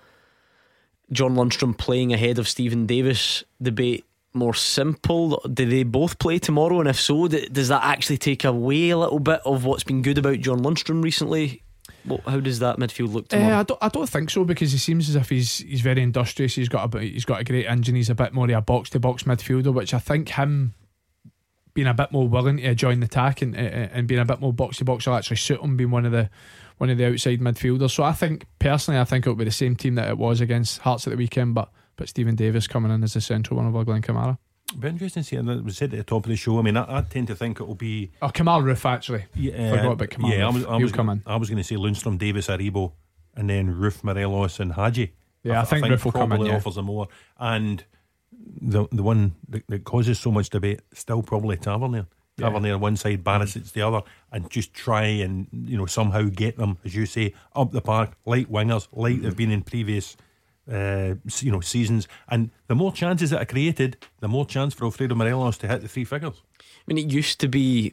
John 1.11 1.35
Lundstram 1.35 1.77
playing 1.77 2.13
ahead 2.13 2.39
of 2.39 2.47
Steven 2.47 2.85
Davis 2.85 3.43
debate 3.61 4.05
more 4.33 4.53
simple? 4.53 5.41
Do 5.51 5.65
they 5.65 5.83
both 5.83 6.19
play 6.19 6.39
tomorrow? 6.39 6.79
And 6.79 6.89
if 6.89 6.99
so, 6.99 7.27
does 7.27 7.69
that 7.69 7.83
actually 7.83 8.17
take 8.17 8.43
away 8.43 8.89
a 8.89 8.97
little 8.97 9.19
bit 9.19 9.41
of 9.45 9.65
what's 9.65 9.83
been 9.83 10.01
good 10.01 10.17
about 10.17 10.39
John 10.39 10.59
Lundstram 10.61 11.03
recently? 11.03 11.63
Well, 12.07 12.21
how 12.25 12.39
does 12.39 12.59
that 12.59 12.77
midfield 12.77 13.13
look 13.13 13.27
tomorrow? 13.29 13.55
Uh, 13.55 13.59
I 13.59 13.63
don't. 13.63 13.83
I 13.83 13.89
don't 13.89 14.09
think 14.09 14.29
so 14.29 14.43
because 14.43 14.71
he 14.71 14.77
seems 14.77 15.09
as 15.09 15.15
if 15.15 15.29
he's 15.29 15.59
he's 15.59 15.81
very 15.81 16.01
industrious. 16.01 16.55
He's 16.55 16.69
got 16.69 16.93
a 16.93 16.99
he's 16.99 17.25
got 17.25 17.41
a 17.41 17.43
great 17.43 17.65
engine. 17.65 17.95
He's 17.95 18.09
a 18.09 18.15
bit 18.15 18.33
more 18.33 18.45
of 18.45 18.51
a 18.51 18.61
box 18.61 18.89
to 18.91 18.99
box 18.99 19.23
midfielder, 19.23 19.73
which 19.73 19.93
I 19.93 19.99
think 19.99 20.29
him 20.29 20.73
being 21.73 21.87
a 21.87 21.93
bit 21.93 22.11
more 22.11 22.27
willing 22.27 22.57
to 22.57 22.75
join 22.75 22.99
the 22.99 23.05
attack 23.05 23.41
and 23.41 23.55
and 23.55 24.07
being 24.07 24.21
a 24.21 24.25
bit 24.25 24.39
more 24.39 24.53
box 24.53 24.77
to 24.77 24.85
box 24.85 25.07
will 25.07 25.15
actually 25.15 25.37
suit 25.37 25.61
him 25.61 25.77
being 25.77 25.91
one 25.91 26.05
of 26.05 26.11
the 26.11 26.29
one 26.77 26.89
of 26.89 26.97
the 26.97 27.05
outside 27.05 27.39
midfielders. 27.39 27.91
So 27.91 28.03
I 28.03 28.13
think 28.13 28.45
personally, 28.59 28.99
I 28.99 29.03
think 29.03 29.25
it'll 29.25 29.35
be 29.35 29.45
the 29.45 29.51
same 29.51 29.75
team 29.75 29.95
that 29.95 30.09
it 30.09 30.17
was 30.17 30.41
against 30.41 30.79
Hearts 30.79 31.07
at 31.07 31.11
the 31.11 31.17
weekend, 31.17 31.55
but 31.55 31.71
but 31.95 32.09
Steven 32.09 32.35
Davis 32.35 32.67
coming 32.67 32.91
in 32.91 33.03
as 33.03 33.13
the 33.13 33.21
central 33.21 33.57
one 33.57 33.73
of 33.73 33.85
Glenn 33.85 34.01
Kamara. 34.01 34.37
Be 34.80 34.88
interesting 34.88 35.23
to 35.23 35.28
see. 35.28 35.36
And 35.36 35.49
it 35.49 35.73
said 35.73 35.93
at 35.93 35.97
the 35.97 36.03
top 36.03 36.26
of 36.26 36.30
the 36.30 36.36
show. 36.36 36.59
I 36.59 36.61
mean, 36.61 36.78
I, 36.78 36.97
I 36.97 37.01
tend 37.01 37.28
to 37.28 37.36
think 37.36 37.59
it 37.59 37.67
will 37.67 37.76
be. 37.76 38.11
Oh, 38.21 38.28
Kemar 38.28 38.63
Roofe 38.63 38.86
actually. 38.86 39.26
Yeah, 39.34 39.71
forgot 39.71 39.91
about 39.93 40.09
Kemar. 40.09 40.32
Yeah, 40.32 40.38
Roofe. 40.38 40.43
I 40.43 40.49
was. 40.49 40.65
I 40.65 40.78
was, 40.78 40.91
gonna, 40.91 41.21
I 41.26 41.36
was 41.38 41.49
going 41.49 41.57
to 41.57 41.63
say 41.63 41.76
Lundstram, 41.76 42.17
Davis, 42.17 42.47
Aribo, 42.47 42.93
and 43.36 43.49
then 43.49 43.73
Roofe, 43.73 44.03
Morelos, 44.03 44.59
and 44.59 44.73
Hagi. 44.73 45.13
Yeah, 45.43 45.59
I, 45.59 45.61
I, 45.61 45.65
think, 45.65 45.86
think 45.86 45.95
Roofe 45.95 46.05
will 46.05 46.11
come 46.11 46.32
in. 46.34 46.45
Yeah. 46.45 46.55
offers 46.55 46.76
them 46.76 46.86
more, 46.86 47.07
and 47.39 47.84
the 48.61 48.88
the 48.91 49.03
one 49.03 49.36
that, 49.49 49.63
that, 49.67 49.84
causes 49.84 50.19
so 50.19 50.32
much 50.32 50.49
debate 50.49 50.82
still 50.93 51.23
probably 51.23 51.57
Tavernier. 51.57 52.07
Tavernier 52.38 52.73
yeah. 52.73 52.76
one 52.76 52.97
side, 52.97 53.23
Barisic 53.23 53.71
the 53.71 53.82
other, 53.82 54.01
and 54.32 54.49
just 54.49 54.73
try 54.73 55.05
and 55.05 55.47
you 55.51 55.78
know 55.78 55.86
somehow 55.86 56.23
get 56.23 56.57
them, 56.57 56.78
as 56.84 56.95
you 56.95 57.05
say, 57.05 57.34
up 57.55 57.71
the 57.71 57.82
park, 57.82 58.11
light 58.26 58.51
wingers, 58.51 58.88
like 58.91 59.21
they've 59.21 59.36
been 59.36 59.51
in 59.51 59.61
previous 59.61 60.17
uh, 60.72 61.16
you 61.39 61.51
know 61.51 61.61
seasons, 61.61 62.07
and 62.30 62.49
the 62.68 62.76
more 62.76 62.91
chances 62.91 63.30
that 63.30 63.41
are 63.41 63.45
created, 63.45 63.97
the 64.20 64.28
more 64.28 64.45
chance 64.45 64.74
for 64.74 64.86
Alfredo 64.86 65.16
Morelos 65.16 65.57
to 65.59 65.68
hit 65.68 65.82
the 65.82 65.88
three 65.88 66.05
figures. 66.05 66.41
I 66.59 66.93
mean, 66.93 66.97
it 67.05 67.11
used 67.11 67.39
to 67.39 67.47
be, 67.47 67.91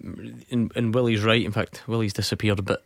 and, 0.50 0.72
and 0.74 0.94
Willie's 0.94 1.22
right. 1.22 1.44
In 1.44 1.52
fact, 1.52 1.82
Willie's 1.86 2.12
disappeared 2.12 2.64
but. 2.64 2.84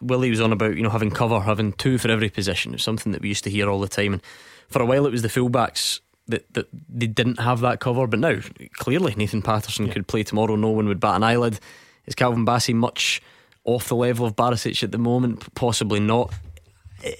Willie 0.00 0.30
was 0.30 0.40
on 0.40 0.50
about 0.50 0.74
you 0.74 0.82
know 0.82 0.90
having 0.90 1.12
cover, 1.12 1.38
having 1.38 1.74
two 1.74 1.96
for 1.96 2.10
every 2.10 2.28
position. 2.28 2.74
It's 2.74 2.82
something 2.82 3.12
that 3.12 3.22
we 3.22 3.28
used 3.28 3.44
to 3.44 3.50
hear 3.50 3.70
all 3.70 3.78
the 3.78 3.86
time, 3.86 4.14
and 4.14 4.22
for 4.68 4.82
a 4.82 4.84
while 4.84 5.06
it 5.06 5.12
was 5.12 5.22
the 5.22 5.28
fullbacks 5.28 6.00
that, 6.26 6.52
that 6.54 6.66
they 6.88 7.06
didn't 7.06 7.38
have 7.38 7.60
that 7.60 7.78
cover. 7.80 8.08
But 8.08 8.18
now, 8.18 8.40
clearly, 8.74 9.14
Nathan 9.14 9.42
Patterson 9.42 9.86
yeah. 9.86 9.92
could 9.92 10.08
play 10.08 10.24
tomorrow. 10.24 10.56
No 10.56 10.70
one 10.70 10.88
would 10.88 10.98
bat 10.98 11.16
an 11.16 11.22
eyelid. 11.22 11.60
Is 12.06 12.16
Calvin 12.16 12.44
Bassey 12.44 12.74
much 12.74 13.22
off 13.64 13.88
the 13.88 13.94
level 13.94 14.26
of 14.26 14.34
Barisic 14.34 14.82
at 14.82 14.90
the 14.90 14.98
moment? 14.98 15.54
Possibly 15.54 16.00
not. 16.00 16.34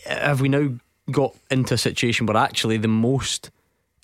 Have 0.06 0.40
we 0.40 0.48
now 0.48 0.78
got 1.10 1.34
into 1.50 1.74
a 1.74 1.78
situation 1.78 2.26
where 2.26 2.36
actually 2.36 2.76
the 2.76 2.88
most 2.88 3.50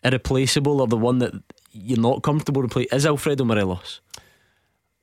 irreplaceable 0.04 0.80
or 0.80 0.86
the 0.86 0.96
one 0.96 1.18
that 1.18 1.32
you're 1.72 1.98
not 2.00 2.22
comfortable 2.22 2.62
to 2.62 2.68
play 2.68 2.86
is 2.92 3.06
Alfredo 3.06 3.44
Morelos? 3.44 4.00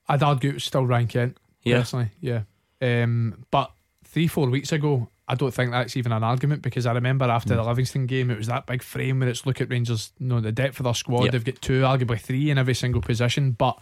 I'd 0.07 0.23
argue 0.23 0.51
it's 0.51 0.65
still 0.65 0.85
Ryan 0.85 1.07
Kent. 1.07 1.37
Yeah. 1.63 1.79
Personally, 1.79 2.09
yeah. 2.21 2.41
Um, 2.81 3.45
but 3.49 3.71
three, 4.03 4.27
four 4.27 4.47
weeks 4.49 4.71
ago, 4.71 5.09
I 5.27 5.33
don't 5.33 5.51
think 5.53 5.71
that's 5.71 5.97
even 5.97 6.11
an 6.11 6.23
argument 6.23 6.61
because 6.61 6.85
I 6.85 6.91
remember 6.93 7.25
after 7.25 7.53
Hmm. 7.55 7.57
the 7.61 7.63
Livingston 7.63 8.05
game, 8.05 8.29
it 8.29 8.37
was 8.37 8.47
that 8.47 8.67
big 8.67 8.83
frame 8.83 9.19
where 9.21 9.29
it's 9.29 9.45
look 9.47 9.61
at 9.61 9.69
Rangers, 9.71 10.11
you 10.19 10.27
know, 10.27 10.39
the 10.39 10.51
depth 10.51 10.79
of 10.79 10.83
their 10.83 10.93
squad. 10.93 11.23
Yep. 11.23 11.31
They've 11.31 11.45
got 11.45 11.61
two, 11.61 11.81
arguably 11.81 12.19
three 12.19 12.51
in 12.51 12.57
every 12.59 12.75
single 12.75 13.01
position. 13.01 13.51
But 13.51 13.79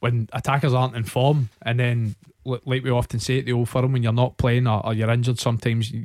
when 0.00 0.28
attackers 0.32 0.74
aren't 0.74 0.96
in 0.96 1.04
form, 1.04 1.50
and 1.62 1.78
then 1.80 2.14
like 2.44 2.82
we 2.82 2.90
often 2.90 3.20
say 3.20 3.38
at 3.40 3.44
the 3.44 3.52
old 3.52 3.68
firm, 3.68 3.92
when 3.92 4.02
you're 4.02 4.12
not 4.12 4.38
playing 4.38 4.66
or, 4.66 4.84
or 4.86 4.94
you're 4.94 5.10
injured, 5.10 5.38
sometimes 5.38 5.90
you, 5.90 6.04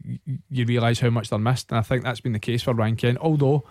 you 0.49 0.65
realise 0.65 0.99
how 0.99 1.09
much 1.09 1.29
they're 1.29 1.39
missed. 1.39 1.71
And 1.71 1.77
I 1.79 1.81
think 1.83 2.03
that's 2.03 2.19
been 2.19 2.33
the 2.33 2.39
case 2.39 2.63
for 2.63 2.73
Ryan 2.73 2.97
Kent. 2.97 3.17
Although, 3.21 3.63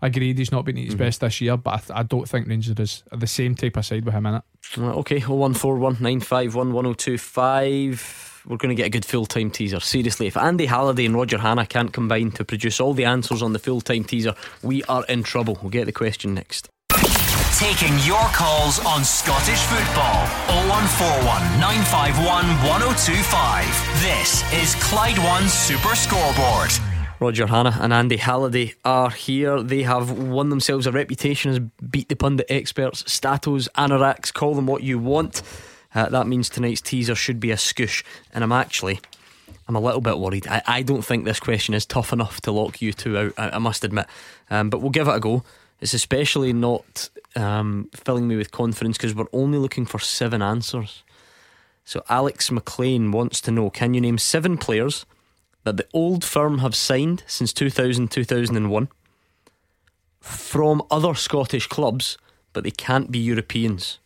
agreed, 0.00 0.38
he's 0.38 0.52
not 0.52 0.64
been 0.64 0.78
at 0.78 0.84
his 0.84 0.94
Mm-hmm. 0.94 0.98
best 1.02 1.20
this 1.22 1.40
year, 1.40 1.56
but 1.56 1.74
I, 1.74 1.76
th- 1.78 1.90
I 1.98 2.02
don't 2.04 2.28
think 2.28 2.46
Rangers 2.46 2.78
is 2.78 3.02
the 3.10 3.26
same 3.26 3.56
type 3.56 3.76
of 3.76 3.84
side 3.84 4.04
with 4.04 4.14
him 4.14 4.26
in 4.26 4.34
it. 4.36 4.42
Okay, 4.78 5.18
0141 5.18 5.94
951 5.94 6.72
1025. 6.72 8.44
We're 8.46 8.56
going 8.56 8.74
to 8.74 8.80
get 8.80 8.86
a 8.86 8.90
good 8.90 9.04
full 9.04 9.26
time 9.26 9.50
teaser. 9.50 9.80
Seriously, 9.80 10.26
if 10.28 10.36
Andy 10.36 10.66
Halliday 10.66 11.06
and 11.06 11.14
Roger 11.16 11.38
Hannah 11.38 11.66
can't 11.66 11.92
combine 11.92 12.30
to 12.32 12.44
produce 12.44 12.80
all 12.80 12.94
the 12.94 13.04
answers 13.06 13.42
on 13.42 13.52
the 13.52 13.58
full 13.58 13.80
time 13.80 14.04
teaser, 14.04 14.34
we 14.62 14.82
are 14.84 15.04
in 15.06 15.22
trouble. 15.24 15.58
We'll 15.62 15.70
get 15.70 15.86
the 15.86 15.92
question 15.92 16.34
next. 16.34 16.68
Taking 17.60 17.98
your 17.98 18.24
calls 18.32 18.78
on 18.86 19.04
Scottish 19.04 19.60
football. 19.64 20.24
0141 20.70 21.60
951 21.60 22.46
1025. 22.66 24.00
This 24.00 24.50
is 24.54 24.74
Clyde 24.76 25.18
One 25.18 25.46
Super 25.46 25.94
Scoreboard. 25.94 26.70
Roger 27.20 27.46
Hannah 27.46 27.76
and 27.78 27.92
Andy 27.92 28.16
Halliday 28.16 28.76
are 28.82 29.10
here. 29.10 29.62
They 29.62 29.82
have 29.82 30.10
won 30.10 30.48
themselves 30.48 30.86
a 30.86 30.92
reputation 30.92 31.50
as 31.50 31.58
beat 31.58 32.08
the 32.08 32.16
pundit 32.16 32.46
experts, 32.48 33.02
statos, 33.02 33.68
anoraks, 33.76 34.32
call 34.32 34.54
them 34.54 34.66
what 34.66 34.82
you 34.82 34.98
want. 34.98 35.42
Uh, 35.94 36.08
that 36.08 36.26
means 36.26 36.48
tonight's 36.48 36.80
teaser 36.80 37.14
should 37.14 37.40
be 37.40 37.50
a 37.50 37.56
scoosh. 37.56 38.02
And 38.32 38.42
I'm 38.42 38.52
actually, 38.52 39.00
I'm 39.68 39.76
a 39.76 39.80
little 39.80 40.00
bit 40.00 40.18
worried. 40.18 40.46
I, 40.48 40.62
I 40.66 40.80
don't 40.80 41.04
think 41.04 41.26
this 41.26 41.38
question 41.38 41.74
is 41.74 41.84
tough 41.84 42.14
enough 42.14 42.40
to 42.40 42.52
lock 42.52 42.80
you 42.80 42.94
two 42.94 43.18
out, 43.18 43.34
I, 43.36 43.50
I 43.50 43.58
must 43.58 43.84
admit. 43.84 44.06
Um, 44.48 44.70
but 44.70 44.80
we'll 44.80 44.88
give 44.88 45.08
it 45.08 45.14
a 45.14 45.20
go. 45.20 45.44
It's 45.82 45.92
especially 45.92 46.54
not 46.54 47.10
um, 47.36 47.88
filling 47.94 48.28
me 48.28 48.36
with 48.36 48.50
confidence 48.50 48.96
because 48.96 49.14
we're 49.14 49.26
only 49.32 49.58
looking 49.58 49.86
for 49.86 49.98
seven 49.98 50.42
answers. 50.42 51.02
So 51.84 52.02
Alex 52.08 52.50
McLean 52.50 53.10
wants 53.10 53.40
to 53.42 53.50
know 53.50 53.70
can 53.70 53.94
you 53.94 54.00
name 54.00 54.18
seven 54.18 54.56
players 54.58 55.06
that 55.64 55.76
the 55.76 55.86
old 55.92 56.24
firm 56.24 56.58
have 56.58 56.74
signed 56.74 57.22
since 57.26 57.52
2000 57.52 58.10
2001 58.10 58.88
from 60.20 60.82
other 60.90 61.14
Scottish 61.14 61.66
clubs, 61.66 62.18
but 62.52 62.64
they 62.64 62.70
can't 62.70 63.10
be 63.10 63.18
Europeans? 63.18 63.98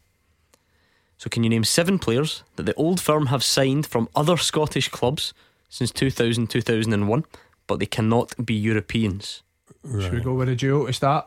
So, 1.16 1.29
can 1.31 1.43
you 1.45 1.51
name 1.51 1.64
seven 1.64 1.99
players 1.99 2.43
that 2.57 2.66
the 2.66 2.75
old 2.75 3.01
firm 3.01 3.27
have 3.27 3.43
signed 3.43 3.87
from 3.87 4.09
other 4.14 4.37
Scottish 4.37 4.89
clubs 4.89 5.33
since 5.68 5.91
2000 5.91 6.49
2001, 6.49 7.25
but 7.66 7.79
they 7.79 7.87
cannot 7.87 8.35
be 8.45 8.55
Europeans? 8.55 9.43
Should 9.85 10.12
we 10.12 10.20
go 10.20 10.35
with 10.35 10.49
a 10.49 10.57
duo 10.57 10.87
to 10.87 10.93
start? 10.93 11.27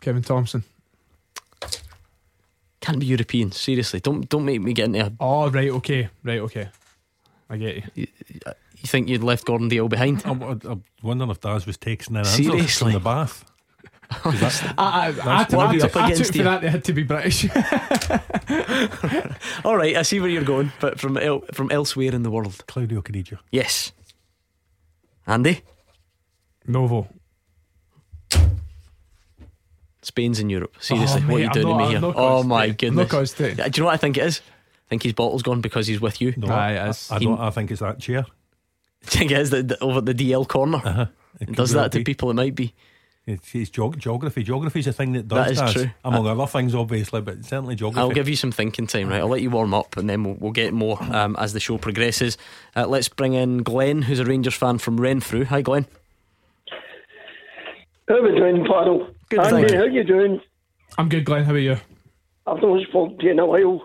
Kevin 0.00 0.22
Thompson. 0.22 0.64
Can't 2.84 2.98
be 3.00 3.06
European. 3.06 3.50
Seriously, 3.52 4.00
don't 4.00 4.28
don't 4.28 4.44
make 4.44 4.60
me 4.60 4.74
get 4.74 4.84
into 4.86 5.06
a. 5.06 5.12
Oh, 5.18 5.48
right, 5.50 5.70
okay, 5.70 6.10
right, 6.22 6.40
okay. 6.40 6.68
I 7.48 7.56
get 7.56 7.76
you. 7.94 8.06
You 8.76 8.86
think 8.86 9.08
you'd 9.08 9.22
left 9.22 9.46
Gordon 9.46 9.70
Dalziel 9.70 9.88
behind? 9.88 10.22
I'm, 10.26 10.42
I'm 10.42 10.84
wondering 11.02 11.30
if 11.30 11.40
Daz 11.40 11.64
was 11.66 11.78
taking 11.78 12.12
in 12.14 12.18
answers 12.18 12.34
Seriously? 12.36 12.92
from 12.92 12.92
the 12.92 13.00
bath. 13.00 13.42
that- 14.24 14.74
I, 14.76 15.06
I, 15.08 15.12
that's 15.12 15.54
I, 15.54 15.58
I, 15.58 15.72
he's 15.72 15.84
I, 15.84 15.88
took 16.12 16.26
for 16.26 16.36
you. 16.36 16.44
that 16.44 16.60
they 16.60 16.68
had 16.68 16.84
to 16.84 16.92
be 16.92 17.02
British. 17.04 17.46
All 19.64 19.76
right, 19.78 19.96
I 19.96 20.02
see 20.02 20.20
where 20.20 20.28
you're 20.28 20.44
going, 20.44 20.70
but 20.80 21.00
from 21.00 21.16
el- 21.16 21.44
from 21.54 21.70
elsewhere 21.70 22.14
in 22.14 22.22
the 22.22 22.30
world. 22.30 22.62
Claudio 22.66 23.00
Caniggia. 23.00 23.38
Yes. 23.50 23.92
Andy? 25.26 25.62
Novo. 26.66 27.08
Spain's 30.06 30.38
in 30.40 30.50
Europe. 30.50 30.74
Seriously, 30.80 31.22
Oh, 31.24 31.30
what 31.30 31.36
are 31.36 31.40
you 31.40 31.46
I'm 31.46 31.52
doing 31.52 31.66
not- 31.68 31.72
to 31.72 31.78
me 31.78 31.84
I'm 31.84 31.90
here? 31.90 32.00
not 32.00 32.08
oh 32.10 32.12
caused 32.18 32.48
my 32.48 32.66
to- 32.68 32.72
goodness. 32.74 32.96
not 32.96 33.08
caused 33.08 33.36
to. 33.38 33.48
Yeah, 33.54 33.68
Do 33.68 33.78
you 33.78 33.82
know 33.82 33.86
what 33.86 33.94
I 33.94 33.96
think 33.98 34.16
it 34.18 34.24
is? 34.24 34.40
I 34.40 34.88
think 34.90 35.02
his 35.02 35.12
bottle's 35.14 35.42
gone 35.42 35.60
because 35.60 35.86
he's 35.86 36.00
with 36.00 36.20
you. 36.20 36.34
No, 36.36 36.48
Aye, 36.48 36.76
I, 36.76 36.86
it 36.86 36.90
is. 36.90 37.10
I 37.10 37.18
don't. 37.18 37.40
I 37.40 37.50
think 37.50 37.70
it's 37.70 37.80
that 37.80 37.98
chair. 38.00 38.26
I 39.02 39.06
think 39.06 39.30
it 39.30 39.38
is 39.38 39.50
the, 39.50 39.62
the, 39.62 39.82
over 39.82 40.00
the 40.00 40.14
DL 40.14 40.46
corner. 40.48 40.78
Uh-huh. 40.84 41.06
It 41.40 41.48
It 41.50 41.56
does 41.56 41.72
that 41.72 41.92
to 41.92 41.98
be. 41.98 42.04
people, 42.04 42.30
it 42.30 42.34
might 42.34 42.54
be. 42.54 42.74
It's, 43.26 43.54
it's 43.54 43.70
geog- 43.70 43.96
geography. 43.96 44.42
Geography 44.42 44.80
is 44.80 44.86
a 44.86 44.92
thing 44.92 45.12
that 45.14 45.26
does 45.26 45.38
That 45.46 45.50
is 45.52 45.58
Daz, 45.58 45.72
true. 45.72 45.90
among 46.04 46.26
other 46.26 46.46
things, 46.46 46.74
obviously, 46.74 47.22
but 47.22 47.42
certainly 47.46 47.74
geography. 47.74 48.00
I'll 48.00 48.10
give 48.10 48.28
you 48.28 48.36
some 48.36 48.52
thinking 48.52 48.86
time, 48.86 49.08
right? 49.08 49.20
I'll 49.20 49.28
let 49.28 49.40
you 49.40 49.48
warm 49.48 49.72
up 49.72 49.96
and 49.96 50.08
then 50.10 50.24
we'll, 50.24 50.34
we'll 50.34 50.52
get 50.52 50.74
more 50.74 51.02
um, 51.02 51.34
as 51.38 51.54
the 51.54 51.60
show 51.60 51.78
progresses. 51.78 52.36
Uh, 52.76 52.86
let's 52.86 53.08
bring 53.08 53.32
in 53.32 53.62
Glenn, 53.62 54.02
who's 54.02 54.20
a 54.20 54.26
Rangers 54.26 54.52
fan 54.54 54.76
from 54.76 55.00
Renfrew. 55.00 55.46
Hi, 55.46 55.62
Glenn. 55.62 55.86
How 58.08 58.16
are 58.16 58.22
we 58.22 58.38
doing, 58.38 58.64
panel? 58.66 59.08
Good, 59.36 59.52
Andy, 59.52 59.72
you. 59.72 59.78
how 59.78 59.84
you 59.84 60.04
doing? 60.04 60.40
I'm 60.96 61.08
good, 61.08 61.24
Glenn. 61.24 61.44
How 61.44 61.54
are 61.54 61.58
you? 61.58 61.76
I've 62.46 62.62
not 62.62 62.86
spoken 62.86 63.18
to 63.18 63.24
you 63.24 63.30
in 63.32 63.38
a 63.40 63.46
while. 63.46 63.82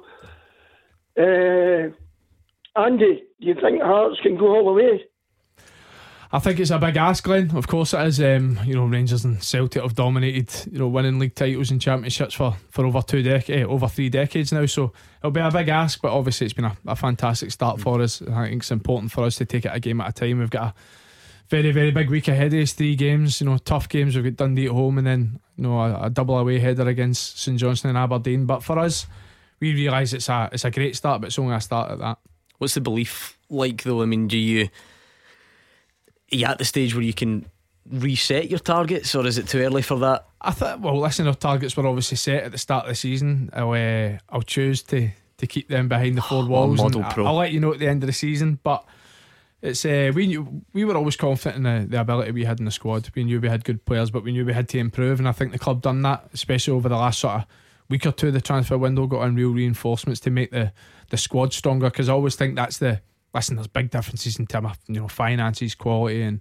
Uh, 1.17 1.89
Andy, 2.79 3.23
do 3.39 3.47
you 3.47 3.55
think 3.55 3.81
Hearts 3.81 4.19
can 4.21 4.37
go 4.37 4.55
all 4.55 4.65
the 4.65 4.73
way? 4.73 5.05
I 6.31 6.37
think 6.37 6.59
it's 6.59 6.69
a 6.69 6.77
big 6.77 6.95
ask, 6.95 7.23
Glenn. 7.23 7.57
Of 7.57 7.67
course 7.67 7.95
it 7.95 8.05
is. 8.05 8.21
Um, 8.21 8.59
you 8.63 8.75
know, 8.75 8.85
Rangers 8.85 9.25
and 9.25 9.41
Celtic 9.43 9.81
have 9.81 9.95
dominated, 9.95 10.71
you 10.71 10.77
know, 10.77 10.87
winning 10.87 11.17
league 11.17 11.33
titles 11.33 11.71
and 11.71 11.81
championships 11.81 12.35
for, 12.35 12.55
for 12.69 12.85
over 12.85 13.01
two 13.01 13.23
decades, 13.23 13.67
over 13.67 13.87
three 13.87 14.09
decades 14.09 14.53
now. 14.53 14.67
So 14.67 14.93
it'll 15.21 15.31
be 15.31 15.39
a 15.39 15.49
big 15.49 15.69
ask, 15.69 15.99
but 15.99 16.11
obviously 16.11 16.45
it's 16.45 16.53
been 16.53 16.65
a, 16.65 16.77
a 16.85 16.95
fantastic 16.95 17.49
start 17.49 17.81
for 17.81 17.99
us. 18.01 18.21
I 18.21 18.49
think 18.49 18.61
it's 18.61 18.69
important 18.69 19.11
for 19.11 19.23
us 19.23 19.37
to 19.37 19.45
take 19.45 19.65
it 19.65 19.71
a 19.73 19.79
game 19.79 20.01
at 20.01 20.09
a 20.09 20.13
time. 20.13 20.37
We've 20.37 20.51
got 20.51 20.67
a 20.67 20.73
very, 21.49 21.71
very 21.71 21.91
big 21.91 22.09
week 22.09 22.27
ahead 22.27 22.53
of 22.53 22.61
us. 22.61 22.73
Three 22.73 22.95
games, 22.95 23.41
you 23.41 23.47
know, 23.47 23.57
tough 23.57 23.89
games. 23.89 24.15
We've 24.15 24.23
got 24.23 24.35
Dundee 24.35 24.67
at 24.67 24.71
home 24.71 24.97
and 24.99 25.07
then, 25.07 25.39
you 25.57 25.63
know, 25.63 25.79
a, 25.79 26.03
a 26.03 26.09
double 26.09 26.37
away 26.37 26.59
header 26.59 26.87
against 26.87 27.39
St 27.39 27.57
Johnstone 27.57 27.89
and 27.89 27.97
Aberdeen. 27.97 28.45
But 28.45 28.63
for 28.63 28.77
us, 28.77 29.07
we 29.59 29.73
realise 29.73 30.13
it's 30.13 30.29
a 30.29 30.49
it's 30.51 30.65
a 30.65 30.71
great 30.71 30.95
start, 30.95 31.21
but 31.21 31.27
it's 31.27 31.39
only 31.39 31.55
a 31.55 31.61
start 31.61 31.91
at 31.91 31.99
that. 31.99 32.19
What's 32.59 32.75
the 32.75 32.81
belief 32.81 33.37
like, 33.49 33.83
though? 33.83 34.01
I 34.01 34.05
mean, 34.05 34.27
do 34.27 34.37
you. 34.37 34.69
Are 36.31 36.35
you 36.35 36.45
at 36.45 36.59
the 36.59 36.65
stage 36.65 36.93
where 36.93 37.03
you 37.03 37.13
can 37.13 37.45
reset 37.89 38.49
your 38.49 38.59
targets, 38.59 39.15
or 39.15 39.25
is 39.25 39.37
it 39.39 39.47
too 39.47 39.59
early 39.59 39.81
for 39.81 39.97
that? 39.99 40.27
I 40.41 40.51
thought, 40.51 40.79
well, 40.79 40.99
listen, 40.99 41.25
our 41.27 41.33
targets 41.33 41.75
were 41.75 41.87
obviously 41.87 42.17
set 42.17 42.43
at 42.43 42.51
the 42.51 42.57
start 42.57 42.85
of 42.85 42.89
the 42.89 42.95
season. 42.95 43.49
I'll, 43.51 43.71
uh, 43.71 44.19
I'll 44.29 44.43
choose 44.43 44.83
to, 44.83 45.09
to 45.37 45.47
keep 45.47 45.69
them 45.69 45.87
behind 45.87 46.15
the 46.15 46.21
four 46.21 46.45
walls. 46.45 46.77
model 46.77 47.01
and 47.01 47.11
pro. 47.11 47.25
I'll 47.25 47.35
let 47.35 47.51
you 47.51 47.59
know 47.59 47.73
at 47.73 47.79
the 47.79 47.87
end 47.87 48.03
of 48.03 48.07
the 48.07 48.13
season. 48.13 48.59
But 48.63 48.85
it's 49.61 49.83
uh, 49.85 50.11
we 50.15 50.27
knew 50.27 50.61
we 50.73 50.85
were 50.85 50.95
always 50.95 51.17
confident 51.17 51.57
in 51.57 51.63
the, 51.63 51.87
the 51.87 52.01
ability 52.01 52.31
we 52.31 52.45
had 52.45 52.59
in 52.59 52.65
the 52.65 52.71
squad. 52.71 53.09
We 53.13 53.25
knew 53.25 53.41
we 53.41 53.49
had 53.49 53.65
good 53.65 53.83
players, 53.85 54.09
but 54.09 54.23
we 54.23 54.31
knew 54.31 54.45
we 54.45 54.53
had 54.53 54.69
to 54.69 54.77
improve. 54.77 55.19
And 55.19 55.27
I 55.27 55.33
think 55.33 55.51
the 55.51 55.59
club 55.59 55.81
done 55.81 56.01
that, 56.03 56.29
especially 56.33 56.73
over 56.73 56.87
the 56.87 56.95
last 56.95 57.19
sort 57.19 57.35
of 57.35 57.45
week 57.89 58.05
or 58.05 58.11
two. 58.11 58.31
The 58.31 58.39
transfer 58.39 58.77
window 58.77 59.05
got 59.07 59.23
in 59.23 59.35
real 59.35 59.51
reinforcements 59.51 60.21
to 60.21 60.29
make 60.29 60.51
the 60.51 60.71
the 61.09 61.17
squad 61.17 61.53
stronger. 61.53 61.89
Because 61.89 62.07
I 62.07 62.13
always 62.13 62.35
think 62.35 62.55
that's 62.55 62.77
the 62.77 63.01
listen. 63.33 63.57
There's 63.57 63.67
big 63.67 63.89
differences 63.89 64.39
in 64.39 64.47
terms 64.47 64.71
of 64.71 64.77
you 64.87 65.01
know 65.01 65.09
finances, 65.09 65.75
quality, 65.75 66.21
and 66.21 66.39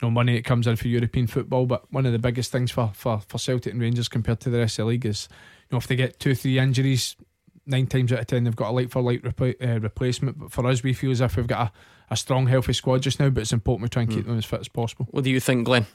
you 0.00 0.06
know 0.06 0.10
money 0.10 0.36
that 0.36 0.44
comes 0.44 0.68
in 0.68 0.76
for 0.76 0.86
European 0.86 1.26
football. 1.26 1.66
But 1.66 1.92
one 1.92 2.06
of 2.06 2.12
the 2.12 2.20
biggest 2.20 2.52
things 2.52 2.70
for 2.70 2.92
for, 2.94 3.20
for 3.26 3.38
Celtic 3.38 3.72
and 3.72 3.82
Rangers 3.82 4.08
compared 4.08 4.40
to 4.40 4.50
the 4.50 4.58
rest 4.58 4.78
of 4.78 4.84
the 4.84 4.90
league 4.90 5.06
is 5.06 5.28
you 5.32 5.74
know 5.74 5.78
if 5.78 5.88
they 5.88 5.96
get 5.96 6.20
two 6.20 6.34
three 6.36 6.58
injuries. 6.58 7.16
Nine 7.66 7.86
times 7.86 8.12
out 8.12 8.20
of 8.20 8.26
ten, 8.26 8.42
they've 8.42 8.56
got 8.56 8.70
a 8.70 8.72
like 8.72 8.90
for 8.90 9.02
repla- 9.02 9.76
uh, 9.76 9.78
replacement. 9.80 10.38
But 10.38 10.50
for 10.50 10.66
us, 10.66 10.82
we 10.82 10.92
feel 10.92 11.12
as 11.12 11.20
if 11.20 11.36
we've 11.36 11.46
got 11.46 11.68
a, 11.68 11.72
a 12.10 12.16
strong, 12.16 12.46
healthy 12.46 12.72
squad 12.72 13.02
just 13.02 13.20
now. 13.20 13.30
But 13.30 13.42
it's 13.42 13.52
important 13.52 13.82
we 13.82 13.88
try 13.88 14.02
and 14.02 14.10
keep 14.10 14.26
them 14.26 14.38
as 14.38 14.44
fit 14.44 14.60
as 14.60 14.68
possible. 14.68 15.06
What 15.10 15.24
do 15.24 15.30
you 15.30 15.40
think, 15.40 15.64
Glenn? 15.64 15.86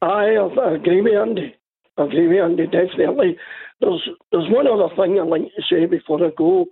I 0.00 0.36
I 0.36 0.74
agree 0.74 1.00
with 1.00 1.14
Andy. 1.14 1.54
I 1.96 2.04
agree 2.04 2.28
with 2.28 2.42
Andy, 2.42 2.66
definitely. 2.66 3.36
There's 3.80 4.08
there's 4.30 4.50
one 4.50 4.66
other 4.66 4.94
thing 4.96 5.18
I'd 5.18 5.28
like 5.28 5.42
to 5.42 5.62
say 5.70 5.86
before 5.86 6.24
I 6.24 6.30
go. 6.36 6.66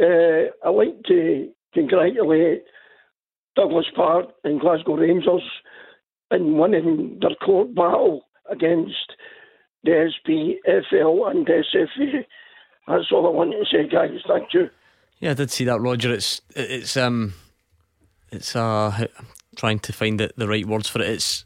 Uh, 0.00 0.68
I'd 0.68 0.70
like 0.70 1.02
to 1.04 1.50
congratulate 1.72 2.64
Douglas 3.56 3.86
Park 3.94 4.26
and 4.44 4.60
Glasgow 4.60 4.96
Rangers 4.96 5.42
in 6.30 6.58
winning 6.58 7.18
their 7.20 7.34
court 7.36 7.74
battle 7.74 8.22
against 8.50 9.12
the 9.84 10.10
SPFL 10.26 11.30
and 11.30 11.46
SFA. 11.46 12.24
That's 12.88 13.12
all 13.12 13.26
I 13.26 13.30
want 13.30 13.52
to 13.52 13.64
say, 13.70 13.88
guys. 13.88 14.20
Thank 14.28 14.52
you. 14.52 14.68
Yeah, 15.20 15.30
I 15.30 15.34
did 15.34 15.50
see 15.50 15.64
that, 15.64 15.80
Roger. 15.80 16.12
It's 16.12 16.40
it's 16.54 16.96
um, 16.96 17.34
it's 18.30 18.54
uh, 18.54 18.90
I'm 19.18 19.26
trying 19.56 19.78
to 19.80 19.92
find 19.92 20.20
the, 20.20 20.30
the 20.36 20.48
right 20.48 20.66
words 20.66 20.88
for 20.88 21.00
it. 21.00 21.08
It's 21.08 21.44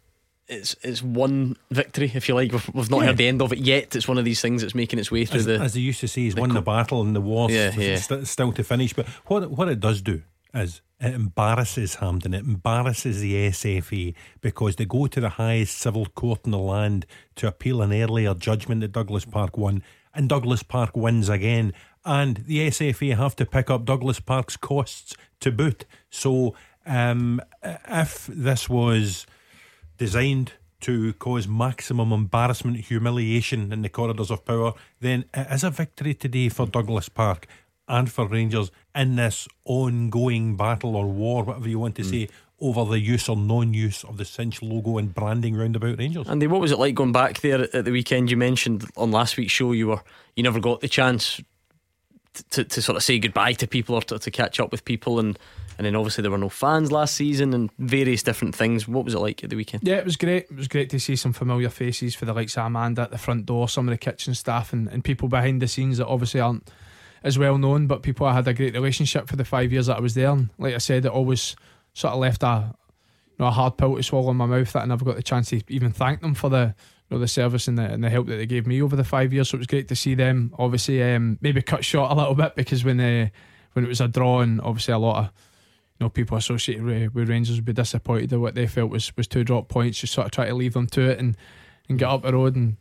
it's 0.48 0.74
it's 0.82 1.02
one 1.02 1.56
victory, 1.70 2.10
if 2.14 2.28
you 2.28 2.34
like. 2.34 2.50
We've, 2.52 2.70
we've 2.74 2.90
not 2.90 3.00
Yeah. 3.00 3.06
heard 3.06 3.16
the 3.18 3.28
end 3.28 3.42
of 3.42 3.52
it 3.52 3.58
yet. 3.60 3.94
It's 3.94 4.08
one 4.08 4.18
of 4.18 4.24
these 4.24 4.40
things 4.40 4.62
that's 4.62 4.74
making 4.74 4.98
its 4.98 5.10
way 5.12 5.24
through 5.24 5.40
as, 5.40 5.46
the. 5.46 5.60
as 5.60 5.74
they 5.74 5.80
used 5.80 6.00
to 6.00 6.08
say, 6.08 6.22
he's 6.22 6.34
won 6.34 6.52
the 6.52 6.62
battle 6.62 7.02
and 7.02 7.14
the 7.14 7.20
war 7.20 7.50
Yeah, 7.50 7.70
yeah. 7.76 7.96
st- 7.96 8.26
still 8.26 8.52
to 8.52 8.64
finish. 8.64 8.92
But 8.92 9.06
what 9.26 9.50
what 9.50 9.68
it 9.68 9.78
does 9.78 10.02
do 10.02 10.22
is 10.52 10.80
it 10.98 11.14
embarrasses 11.14 11.94
Hampden, 11.96 12.34
it 12.34 12.44
embarrasses 12.44 13.20
the 13.20 13.34
SFA 13.50 14.12
because 14.40 14.74
they 14.76 14.84
go 14.84 15.06
to 15.06 15.20
the 15.20 15.28
highest 15.28 15.78
civil 15.78 16.06
court 16.06 16.40
in 16.44 16.50
the 16.50 16.58
land 16.58 17.06
to 17.36 17.46
appeal 17.46 17.80
an 17.82 17.92
earlier 17.92 18.34
judgment 18.34 18.80
that 18.80 18.90
Douglas 18.90 19.24
Park 19.24 19.56
won, 19.56 19.84
and 20.12 20.28
Douglas 20.28 20.64
Park 20.64 20.96
wins 20.96 21.28
again, 21.28 21.72
and 22.04 22.38
the 22.46 22.68
SFA 22.68 23.16
have 23.16 23.36
to 23.36 23.46
pick 23.46 23.70
up 23.70 23.84
Douglas 23.84 24.20
Park's 24.20 24.56
costs 24.56 25.14
to 25.40 25.50
boot. 25.52 25.84
So 26.10 26.54
Um, 26.86 27.42
if 27.86 28.26
this 28.26 28.68
was 28.68 29.26
designed 29.98 30.52
to 30.80 31.12
cause 31.14 31.46
maximum 31.46 32.10
embarrassment, 32.10 32.76
humiliation 32.86 33.70
in 33.70 33.82
the 33.82 33.88
corridors 33.90 34.30
of 34.30 34.44
power, 34.46 34.72
then 35.00 35.26
it 35.34 35.46
is 35.50 35.62
a 35.62 35.70
victory 35.70 36.14
today 36.14 36.48
for 36.48 36.66
Douglas 36.66 37.08
Park 37.10 37.46
and 37.86 38.10
for 38.10 38.26
Rangers 38.26 38.70
in 38.94 39.16
this 39.16 39.46
ongoing 39.64 40.56
battle 40.56 40.96
or 40.96 41.06
war, 41.06 41.44
whatever 41.44 41.68
you 41.68 41.78
want 41.78 41.96
to 41.96 42.02
Mm. 42.02 42.10
say, 42.10 42.28
over 42.60 42.84
the 42.84 42.98
use 42.98 43.28
or 43.28 43.36
non 43.36 43.72
use 43.74 44.02
of 44.04 44.16
the 44.16 44.24
cinch 44.24 44.62
logo 44.62 44.98
and 44.98 45.14
branding 45.14 45.54
round 45.56 45.76
about 45.76 45.98
Rangers. 45.98 46.28
Andy, 46.28 46.46
what 46.46 46.60
was 46.62 46.72
it 46.72 46.78
like 46.78 46.94
going 46.94 47.12
back 47.12 47.40
there 47.40 47.62
at 47.74 47.84
the 47.84 47.90
weekend? 47.92 48.30
You 48.30 48.36
mentioned 48.38 48.84
on 48.96 49.10
last 49.10 49.36
week's 49.36 49.52
show 49.52 49.72
you 49.72 49.88
were 49.88 50.02
you 50.34 50.42
never 50.42 50.60
got 50.60 50.80
the 50.80 50.88
chance 50.88 51.40
to, 52.50 52.64
to 52.64 52.82
sort 52.82 52.96
of 52.96 53.02
say 53.02 53.18
goodbye 53.18 53.52
to 53.54 53.66
people 53.66 53.94
or 53.94 54.02
to, 54.02 54.18
to 54.18 54.30
catch 54.30 54.60
up 54.60 54.70
with 54.70 54.84
people, 54.84 55.18
and 55.18 55.38
and 55.78 55.86
then 55.86 55.96
obviously 55.96 56.22
there 56.22 56.30
were 56.30 56.38
no 56.38 56.48
fans 56.48 56.92
last 56.92 57.14
season 57.14 57.54
and 57.54 57.70
various 57.78 58.22
different 58.22 58.54
things. 58.54 58.86
What 58.86 59.04
was 59.04 59.14
it 59.14 59.18
like 59.18 59.42
at 59.42 59.50
the 59.50 59.56
weekend? 59.56 59.86
Yeah, 59.86 59.96
it 59.96 60.04
was 60.04 60.16
great. 60.16 60.44
It 60.50 60.56
was 60.56 60.68
great 60.68 60.90
to 60.90 61.00
see 61.00 61.16
some 61.16 61.32
familiar 61.32 61.70
faces 61.70 62.14
for 62.14 62.26
the 62.26 62.34
likes 62.34 62.56
of 62.56 62.66
Amanda 62.66 63.02
at 63.02 63.10
the 63.10 63.18
front 63.18 63.46
door, 63.46 63.68
some 63.68 63.88
of 63.88 63.92
the 63.92 63.98
kitchen 63.98 64.34
staff, 64.34 64.72
and, 64.72 64.88
and 64.88 65.02
people 65.02 65.28
behind 65.28 65.62
the 65.62 65.68
scenes 65.68 65.98
that 65.98 66.06
obviously 66.06 66.40
aren't 66.40 66.70
as 67.22 67.38
well 67.38 67.58
known, 67.58 67.86
but 67.86 68.02
people 68.02 68.26
I 68.26 68.34
had 68.34 68.48
a 68.48 68.54
great 68.54 68.74
relationship 68.74 69.28
for 69.28 69.36
the 69.36 69.44
five 69.44 69.72
years 69.72 69.86
that 69.86 69.96
I 69.96 70.00
was 70.00 70.14
there. 70.14 70.30
And 70.30 70.50
like 70.58 70.74
I 70.74 70.78
said, 70.78 71.04
it 71.04 71.12
always 71.12 71.56
sort 71.92 72.14
of 72.14 72.20
left 72.20 72.42
a 72.42 72.74
you 73.38 73.44
know, 73.44 73.48
a 73.48 73.50
hard 73.50 73.76
pill 73.76 73.96
to 73.96 74.02
swallow 74.02 74.30
in 74.30 74.36
my 74.36 74.46
mouth 74.46 74.72
that 74.72 74.82
I 74.82 74.86
never 74.86 75.04
got 75.04 75.16
the 75.16 75.22
chance 75.22 75.48
to 75.50 75.62
even 75.68 75.92
thank 75.92 76.20
them 76.20 76.34
for 76.34 76.50
the 76.50 76.74
know, 77.10 77.20
the 77.20 77.28
service 77.28 77.68
and 77.68 77.78
the, 77.78 77.82
and 77.82 78.02
the 78.02 78.10
help 78.10 78.26
that 78.28 78.36
they 78.36 78.46
gave 78.46 78.66
me 78.66 78.82
over 78.82 78.96
the 78.96 79.04
five 79.04 79.32
years. 79.32 79.50
So 79.50 79.56
it 79.56 79.58
was 79.58 79.66
great 79.66 79.88
to 79.88 79.96
see 79.96 80.14
them. 80.14 80.54
Obviously, 80.58 81.02
um, 81.02 81.38
maybe 81.40 81.62
cut 81.62 81.84
short 81.84 82.10
a 82.10 82.14
little 82.14 82.34
bit 82.34 82.54
because 82.54 82.84
when 82.84 83.00
uh, 83.00 83.28
when 83.72 83.84
it 83.84 83.88
was 83.88 84.00
a 84.00 84.08
draw 84.08 84.40
and 84.40 84.60
obviously 84.60 84.94
a 84.94 84.98
lot 84.98 85.18
of 85.18 85.24
you 85.24 86.04
know 86.04 86.10
people 86.10 86.36
associated 86.36 86.84
with, 86.84 87.14
with 87.14 87.28
Rangers 87.28 87.56
would 87.56 87.64
be 87.64 87.72
disappointed 87.72 88.32
at 88.32 88.40
what 88.40 88.54
they 88.54 88.66
felt 88.66 88.90
was 88.90 89.16
was 89.16 89.26
two 89.26 89.44
drop 89.44 89.68
points. 89.68 89.98
Just 89.98 90.12
sort 90.12 90.26
of 90.26 90.32
try 90.32 90.46
to 90.46 90.54
leave 90.54 90.74
them 90.74 90.86
to 90.88 91.02
it 91.02 91.18
and 91.18 91.36
and 91.88 91.98
get 91.98 92.08
up 92.08 92.22
the 92.22 92.32
road 92.32 92.56
and. 92.56 92.76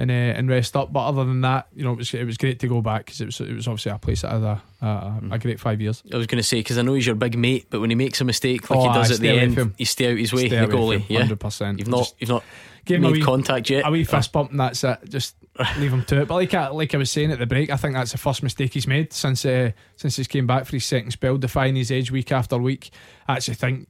And, 0.00 0.10
uh, 0.10 0.14
and 0.14 0.48
rest 0.48 0.76
up, 0.76 0.90
but 0.94 1.06
other 1.06 1.26
than 1.26 1.42
that, 1.42 1.66
you 1.74 1.84
know, 1.84 1.92
it 1.92 1.98
was 1.98 2.14
it 2.14 2.24
was 2.24 2.38
great 2.38 2.58
to 2.60 2.68
go 2.68 2.80
back 2.80 3.04
because 3.04 3.20
it 3.20 3.26
was 3.26 3.38
it 3.40 3.52
was 3.52 3.68
obviously 3.68 3.92
a 3.92 3.98
place 3.98 4.22
that 4.22 4.32
had 4.32 4.42
a, 4.42 4.62
a, 4.80 5.20
a 5.32 5.38
great 5.38 5.60
five 5.60 5.78
years. 5.78 6.02
I 6.10 6.16
was 6.16 6.26
going 6.26 6.38
to 6.38 6.42
say 6.42 6.60
because 6.60 6.78
I 6.78 6.82
know 6.82 6.94
he's 6.94 7.06
your 7.06 7.16
big 7.16 7.36
mate, 7.36 7.66
but 7.68 7.80
when 7.82 7.90
he 7.90 7.96
makes 7.96 8.18
a 8.22 8.24
mistake 8.24 8.70
like 8.70 8.78
Oh, 8.78 8.88
he 8.88 8.94
does 8.94 9.10
aye, 9.10 9.14
at 9.16 9.20
the 9.20 9.28
end, 9.28 9.74
you 9.76 9.84
stay 9.84 10.10
out 10.10 10.16
his 10.16 10.32
way. 10.32 10.48
Stay 10.48 10.58
the 10.58 10.72
goalie, 10.72 11.04
yeah, 11.08 11.26
100%. 11.26 11.78
You've 11.78 11.88
not 11.88 12.14
you've 12.18 12.30
not 12.30 12.44
Give 12.86 12.98
made 12.98 13.12
wee- 13.12 13.20
contact 13.20 13.68
yet. 13.68 13.86
A 13.86 13.90
wee 13.90 14.04
fist 14.04 14.32
bump 14.32 14.52
and 14.52 14.60
that's 14.60 14.82
it. 14.84 15.00
Just 15.06 15.36
leave 15.76 15.92
him 15.92 16.02
to 16.06 16.22
it. 16.22 16.28
But 16.28 16.36
like 16.36 16.54
I, 16.54 16.68
like 16.68 16.94
I 16.94 16.96
was 16.98 17.10
saying 17.10 17.30
at 17.30 17.38
the 17.38 17.44
break, 17.46 17.68
I 17.68 17.76
think 17.76 17.92
that's 17.92 18.12
the 18.12 18.18
first 18.18 18.42
mistake 18.42 18.72
he's 18.72 18.86
made 18.86 19.12
since 19.12 19.44
uh, 19.44 19.72
since 19.96 20.16
he's 20.16 20.28
came 20.28 20.46
back 20.46 20.64
for 20.64 20.72
his 20.72 20.86
second 20.86 21.10
spell, 21.10 21.36
defying 21.36 21.76
his 21.76 21.92
age 21.92 22.10
week 22.10 22.32
after 22.32 22.56
week. 22.56 22.88
I 23.28 23.34
actually 23.34 23.56
think 23.56 23.80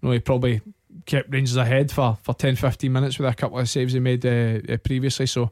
you 0.00 0.08
know, 0.08 0.12
he 0.12 0.18
probably 0.18 0.62
kept 1.08 1.32
Rangers 1.32 1.56
ahead 1.56 1.90
for, 1.90 2.16
for 2.22 2.34
10 2.34 2.54
15 2.54 2.92
minutes 2.92 3.18
with 3.18 3.28
a 3.28 3.34
couple 3.34 3.58
of 3.58 3.68
saves 3.68 3.94
he 3.94 3.98
made 3.98 4.24
uh, 4.24 4.72
uh, 4.72 4.76
previously. 4.76 5.26
So, 5.26 5.50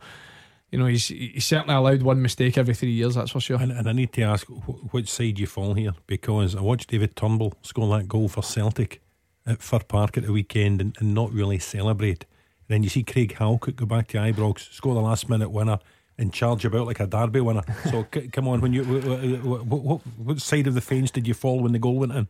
you 0.70 0.78
know, 0.78 0.86
he's 0.86 1.08
he's 1.08 1.44
certainly 1.44 1.74
allowed 1.74 2.02
one 2.02 2.22
mistake 2.22 2.58
every 2.58 2.74
three 2.74 2.92
years, 2.92 3.14
that's 3.14 3.32
for 3.32 3.40
sure. 3.40 3.60
And, 3.60 3.72
and 3.72 3.88
I 3.88 3.92
need 3.92 4.12
to 4.12 4.22
ask 4.22 4.46
wh- 4.46 4.94
which 4.94 5.08
side 5.08 5.38
you 5.38 5.46
fall 5.46 5.74
here 5.74 5.94
because 6.06 6.54
I 6.54 6.60
watched 6.60 6.90
David 6.90 7.16
Turnbull 7.16 7.54
score 7.62 7.96
that 7.96 8.06
goal 8.06 8.28
for 8.28 8.42
Celtic 8.42 9.00
at 9.46 9.62
Fir 9.62 9.80
Park 9.80 10.18
at 10.18 10.24
the 10.24 10.32
weekend 10.32 10.80
and, 10.80 10.94
and 11.00 11.14
not 11.14 11.32
really 11.32 11.58
celebrate. 11.58 12.24
And 12.68 12.74
then 12.76 12.82
you 12.82 12.88
see 12.88 13.02
Craig 13.02 13.34
Halkett 13.38 13.76
go 13.76 13.86
back 13.86 14.08
to 14.08 14.18
Ibrox, 14.18 14.72
score 14.72 14.94
the 14.94 15.00
last 15.00 15.28
minute 15.28 15.50
winner, 15.50 15.78
and 16.18 16.32
charge 16.32 16.64
about 16.64 16.86
like 16.86 17.00
a 17.00 17.06
derby 17.06 17.40
winner. 17.40 17.62
So 17.90 18.06
c- 18.12 18.28
come 18.28 18.48
on, 18.48 18.60
when 18.60 18.72
you 18.72 18.84
what, 18.84 19.66
what, 19.66 20.00
what 20.18 20.40
side 20.40 20.66
of 20.66 20.74
the 20.74 20.80
fence 20.80 21.10
did 21.10 21.26
you 21.26 21.34
fall 21.34 21.60
when 21.60 21.72
the 21.72 21.78
goal 21.78 21.96
went 21.96 22.12
in? 22.12 22.28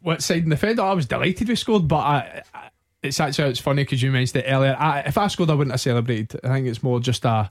What 0.00 0.22
side 0.22 0.44
in 0.44 0.50
the 0.50 0.56
fender? 0.56 0.82
Oh, 0.82 0.88
I 0.88 0.92
was 0.94 1.06
delighted 1.06 1.48
we 1.48 1.56
scored, 1.56 1.88
but 1.88 1.98
I, 1.98 2.42
I, 2.54 2.70
it's 3.02 3.20
actually 3.20 3.50
it's 3.50 3.60
funny 3.60 3.82
because 3.82 4.02
you 4.02 4.10
mentioned 4.10 4.44
it 4.44 4.48
earlier. 4.48 4.76
I, 4.78 5.00
if 5.00 5.16
I 5.16 5.26
scored, 5.28 5.50
I 5.50 5.54
wouldn't 5.54 5.72
have 5.72 5.80
celebrated. 5.80 6.40
I 6.44 6.48
think 6.48 6.66
it's 6.66 6.82
more 6.82 7.00
just 7.00 7.24
a. 7.24 7.50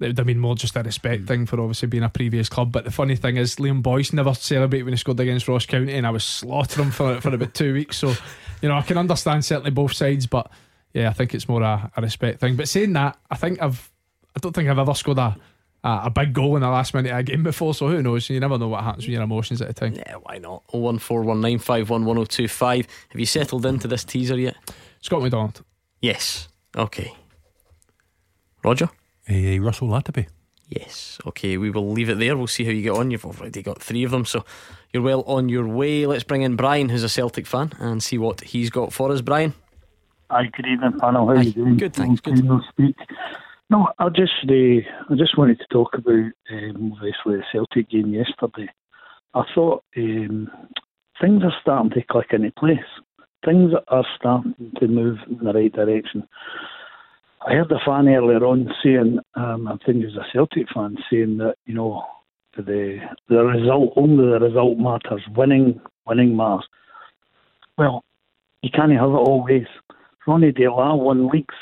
It 0.00 0.06
would 0.06 0.18
have 0.18 0.26
been 0.26 0.38
more 0.38 0.56
just 0.56 0.74
a 0.74 0.82
respect 0.82 1.20
hmm. 1.20 1.26
thing 1.26 1.46
for 1.46 1.60
obviously 1.60 1.86
being 1.86 2.02
a 2.02 2.08
previous 2.08 2.48
club. 2.48 2.72
But 2.72 2.84
the 2.84 2.90
funny 2.90 3.14
thing 3.14 3.36
is, 3.36 3.56
Liam 3.56 3.82
Boyce 3.82 4.12
never 4.12 4.34
celebrated 4.34 4.84
when 4.84 4.94
he 4.94 4.98
scored 4.98 5.20
against 5.20 5.48
Ross 5.48 5.66
County, 5.66 5.94
and 5.94 6.06
I 6.06 6.10
was 6.10 6.24
slaughtering 6.24 6.86
him 6.86 6.92
for 6.92 7.20
for 7.20 7.34
about 7.34 7.54
two 7.54 7.74
weeks. 7.74 7.98
So, 7.98 8.14
you 8.60 8.68
know, 8.68 8.76
I 8.76 8.82
can 8.82 8.98
understand 8.98 9.44
certainly 9.44 9.70
both 9.70 9.92
sides, 9.92 10.26
but 10.26 10.50
yeah, 10.92 11.08
I 11.08 11.12
think 11.12 11.34
it's 11.34 11.48
more 11.48 11.62
a, 11.62 11.90
a 11.96 12.02
respect 12.02 12.40
thing. 12.40 12.56
But 12.56 12.68
saying 12.68 12.92
that, 12.94 13.16
I 13.30 13.36
think 13.36 13.62
I've, 13.62 13.90
I 14.36 14.40
don't 14.40 14.52
think 14.52 14.68
I've 14.68 14.78
ever 14.78 14.94
scored 14.94 15.18
a 15.18 15.36
a, 15.84 16.00
a 16.04 16.10
big 16.10 16.32
goal 16.32 16.56
in 16.56 16.62
the 16.62 16.68
last 16.68 16.94
minute 16.94 17.12
of 17.12 17.18
a 17.18 17.22
game 17.22 17.42
before. 17.42 17.74
So 17.74 17.88
who 17.88 18.02
knows? 18.02 18.30
You 18.30 18.40
never 18.40 18.58
know 18.58 18.68
what 18.68 18.82
happens 18.84 19.04
with 19.06 19.12
your 19.12 19.22
emotions 19.22 19.60
at 19.62 19.70
a 19.70 19.72
time. 19.72 19.94
Yeah, 19.94 20.16
why 20.22 20.38
not? 20.38 20.62
01419511025. 20.68 22.86
Have 23.10 23.20
you 23.20 23.26
settled 23.26 23.66
into 23.66 23.88
this 23.88 24.04
teaser 24.04 24.38
yet? 24.38 24.56
Scott 25.00 25.22
McDonald. 25.22 25.62
Yes. 26.00 26.48
Okay. 26.76 27.12
Roger? 28.64 28.88
Uh, 29.28 29.60
Russell 29.60 29.88
Latapy. 29.88 30.28
Yes. 30.68 31.18
Okay, 31.26 31.58
we 31.58 31.70
will 31.70 31.90
leave 31.90 32.08
it 32.08 32.18
there. 32.18 32.36
We'll 32.36 32.46
see 32.46 32.64
how 32.64 32.70
you 32.70 32.82
get 32.82 32.92
on. 32.92 33.10
You've 33.10 33.26
already 33.26 33.62
got 33.62 33.82
three 33.82 34.04
of 34.04 34.10
them, 34.10 34.24
so 34.24 34.42
you're 34.92 35.02
well 35.02 35.20
on 35.22 35.48
your 35.50 35.66
way. 35.68 36.06
Let's 36.06 36.24
bring 36.24 36.40
in 36.42 36.56
Brian, 36.56 36.88
who's 36.88 37.02
a 37.02 37.08
Celtic 37.10 37.46
fan, 37.46 37.72
and 37.78 38.02
see 38.02 38.16
what 38.16 38.40
he's 38.40 38.70
got 38.70 38.90
for 38.92 39.12
us. 39.12 39.20
Brian? 39.20 39.52
Hi, 40.30 40.46
good 40.46 40.66
evening, 40.66 40.98
panel. 40.98 41.26
How 41.26 41.34
are 41.34 41.42
you 41.42 41.52
doing? 41.52 41.76
Good, 41.76 41.92
thanks. 41.92 42.22
Good. 42.22 42.42
No, 42.42 42.62
speak. 42.70 42.96
No, 43.72 43.88
I 43.98 44.10
just, 44.10 44.32
uh, 44.50 44.52
I 44.52 45.16
just 45.16 45.38
wanted 45.38 45.58
to 45.60 45.66
talk 45.72 45.94
about 45.94 46.30
um, 46.52 46.92
obviously 46.92 47.36
the 47.36 47.42
Celtic 47.50 47.88
game 47.88 48.12
yesterday. 48.12 48.70
I 49.32 49.44
thought 49.54 49.82
um, 49.96 50.50
things 51.18 51.42
are 51.42 51.54
starting 51.62 51.90
to 51.92 52.02
click 52.02 52.26
into 52.32 52.52
place. 52.52 52.78
Things 53.42 53.72
are 53.88 54.04
starting 54.14 54.72
to 54.78 54.86
move 54.86 55.16
in 55.26 55.42
the 55.42 55.54
right 55.54 55.72
direction. 55.72 56.28
I 57.46 57.54
heard 57.54 57.72
a 57.72 57.78
fan 57.82 58.08
earlier 58.08 58.44
on 58.44 58.68
saying, 58.84 59.20
um, 59.36 59.66
I 59.66 59.78
think 59.86 60.00
he 60.00 60.04
was 60.04 60.16
a 60.16 60.26
Celtic 60.34 60.66
fan, 60.74 60.98
saying 61.10 61.38
that 61.38 61.54
you 61.64 61.72
know 61.72 62.04
the 62.54 62.98
the 63.30 63.42
result 63.42 63.94
only 63.96 64.26
the 64.32 64.38
result 64.38 64.76
matters. 64.76 65.22
Winning, 65.34 65.80
winning 66.06 66.36
matters. 66.36 66.68
Well, 67.78 68.04
you 68.60 68.68
can't 68.68 68.92
have 68.92 69.08
it 69.08 69.14
all 69.14 69.46
ways. 69.48 69.66
Ronny 70.26 70.52
Deila 70.52 70.98
won 70.98 71.28
leagues. 71.28 71.54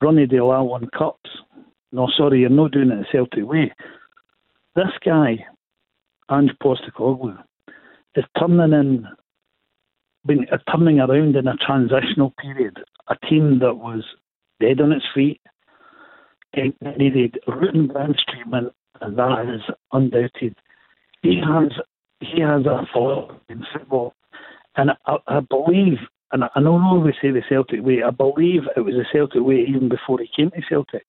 Ronny 0.00 0.26
Deila 0.26 0.64
won 0.66 0.88
cups. 0.96 1.30
No, 1.92 2.08
sorry, 2.16 2.40
you're 2.40 2.50
not 2.50 2.72
doing 2.72 2.90
it 2.90 2.96
the 2.96 3.06
Celtic 3.10 3.46
way. 3.46 3.72
This 4.74 4.92
guy, 5.04 5.46
Ange 6.30 6.52
Postecoglou, 6.62 7.38
is 8.14 8.24
turning 8.38 8.72
in, 8.72 9.06
been 10.26 10.46
uh, 10.52 10.58
turning 10.70 11.00
around 11.00 11.36
in 11.36 11.48
a 11.48 11.56
transitional 11.56 12.34
period. 12.40 12.78
A 13.08 13.16
team 13.26 13.58
that 13.60 13.74
was 13.74 14.04
dead 14.60 14.80
on 14.80 14.92
its 14.92 15.04
feet, 15.14 15.40
it 16.52 16.74
needed 16.98 17.38
root 17.46 17.74
and 17.74 17.92
branch 17.92 18.18
treatment, 18.28 18.72
and 19.00 19.16
that 19.16 19.54
is 19.54 19.74
undoubted. 19.92 20.56
He 21.22 21.40
has 21.40 21.72
he 22.20 22.40
has 22.40 22.64
a 22.66 22.86
thought 22.92 23.40
in 23.48 23.64
football, 23.72 24.14
and 24.76 24.90
I, 25.06 25.16
I 25.26 25.40
believe, 25.40 25.98
and 26.32 26.44
I 26.44 26.60
know 26.60 26.74
we 26.74 26.80
always 26.80 27.14
say 27.22 27.30
the 27.30 27.42
Celtic 27.48 27.82
way. 27.82 28.02
I 28.06 28.10
believe 28.10 28.62
it 28.76 28.80
was 28.80 28.94
the 28.94 29.06
Celtic 29.12 29.42
way 29.42 29.64
even 29.68 29.88
before 29.88 30.18
he 30.18 30.28
came 30.34 30.50
to 30.50 30.60
Celtic. 30.68 31.06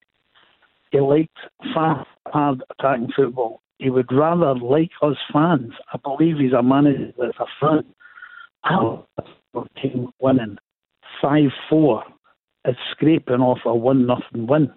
He 0.91 0.99
liked 0.99 1.37
fast, 1.73 2.07
hard 2.27 2.63
attacking 2.71 3.11
football. 3.15 3.61
He 3.79 3.89
would 3.89 4.11
rather 4.11 4.55
like 4.55 4.91
us 5.01 5.17
fans. 5.33 5.73
I 5.93 5.97
believe 5.97 6.37
he's 6.37 6.53
a 6.53 6.63
manager 6.63 7.11
that's 7.17 7.37
a 7.39 7.45
fan. 7.59 7.85
Our 8.63 9.05
team 9.81 10.11
winning 10.19 10.57
five 11.21 11.49
four 11.69 12.03
is 12.65 12.75
scraping 12.91 13.41
off 13.41 13.59
a 13.65 13.75
one 13.75 14.05
nothing 14.05 14.47
win 14.47 14.71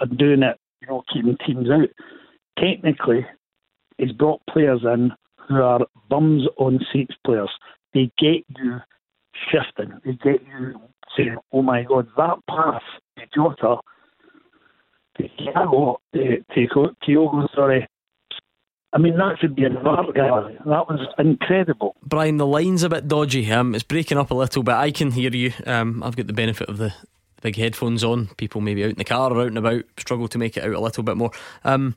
and 0.00 0.18
doing 0.18 0.42
it, 0.42 0.58
you 0.80 0.88
know, 0.88 1.02
keeping 1.12 1.36
teams 1.46 1.68
out. 1.70 1.88
Technically, 2.58 3.26
he's 3.98 4.12
brought 4.12 4.40
players 4.50 4.80
in 4.82 5.12
who 5.48 5.56
are 5.56 5.86
bums 6.08 6.44
on 6.58 6.80
seats 6.92 7.14
players. 7.24 7.50
They 7.94 8.10
get 8.18 8.44
you 8.58 8.78
shifting. 9.50 9.98
They 10.04 10.12
get 10.12 10.42
you 10.46 10.80
saying, 11.16 11.36
"Oh 11.52 11.62
my 11.62 11.82
God, 11.82 12.08
that 12.16 12.38
pass 12.48 12.82
to 13.18 13.24
Jota, 13.34 13.76
to 15.18 15.22
Thiago, 15.22 15.96
to, 16.14 16.44
to 16.54 16.94
Kyogo, 17.06 17.48
sorry." 17.54 17.88
I 18.92 18.98
mean, 18.98 19.18
that 19.18 19.36
should 19.40 19.54
be 19.54 19.64
an 19.64 19.76
art 19.76 20.14
gallery. 20.14 20.56
That 20.64 20.88
was 20.88 21.06
incredible. 21.18 21.96
Brian, 22.02 22.38
the 22.38 22.46
line's 22.46 22.82
a 22.82 22.88
bit 22.88 23.08
dodgy. 23.08 23.52
Um, 23.52 23.74
it's 23.74 23.84
breaking 23.84 24.16
up 24.16 24.30
a 24.30 24.34
little 24.34 24.62
bit. 24.62 24.74
I 24.74 24.90
can 24.90 25.10
hear 25.10 25.30
you. 25.30 25.52
Um, 25.66 26.02
I've 26.02 26.16
got 26.16 26.28
the 26.28 26.32
benefit 26.32 26.68
of 26.68 26.78
the 26.78 26.94
big 27.42 27.56
headphones 27.56 28.02
on. 28.02 28.28
People 28.38 28.62
maybe 28.62 28.84
out 28.84 28.90
in 28.90 28.96
the 28.96 29.04
car 29.04 29.30
or 29.30 29.42
out 29.42 29.48
and 29.48 29.58
about 29.58 29.84
struggle 29.98 30.28
to 30.28 30.38
make 30.38 30.56
it 30.56 30.64
out 30.64 30.72
a 30.72 30.80
little 30.80 31.02
bit 31.02 31.16
more. 31.16 31.30
Um, 31.64 31.94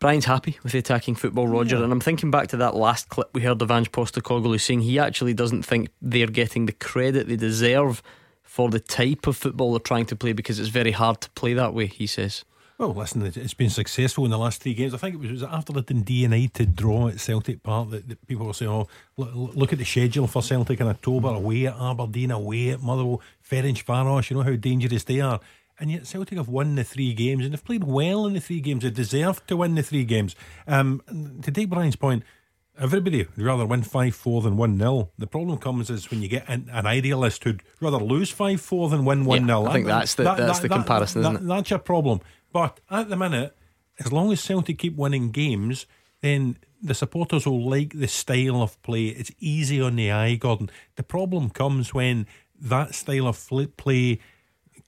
Brian's 0.00 0.24
happy 0.24 0.58
with 0.62 0.72
the 0.72 0.78
attacking 0.78 1.14
football, 1.14 1.46
Roger, 1.46 1.76
Yeah. 1.76 1.84
and 1.84 1.92
I'm 1.92 2.00
thinking 2.00 2.30
back 2.30 2.48
to 2.48 2.56
that 2.56 2.74
last 2.74 3.10
clip 3.10 3.28
we 3.34 3.42
heard 3.42 3.60
of 3.60 3.70
Ange 3.70 3.92
Postecoglou 3.92 4.58
saying 4.58 4.80
he 4.80 4.98
actually 4.98 5.34
doesn't 5.34 5.62
think 5.62 5.90
they're 6.00 6.26
getting 6.26 6.64
the 6.64 6.72
credit 6.72 7.28
they 7.28 7.36
deserve 7.36 8.02
for 8.42 8.70
the 8.70 8.80
type 8.80 9.26
of 9.26 9.36
football 9.36 9.72
they're 9.72 9.78
trying 9.80 10.06
to 10.06 10.16
play 10.16 10.32
because 10.32 10.58
it's 10.58 10.70
very 10.70 10.92
hard 10.92 11.20
to 11.20 11.30
play 11.30 11.52
that 11.52 11.74
way. 11.74 11.86
He 11.86 12.06
says. 12.06 12.44
Well, 12.78 12.94
listen, 12.94 13.20
it's 13.26 13.52
been 13.52 13.68
successful 13.68 14.24
in 14.24 14.30
the 14.30 14.38
last 14.38 14.62
three 14.62 14.72
games. 14.72 14.94
I 14.94 14.96
think 14.96 15.16
it 15.16 15.20
was, 15.20 15.30
was 15.30 15.42
after 15.42 15.74
the 15.74 15.82
Dundee 15.82 16.22
United 16.22 16.74
draw 16.74 17.08
at 17.08 17.20
Celtic 17.20 17.62
Park 17.62 17.90
that, 17.90 18.08
that 18.08 18.26
people 18.26 18.46
were 18.46 18.54
saying, 18.54 18.70
"Oh, 18.70 18.88
look, 19.18 19.30
look, 19.34 19.72
at 19.74 19.78
the 19.78 19.84
schedule 19.84 20.26
for 20.26 20.42
Celtic 20.42 20.80
in 20.80 20.86
October: 20.86 21.28
away 21.28 21.66
at 21.66 21.76
Aberdeen, 21.78 22.30
away 22.30 22.70
at 22.70 22.80
Motherwell, 22.80 23.20
Ferencvaros. 23.46 24.30
You 24.30 24.38
know 24.38 24.44
how 24.44 24.56
dangerous 24.56 25.04
they 25.04 25.20
are." 25.20 25.40
And 25.80 25.90
yet 25.90 26.06
Celtic 26.06 26.36
have 26.36 26.48
won 26.48 26.74
the 26.74 26.84
three 26.84 27.14
games 27.14 27.44
and 27.44 27.54
they've 27.54 27.64
played 27.64 27.84
well 27.84 28.26
in 28.26 28.34
the 28.34 28.40
three 28.40 28.60
games. 28.60 28.82
They 28.82 28.90
deserve 28.90 29.44
to 29.46 29.56
win 29.56 29.74
the 29.74 29.82
three 29.82 30.04
games. 30.04 30.36
Um, 30.66 31.02
to 31.42 31.50
take 31.50 31.70
Brian's 31.70 31.96
point, 31.96 32.22
everybody 32.78 33.26
would 33.36 33.44
rather 33.44 33.64
win 33.64 33.82
5 33.82 34.14
4 34.14 34.42
than 34.42 34.56
1 34.58 34.78
0. 34.78 35.10
The 35.18 35.26
problem 35.26 35.56
comes 35.58 35.88
is 35.88 36.10
when 36.10 36.20
you 36.20 36.28
get 36.28 36.44
an, 36.48 36.68
an 36.70 36.86
idealist 36.86 37.44
who'd 37.44 37.62
rather 37.80 37.96
lose 37.96 38.30
5 38.30 38.60
4 38.60 38.90
than 38.90 39.04
win 39.06 39.24
1 39.24 39.46
0. 39.46 39.66
I 39.66 39.72
think 39.72 39.86
that's 39.86 40.14
the, 40.14 40.24
that, 40.24 40.36
that's 40.36 40.60
that, 40.60 40.68
the 40.68 40.74
comparison, 40.74 41.22
that, 41.22 41.32
isn't 41.32 41.44
it? 41.44 41.48
That's 41.48 41.70
your 41.70 41.78
problem. 41.78 42.20
But 42.52 42.78
at 42.90 43.08
the 43.08 43.16
minute, 43.16 43.56
as 43.98 44.12
long 44.12 44.30
as 44.32 44.40
Celtic 44.40 44.78
keep 44.78 44.96
winning 44.96 45.30
games, 45.30 45.86
then 46.20 46.56
the 46.82 46.94
supporters 46.94 47.46
will 47.46 47.68
like 47.68 47.92
the 47.94 48.08
style 48.08 48.62
of 48.62 48.80
play. 48.82 49.06
It's 49.06 49.30
easy 49.38 49.80
on 49.80 49.96
the 49.96 50.10
eye, 50.10 50.34
Gordon. 50.34 50.70
The 50.96 51.02
problem 51.02 51.50
comes 51.50 51.94
when 51.94 52.26
that 52.60 52.94
style 52.94 53.26
of 53.26 53.48
play 53.76 54.18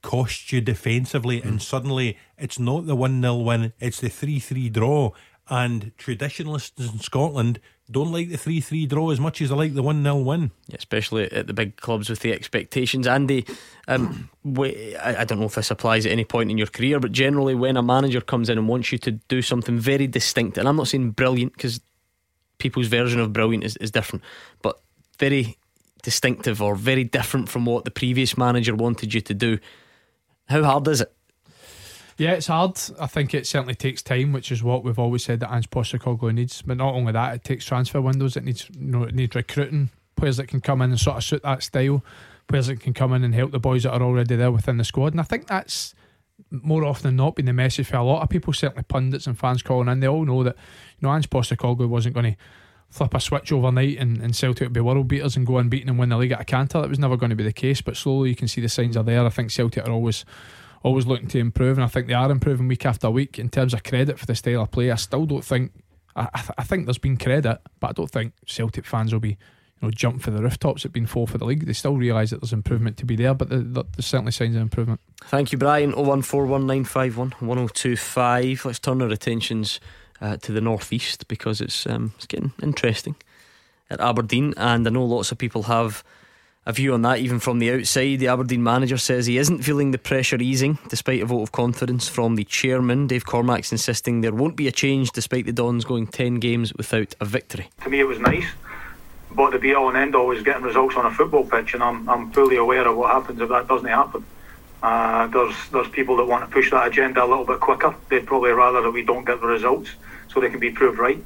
cost 0.02 0.52
you 0.52 0.60
defensively, 0.60 1.40
mm. 1.40 1.44
and 1.44 1.52
hmm. 1.52 1.58
suddenly 1.58 2.18
it's 2.36 2.58
not 2.58 2.86
the 2.86 2.96
1 2.96 3.22
0 3.22 3.36
win, 3.36 3.72
it's 3.80 4.00
the 4.00 4.08
3 4.08 4.38
3 4.38 4.68
draw. 4.68 5.10
And 5.48 5.92
traditionalists 5.98 6.80
in 6.80 7.00
Scotland 7.00 7.60
don't 7.90 8.12
like 8.12 8.30
the 8.30 8.38
3 8.38 8.60
3 8.60 8.86
draw 8.86 9.10
as 9.10 9.20
much 9.20 9.42
as 9.42 9.50
they 9.50 9.54
like 9.54 9.74
the 9.74 9.82
1 9.82 10.02
0 10.02 10.16
win. 10.18 10.50
Yeah, 10.68 10.76
especially 10.78 11.30
at 11.32 11.46
the 11.46 11.52
big 11.52 11.76
clubs 11.76 12.08
with 12.08 12.20
the 12.20 12.32
expectations. 12.32 13.06
Andy, 13.06 13.46
um, 13.88 14.30
I 14.44 15.24
don't 15.24 15.40
know 15.40 15.46
if 15.46 15.54
this 15.54 15.70
applies 15.70 16.06
at 16.06 16.12
any 16.12 16.24
point 16.24 16.50
in 16.50 16.58
your 16.58 16.68
career, 16.68 17.00
but 17.00 17.12
generally, 17.12 17.54
when 17.54 17.76
a 17.76 17.82
manager 17.82 18.20
comes 18.20 18.48
in 18.48 18.58
and 18.58 18.68
wants 18.68 18.92
you 18.92 18.98
to 18.98 19.12
do 19.12 19.42
something 19.42 19.78
very 19.78 20.06
distinct, 20.06 20.58
and 20.58 20.68
I'm 20.68 20.76
not 20.76 20.88
saying 20.88 21.10
brilliant 21.10 21.54
because 21.54 21.80
people's 22.58 22.86
version 22.86 23.20
of 23.20 23.32
brilliant 23.32 23.64
is, 23.64 23.76
is 23.78 23.90
different, 23.90 24.22
but 24.62 24.80
very 25.18 25.58
distinctive 26.02 26.60
or 26.60 26.74
very 26.74 27.04
different 27.04 27.48
from 27.48 27.64
what 27.64 27.84
the 27.84 27.90
previous 27.90 28.36
manager 28.36 28.74
wanted 28.74 29.14
you 29.14 29.20
to 29.20 29.34
do 29.34 29.58
how 30.48 30.62
hard 30.62 30.88
is 30.88 31.00
it? 31.00 31.12
Yeah, 32.18 32.32
it's 32.32 32.46
hard. 32.46 32.78
I 33.00 33.06
think 33.06 33.34
it 33.34 33.46
certainly 33.46 33.74
takes 33.74 34.02
time, 34.02 34.32
which 34.32 34.52
is 34.52 34.62
what 34.62 34.84
we've 34.84 34.98
always 34.98 35.24
said 35.24 35.40
that 35.40 35.52
Ange 35.52 35.70
Postecoglou 35.70 36.34
needs. 36.34 36.62
But 36.62 36.76
not 36.76 36.94
only 36.94 37.12
that, 37.12 37.34
it 37.34 37.44
takes 37.44 37.64
transfer 37.64 38.00
windows. 38.00 38.36
It 38.36 38.44
needs, 38.44 38.68
you 38.70 38.92
know, 38.92 39.04
it 39.04 39.14
needs 39.14 39.34
recruiting 39.34 39.90
players 40.16 40.36
that 40.36 40.46
can 40.46 40.60
come 40.60 40.82
in 40.82 40.90
and 40.90 41.00
sort 41.00 41.16
of 41.16 41.24
suit 41.24 41.42
that 41.42 41.62
style, 41.62 42.04
players 42.48 42.66
that 42.66 42.80
can 42.80 42.94
come 42.94 43.12
in 43.12 43.24
and 43.24 43.34
help 43.34 43.50
the 43.50 43.58
boys 43.58 43.82
that 43.84 43.92
are 43.92 44.02
already 44.02 44.36
there 44.36 44.52
within 44.52 44.76
the 44.76 44.84
squad. 44.84 45.14
And 45.14 45.20
I 45.20 45.24
think 45.24 45.46
that's 45.46 45.94
more 46.50 46.84
often 46.84 47.08
than 47.08 47.16
not 47.16 47.34
been 47.34 47.46
the 47.46 47.52
message 47.52 47.86
for 47.86 47.96
a 47.96 48.04
lot 48.04 48.22
of 48.22 48.28
people, 48.28 48.52
certainly 48.52 48.84
pundits 48.84 49.26
and 49.26 49.38
fans 49.38 49.62
calling 49.62 49.88
in. 49.88 50.00
They 50.00 50.08
all 50.08 50.24
know 50.24 50.42
that 50.44 50.56
you 51.00 51.08
know 51.08 51.14
Ange 51.14 51.30
Postecoglou 51.30 51.88
wasn't 51.88 52.14
going 52.14 52.32
to 52.32 52.38
flip 52.92 53.14
a 53.14 53.20
switch 53.20 53.50
overnight 53.50 53.98
and, 53.98 54.20
and 54.20 54.36
Celtic 54.36 54.66
would 54.66 54.72
be 54.72 54.80
world 54.80 55.08
beaters 55.08 55.34
and 55.34 55.46
go 55.46 55.56
unbeaten 55.56 55.88
and 55.88 55.98
win 55.98 56.10
the 56.10 56.18
league 56.18 56.32
at 56.32 56.42
a 56.42 56.44
canter. 56.44 56.80
That 56.80 56.90
was 56.90 56.98
never 56.98 57.16
going 57.16 57.30
to 57.30 57.36
be 57.36 57.42
the 57.42 57.52
case, 57.52 57.80
but 57.80 57.96
slowly 57.96 58.28
you 58.28 58.36
can 58.36 58.48
see 58.48 58.60
the 58.60 58.68
signs 58.68 58.96
are 58.96 59.02
there. 59.02 59.24
I 59.24 59.30
think 59.30 59.50
Celtic 59.50 59.88
are 59.88 59.90
always 59.90 60.24
always 60.82 61.06
looking 61.06 61.28
to 61.28 61.38
improve, 61.38 61.78
and 61.78 61.84
I 61.84 61.88
think 61.88 62.08
they 62.08 62.12
are 62.12 62.30
improving 62.30 62.68
week 62.68 62.84
after 62.84 63.10
week 63.10 63.38
in 63.38 63.48
terms 63.48 63.72
of 63.72 63.82
credit 63.84 64.18
for 64.18 64.26
the 64.26 64.34
style 64.34 64.60
of 64.62 64.70
play. 64.70 64.90
I 64.90 64.96
still 64.96 65.24
don't 65.26 65.44
think. 65.44 65.72
I, 66.14 66.28
I, 66.34 66.40
th- 66.40 66.50
I 66.58 66.64
think 66.64 66.84
there's 66.86 66.98
been 66.98 67.16
credit, 67.16 67.58
but 67.80 67.88
I 67.88 67.92
don't 67.92 68.10
think 68.10 68.34
Celtic 68.46 68.84
fans 68.84 69.10
will 69.12 69.20
be 69.20 69.30
you 69.30 69.36
know, 69.80 69.90
jump 69.90 70.20
for 70.20 70.30
the 70.30 70.42
rooftops 70.42 70.84
at 70.84 70.92
being 70.92 71.06
four 71.06 71.26
for 71.26 71.38
the 71.38 71.46
league. 71.46 71.64
They 71.66 71.72
still 71.72 71.96
realise 71.96 72.28
that 72.30 72.42
there's 72.42 72.52
improvement 72.52 72.98
to 72.98 73.06
be 73.06 73.16
there, 73.16 73.32
but 73.32 73.48
there's 73.48 73.86
certainly 74.00 74.32
signs 74.32 74.54
of 74.56 74.62
improvement. 74.62 75.00
Thank 75.24 75.52
you, 75.52 75.58
Brian. 75.58 75.92
01419511025. 75.92 78.64
Let's 78.64 78.80
turn 78.80 79.00
our 79.00 79.08
attentions 79.08 79.80
uh, 80.22 80.36
to 80.38 80.52
the 80.52 80.60
northeast 80.60 81.28
because 81.28 81.60
it's 81.60 81.86
um, 81.86 82.12
it's 82.16 82.26
getting 82.26 82.52
interesting 82.62 83.16
at 83.90 84.00
Aberdeen, 84.00 84.54
and 84.56 84.86
I 84.86 84.90
know 84.90 85.04
lots 85.04 85.32
of 85.32 85.38
people 85.38 85.64
have 85.64 86.02
a 86.64 86.72
view 86.72 86.94
on 86.94 87.02
that 87.02 87.18
even 87.18 87.40
from 87.40 87.58
the 87.58 87.72
outside. 87.72 88.20
The 88.20 88.28
Aberdeen 88.28 88.62
manager 88.62 88.96
says 88.96 89.26
he 89.26 89.36
isn't 89.36 89.64
feeling 89.64 89.90
the 89.90 89.98
pressure 89.98 90.40
easing 90.40 90.78
despite 90.88 91.20
a 91.20 91.26
vote 91.26 91.42
of 91.42 91.52
confidence 91.52 92.08
from 92.08 92.36
the 92.36 92.44
chairman. 92.44 93.08
Dave 93.08 93.26
Cormack's 93.26 93.72
insisting 93.72 94.20
there 94.20 94.32
won't 94.32 94.56
be 94.56 94.68
a 94.68 94.72
change 94.72 95.10
despite 95.10 95.44
the 95.44 95.52
Dons 95.52 95.84
going 95.84 96.06
10 96.06 96.36
games 96.36 96.72
without 96.74 97.14
a 97.20 97.24
victory. 97.24 97.68
To 97.82 97.90
me, 97.90 98.00
it 98.00 98.04
was 98.04 98.20
nice, 98.20 98.46
but 99.32 99.50
the 99.50 99.58
be 99.58 99.74
all 99.74 99.88
and 99.88 99.96
end 99.96 100.14
all 100.14 100.30
is 100.30 100.42
getting 100.44 100.62
results 100.62 100.94
on 100.96 101.04
a 101.04 101.10
football 101.10 101.44
pitch, 101.44 101.74
and 101.74 101.82
I'm, 101.82 102.08
I'm 102.08 102.30
fully 102.30 102.56
aware 102.56 102.86
of 102.86 102.96
what 102.96 103.10
happens 103.10 103.40
if 103.40 103.48
that 103.48 103.66
doesn't 103.66 103.88
happen. 103.88 104.24
Uh, 104.82 105.28
there's 105.28 105.54
there's 105.70 105.88
people 105.88 106.16
that 106.16 106.24
want 106.24 106.44
to 106.44 106.52
push 106.52 106.70
that 106.72 106.88
agenda 106.88 107.22
a 107.22 107.26
little 107.26 107.44
bit 107.44 107.60
quicker. 107.60 107.94
They'd 108.08 108.26
probably 108.26 108.50
rather 108.50 108.82
that 108.82 108.90
we 108.90 109.04
don't 109.04 109.24
get 109.24 109.40
the 109.40 109.46
results 109.46 109.90
so 110.32 110.40
they 110.40 110.50
can 110.50 110.60
be 110.60 110.70
proved 110.70 110.98
right. 110.98 111.22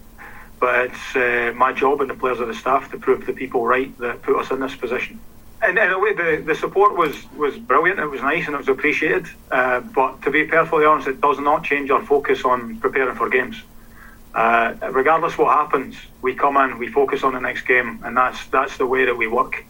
But 0.58 0.86
it's 0.86 1.16
uh, 1.16 1.52
my 1.54 1.72
job 1.72 2.00
and 2.00 2.08
the 2.08 2.14
players 2.14 2.40
of 2.40 2.48
the 2.48 2.54
staff 2.54 2.90
to 2.92 2.98
prove 2.98 3.26
the 3.26 3.32
people 3.32 3.66
right 3.66 3.96
that 3.98 4.22
put 4.22 4.36
us 4.36 4.50
in 4.50 4.60
this 4.60 4.74
position. 4.74 5.20
And 5.62 5.78
in 5.78 5.90
a 5.90 5.98
way, 5.98 6.12
the, 6.12 6.42
the 6.44 6.54
support 6.54 6.96
was, 6.96 7.14
was 7.32 7.56
brilliant. 7.56 7.98
It 7.98 8.06
was 8.06 8.20
nice 8.20 8.46
and 8.46 8.54
it 8.54 8.58
was 8.58 8.68
appreciated. 8.68 9.26
Uh, 9.50 9.80
but 9.80 10.22
to 10.22 10.30
be 10.30 10.44
perfectly 10.44 10.84
honest, 10.84 11.08
it 11.08 11.20
does 11.20 11.38
not 11.38 11.64
change 11.64 11.90
our 11.90 12.04
focus 12.04 12.44
on 12.44 12.78
preparing 12.78 13.16
for 13.16 13.28
games. 13.28 13.56
Uh, 14.34 14.74
regardless 14.90 15.38
what 15.38 15.54
happens, 15.54 15.96
we 16.20 16.34
come 16.34 16.56
in, 16.58 16.78
we 16.78 16.88
focus 16.88 17.22
on 17.22 17.32
the 17.32 17.40
next 17.40 17.62
game, 17.62 17.98
and 18.04 18.14
that's 18.14 18.44
that's 18.48 18.76
the 18.76 18.84
way 18.84 19.06
that 19.06 19.16
we 19.16 19.26
work. 19.26 19.64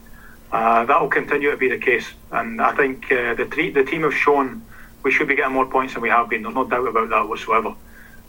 Uh, 0.51 0.85
that 0.85 1.01
will 1.01 1.09
continue 1.09 1.53
to 1.53 1.57
be 1.57 1.69
the 1.69 1.79
case, 1.79 2.09
and 2.33 2.61
I 2.61 2.75
think 2.75 3.05
uh, 3.13 3.35
the, 3.35 3.45
the 3.45 3.85
team 3.85 4.03
have 4.03 4.15
shown 4.15 4.65
we 5.05 5.13
should 5.13 5.29
be 5.29 5.37
getting 5.37 5.53
more 5.53 5.67
points 5.67 5.95
than 5.95 6.03
we 6.03 6.09
have 6.09 6.29
been. 6.29 6.43
There's 6.43 6.55
no 6.55 6.65
doubt 6.65 6.89
about 6.89 7.11
that 7.11 7.29
whatsoever 7.29 7.77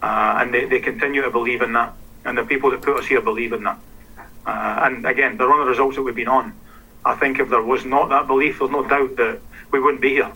uh, 0.02 0.38
and 0.40 0.54
they, 0.54 0.66
they 0.66 0.80
continue 0.80 1.22
to 1.22 1.32
believe 1.32 1.62
in 1.62 1.74
that, 1.74 1.94
and 2.26 2.38
the 2.38 2.44
people 2.44 2.72
that 2.72 2.82
put 2.82 2.98
us 2.98 3.06
here 3.06 3.22
believe 3.22 3.54
in 3.54 3.64
that. 3.64 3.80
Uh, 4.46 4.80
and 4.84 5.06
again, 5.06 5.38
the 5.38 5.48
run 5.48 5.62
of 5.62 5.68
results 5.68 5.96
that 5.96 6.04
we've 6.04 6.16
been 6.16 6.28
on, 6.28 6.54
I 7.06 7.16
think 7.16 7.40
if 7.40 7.50
there 7.50 7.62
was 7.62 7.86
not 7.86 8.10
that 8.10 8.28
belief, 8.28 8.60
there's 8.60 8.72
no 8.72 8.88
doubt 8.88 9.16
that 9.18 9.40
we 9.72 9.80
wouldn't 9.80 10.02
be 10.02 10.12
here. 10.12 10.32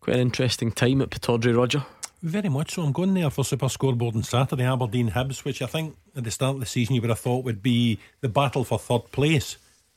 Quite 0.00 0.16
an 0.16 0.22
interesting 0.22 0.72
time 0.72 1.02
at 1.02 1.10
Pittodrie, 1.10 1.56
Roger. 1.56 1.84
Very 2.22 2.48
much 2.48 2.74
so. 2.74 2.82
I'm 2.82 2.92
going 2.92 3.14
there 3.14 3.30
for 3.30 3.44
Super 3.44 3.68
Scoreboard 3.68 4.14
on 4.14 4.22
Saturday, 4.22 4.64
Aberdeen 4.64 5.10
Hibs, 5.10 5.44
which 5.44 5.60
I 5.60 5.66
think 5.66 5.96
at 6.16 6.24
the 6.24 6.30
start 6.30 6.54
of 6.54 6.60
the 6.60 6.66
season 6.66 6.94
you 6.94 7.00
would 7.00 7.10
have 7.10 7.18
thought 7.18 7.44
would 7.44 7.62
be 7.62 7.98
the 8.20 8.28
battle 8.28 8.64
for 8.64 8.78
third 8.78 9.10
place, 9.10 9.56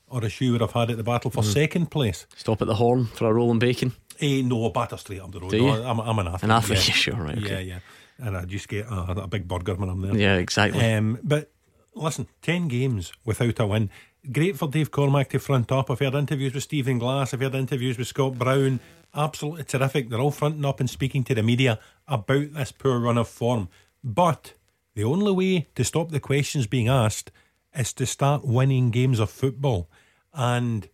or 0.09 0.23
as 0.25 0.41
you 0.41 0.51
would 0.53 0.61
have 0.61 0.71
had 0.71 0.89
it, 0.89 0.97
the 0.97 1.03
battle 1.03 1.29
for 1.29 1.41
mm. 1.41 1.53
second 1.53 1.91
place. 1.91 2.25
Stop 2.35 2.61
at 2.61 2.67
the 2.67 2.75
horn 2.75 3.05
for 3.05 3.29
a 3.29 3.33
roll 3.33 3.51
and 3.51 3.59
bacon. 3.59 3.93
Eh, 4.19 4.41
no, 4.41 4.65
a 4.65 4.71
batter 4.71 4.97
straight 4.97 5.21
up 5.21 5.31
the 5.31 5.39
road. 5.39 5.53
No, 5.53 5.83
I'm, 5.83 5.99
I'm, 5.99 6.19
an 6.19 6.27
athlete. 6.27 6.43
An 6.43 6.51
athlete, 6.51 6.87
yeah. 6.87 6.93
sure, 6.95 7.15
right. 7.15 7.37
Okay. 7.37 7.49
Yeah, 7.49 7.59
yeah 7.59 7.79
and 8.17 8.37
I 8.37 8.45
just 8.45 8.67
get 8.67 8.87
a, 8.87 9.23
a 9.23 9.27
big 9.27 9.47
burger 9.47 9.75
when 9.75 9.89
I'm 9.89 10.01
there. 10.01 10.15
Yeah, 10.15 10.35
exactly. 10.35 10.93
Um, 10.93 11.19
but 11.23 11.51
listen, 11.93 12.27
10 12.41 12.67
games 12.67 13.11
without 13.25 13.59
a 13.59 13.65
win. 13.65 13.89
Great 14.31 14.57
for 14.57 14.67
Dave 14.67 14.91
Cormack 14.91 15.29
to 15.29 15.39
front 15.39 15.71
up. 15.71 15.91
I've 15.91 15.99
heard 15.99 16.15
interviews 16.15 16.53
with 16.53 16.63
Stephen 16.63 16.99
Glass, 16.99 17.33
I've 17.33 17.41
heard 17.41 17.55
interviews 17.55 17.97
with 17.97 18.07
Scott 18.07 18.37
Brown. 18.37 18.79
Absolutely 19.13 19.63
terrific. 19.63 20.09
They're 20.09 20.19
all 20.19 20.31
fronting 20.31 20.65
up 20.65 20.79
and 20.79 20.89
speaking 20.89 21.23
to 21.25 21.35
the 21.35 21.43
media 21.43 21.79
about 22.07 22.53
this 22.53 22.71
poor 22.71 22.99
run 22.99 23.17
of 23.17 23.29
form. 23.29 23.69
But 24.03 24.53
the 24.93 25.03
only 25.03 25.31
way 25.31 25.67
to 25.75 25.83
stop 25.83 26.09
the 26.09 26.19
questions 26.19 26.67
being 26.67 26.89
asked 26.89 27.31
is 27.73 27.93
to 27.93 28.05
start 28.05 28.45
winning 28.45 28.91
games 28.91 29.19
of 29.19 29.29
football. 29.29 29.89
And 30.33 30.89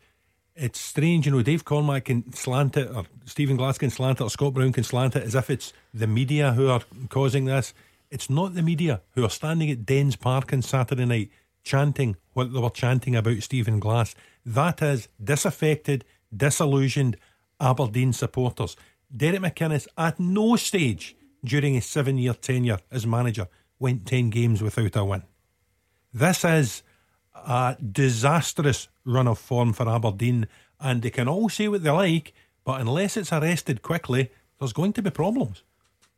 it's 0.56 0.80
strange, 0.80 1.26
you 1.26 1.32
know, 1.32 1.42
Dave 1.42 1.66
Cormack 1.66 2.06
can 2.06 2.32
slant 2.34 2.78
it, 2.78 2.90
or 2.94 3.06
Stephen 3.26 3.58
Glass 3.58 3.78
can 3.78 3.90
slant 3.90 4.20
it, 4.20 4.24
or 4.24 4.30
Scott 4.30 4.54
Brown 4.54 4.74
can 4.74 4.84
slant 4.84 5.16
it 5.16 5.24
as 5.24 5.36
if 5.36 5.50
it's 5.50 5.74
the 5.94 6.08
media 6.08 6.54
who 6.54 6.70
are 6.70 6.82
causing 7.10 7.46
this. 7.46 7.74
It's 8.10 8.30
not 8.30 8.56
the 8.56 8.62
media 8.62 9.02
who 9.12 9.24
are 9.24 9.30
standing 9.30 9.70
at 9.72 9.86
Dens 9.86 10.16
Park 10.16 10.54
on 10.54 10.62
Saturday 10.62 11.06
night 11.06 11.30
chanting 11.64 12.18
what 12.34 12.52
they 12.54 12.60
were 12.60 12.70
chanting 12.70 13.16
about 13.16 13.44
Stephen 13.44 13.80
Glass. 13.80 14.16
That 14.46 14.82
is 14.82 15.08
disaffected, 15.24 16.04
disillusioned 16.36 17.18
Aberdeen 17.60 18.14
supporters. 18.14 18.76
Derek 19.16 19.42
McInnes, 19.42 19.88
at 19.98 20.20
no 20.20 20.56
stage 20.56 21.16
during 21.44 21.76
his 21.76 21.86
seven 21.86 22.18
year 22.18 22.34
tenure 22.34 22.80
as 22.92 23.06
manager, 23.06 23.48
went 23.80 24.06
10 24.06 24.30
games 24.30 24.62
without 24.62 24.96
a 24.96 25.06
win. 25.06 25.24
This 26.14 26.44
is 26.44 26.84
a 27.36 27.76
disastrous 27.80 28.88
run 29.06 29.28
of 29.28 29.40
form 29.40 29.74
for 29.74 29.90
Aberdeen, 29.90 30.48
and 30.80 31.02
they 31.02 31.10
can 31.10 31.28
all 31.28 31.50
say 31.50 31.68
what 31.68 31.84
they 31.84 31.90
like, 31.90 32.34
but 32.64 32.82
unless 32.82 33.18
it's 33.18 33.34
arrested 33.34 33.82
quickly, 33.82 34.32
there's 34.60 34.74
going 34.74 34.94
to 34.94 35.02
be 35.02 35.10
problems. 35.10 35.64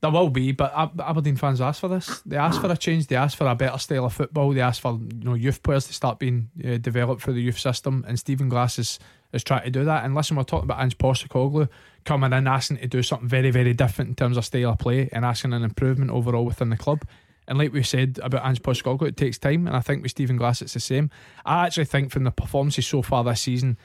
There 0.03 0.11
will 0.11 0.29
be, 0.29 0.51
but 0.51 0.73
Aberdeen 0.99 1.37
fans 1.37 1.61
asked 1.61 1.79
for 1.79 1.87
this. 1.87 2.19
They 2.25 2.35
asked 2.35 2.59
for 2.59 2.69
a 2.69 2.75
change. 2.75 3.07
They 3.07 3.15
asked 3.15 3.37
for 3.37 3.47
a 3.47 3.55
better 3.55 3.77
style 3.77 4.03
of 4.03 4.11
football. 4.11 4.51
They 4.51 4.59
asked 4.59 4.81
for 4.81 4.99
you 4.99 5.23
know 5.23 5.33
youth 5.33 5.63
players 5.63 5.87
to 5.87 5.93
start 5.93 6.19
being 6.19 6.49
uh, 6.61 6.75
developed 6.75 7.21
through 7.21 7.35
the 7.35 7.41
youth 7.41 7.57
system. 7.57 8.03
And 8.05 8.19
Stephen 8.19 8.49
Glass 8.49 8.77
is, 8.77 8.99
is 9.31 9.45
trying 9.45 9.63
to 9.63 9.69
do 9.69 9.85
that. 9.85 10.03
And 10.03 10.13
listen, 10.13 10.35
we're 10.35 10.43
talking 10.43 10.69
about 10.69 10.81
Ange 10.81 10.97
Postecoglou 10.97 11.69
coming 12.03 12.33
in 12.33 12.47
asking 12.47 12.79
to 12.79 12.87
do 12.87 13.01
something 13.01 13.29
very 13.29 13.49
very 13.49 13.73
different 13.73 14.09
in 14.09 14.15
terms 14.15 14.35
of 14.35 14.43
style 14.43 14.71
of 14.71 14.79
play 14.79 15.07
and 15.13 15.23
asking 15.23 15.53
an 15.53 15.63
improvement 15.63 16.11
overall 16.11 16.43
within 16.43 16.69
the 16.69 16.75
club. 16.75 17.05
And 17.47 17.57
like 17.57 17.71
we 17.71 17.81
said 17.81 18.19
about 18.21 18.45
Ange 18.45 18.61
Postecoglou, 18.61 19.07
it 19.07 19.15
takes 19.15 19.37
time. 19.37 19.67
And 19.67 19.77
I 19.77 19.79
think 19.79 20.01
with 20.01 20.11
Stephen 20.11 20.35
Glass, 20.35 20.61
it's 20.61 20.73
the 20.73 20.81
same. 20.81 21.11
I 21.45 21.65
actually 21.65 21.85
think 21.85 22.11
from 22.11 22.25
the 22.25 22.31
performances 22.31 22.85
so 22.85 23.03
far 23.03 23.23
this 23.23 23.39
season, 23.39 23.77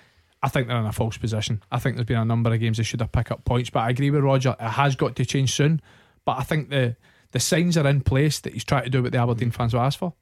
I 0.43 0.49
think 0.49 0.67
they're 0.67 0.81
in 0.81 0.87
a 0.87 0.91
false 0.91 1.17
position. 1.17 1.63
I 1.71 1.79
think 1.79 1.95
there's 1.95 2.07
been 2.07 2.17
a 2.17 2.25
number 2.25 2.53
of 2.53 2.59
games 2.59 2.79
they 2.79 2.83
should 2.83 3.03
have 3.03 3.13
picked 3.13 3.31
up 3.31 3.45
points. 3.45 3.71
But 3.71 3.81
I 3.85 3.91
agree 3.91 4.11
with 4.11 4.25
Roger, 4.25 4.57
it 4.59 4.71
has 4.71 4.97
got 4.97 5.15
to 5.15 5.25
change 5.25 5.53
soon. 5.53 5.81
But 6.29 6.39
I 6.39 6.43
think 6.43 6.69
the 6.69 6.95
the 7.33 7.41
signs 7.41 7.79
are 7.79 7.87
in 7.87 8.03
place 8.03 8.39
that 8.41 8.53
he's 8.53 8.65
trying 8.65 8.85
to 8.85 8.91
do 8.91 9.03
what 9.03 9.13
the 9.13 9.19
Aberdeen 9.19 9.51
fans 9.51 9.73
were 9.73 9.81
asked 9.81 9.97
for. 9.97 10.13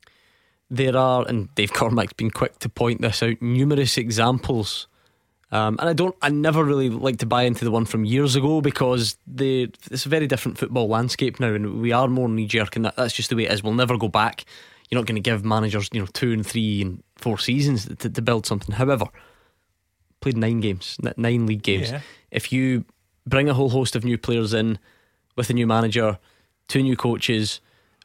There 0.70 0.96
are, 0.96 1.26
and 1.26 1.52
Dave 1.56 1.72
Cormack's 1.72 2.12
been 2.12 2.30
quick 2.30 2.60
to 2.60 2.68
point 2.68 3.00
this 3.00 3.24
out, 3.24 3.42
numerous 3.42 3.98
examples. 3.98 4.86
Um, 5.50 5.76
and 5.80 5.88
I 5.88 5.94
don't, 5.94 6.14
I 6.22 6.28
never 6.28 6.62
really 6.62 6.90
like 6.90 7.16
to 7.18 7.26
buy 7.26 7.42
into 7.42 7.64
the 7.64 7.72
one 7.72 7.86
from 7.86 8.04
years 8.04 8.36
ago 8.36 8.60
because 8.60 9.18
the 9.26 9.68
it's 9.90 10.06
a 10.06 10.08
very 10.08 10.28
different 10.28 10.58
football 10.58 10.86
landscape 10.86 11.40
now, 11.40 11.52
and 11.54 11.80
we 11.80 11.90
are 11.90 12.06
more 12.06 12.28
knee 12.28 12.46
jerk, 12.46 12.76
and 12.76 12.84
that, 12.84 12.94
that's 12.94 13.14
just 13.14 13.30
the 13.30 13.36
way 13.36 13.46
it 13.46 13.52
is. 13.52 13.64
We'll 13.64 13.74
never 13.74 13.98
go 13.98 14.06
back. 14.06 14.44
You're 14.88 15.00
not 15.00 15.08
going 15.08 15.20
to 15.20 15.28
give 15.28 15.44
managers, 15.44 15.88
you 15.92 15.98
know, 15.98 16.06
two 16.06 16.30
and 16.30 16.46
three 16.46 16.82
and 16.82 17.02
four 17.16 17.36
seasons 17.38 17.86
to, 17.86 18.10
to 18.10 18.22
build 18.22 18.46
something. 18.46 18.76
However, 18.76 19.06
played 20.20 20.36
nine 20.36 20.60
games, 20.60 20.98
nine 21.16 21.46
league 21.46 21.64
games. 21.64 21.90
Yeah. 21.90 22.00
If 22.30 22.52
you 22.52 22.84
bring 23.26 23.48
a 23.48 23.54
whole 23.54 23.70
host 23.70 23.96
of 23.96 24.04
new 24.04 24.18
players 24.18 24.54
in 24.54 24.78
with 25.36 25.50
a 25.50 25.52
new 25.52 25.66
manager, 25.66 26.18
two 26.68 26.82
new 26.82 26.96
coaches, 26.96 27.60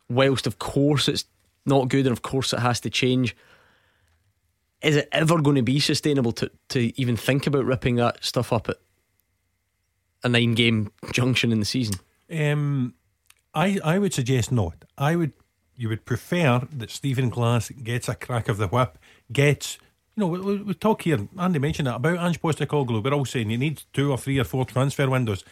whilst 0.09 0.45
of 0.45 0.59
course 0.59 1.07
it's 1.07 1.25
not 1.65 1.89
good 1.89 2.05
and 2.05 2.13
of 2.13 2.21
course 2.21 2.53
it 2.53 2.59
has 2.59 2.79
to 2.81 2.89
change. 2.89 3.35
Is 4.81 4.95
it 4.95 5.09
ever 5.11 5.41
going 5.41 5.55
to 5.55 5.61
be 5.61 5.79
sustainable 5.79 6.31
to, 6.33 6.51
to 6.69 6.99
even 6.99 7.15
think 7.15 7.45
about 7.45 7.65
ripping 7.65 7.95
that 7.97 8.23
stuff 8.23 8.51
up 8.51 8.67
at 8.67 8.77
a 10.23 10.29
nine 10.29 10.53
game 10.53 10.91
junction 11.11 11.51
in 11.51 11.59
the 11.59 11.65
season? 11.65 11.95
Um, 12.31 12.95
I 13.53 13.79
I 13.83 13.99
would 13.99 14.13
suggest 14.13 14.51
not. 14.51 14.85
I 14.97 15.15
would 15.15 15.33
you 15.75 15.89
would 15.89 16.05
prefer 16.05 16.67
that 16.71 16.91
Stephen 16.91 17.29
Glass 17.29 17.69
gets 17.69 18.07
a 18.07 18.15
crack 18.15 18.49
of 18.49 18.57
the 18.57 18.67
whip, 18.67 18.97
gets 19.31 19.77
you 20.15 20.21
know 20.21 20.27
we, 20.27 20.39
we, 20.39 20.57
we 20.63 20.73
talk 20.73 21.03
here. 21.03 21.27
Andy 21.37 21.59
mentioned 21.59 21.87
that 21.87 21.95
about 21.95 22.19
Ange 22.19 22.41
Postecoglou. 22.41 23.03
We're 23.03 23.13
all 23.13 23.25
saying 23.25 23.49
you 23.49 23.57
need 23.57 23.83
two 23.93 24.11
or 24.11 24.17
three 24.17 24.39
or 24.39 24.43
four 24.43 24.65
transfer 24.65 25.09
windows. 25.09 25.43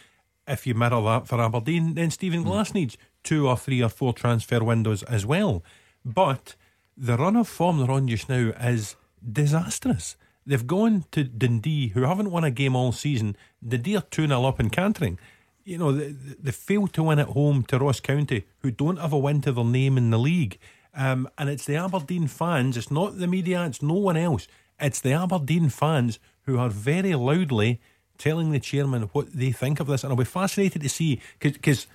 If 0.50 0.66
you 0.66 0.74
mirror 0.74 1.00
that 1.02 1.28
for 1.28 1.40
Aberdeen, 1.40 1.94
then 1.94 2.10
Stephen 2.10 2.42
Glass 2.42 2.74
needs 2.74 2.98
two 3.22 3.48
or 3.48 3.56
three 3.56 3.80
or 3.82 3.88
four 3.88 4.12
transfer 4.12 4.64
windows 4.64 5.04
as 5.04 5.24
well. 5.24 5.62
But 6.04 6.56
the 6.96 7.16
run 7.16 7.36
of 7.36 7.46
form 7.46 7.78
they're 7.78 7.90
on 7.90 8.08
just 8.08 8.28
now 8.28 8.52
is 8.60 8.96
disastrous. 9.32 10.16
They've 10.44 10.66
gone 10.66 11.04
to 11.12 11.22
Dundee, 11.22 11.88
who 11.88 12.02
haven't 12.02 12.32
won 12.32 12.42
a 12.42 12.50
game 12.50 12.74
all 12.74 12.90
season. 12.90 13.36
Dundee 13.66 13.96
are 13.96 14.02
2 14.02 14.26
0 14.26 14.44
up 14.44 14.58
in 14.58 14.70
Cantering. 14.70 15.20
You 15.64 15.78
know, 15.78 15.92
they, 15.92 16.08
they 16.10 16.50
failed 16.50 16.94
to 16.94 17.04
win 17.04 17.20
at 17.20 17.28
home 17.28 17.62
to 17.68 17.78
Ross 17.78 18.00
County, 18.00 18.46
who 18.58 18.72
don't 18.72 18.98
have 18.98 19.12
a 19.12 19.18
win 19.18 19.42
to 19.42 19.52
their 19.52 19.64
name 19.64 19.96
in 19.96 20.10
the 20.10 20.18
league. 20.18 20.58
Um, 20.96 21.28
and 21.38 21.48
it's 21.48 21.64
the 21.64 21.76
Aberdeen 21.76 22.26
fans, 22.26 22.76
it's 22.76 22.90
not 22.90 23.18
the 23.18 23.28
media, 23.28 23.64
it's 23.64 23.82
no 23.82 23.94
one 23.94 24.16
else. 24.16 24.48
It's 24.80 25.00
the 25.00 25.12
Aberdeen 25.12 25.68
fans 25.68 26.18
who 26.42 26.58
are 26.58 26.70
very 26.70 27.14
loudly 27.14 27.80
telling 28.20 28.52
the 28.52 28.60
chairman 28.60 29.02
what 29.12 29.32
they 29.32 29.50
think 29.50 29.80
of 29.80 29.86
this. 29.88 30.04
And 30.04 30.12
I'll 30.12 30.16
be 30.16 30.24
fascinated 30.24 30.82
to 30.82 30.88
see, 30.88 31.20
because 31.40 31.86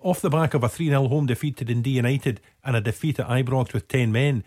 off 0.00 0.20
the 0.20 0.30
back 0.30 0.52
of 0.52 0.62
a 0.62 0.68
3 0.68 0.88
0 0.88 1.08
home 1.08 1.26
defeat 1.26 1.56
to 1.58 1.64
Dundee 1.64 1.90
United 1.92 2.40
and 2.64 2.76
a 2.76 2.80
defeat 2.80 3.18
at 3.18 3.28
Ibrox 3.28 3.72
with 3.72 3.88
10 3.88 4.12
men, 4.12 4.44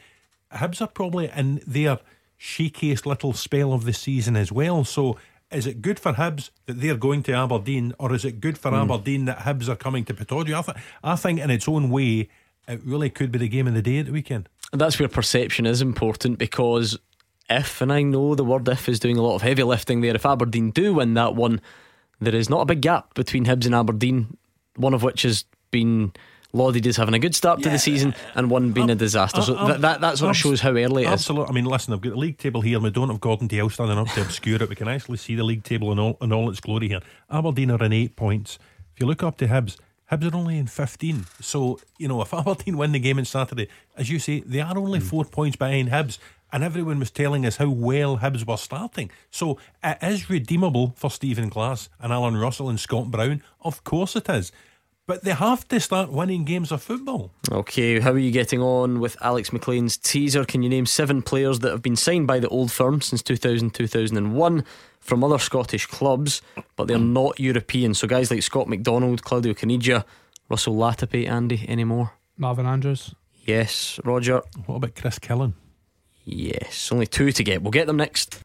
Hibs 0.54 0.82
are 0.82 0.88
probably 0.88 1.32
in 1.36 1.62
their 1.66 2.00
shakiest 2.40 3.06
little 3.06 3.34
spell 3.34 3.74
of 3.74 3.86
the 3.86 3.94
season 3.94 4.36
as 4.36 4.52
well. 4.52 4.84
So 4.84 5.18
is 5.52 5.66
it 5.66 5.82
good 5.82 6.00
for 6.00 6.14
Hibs 6.14 6.50
that 6.66 6.82
they're 6.82 6.96
going 6.96 7.24
to 7.24 7.34
Aberdeen, 7.34 7.94
or 8.00 8.14
is 8.14 8.26
it 8.26 8.42
good 8.42 8.58
for 8.58 8.72
Mm. 8.72 8.84
Aberdeen 8.84 9.26
that 9.26 9.40
Hibs 9.40 9.70
are 9.70 9.76
coming 9.76 10.06
to 10.06 10.14
Pittodrie? 10.14 10.58
I, 10.58 10.62
th- 10.62 10.78
I 11.04 11.16
think 11.16 11.40
in 11.40 11.50
its 11.50 11.68
own 11.68 11.90
way, 11.90 12.30
it 12.68 12.82
really 12.84 13.10
could 13.10 13.32
be 13.32 13.40
the 13.40 13.48
game 13.48 13.68
of 13.68 13.74
the 13.74 13.82
day 13.82 14.00
at 14.00 14.06
the 14.06 14.12
weekend. 14.12 14.50
And 14.72 14.80
that's 14.80 15.00
where 15.00 15.10
perception 15.10 15.66
is 15.66 15.82
important 15.82 16.38
because 16.38 16.98
if, 17.58 17.82
and 17.82 17.92
I 17.92 18.02
know 18.04 18.36
the 18.36 18.44
word 18.44 18.68
if 18.68 18.90
is 18.90 19.00
doing 19.00 19.18
a 19.18 19.22
lot 19.22 19.36
of 19.36 19.42
heavy 19.42 19.64
lifting 19.64 20.02
there, 20.02 20.16
if 20.16 20.26
Aberdeen 20.26 20.72
do 20.72 20.96
win 20.96 21.14
that 21.16 21.36
one, 21.36 21.62
there 22.20 22.36
is 22.36 22.50
not 22.50 22.62
a 22.62 22.66
big 22.66 22.82
gap 22.82 23.14
between 23.14 23.46
Hibs 23.46 23.66
and 23.66 23.76
Aberdeen, 23.76 24.38
one 24.76 24.94
of 24.94 25.04
which 25.04 25.24
has 25.24 25.46
been 25.72 26.14
lauded 26.54 26.86
as 26.86 26.98
having 26.98 27.14
a 27.14 27.20
good 27.20 27.36
start 27.36 27.62
to 27.64 27.70
the 27.70 27.80
season 27.80 28.14
and 28.36 28.50
one 28.50 28.72
being 28.72 28.90
a 28.90 28.96
disaster. 28.96 29.42
so 29.42 29.58
Um, 29.58 29.68
that, 29.70 29.82
that, 29.82 30.02
that 30.02 30.18
sort 30.18 30.32
of 30.32 30.38
shows 30.38 30.60
how 30.62 30.72
early 30.72 31.04
it 31.04 31.08
is. 31.08 31.12
Absolutely. 31.14 31.50
I 31.50 31.54
mean, 31.54 31.66
listen, 31.66 31.94
I've 31.94 32.02
got 32.02 32.12
the 32.12 32.18
league 32.18 32.38
table 32.38 32.62
here. 32.62 32.76
and 32.76 32.84
We 32.84 32.90
don't 32.90 33.10
have 33.10 33.22
Gordon 33.22 33.48
Dalziel 33.48 33.72
standing 33.72 33.98
up 33.98 34.10
to 34.10 34.22
obscure 34.22 34.62
it. 34.62 34.70
We 34.70 34.76
can 34.76 34.88
actually 34.90 35.18
see 35.18 35.36
the 35.36 35.44
league 35.44 35.64
table 35.64 35.92
in 35.92 36.00
all, 36.00 36.18
in 36.22 36.34
all 36.34 36.50
its 36.50 36.60
glory 36.60 36.90
here. 36.90 37.00
Aberdeen 37.30 37.72
are 37.72 37.84
in 37.84 37.94
eight 37.94 38.16
points. 38.16 38.60
If 38.94 39.00
you 39.00 39.08
look 39.08 39.24
up 39.24 39.38
to 39.38 39.48
Hibs, 39.48 39.78
Hibs 40.12 40.32
are 40.32 40.36
only 40.36 40.58
in 40.58 40.68
15. 40.68 41.26
So, 41.40 41.80
you 41.98 42.10
know, 42.10 42.22
if 42.22 42.34
Aberdeen 42.34 42.78
win 42.78 42.92
the 42.92 43.00
game 43.00 43.18
on 43.18 43.26
Saturday, 43.26 43.70
as 43.96 44.10
you 44.10 44.20
say, 44.20 44.42
they 44.42 44.60
are 44.60 44.78
only 44.78 45.00
four 45.00 45.24
points 45.24 45.56
behind 45.56 45.90
Hibs. 45.90 46.18
And 46.52 46.64
everyone 46.64 47.00
was 47.00 47.12
telling 47.12 47.46
us 47.46 47.58
how 47.58 47.70
well 47.70 48.18
Hibs 48.18 48.46
were 48.46 48.58
starting. 48.58 49.10
So 49.30 49.58
it 49.84 49.98
is 50.02 50.30
redeemable 50.30 50.94
for 50.98 51.10
Stephen 51.10 51.50
Glass 51.50 51.90
and 52.00 52.12
Alan 52.12 52.36
Russell 52.36 52.70
and 52.70 52.80
Scott 52.80 53.10
Brown. 53.10 53.42
Of 53.62 53.84
course 53.84 54.16
it 54.16 54.28
is. 54.30 54.52
But 55.08 55.24
they 55.24 55.34
have 55.34 55.68
to 55.70 55.80
start 55.80 56.12
winning 56.12 56.46
games 56.46 56.72
of 56.72 56.82
football. 56.82 57.32
Okay, 57.52 58.00
how 58.00 58.12
are 58.12 58.18
you 58.18 58.32
getting 58.32 58.62
on 58.62 59.00
with 59.00 59.18
Alex 59.22 59.50
McLean's 59.50 59.98
teaser? 59.98 60.46
Can 60.46 60.62
you 60.62 60.70
name 60.70 60.86
seven 60.86 61.22
players 61.22 61.60
that 61.60 61.72
have 61.72 61.82
been 61.82 61.96
signed 61.96 62.28
by 62.28 62.40
the 62.40 62.48
old 62.50 62.72
firm 62.72 63.02
since 63.02 63.22
2000 63.22 63.72
2001 63.72 64.64
from 65.00 65.24
other 65.24 65.40
Scottish 65.40 65.86
clubs, 65.86 66.42
but 66.76 66.88
they're 66.88 67.00
not 67.00 67.40
European? 67.40 67.94
So, 67.94 68.08
guys 68.08 68.30
like 68.30 68.44
Scott 68.44 68.70
McDonald, 68.70 69.24
Claudio 69.24 69.54
Caniggia, 69.54 70.06
Russell 70.50 70.76
Latapy, 70.76 71.28
Andy, 71.28 71.66
any 71.68 71.84
more? 71.84 72.14
Marvin 72.38 72.66
Andrews. 72.66 73.14
Yes, 73.46 74.00
Roger. 74.06 74.44
What 74.66 74.76
about 74.76 74.96
Chris 74.96 75.20
Killen? 75.20 75.54
Yes, 76.26 76.92
only 76.92 77.08
two 77.08 77.32
to 77.32 77.44
get. 77.44 77.62
We'll 77.62 77.72
get 77.72 77.88
them 77.88 77.98
next. 77.98 78.40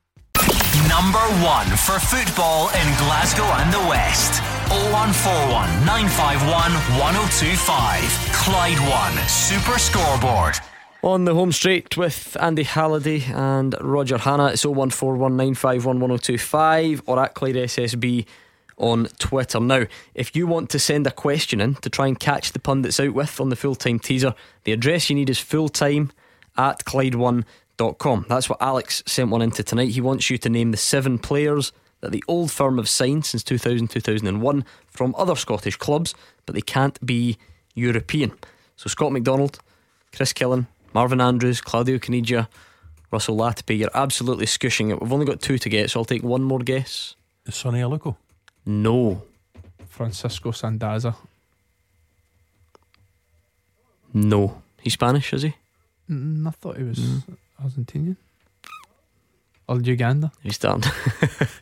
Number 0.88 1.18
one 1.42 1.66
for 1.76 1.98
football 1.98 2.68
in 2.68 2.86
Glasgow 2.98 3.44
and 3.44 3.72
the 3.72 3.80
West. 3.88 4.40
0141 4.68 5.86
951 5.86 6.72
1025. 6.98 8.02
Clyde 8.32 8.78
One 8.88 9.16
Super 9.28 9.78
Scoreboard. 9.78 10.56
On 11.02 11.24
the 11.24 11.34
home 11.34 11.52
straight 11.52 11.96
with 11.96 12.36
Andy 12.40 12.64
Halliday 12.64 13.22
and 13.32 13.74
Roger 13.80 14.18
Hannah, 14.18 14.48
it's 14.48 14.64
01419511025 14.64 17.02
or 17.06 17.22
at 17.22 17.34
Clyde 17.34 17.56
SSB 17.56 18.26
on 18.76 19.06
Twitter. 19.18 19.60
Now, 19.60 19.84
if 20.14 20.34
you 20.34 20.46
want 20.46 20.70
to 20.70 20.78
send 20.78 21.06
a 21.06 21.10
question 21.10 21.60
in 21.60 21.74
to 21.76 21.90
try 21.90 22.06
and 22.06 22.18
catch 22.18 22.52
the 22.52 22.58
pundits 22.58 22.98
out 23.00 23.12
with 23.14 23.38
on 23.40 23.50
the 23.50 23.56
full 23.56 23.74
time 23.74 23.98
teaser, 23.98 24.34
the 24.64 24.72
address 24.72 25.10
you 25.10 25.16
need 25.16 25.30
is 25.30 25.38
fulltime 25.38 26.10
at 26.56 26.84
Clyde1.com. 27.76 28.26
That's 28.28 28.48
what 28.48 28.60
Alex 28.60 29.02
sent 29.06 29.30
one 29.30 29.42
into 29.42 29.62
tonight. 29.62 29.90
He 29.90 30.00
wants 30.00 30.30
you 30.30 30.38
to 30.38 30.48
name 30.48 30.70
the 30.70 30.76
seven 30.76 31.18
players 31.18 31.72
that 32.00 32.12
the 32.12 32.22
old 32.28 32.50
firm 32.50 32.76
have 32.76 32.88
signed 32.88 33.24
since 33.24 33.42
2000 33.42 33.88
2001 33.88 34.64
from 34.86 35.14
other 35.16 35.36
Scottish 35.36 35.76
clubs, 35.76 36.14
but 36.44 36.54
they 36.54 36.60
can't 36.60 37.04
be 37.04 37.38
European. 37.74 38.32
So, 38.76 38.88
Scott 38.88 39.12
McDonald, 39.12 39.58
Chris 40.14 40.32
Killen, 40.32 40.66
Marvin 40.92 41.20
Andrews, 41.20 41.60
Claudio 41.60 41.98
Caniggia, 41.98 42.48
Russell 43.10 43.36
Latapy. 43.36 43.78
You're 43.78 43.90
absolutely 43.94 44.46
scushing 44.46 44.90
it. 44.90 45.00
We've 45.00 45.12
only 45.12 45.26
got 45.26 45.40
two 45.40 45.58
to 45.58 45.68
get, 45.68 45.90
so 45.90 46.00
I'll 46.00 46.04
take 46.04 46.22
one 46.22 46.42
more 46.42 46.58
guess. 46.58 47.14
Sonny 47.48 47.80
Aluko? 47.80 48.16
No. 48.66 49.22
Francisco 49.88 50.50
Sandaza. 50.50 51.14
No. 54.12 54.62
He's 54.82 54.94
Spanish, 54.94 55.32
is 55.32 55.42
he? 55.42 55.54
Mm, 56.10 56.46
I 56.46 56.50
thought 56.50 56.76
he 56.76 56.84
was 56.84 57.22
Argentinian. 57.62 58.16
Or 59.68 59.80
Uganda. 59.80 60.28
Have 60.28 60.44
you 60.44 60.50
starting? 60.52 60.90
Have 60.90 61.60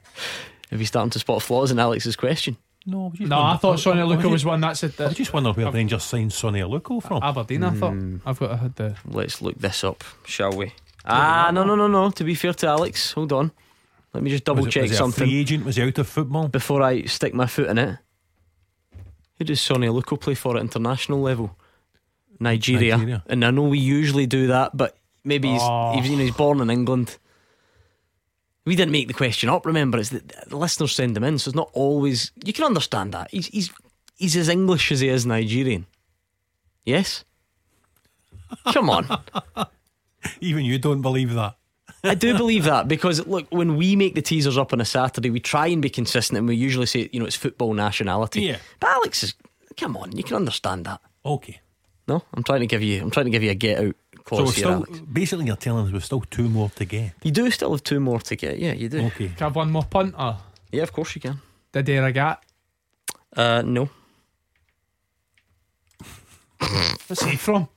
you 0.80 0.84
starting 0.86 1.10
to 1.10 1.18
spot 1.18 1.42
flaws 1.42 1.70
in 1.70 1.78
Alex's 1.78 2.16
question? 2.16 2.56
No, 2.86 3.10
No, 3.18 3.40
I 3.40 3.56
thought 3.56 3.80
Sonny 3.80 4.00
I- 4.00 4.04
I 4.04 4.06
Aluko 4.16 4.30
was 4.30 4.44
one. 4.44 4.60
That's 4.60 4.82
it. 4.82 5.00
I 5.00 5.08
just 5.08 5.32
wonder 5.32 5.52
where 5.52 5.70
Rangers 5.70 6.04
signed 6.04 6.32
Sonny 6.34 6.60
Aluko 6.60 7.02
from. 7.02 7.22
Aberdeen, 7.22 7.64
I 7.64 7.70
thought. 7.70 7.92
Hmm. 7.92 8.16
I've 8.26 8.38
got 8.38 8.50
I 8.50 8.56
had 8.56 8.76
the. 8.76 8.94
Let's 9.06 9.40
look 9.40 9.58
this 9.58 9.82
up, 9.84 10.04
shall 10.26 10.52
we? 10.54 10.72
Ah, 11.06 11.50
no, 11.52 11.64
no, 11.64 11.76
no, 11.76 11.86
no. 11.88 12.10
To 12.10 12.24
be 12.24 12.34
fair 12.34 12.52
to 12.52 12.66
Alex, 12.66 13.12
hold 13.12 13.32
on. 13.32 13.52
Let 14.12 14.22
me 14.22 14.28
just 14.30 14.44
double 14.44 14.64
Was 14.64 14.66
it- 14.68 14.72
check 14.72 14.88
was 14.90 14.98
something. 14.98 15.24
free 15.26 15.38
agent? 15.40 15.64
Was 15.64 15.76
he 15.76 15.82
out 15.82 15.96
of 15.98 16.06
football? 16.06 16.48
Before 16.48 16.82
I 16.82 17.04
stick 17.04 17.32
my 17.32 17.46
foot 17.46 17.68
in 17.68 17.78
it. 17.78 17.98
Who 19.38 19.44
does 19.46 19.62
Sonny 19.62 19.86
Aluko 19.86 20.20
play 20.20 20.34
for 20.34 20.56
at 20.56 20.60
international 20.62 21.20
level? 21.22 21.56
Nigeria. 22.38 22.96
Nigeria. 22.98 23.22
And 23.26 23.44
I 23.46 23.50
know 23.50 23.62
we 23.62 23.78
usually 23.78 24.26
do 24.26 24.48
that, 24.48 24.76
but 24.76 24.94
maybe 25.24 25.48
he's, 25.48 25.62
Oh. 25.62 25.92
he's, 25.94 26.08
you 26.08 26.16
know, 26.16 26.22
he's 26.24 26.34
born 26.34 26.60
in 26.60 26.70
England. 26.70 27.18
We 28.66 28.76
didn't 28.76 28.92
make 28.92 29.08
the 29.08 29.14
question 29.14 29.48
up, 29.50 29.66
remember? 29.66 29.98
It's 29.98 30.10
that 30.10 30.48
the 30.48 30.56
listeners 30.56 30.94
send 30.94 31.14
them 31.16 31.24
in, 31.24 31.38
so 31.38 31.50
it's 31.50 31.56
not 31.56 31.70
always. 31.74 32.32
You 32.44 32.52
can 32.52 32.64
understand 32.64 33.12
that. 33.12 33.30
He's, 33.30 33.46
he's, 33.48 33.70
he's 34.16 34.36
as 34.36 34.48
English 34.48 34.90
as 34.90 35.00
he 35.00 35.08
is 35.08 35.26
Nigerian. 35.26 35.86
Yes? 36.84 37.24
Come 38.72 38.88
on. 38.88 39.06
Even 40.40 40.64
you 40.64 40.78
don't 40.78 41.02
believe 41.02 41.34
that. 41.34 41.56
I 42.02 42.14
do 42.14 42.36
believe 42.36 42.64
that 42.64 42.86
because 42.86 43.26
look, 43.26 43.46
when 43.50 43.76
we 43.76 43.96
make 43.96 44.14
the 44.14 44.20
teasers 44.22 44.58
up 44.58 44.72
on 44.74 44.80
a 44.80 44.84
Saturday, 44.84 45.30
we 45.30 45.40
try 45.40 45.68
and 45.68 45.80
be 45.80 45.88
consistent, 45.90 46.36
and 46.38 46.46
we 46.46 46.54
usually 46.54 46.86
say, 46.86 47.08
you 47.12 47.18
know, 47.20 47.26
it's 47.26 47.36
football 47.36 47.72
nationality. 47.72 48.42
Yeah. 48.42 48.58
But 48.80 48.90
Alex 48.90 49.22
is, 49.22 49.34
come 49.78 49.96
on, 49.96 50.14
you 50.16 50.22
can 50.22 50.36
understand 50.36 50.84
that. 50.84 51.00
Okay. 51.24 51.60
No, 52.06 52.22
I'm 52.34 52.42
trying 52.42 52.60
to 52.60 52.66
give 52.66 52.82
you, 52.82 53.00
I'm 53.00 53.10
trying 53.10 53.24
to 53.24 53.30
give 53.30 53.42
you 53.42 53.50
a 53.50 53.54
get 53.54 53.78
out 53.82 53.96
clause 54.24 54.46
we're 54.46 54.52
still, 54.52 54.86
basically, 55.12 55.46
you're 55.46 55.56
telling 55.56 55.86
us 55.86 55.92
we've 55.92 56.04
still 56.04 56.22
two 56.30 56.48
more 56.48 56.70
to 56.70 56.84
get. 56.84 57.12
You 57.22 57.30
do 57.30 57.50
still 57.50 57.72
have 57.72 57.82
two 57.84 58.00
more 58.00 58.20
to 58.20 58.36
get. 58.36 58.58
Yeah, 58.58 58.72
you 58.72 58.88
do. 58.88 59.06
Okay. 59.06 59.28
Can 59.28 59.36
I 59.40 59.44
have 59.44 59.56
one 59.56 59.70
more 59.70 59.84
punt? 59.84 60.14
Or 60.18 60.38
Yeah, 60.72 60.82
of 60.82 60.92
course 60.92 61.14
you 61.14 61.20
can. 61.20 61.40
Did 61.72 61.86
Didier 61.86 62.02
Agathe. 62.02 62.38
Uh, 63.36 63.62
no, 63.64 63.88
Where's 67.06 67.22
he 67.22 67.36
from? 67.36 67.68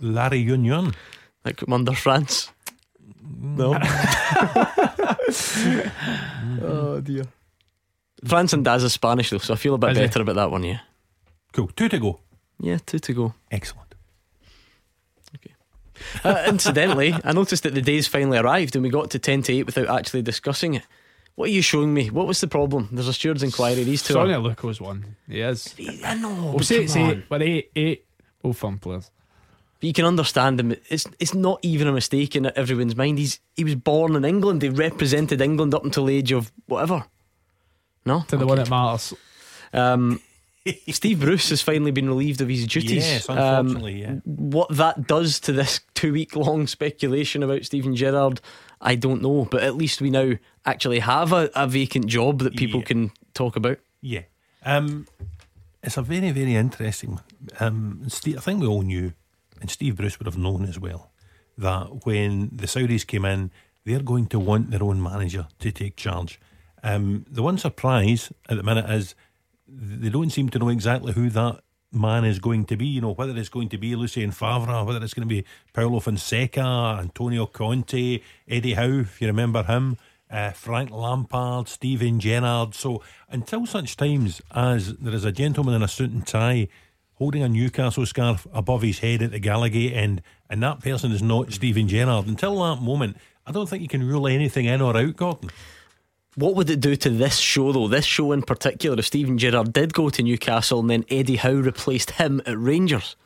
La 0.00 0.28
Réunion. 0.28 0.94
Like 1.44 1.62
under 1.68 1.94
France. 1.94 2.50
No. 3.40 3.74
oh 6.62 7.00
dear. 7.02 7.24
France 8.24 8.52
and 8.52 8.64
Daz 8.64 8.84
is 8.84 8.92
Spanish 8.92 9.30
though, 9.30 9.38
so 9.38 9.54
I 9.54 9.56
feel 9.56 9.74
a 9.74 9.78
bit 9.78 9.90
Is 9.92 9.98
he? 9.98 10.04
better 10.04 10.22
about 10.22 10.36
that 10.36 10.50
one. 10.50 10.64
Yeah. 10.64 10.80
Cool. 11.52 11.70
Two 11.76 11.88
to 11.88 11.98
go. 11.98 12.20
Yeah, 12.60 12.78
two 12.84 12.98
to 12.98 13.12
go. 13.12 13.34
Excellent. 13.50 13.87
Uh, 16.24 16.44
incidentally, 16.48 17.14
I 17.24 17.32
noticed 17.32 17.62
that 17.62 17.74
the 17.74 17.82
days 17.82 18.06
finally 18.06 18.38
arrived 18.38 18.74
and 18.76 18.82
we 18.82 18.90
got 18.90 19.10
to 19.10 19.18
10 19.18 19.42
to 19.42 19.52
8 19.52 19.66
without 19.66 19.88
actually 19.88 20.22
discussing 20.22 20.74
it. 20.74 20.82
What 21.34 21.50
are 21.50 21.52
you 21.52 21.62
showing 21.62 21.94
me? 21.94 22.10
What 22.10 22.26
was 22.26 22.40
the 22.40 22.48
problem? 22.48 22.88
There's 22.90 23.06
a 23.06 23.12
steward's 23.12 23.44
inquiry. 23.44 23.84
These 23.84 24.02
two 24.02 24.14
Sonia 24.14 24.36
are. 24.38 24.42
Luco's 24.42 24.80
one. 24.80 25.16
He 25.28 25.40
is. 25.40 25.74
I 26.04 26.14
know. 26.16 26.50
We'll 26.52 26.60
say 26.64 26.82
it's 26.82 26.96
eight, 26.96 27.28
but 27.28 27.42
eight, 27.42 27.70
eight, 27.76 28.06
both 28.42 28.58
fun 28.58 28.78
players. 28.78 29.10
But 29.80 29.86
you 29.86 29.92
can 29.92 30.04
understand 30.04 30.58
him. 30.58 30.74
It's 30.88 31.06
it's 31.20 31.34
not 31.34 31.60
even 31.62 31.86
a 31.86 31.92
mistake 31.92 32.34
in 32.34 32.50
everyone's 32.56 32.96
mind. 32.96 33.20
He's 33.20 33.38
he 33.54 33.62
was 33.62 33.76
born 33.76 34.16
in 34.16 34.24
England. 34.24 34.62
He 34.62 34.68
represented 34.68 35.40
England 35.40 35.74
up 35.74 35.84
until 35.84 36.06
the 36.06 36.16
age 36.16 36.32
of 36.32 36.50
whatever. 36.66 37.04
No, 38.04 38.24
To 38.26 38.36
the 38.36 38.44
one 38.46 38.58
that 38.58 38.68
matters. 38.68 39.14
Um, 39.72 40.20
Steve 40.90 41.20
Bruce 41.20 41.50
has 41.50 41.62
finally 41.62 41.90
been 41.90 42.08
relieved 42.08 42.40
of 42.40 42.48
his 42.48 42.66
duties. 42.66 43.06
Yes, 43.06 43.28
Um, 43.28 43.36
unfortunately, 43.38 44.02
yeah. 44.02 44.14
What 44.24 44.74
that 44.76 45.06
does 45.06 45.40
to 45.40 45.52
this 45.52 45.80
two 45.94 46.12
week 46.12 46.36
long 46.36 46.66
speculation 46.66 47.42
about 47.42 47.64
Steven 47.64 47.94
Gerrard, 47.94 48.40
I 48.80 48.94
don't 48.94 49.22
know. 49.22 49.46
But 49.50 49.62
at 49.62 49.76
least 49.76 50.00
we 50.00 50.10
now 50.10 50.32
actually 50.64 51.00
have 51.00 51.32
a, 51.32 51.50
a 51.54 51.66
vacant 51.66 52.06
job 52.06 52.40
that 52.40 52.56
people 52.56 52.82
can 52.82 53.10
talk 53.34 53.56
about. 53.56 53.78
Yeah. 54.00 54.22
Um, 54.64 55.06
it's 55.82 55.96
a 55.96 56.02
very, 56.02 56.30
very 56.30 56.54
interesting. 56.54 57.20
Um, 57.60 58.02
Steve, 58.08 58.38
I 58.38 58.40
think 58.40 58.60
we 58.60 58.66
all 58.66 58.82
knew, 58.82 59.12
and 59.60 59.70
Steve 59.70 59.96
Bruce 59.96 60.18
would 60.18 60.26
have 60.26 60.38
known 60.38 60.64
as 60.64 60.78
well, 60.78 61.10
that 61.56 62.04
when 62.04 62.50
the 62.52 62.66
Saudis 62.66 63.06
came 63.06 63.24
in, 63.24 63.50
they're 63.84 64.00
going 64.00 64.26
to 64.26 64.38
want 64.38 64.70
their 64.70 64.82
own 64.82 65.02
manager 65.02 65.46
to 65.60 65.70
take 65.72 65.96
charge. 65.96 66.40
Um, 66.82 67.24
the 67.30 67.42
one 67.42 67.58
surprise 67.58 68.32
at 68.48 68.56
the 68.56 68.62
minute 68.62 68.88
is 68.90 69.14
they 69.68 70.08
don't 70.08 70.30
seem 70.30 70.48
to 70.50 70.58
know 70.58 70.68
exactly 70.68 71.12
who 71.12 71.28
that 71.30 71.60
man 71.92 72.24
is 72.24 72.38
going 72.38 72.64
to 72.66 72.76
be. 72.76 72.86
You 72.86 73.00
know, 73.00 73.12
whether 73.12 73.36
it's 73.36 73.48
going 73.48 73.68
to 73.70 73.78
be 73.78 73.94
Lucien 73.94 74.30
Favre, 74.30 74.84
whether 74.84 75.02
it's 75.02 75.14
going 75.14 75.28
to 75.28 75.34
be 75.34 75.44
Paulo 75.72 76.00
Fonseca, 76.00 76.98
Antonio 77.00 77.46
Conte, 77.46 78.20
Eddie 78.48 78.74
Howe, 78.74 79.00
if 79.00 79.20
you 79.20 79.26
remember 79.26 79.62
him, 79.62 79.96
uh, 80.30 80.50
Frank 80.50 80.90
Lampard, 80.90 81.68
Steven 81.68 82.20
Gerrard. 82.20 82.74
So 82.74 83.02
until 83.30 83.66
such 83.66 83.96
times 83.96 84.42
as 84.54 84.94
there 84.96 85.14
is 85.14 85.24
a 85.24 85.32
gentleman 85.32 85.74
in 85.74 85.82
a 85.82 85.88
suit 85.88 86.10
and 86.10 86.26
tie 86.26 86.68
holding 87.14 87.42
a 87.42 87.48
Newcastle 87.48 88.06
scarf 88.06 88.46
above 88.52 88.82
his 88.82 89.00
head 89.00 89.22
at 89.22 89.32
the 89.32 89.40
Gallowgate 89.40 89.94
end, 89.94 90.22
and 90.48 90.62
that 90.62 90.80
person 90.80 91.10
is 91.10 91.22
not 91.22 91.52
Steven 91.52 91.88
Gerrard, 91.88 92.26
until 92.26 92.62
that 92.62 92.80
moment, 92.80 93.16
I 93.44 93.50
don't 93.50 93.68
think 93.68 93.82
you 93.82 93.88
can 93.88 94.06
rule 94.06 94.28
anything 94.28 94.66
in 94.66 94.80
or 94.80 94.96
out, 94.96 95.16
Gordon. 95.16 95.50
What 96.36 96.54
would 96.54 96.70
it 96.70 96.80
do 96.80 96.94
to 96.94 97.10
this 97.10 97.38
show, 97.38 97.72
though? 97.72 97.88
This 97.88 98.04
show 98.04 98.32
in 98.32 98.42
particular, 98.42 98.98
if 98.98 99.06
Steven 99.06 99.38
Gerrard 99.38 99.72
did 99.72 99.92
go 99.92 100.08
to 100.10 100.22
Newcastle 100.22 100.80
and 100.80 100.90
then 100.90 101.04
Eddie 101.10 101.36
Howe 101.36 101.54
replaced 101.54 102.12
him 102.12 102.40
at 102.46 102.58
Rangers? 102.58 103.16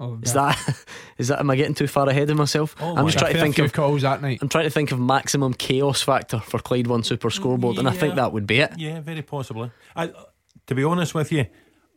Oh, 0.00 0.18
Is 0.22 0.32
that 0.32 0.56
is 1.18 1.28
that? 1.28 1.40
Am 1.40 1.50
I 1.50 1.56
getting 1.56 1.74
too 1.74 1.88
far 1.88 2.08
ahead 2.08 2.30
of 2.30 2.36
myself? 2.36 2.76
Oh 2.80 2.96
I'm 2.96 3.06
just 3.06 3.18
trying 3.18 3.34
to 3.34 3.40
think 3.40 3.58
of 3.58 3.72
calls 3.72 4.02
that 4.02 4.22
night. 4.22 4.38
I'm 4.40 4.48
trying 4.48 4.64
to 4.64 4.70
think 4.70 4.92
of 4.92 5.00
maximum 5.00 5.54
chaos 5.54 6.02
factor 6.02 6.38
for 6.38 6.60
Clyde 6.60 6.86
One 6.86 7.02
Super 7.02 7.30
Scoreboard, 7.30 7.78
and 7.78 7.88
I 7.88 7.92
think 7.92 8.14
that 8.14 8.32
would 8.32 8.46
be 8.46 8.60
it. 8.60 8.72
Yeah, 8.76 9.00
very 9.00 9.22
possibly. 9.22 9.72
I, 9.96 10.12
to 10.68 10.74
be 10.74 10.84
honest 10.84 11.14
with 11.14 11.32
you, 11.32 11.46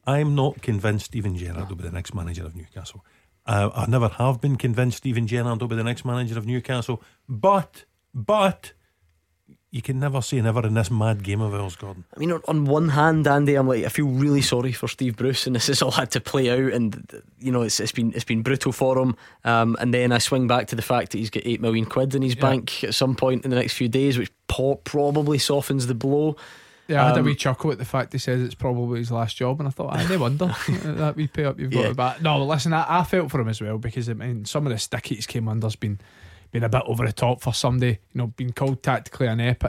I'm 0.07 0.33
not 0.33 0.61
convinced 0.63 1.05
Steven 1.07 1.37
Gerrard 1.37 1.69
will 1.69 1.75
be 1.75 1.83
the 1.83 1.91
next 1.91 2.15
manager 2.15 2.43
of 2.43 2.55
Newcastle. 2.55 3.05
Uh, 3.45 3.69
I 3.75 3.85
never 3.87 4.07
have 4.07 4.41
been 4.41 4.55
convinced 4.55 4.97
Steven 4.97 5.27
Gerrard 5.27 5.61
will 5.61 5.67
be 5.67 5.75
the 5.75 5.83
next 5.83 6.03
manager 6.03 6.37
of 6.37 6.45
Newcastle. 6.47 7.03
But, 7.29 7.85
but, 8.15 8.73
you 9.71 9.81
can 9.81 9.99
never 9.99 10.21
say 10.21 10.41
never 10.41 10.65
in 10.67 10.73
this 10.73 10.91
mad 10.91 11.23
game 11.23 11.39
of 11.39 11.53
ours, 11.53 11.77
Gordon. 11.77 12.03
I 12.13 12.19
mean, 12.19 12.31
on, 12.33 12.41
on 12.47 12.65
one 12.65 12.89
hand, 12.89 13.25
Andy, 13.25 13.55
I'm 13.55 13.67
like, 13.69 13.85
I 13.85 13.89
feel 13.89 14.05
really 14.07 14.41
sorry 14.41 14.73
for 14.73 14.89
Steve 14.89 15.15
Bruce, 15.15 15.47
and 15.47 15.55
this 15.55 15.67
has 15.67 15.81
all 15.81 15.91
had 15.91 16.11
to 16.11 16.19
play 16.19 16.49
out, 16.49 16.73
and 16.73 17.21
you 17.39 17.51
know, 17.53 17.61
it's 17.61 17.79
it's 17.79 17.93
been 17.93 18.11
it's 18.13 18.25
been 18.25 18.41
brutal 18.41 18.73
for 18.73 18.97
him. 18.99 19.15
Um, 19.45 19.77
and 19.79 19.93
then 19.93 20.11
I 20.11 20.17
swing 20.17 20.47
back 20.47 20.67
to 20.67 20.75
the 20.75 20.81
fact 20.81 21.11
that 21.13 21.19
he's 21.19 21.29
got 21.29 21.43
eight 21.45 21.61
million 21.61 21.85
quid 21.85 22.13
in 22.15 22.21
his 22.21 22.35
bank 22.35 22.83
at 22.83 22.93
some 22.95 23.15
point 23.15 23.45
in 23.45 23.49
the 23.49 23.55
next 23.55 23.73
few 23.73 23.87
days, 23.87 24.17
which 24.17 24.31
probably 24.47 25.37
softens 25.37 25.87
the 25.87 25.95
blow. 25.95 26.35
Yeah, 26.87 27.03
I 27.05 27.07
had 27.07 27.15
a 27.17 27.19
Um, 27.21 27.25
wee 27.27 27.35
chuckle 27.35 27.71
at 27.71 27.77
the 27.77 27.85
fact 27.85 28.11
he 28.11 28.19
says 28.19 28.41
it's 28.41 28.55
probably 28.55 28.99
his 28.99 29.11
last 29.11 29.37
job, 29.37 29.59
and 29.61 29.67
I 29.67 29.71
thought, 29.71 29.95
I 29.95 30.05
no 30.09 30.17
wonder 30.19 30.53
that 30.83 31.15
wee 31.15 31.27
pay 31.27 31.45
up 31.45 31.57
you've 31.57 31.71
got 31.71 31.79
Yeah. 31.83 31.89
it 31.91 31.95
back. 31.95 32.21
No, 32.21 32.43
listen, 32.43 32.73
I, 32.73 32.99
I 32.99 33.03
felt 33.05 33.31
for 33.31 33.39
him 33.39 33.47
as 33.47 33.61
well 33.61 33.77
because 33.77 34.09
I 34.09 34.13
mean, 34.13 34.43
some 34.43 34.67
of 34.67 34.73
the 34.73 34.79
stick 34.79 35.05
he's 35.07 35.25
came 35.25 35.47
under's 35.47 35.77
been 35.77 35.99
been 36.51 36.63
a 36.63 36.69
bit 36.69 36.83
over 36.85 37.05
the 37.05 37.13
top 37.13 37.41
for 37.41 37.53
somebody, 37.53 37.91
you 38.13 38.17
know, 38.17 38.27
being 38.27 38.51
called 38.51 38.83
tactically 38.83 39.27
inept. 39.27 39.65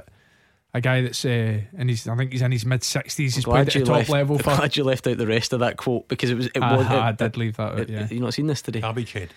A 0.75 0.81
guy 0.81 1.03
that's 1.03 1.25
uh, 1.25 1.61
in 1.77 1.89
his, 1.89 2.09
I 2.09 2.17
think 2.17 2.33
he's 2.33 2.41
in 2.43 2.51
his 2.51 2.65
mid 2.65 2.83
sixties. 2.83 3.35
He's 3.35 3.45
played 3.45 3.69
at 3.69 3.75
the 3.75 3.81
top 3.85 3.97
left, 3.99 4.11
level 4.11 4.39
for. 4.39 4.45
glad 4.57 4.75
you 4.77 4.85
left 4.85 5.07
out 5.07 5.19
the 5.19 5.27
rest 5.27 5.53
of 5.53 5.61
that 5.61 5.77
quote 5.77 6.09
because 6.09 6.31
it 6.31 6.35
was. 6.35 6.47
It 6.47 6.63
I- 6.63 6.77
was. 6.77 6.87
I 6.87 7.11
it- 7.11 7.19
did 7.19 7.37
leave 7.37 7.57
that 7.59 7.73
out, 7.73 7.81
it- 7.81 7.89
yeah. 7.91 8.09
You 8.11 8.21
not 8.21 8.33
seen 8.35 8.47
this 8.47 8.63
today? 8.63 8.81
Cabbage 8.81 9.13
head. 9.13 9.29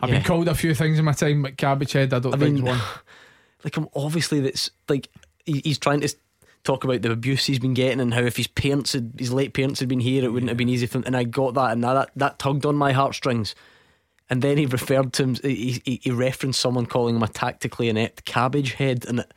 I've 0.00 0.08
Yeah. 0.10 0.16
been 0.18 0.24
called 0.24 0.48
a 0.48 0.54
few 0.54 0.72
things 0.74 0.98
in 0.98 1.04
my 1.04 1.12
time, 1.12 1.42
but 1.42 1.56
cabbage 1.56 1.92
head, 1.92 2.14
I 2.14 2.20
don't 2.20 2.34
I 2.34 2.38
think 2.38 2.54
mean, 2.56 2.66
is 2.66 2.70
one. 2.70 2.80
like 3.64 3.76
I'm 3.76 3.88
obviously 3.96 4.40
that's 4.40 4.70
like 4.88 5.08
he, 5.44 5.60
he's 5.64 5.78
trying 5.78 6.00
to 6.02 6.14
talk 6.62 6.84
about 6.84 7.02
the 7.02 7.10
abuse 7.10 7.44
he's 7.44 7.58
been 7.58 7.74
getting 7.74 8.00
and 8.00 8.14
how 8.14 8.20
if 8.22 8.36
his 8.36 8.46
parents 8.46 8.92
had 8.94 9.12
his 9.18 9.32
late 9.32 9.52
parents 9.52 9.80
had 9.80 9.88
been 9.88 10.00
here 10.00 10.24
it 10.24 10.32
wouldn't 10.32 10.48
have 10.48 10.56
been 10.56 10.68
easy 10.68 10.86
for 10.86 10.98
him 10.98 11.04
and 11.06 11.14
I 11.16 11.24
got 11.24 11.52
that 11.54 11.72
and 11.72 11.82
that 11.84 12.10
that 12.16 12.38
tugged 12.38 12.64
on 12.64 12.74
my 12.76 12.92
heartstrings 12.92 13.54
and 14.30 14.40
then 14.42 14.56
he 14.58 14.66
referred 14.66 15.12
to 15.14 15.22
him 15.24 15.34
he, 15.42 15.80
he, 15.84 16.00
he 16.02 16.10
referenced 16.10 16.60
someone 16.60 16.86
calling 16.86 17.16
him 17.16 17.22
a 17.22 17.28
tactically 17.28 17.88
inept 17.88 18.24
cabbage 18.24 18.72
head 18.74 19.04
and 19.06 19.20
it 19.20 19.32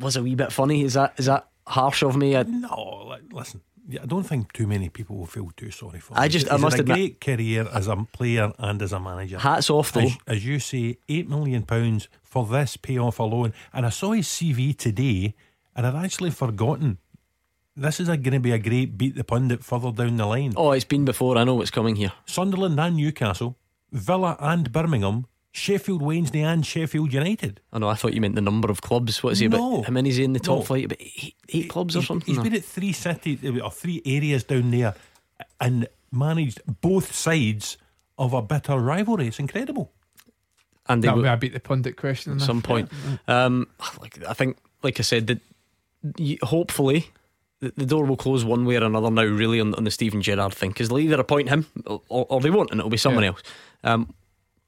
was 0.00 0.16
a 0.16 0.22
wee 0.22 0.34
bit 0.34 0.52
funny 0.52 0.82
is 0.82 0.94
that 0.94 1.14
is 1.18 1.26
that 1.26 1.48
harsh 1.66 2.02
of 2.02 2.16
me 2.16 2.36
I, 2.36 2.42
No, 2.44 3.08
li- 3.10 3.28
listen. 3.32 3.60
yeah, 3.88 4.02
I 4.02 4.06
don't 4.06 4.24
think 4.24 4.52
too 4.52 4.66
many 4.66 4.88
people 4.88 5.16
will 5.16 5.26
feel 5.26 5.50
too 5.56 5.70
sorry 5.70 6.00
for 6.00 6.14
him. 6.14 6.20
I 6.20 6.28
just- 6.28 6.46
He's 6.46 6.52
I 6.52 6.56
must 6.56 6.76
had 6.76 6.88
a 6.88 6.92
admit- 6.92 7.20
great 7.20 7.36
career 7.38 7.68
as 7.72 7.88
a 7.88 7.96
player 8.12 8.52
and 8.58 8.80
as 8.82 8.92
a 8.92 9.00
manager. 9.00 9.38
Hats 9.38 9.68
off, 9.70 9.92
though. 9.92 10.00
As, 10.00 10.16
as 10.26 10.46
you 10.46 10.58
say, 10.60 10.98
eight 11.08 11.28
million 11.28 11.62
pounds 11.64 12.08
for 12.22 12.46
this 12.46 12.76
payoff 12.76 13.18
alone. 13.18 13.52
And 13.72 13.84
I 13.86 13.90
saw 13.90 14.12
his 14.12 14.26
CV 14.28 14.76
today, 14.76 15.34
and 15.74 15.86
I'd 15.86 16.04
actually 16.04 16.30
forgotten. 16.30 16.98
This 17.76 18.00
is 18.00 18.08
going 18.08 18.22
to 18.32 18.40
be 18.40 18.52
a 18.52 18.58
great 18.58 18.96
beat 18.96 19.14
the 19.16 19.24
pundit 19.24 19.62
further 19.62 19.92
down 19.92 20.16
the 20.16 20.26
line. 20.26 20.54
oh 20.56 20.72
it's 20.72 20.84
been 20.86 21.04
before 21.04 21.36
I 21.36 21.44
know 21.44 21.56
what's 21.56 21.70
coming 21.70 21.94
here 21.96 22.12
Sunderland 22.24 22.80
and 22.80 22.96
Newcastle, 22.96 23.56
Villa 23.92 24.36
and 24.40 24.72
Birmingham, 24.72 25.26
Sheffield 25.52 26.02
Wednesday 26.02 26.42
and 26.42 26.66
Sheffield 26.66 27.12
United. 27.12 27.60
I 27.72 27.78
know 27.78 27.88
I 27.88 27.94
thought 27.94 28.12
you 28.14 28.20
meant 28.20 28.34
the 28.34 28.40
number 28.42 28.70
of 28.70 28.82
clubs 28.82 29.22
what 29.22 29.32
is 29.32 29.38
he 29.38 29.48
No. 29.48 29.76
about 29.76 29.86
how 29.86 29.92
many 29.92 30.10
is 30.10 30.16
he 30.16 30.24
in 30.24 30.32
the 30.34 30.40
top 30.40 30.58
No. 30.58 30.64
flight 30.64 30.84
about 30.84 31.00
eight, 31.00 31.34
eight 31.50 31.68
clubs 31.70 31.96
or 31.96 32.02
something 32.02 32.26
He's 32.26 32.38
or? 32.38 32.42
been 32.44 32.54
at 32.54 32.64
three 32.64 32.92
cities 32.92 33.38
or 33.60 33.70
three 33.70 34.02
areas 34.04 34.44
down 34.44 34.70
there, 34.70 34.94
and 35.60 35.88
managed 36.12 36.60
both 36.80 37.14
sides 37.14 37.78
of 38.18 38.32
a 38.32 38.42
bitter 38.42 38.78
rivalry. 38.78 39.28
It's 39.28 39.38
incredible. 39.38 39.92
and 40.88 41.02
they 41.02 41.08
That'll 41.08 41.18
were- 41.22 41.24
be 41.24 41.28
a 41.32 41.36
beat 41.36 41.52
the 41.52 41.58
pundit 41.58 41.96
question 41.96 42.34
at 42.34 42.40
some 42.42 42.62
point. 42.62 42.88
Um, 43.26 43.66
like 44.00 44.22
I 44.24 44.34
think, 44.34 44.56
like 44.84 45.00
I 45.00 45.02
said, 45.02 45.26
that 45.26 45.40
y- 46.16 46.38
hopefully 46.42 47.08
the, 47.66 47.72
the 47.76 47.86
door 47.86 48.04
will 48.04 48.16
close 48.16 48.44
one 48.44 48.64
way 48.64 48.76
or 48.76 48.84
another 48.84 49.10
now. 49.10 49.24
Really 49.24 49.60
on, 49.60 49.74
on 49.74 49.84
the 49.84 49.90
Steven 49.90 50.22
Gerrard 50.22 50.54
thing 50.54 50.70
because 50.70 50.88
they'll 50.88 50.98
either 50.98 51.20
appoint 51.20 51.48
him 51.48 51.66
or, 51.86 52.00
or 52.08 52.40
they 52.40 52.50
won't, 52.50 52.70
and 52.70 52.80
it'll 52.80 52.90
be 52.90 52.96
someone 52.96 53.24
Yeah. 53.24 53.30
else. 53.30 53.42
Um, 53.84 54.14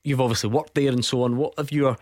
you've 0.04 0.20
obviously 0.20 0.50
worked 0.50 0.74
there 0.74 0.90
and 0.92 1.04
so 1.04 1.22
on. 1.22 1.36
What 1.36 1.54
have 1.58 1.70
you? 1.72 1.96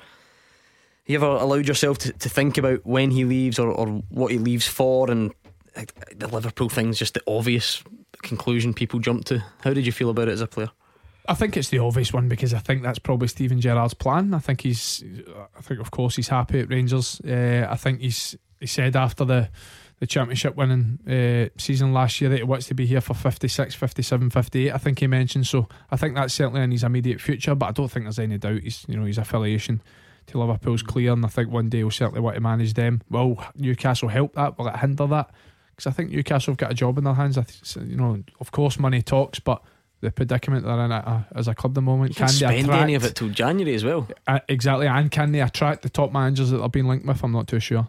You 1.06 1.16
ever 1.16 1.26
allowed 1.26 1.68
yourself 1.68 1.98
to, 1.98 2.12
to 2.12 2.28
think 2.28 2.58
about 2.58 2.84
when 2.84 3.10
he 3.12 3.24
leaves 3.24 3.58
or, 3.58 3.68
or 3.70 3.86
what 4.08 4.32
he 4.32 4.38
leaves 4.38 4.66
for? 4.66 5.08
And 5.10 5.32
uh, 5.76 5.84
the 6.16 6.26
Liverpool 6.26 6.68
thing's 6.68 6.98
just 6.98 7.14
the 7.14 7.22
obvious 7.28 7.82
conclusion 8.22 8.74
people 8.74 8.98
jump 8.98 9.24
to. 9.26 9.44
How 9.62 9.72
did 9.72 9.86
you 9.86 9.92
feel 9.92 10.10
about 10.10 10.26
it 10.28 10.32
as 10.32 10.40
a 10.40 10.46
player? 10.48 10.70
I 11.28 11.34
think 11.34 11.56
it's 11.56 11.68
the 11.70 11.78
obvious 11.78 12.12
one 12.12 12.28
because 12.28 12.54
I 12.54 12.58
think 12.58 12.82
that's 12.82 12.98
probably 13.00 13.28
Steven 13.28 13.60
Gerrard's 13.60 13.94
plan. 13.94 14.32
I 14.34 14.38
think 14.38 14.60
he's, 14.62 15.04
I 15.56 15.60
think 15.60 15.80
of 15.80 15.90
course 15.90 16.16
he's 16.16 16.28
happy 16.28 16.60
at 16.60 16.70
Rangers. 16.70 17.20
Uh, 17.20 17.66
I 17.68 17.76
think 17.76 18.00
he's 18.00 18.36
he 18.60 18.66
said 18.66 18.96
after 18.96 19.24
the 19.24 19.48
the 19.98 20.06
championship 20.06 20.56
winning 20.56 20.98
uh, 21.08 21.48
season 21.58 21.92
last 21.94 22.20
year 22.20 22.28
that 22.30 22.36
he 22.36 22.42
wants 22.42 22.66
to 22.66 22.74
be 22.74 22.84
here 22.86 23.00
for 23.00 23.14
56, 23.14 23.74
57, 23.74 24.28
58. 24.30 24.72
I 24.72 24.78
think 24.78 24.98
he 24.98 25.06
mentioned 25.06 25.46
so. 25.46 25.68
I 25.90 25.96
think 25.96 26.14
that's 26.14 26.34
certainly 26.34 26.60
in 26.62 26.70
his 26.70 26.84
immediate 26.84 27.20
future, 27.20 27.54
but 27.54 27.66
I 27.66 27.72
don't 27.72 27.88
think 27.90 28.04
there's 28.04 28.18
any 28.18 28.36
doubt. 28.38 28.60
He's 28.60 28.84
you 28.88 28.96
know 28.98 29.06
his 29.06 29.18
affiliation 29.18 29.80
to 30.26 30.38
Liverpool's 30.38 30.82
clear, 30.82 31.12
and 31.12 31.24
I 31.24 31.28
think 31.28 31.50
one 31.50 31.68
day 31.68 31.78
he'll 31.78 31.90
certainly 31.90 32.20
want 32.20 32.34
to 32.34 32.40
manage 32.40 32.74
them. 32.74 33.00
Will 33.08 33.42
Newcastle 33.54 34.08
help 34.08 34.34
that? 34.34 34.58
Will 34.58 34.68
it 34.68 34.76
hinder 34.76 35.06
that? 35.06 35.30
Because 35.70 35.86
I 35.86 35.92
think 35.92 36.10
Newcastle 36.10 36.52
have 36.52 36.58
got 36.58 36.72
a 36.72 36.74
job 36.74 36.98
in 36.98 37.04
their 37.04 37.14
hands. 37.14 37.38
I 37.38 37.42
th- 37.42 37.76
you 37.88 37.96
know, 37.96 38.22
of 38.40 38.50
course, 38.50 38.78
money 38.78 39.02
talks, 39.02 39.38
but 39.38 39.62
the 40.00 40.10
predicament 40.10 40.64
they're 40.64 40.84
in 40.84 40.92
at, 40.92 41.06
uh, 41.06 41.20
as 41.34 41.48
a 41.48 41.54
club 41.54 41.70
at 41.70 41.74
the 41.76 41.82
moment, 41.82 42.10
You 42.10 42.16
can't 42.16 42.30
can 42.30 42.38
they 42.48 42.54
spend 42.56 42.64
attract 42.66 42.82
any 42.82 42.94
of 42.96 43.04
it 43.04 43.14
till 43.14 43.28
January 43.30 43.74
as 43.74 43.84
well. 43.84 44.06
uh, 44.26 44.40
exactly, 44.48 44.86
and 44.88 45.10
can 45.10 45.32
they 45.32 45.40
attract 45.40 45.82
the 45.82 45.88
top 45.88 46.12
managers 46.12 46.50
that 46.50 46.58
they're 46.58 46.68
being 46.68 46.86
linked 46.86 47.06
with? 47.06 47.22
I'm 47.24 47.32
not 47.32 47.46
too 47.48 47.60
sure. 47.60 47.88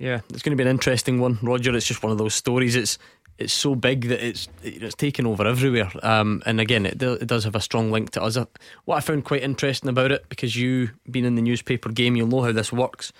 Yeah, 0.00 0.22
it's 0.30 0.42
going 0.42 0.56
to 0.56 0.56
be 0.56 0.66
an 0.66 0.74
interesting 0.74 1.20
one, 1.20 1.38
Roger. 1.42 1.76
It's 1.76 1.86
just 1.86 2.02
one 2.02 2.10
of 2.10 2.16
those 2.16 2.34
stories. 2.34 2.74
It's 2.74 2.98
it's 3.36 3.52
so 3.52 3.74
big 3.74 4.08
that 4.08 4.26
it's 4.26 4.48
it's 4.62 4.94
taken 4.94 5.26
over 5.26 5.46
everywhere. 5.46 5.90
Um, 6.02 6.42
and 6.46 6.58
again, 6.58 6.86
it, 6.86 7.02
it 7.02 7.26
does 7.26 7.44
have 7.44 7.54
a 7.54 7.60
strong 7.60 7.92
link 7.92 8.10
to 8.12 8.22
us. 8.22 8.38
What 8.86 8.96
I 8.96 9.00
found 9.00 9.26
quite 9.26 9.42
interesting 9.42 9.90
about 9.90 10.10
it, 10.10 10.26
because 10.30 10.56
you 10.56 10.88
being 11.10 11.26
in 11.26 11.34
the 11.34 11.42
newspaper 11.42 11.90
game, 11.90 12.16
you'll 12.16 12.28
know 12.28 12.40
how 12.40 12.52
this 12.52 12.72
works. 12.72 13.12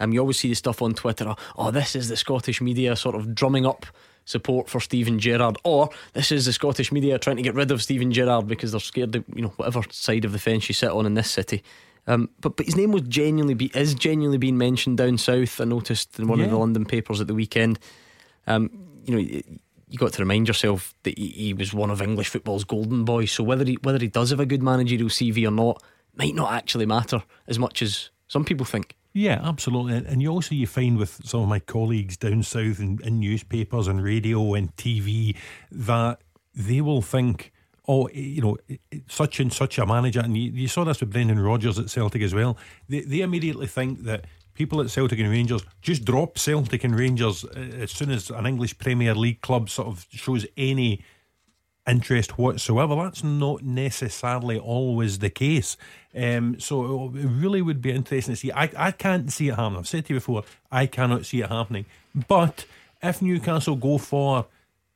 Um, 0.00 0.14
you 0.14 0.20
always 0.20 0.38
see 0.38 0.48
the 0.48 0.54
stuff 0.54 0.80
on 0.80 0.94
Twitter. 0.94 1.34
Oh, 1.56 1.70
this 1.70 1.94
is 1.94 2.08
the 2.08 2.16
Scottish 2.16 2.62
media 2.62 2.96
sort 2.96 3.16
of 3.16 3.34
drumming 3.34 3.66
up 3.66 3.84
support 4.24 4.70
for 4.70 4.80
Steven 4.80 5.18
Gerrard, 5.18 5.58
or 5.62 5.90
this 6.14 6.32
is 6.32 6.46
the 6.46 6.54
Scottish 6.54 6.90
media 6.90 7.18
trying 7.18 7.36
to 7.36 7.42
get 7.42 7.54
rid 7.54 7.70
of 7.70 7.82
Steven 7.82 8.10
Gerrard 8.10 8.48
because 8.48 8.70
they're 8.70 8.80
scared 8.80 9.14
of 9.14 9.24
you 9.34 9.42
know 9.42 9.52
whatever 9.56 9.82
side 9.90 10.24
of 10.24 10.32
the 10.32 10.38
fence 10.38 10.70
you 10.70 10.74
sit 10.74 10.90
on 10.90 11.04
in 11.04 11.12
this 11.12 11.30
city. 11.30 11.62
Um, 12.06 12.28
but 12.40 12.56
but 12.56 12.66
his 12.66 12.76
name 12.76 12.92
was 12.92 13.02
genuinely 13.02 13.54
be 13.54 13.70
is 13.74 13.94
genuinely 13.94 14.38
being 14.38 14.58
mentioned 14.58 14.98
down 14.98 15.16
south. 15.18 15.60
I 15.60 15.64
noticed 15.64 16.18
in 16.18 16.28
one 16.28 16.38
Yeah. 16.38 16.46
of 16.46 16.50
the 16.50 16.58
London 16.58 16.84
papers 16.84 17.20
at 17.20 17.26
the 17.26 17.34
weekend. 17.34 17.78
Um, 18.46 18.70
you 19.06 19.14
know, 19.14 19.20
you 19.20 19.98
got 19.98 20.12
to 20.14 20.22
remind 20.22 20.48
yourself 20.48 20.94
that 21.04 21.16
he, 21.18 21.28
he 21.28 21.54
was 21.54 21.72
one 21.72 21.90
of 21.90 22.02
English 22.02 22.28
football's 22.28 22.64
golden 22.64 23.04
boys. 23.04 23.32
So 23.32 23.42
whether 23.44 23.64
he 23.64 23.78
whether 23.82 23.98
he 23.98 24.08
does 24.08 24.30
have 24.30 24.40
a 24.40 24.46
good 24.46 24.62
managerial 24.62 25.08
CV 25.08 25.46
or 25.46 25.50
not 25.50 25.82
might 26.16 26.34
not 26.34 26.52
actually 26.52 26.86
matter 26.86 27.22
as 27.48 27.58
much 27.58 27.80
as 27.82 28.10
some 28.28 28.44
people 28.44 28.66
think. 28.66 28.96
Yeah, 29.14 29.40
absolutely. 29.42 29.94
And- 29.96 30.20
you 30.20 30.28
also 30.30 30.54
you 30.54 30.66
find 30.66 30.98
with 30.98 31.20
some 31.24 31.40
of 31.42 31.48
my 31.48 31.60
colleagues 31.60 32.16
down 32.16 32.42
south 32.42 32.80
in, 32.80 32.98
in 33.04 33.20
newspapers 33.20 33.86
and 33.88 34.02
radio 34.02 34.54
and 34.54 34.74
TV 34.76 35.36
that 35.70 36.20
they 36.54 36.80
will 36.80 37.02
think, 37.02 37.52
oh, 37.86 38.08
you 38.08 38.40
know, 38.40 38.56
such 39.08 39.40
and 39.40 39.52
such 39.52 39.78
a 39.78 39.86
manager, 39.86 40.20
and 40.20 40.36
you, 40.36 40.50
you 40.52 40.68
saw 40.68 40.84
this 40.84 41.00
with 41.00 41.12
Brendan 41.12 41.38
Rodgers 41.38 41.78
at 41.78 41.90
Celtic 41.90 42.22
as 42.22 42.34
well. 42.34 42.56
They 42.88 43.00
they 43.00 43.20
immediately 43.20 43.66
think 43.66 44.04
that 44.04 44.24
people 44.54 44.80
at 44.80 44.90
Celtic 44.90 45.18
and 45.18 45.30
Rangers 45.30 45.62
just 45.82 46.04
drop 46.04 46.38
Celtic 46.38 46.84
and 46.84 46.98
Rangers 46.98 47.44
uh, 47.44 47.58
as 47.80 47.90
soon 47.90 48.10
as 48.10 48.30
an 48.30 48.46
English 48.46 48.78
Premier 48.78 49.14
League 49.14 49.40
club 49.40 49.68
sort 49.68 49.88
of 49.88 50.06
shows 50.10 50.46
any 50.56 51.04
interest 51.86 52.38
whatsoever. 52.38 52.94
That's 52.96 53.22
not 53.22 53.62
necessarily 53.62 54.58
always 54.58 55.18
the 55.18 55.30
case. 55.30 55.76
Um, 56.14 56.58
so 56.58 57.12
it 57.14 57.26
really 57.26 57.60
would 57.60 57.82
be 57.82 57.90
interesting 57.90 58.34
to 58.34 58.40
see. 58.40 58.52
I, 58.52 58.70
I 58.76 58.90
can't 58.90 59.30
see 59.30 59.48
it 59.48 59.56
happening. 59.56 59.80
I've 59.80 59.88
said 59.88 60.06
to 60.06 60.14
you 60.14 60.20
before, 60.20 60.44
I 60.72 60.86
cannot 60.86 61.26
see 61.26 61.42
it 61.42 61.50
happening. 61.50 61.84
But 62.28 62.64
if 63.02 63.20
Newcastle 63.20 63.76
go 63.76 63.98
for 63.98 64.46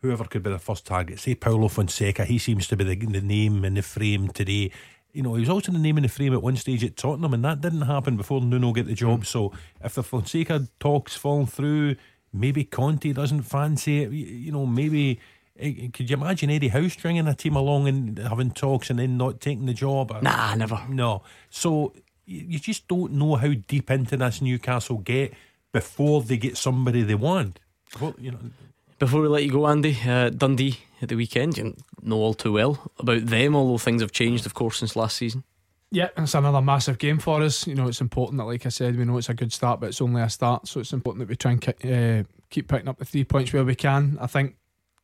whoever 0.01 0.25
could 0.25 0.43
be 0.43 0.51
the 0.51 0.59
first 0.59 0.87
target, 0.87 1.19
say 1.19 1.35
Paulo 1.35 1.69
Fonseca, 1.69 2.25
he 2.25 2.39
seems 2.39 2.67
to 2.69 2.77
be 2.77 2.85
the, 2.85 2.95
the 2.95 3.21
name 3.21 3.65
in 3.65 3.75
the 3.75 3.83
frame 3.83 4.29
today. 4.29 4.71
You 5.13 5.23
know, 5.23 5.35
he 5.35 5.41
was 5.41 5.49
also 5.49 5.73
the 5.73 5.79
name 5.79 5.97
in 5.97 6.03
the 6.03 6.09
frame 6.09 6.33
at 6.33 6.43
one 6.43 6.57
stage 6.57 6.85
at 6.85 6.97
Tottenham, 6.97 7.35
and 7.35 7.45
that 7.45 7.61
didn't 7.61 7.83
happen 7.83 8.17
before 8.17 8.41
Nuno 8.41 8.73
get 8.73 8.87
the 8.87 8.95
job. 8.95 9.27
So 9.27 9.53
if 9.83 9.95
the 9.95 10.03
Fonseca 10.03 10.69
talks 10.79 11.17
fall 11.17 11.47
through, 11.47 11.97
maybe 12.33 12.65
Conte 12.65 13.13
doesn't 13.13 13.43
fancy 13.43 14.03
it. 14.03 14.13
You, 14.13 14.27
you 14.27 14.53
know, 14.53 14.67
maybe 14.67 15.19
eh, 15.59 15.89
could 15.93 16.09
you 16.11 16.17
imagine 16.17 16.51
Eddie 16.51 16.69
Howe 16.69 16.89
stringing 16.89 17.27
a 17.27 17.35
team 17.35 17.57
along 17.57 17.89
and 17.89 18.19
having 18.19 18.51
talks 18.51 18.91
and 18.91 18.99
then 18.99 19.17
not 19.17 19.41
taking 19.41 19.67
the 19.67 19.75
job? 19.75 20.17
Nah, 20.23 20.55
never. 20.55 20.81
No. 20.89 21.23
So 21.51 21.95
you 22.27 22.45
you 22.49 22.59
just 22.59 22.87
don't 22.87 23.13
know 23.13 23.37
how 23.37 23.55
deep 23.67 23.91
into 23.91 24.17
this 24.17 24.43
Newcastle 24.43 24.99
get 24.99 25.35
before 25.73 26.23
they 26.23 26.37
get 26.37 26.57
somebody 26.57 27.03
they 27.03 27.15
want. 27.15 27.59
Well, 28.01 28.15
you 28.19 28.33
know, 28.33 28.39
Before 28.99 29.21
we 29.21 29.29
let 29.29 29.45
you 29.45 29.53
go, 29.53 29.67
Andy, 29.69 29.97
uh, 30.05 30.31
Dundee 30.31 30.79
at 31.01 31.09
the 31.09 31.15
weekend, 31.15 31.57
you 31.57 31.77
know 32.03 32.17
all 32.17 32.35
too 32.35 32.53
well 32.53 32.91
about 32.99 33.27
them, 33.27 33.55
although 33.55 33.79
things 33.79 34.03
have 34.03 34.11
changed, 34.11 34.45
of 34.45 34.55
course, 34.55 34.79
since 34.79 34.97
last 34.97 35.17
season. 35.17 35.45
Yeah, 35.91 36.09
it's 36.17 36.35
another 36.35 36.61
massive 36.61 36.99
game 36.99 37.19
for 37.19 37.41
us. 37.43 37.67
You 37.67 37.75
know, 37.75 37.89
it's 37.89 38.01
important 38.01 38.39
that, 38.39 38.45
like 38.45 38.67
I 38.67 38.71
said, 38.71 38.97
we 38.97 39.05
know 39.05 39.17
it's 39.17 39.29
a 39.29 39.35
good 39.35 39.53
start, 39.53 39.81
but 39.81 39.91
it's 39.91 40.01
only 40.01 40.21
a 40.21 40.29
start. 40.29 40.67
So 40.67 40.81
it's 40.81 40.93
important 40.93 41.21
that 41.21 41.29
we 41.29 41.37
try 41.37 41.53
and 41.53 41.61
ki- 41.61 41.93
uh, 41.93 42.25
keep 42.51 42.69
picking 42.69 42.89
up 42.89 42.99
the 42.99 43.05
three 43.05 43.25
points 43.25 43.53
where 43.53 43.65
we 43.65 43.75
can. 43.75 44.19
I 44.21 44.27
think, 44.27 44.57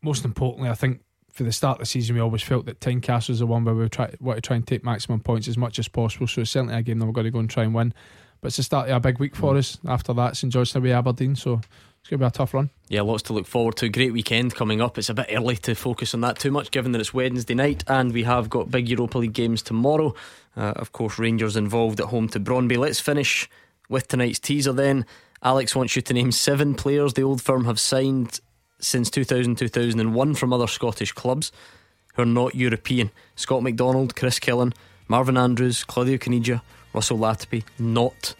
most 0.03 0.25
importantly, 0.25 0.69
I 0.69 0.75
think 0.75 1.01
for 1.33 1.45
the 1.45 1.53
start 1.53 1.77
of 1.77 1.81
the 1.81 1.87
season, 1.87 2.16
we 2.16 2.21
always 2.21 2.43
felt 2.43 2.66
that 2.66 2.81
Tynecastle 2.81 3.31
was 3.31 3.39
the 3.39 3.47
one 3.47 3.65
where 3.65 3.75
we 3.75 3.89
try 3.89 4.12
want 4.21 4.37
to 4.37 4.43
try 4.43 4.57
and 4.57 4.66
take 4.66 4.85
maximum 4.85 5.21
points 5.21 5.49
as 5.49 5.57
much 5.57 5.79
as 5.79 5.89
possible. 5.89 6.27
So 6.27 6.43
it's 6.43 6.51
certainly 6.51 6.75
a 6.75 6.83
game 6.83 6.99
that 6.99 7.07
we've 7.07 7.15
got 7.15 7.23
to 7.23 7.31
go 7.31 7.39
and 7.39 7.49
try 7.49 7.62
and 7.62 7.75
win. 7.75 7.95
But 8.41 8.49
it's 8.49 8.57
the 8.59 8.62
start 8.65 8.91
of 8.91 8.97
a 8.97 9.01
big 9.01 9.21
week 9.21 9.37
for 9.37 9.57
us. 9.57 9.79
After 9.87 10.12
that, 10.15 10.37
St 10.37 10.53
George 10.53 10.75
away 10.75 10.93
Aberdeen. 10.93 11.35
So 11.35 11.62
it's 12.05 12.10
going 12.10 12.18
to 12.20 12.24
be 12.24 12.26
a 12.26 12.31
tough 12.31 12.52
run. 12.52 12.68
Yeah, 12.89 13.01
lots 13.01 13.22
to 13.22 13.32
look 13.32 13.47
forward 13.47 13.76
to. 13.76 13.89
Great 13.89 14.12
weekend 14.12 14.55
coming 14.55 14.82
up. 14.82 14.98
It's 14.98 15.09
a 15.09 15.14
bit 15.14 15.28
early 15.31 15.56
to 15.56 15.74
focus 15.74 16.12
on 16.12 16.20
that 16.20 16.39
too 16.39 16.51
much, 16.51 16.70
given 16.70 16.93
that 16.93 17.01
it's 17.01 17.14
Wednesday 17.14 17.55
night 17.55 17.82
and 17.86 18.12
we 18.12 18.24
have 18.24 18.51
got 18.51 18.70
big 18.70 18.90
Europa 18.90 19.16
League 19.16 19.32
games 19.32 19.62
tomorrow. 19.62 20.14
Uh, 20.55 20.74
of 20.76 20.93
course, 20.93 21.18
Rangers 21.18 21.56
involved 21.56 22.01
at 22.01 22.09
home 22.09 22.28
to 22.28 22.39
Brøndby. 22.39 22.76
Let's 22.76 23.01
finish 23.01 23.48
with 23.89 24.06
tonight's 24.06 24.39
teaser 24.39 24.74
then. 24.74 25.06
Alex 25.43 25.74
wants 25.74 25.97
you 25.97 26.02
to 26.02 26.12
name 26.12 26.31
seven 26.31 26.74
players 26.74 27.14
the 27.14 27.22
old 27.22 27.40
firm 27.40 27.64
have 27.64 27.81
signed 27.81 28.39
since 28.81 29.09
2000 29.09 29.56
2001 29.56 30.35
from 30.35 30.52
other 30.52 30.66
Scottish 30.66 31.12
clubs 31.12 31.52
who 32.16 32.22
are 32.22 32.26
not 32.26 32.55
European. 32.55 33.12
Scott 33.35 33.62
McDonald, 33.62 34.14
Chris 34.14 34.39
Killen, 34.39 34.74
Marvin 35.09 35.39
Andrews, 35.39 35.85
Claudio 35.85 36.18
Caniggia, 36.18 36.60
Russell 36.93 37.16
Latapy, 37.16 37.64
not 37.78 38.35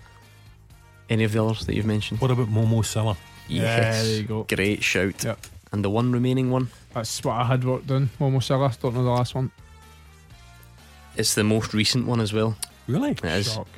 any 1.09 1.25
of 1.25 1.33
the 1.33 1.43
others 1.43 1.65
that 1.65 1.75
you've 1.75 1.87
mentioned. 1.87 2.21
What 2.21 2.31
about 2.31 2.49
Momo 2.49 2.85
Sylla? 2.85 3.17
Yes, 3.49 3.63
Yeah, 3.63 4.03
there 4.03 4.17
you 4.17 4.23
go. 4.25 4.43
Great 4.45 4.83
shout. 4.83 5.25
And 5.73 5.85
the 5.85 5.91
one 5.91 6.13
remaining 6.13 6.51
one, 6.51 6.69
That's 6.95 7.23
what 7.25 7.35
I 7.35 7.45
had 7.45 7.65
worked 7.65 7.91
on. 7.91 8.09
Momo 8.21 8.41
last. 8.61 8.81
Don't 8.81 8.95
know 8.95 9.03
the 9.05 9.11
last 9.11 9.35
one. 9.35 9.51
it's 11.17 11.35
the 11.35 11.45
most 11.45 11.75
recent 11.75 12.07
one 12.07 12.21
as 12.21 12.33
well. 12.33 12.57
Really? 12.87 13.11
It 13.13 13.25
is. 13.25 13.53
Shock. 13.53 13.69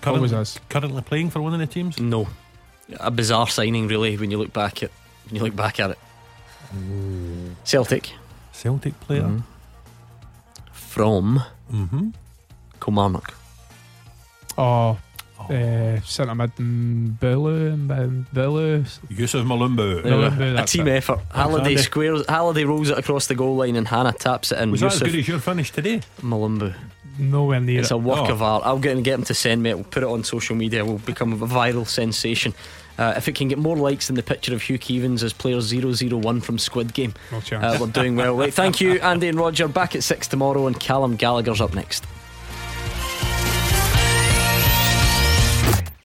Currently, 0.00 0.28
Always 0.34 0.50
is. 0.56 0.60
currently 0.68 1.02
playing 1.02 1.30
for 1.30 1.40
one 1.42 1.52
of 1.54 1.60
the 1.60 1.66
teams? 1.66 1.98
No, 1.98 2.28
a 3.00 3.10
bizarre 3.10 3.48
signing 3.48 3.88
really 3.88 4.16
when 4.16 4.30
you 4.30 4.38
look 4.38 4.52
back 4.52 4.82
at 4.82 4.90
when 5.26 5.36
you 5.36 5.42
look 5.42 5.56
back 5.56 5.80
at 5.80 5.90
it. 5.90 5.98
Celtic 7.64 8.12
Celtic 8.52 8.98
player. 9.00 9.22
Mhm. 9.22 9.42
from 10.72 11.42
Mm-hmm. 11.72 12.08
Kilmarnock. 12.80 13.34
Oh, 14.56 14.98
uh, 15.50 16.00
centre 16.02 16.34
mid 16.34 16.54
Bulu, 16.56 17.86
Bulu. 18.34 18.84
Youssouf 19.10 19.44
Mulumbu. 19.44 20.02
Mulumbu, 20.02 20.62
a 20.62 20.66
team 20.66 20.88
it. 20.88 20.96
effort. 20.96 21.20
Halliday 21.34 21.70
Andy. 21.70 21.76
squares. 21.82 22.24
Halliday 22.28 22.64
rolls 22.64 22.90
it 22.90 22.98
across 22.98 23.26
the 23.26 23.34
goal 23.34 23.56
line, 23.56 23.76
and 23.76 23.88
Hannah 23.88 24.12
taps 24.12 24.52
it 24.52 24.58
in. 24.60 24.70
Was 24.70 24.80
that 24.80 24.92
as 24.94 25.02
good 25.02 25.14
as 25.14 25.28
your 25.28 25.38
finish 25.38 25.70
today? 25.70 26.00
Mulumbu. 26.22 26.74
Nowhere 27.18 27.60
near 27.60 27.80
It's 27.80 27.90
it. 27.90 27.94
a 27.94 27.98
work 27.98 28.28
Oh. 28.28 28.32
of 28.32 28.42
art. 28.42 28.62
I'll 28.64 28.78
get 28.78 28.94
and 28.94 29.04
get 29.04 29.14
him 29.18 29.24
to 29.24 29.34
send 29.34 29.62
me 29.62 29.70
it. 29.70 29.74
We'll 29.74 29.84
put 29.84 30.02
it 30.04 30.08
on 30.08 30.22
social 30.22 30.54
media. 30.54 30.84
We'll 30.84 30.98
become 30.98 31.32
a 31.32 31.36
viral 31.46 31.86
sensation. 31.86 32.54
Uh, 32.96 33.14
if 33.16 33.26
it 33.28 33.34
can 33.36 33.46
get 33.48 33.58
more 33.58 33.76
likes 33.76 34.08
than 34.08 34.16
the 34.16 34.22
picture 34.24 34.52
of 34.54 34.62
Hugh 34.62 34.78
Keevins 34.78 35.22
as 35.22 35.32
player 35.32 35.60
001 35.60 36.40
from 36.40 36.58
Squid 36.58 36.94
Game, 36.94 37.14
No 37.32 37.38
uh, 37.58 37.76
we're 37.80 37.86
doing 37.88 38.16
well. 38.16 38.34
Right, 38.36 38.52
thank 38.52 38.80
you, 38.80 38.98
Andy 39.02 39.28
and 39.28 39.38
Roger. 39.38 39.68
Back 39.68 39.94
at 39.94 40.02
six 40.02 40.26
tomorrow, 40.26 40.66
and 40.66 40.78
Callum 40.78 41.14
Gallagher's 41.16 41.60
up 41.60 41.74
next. 41.74 42.04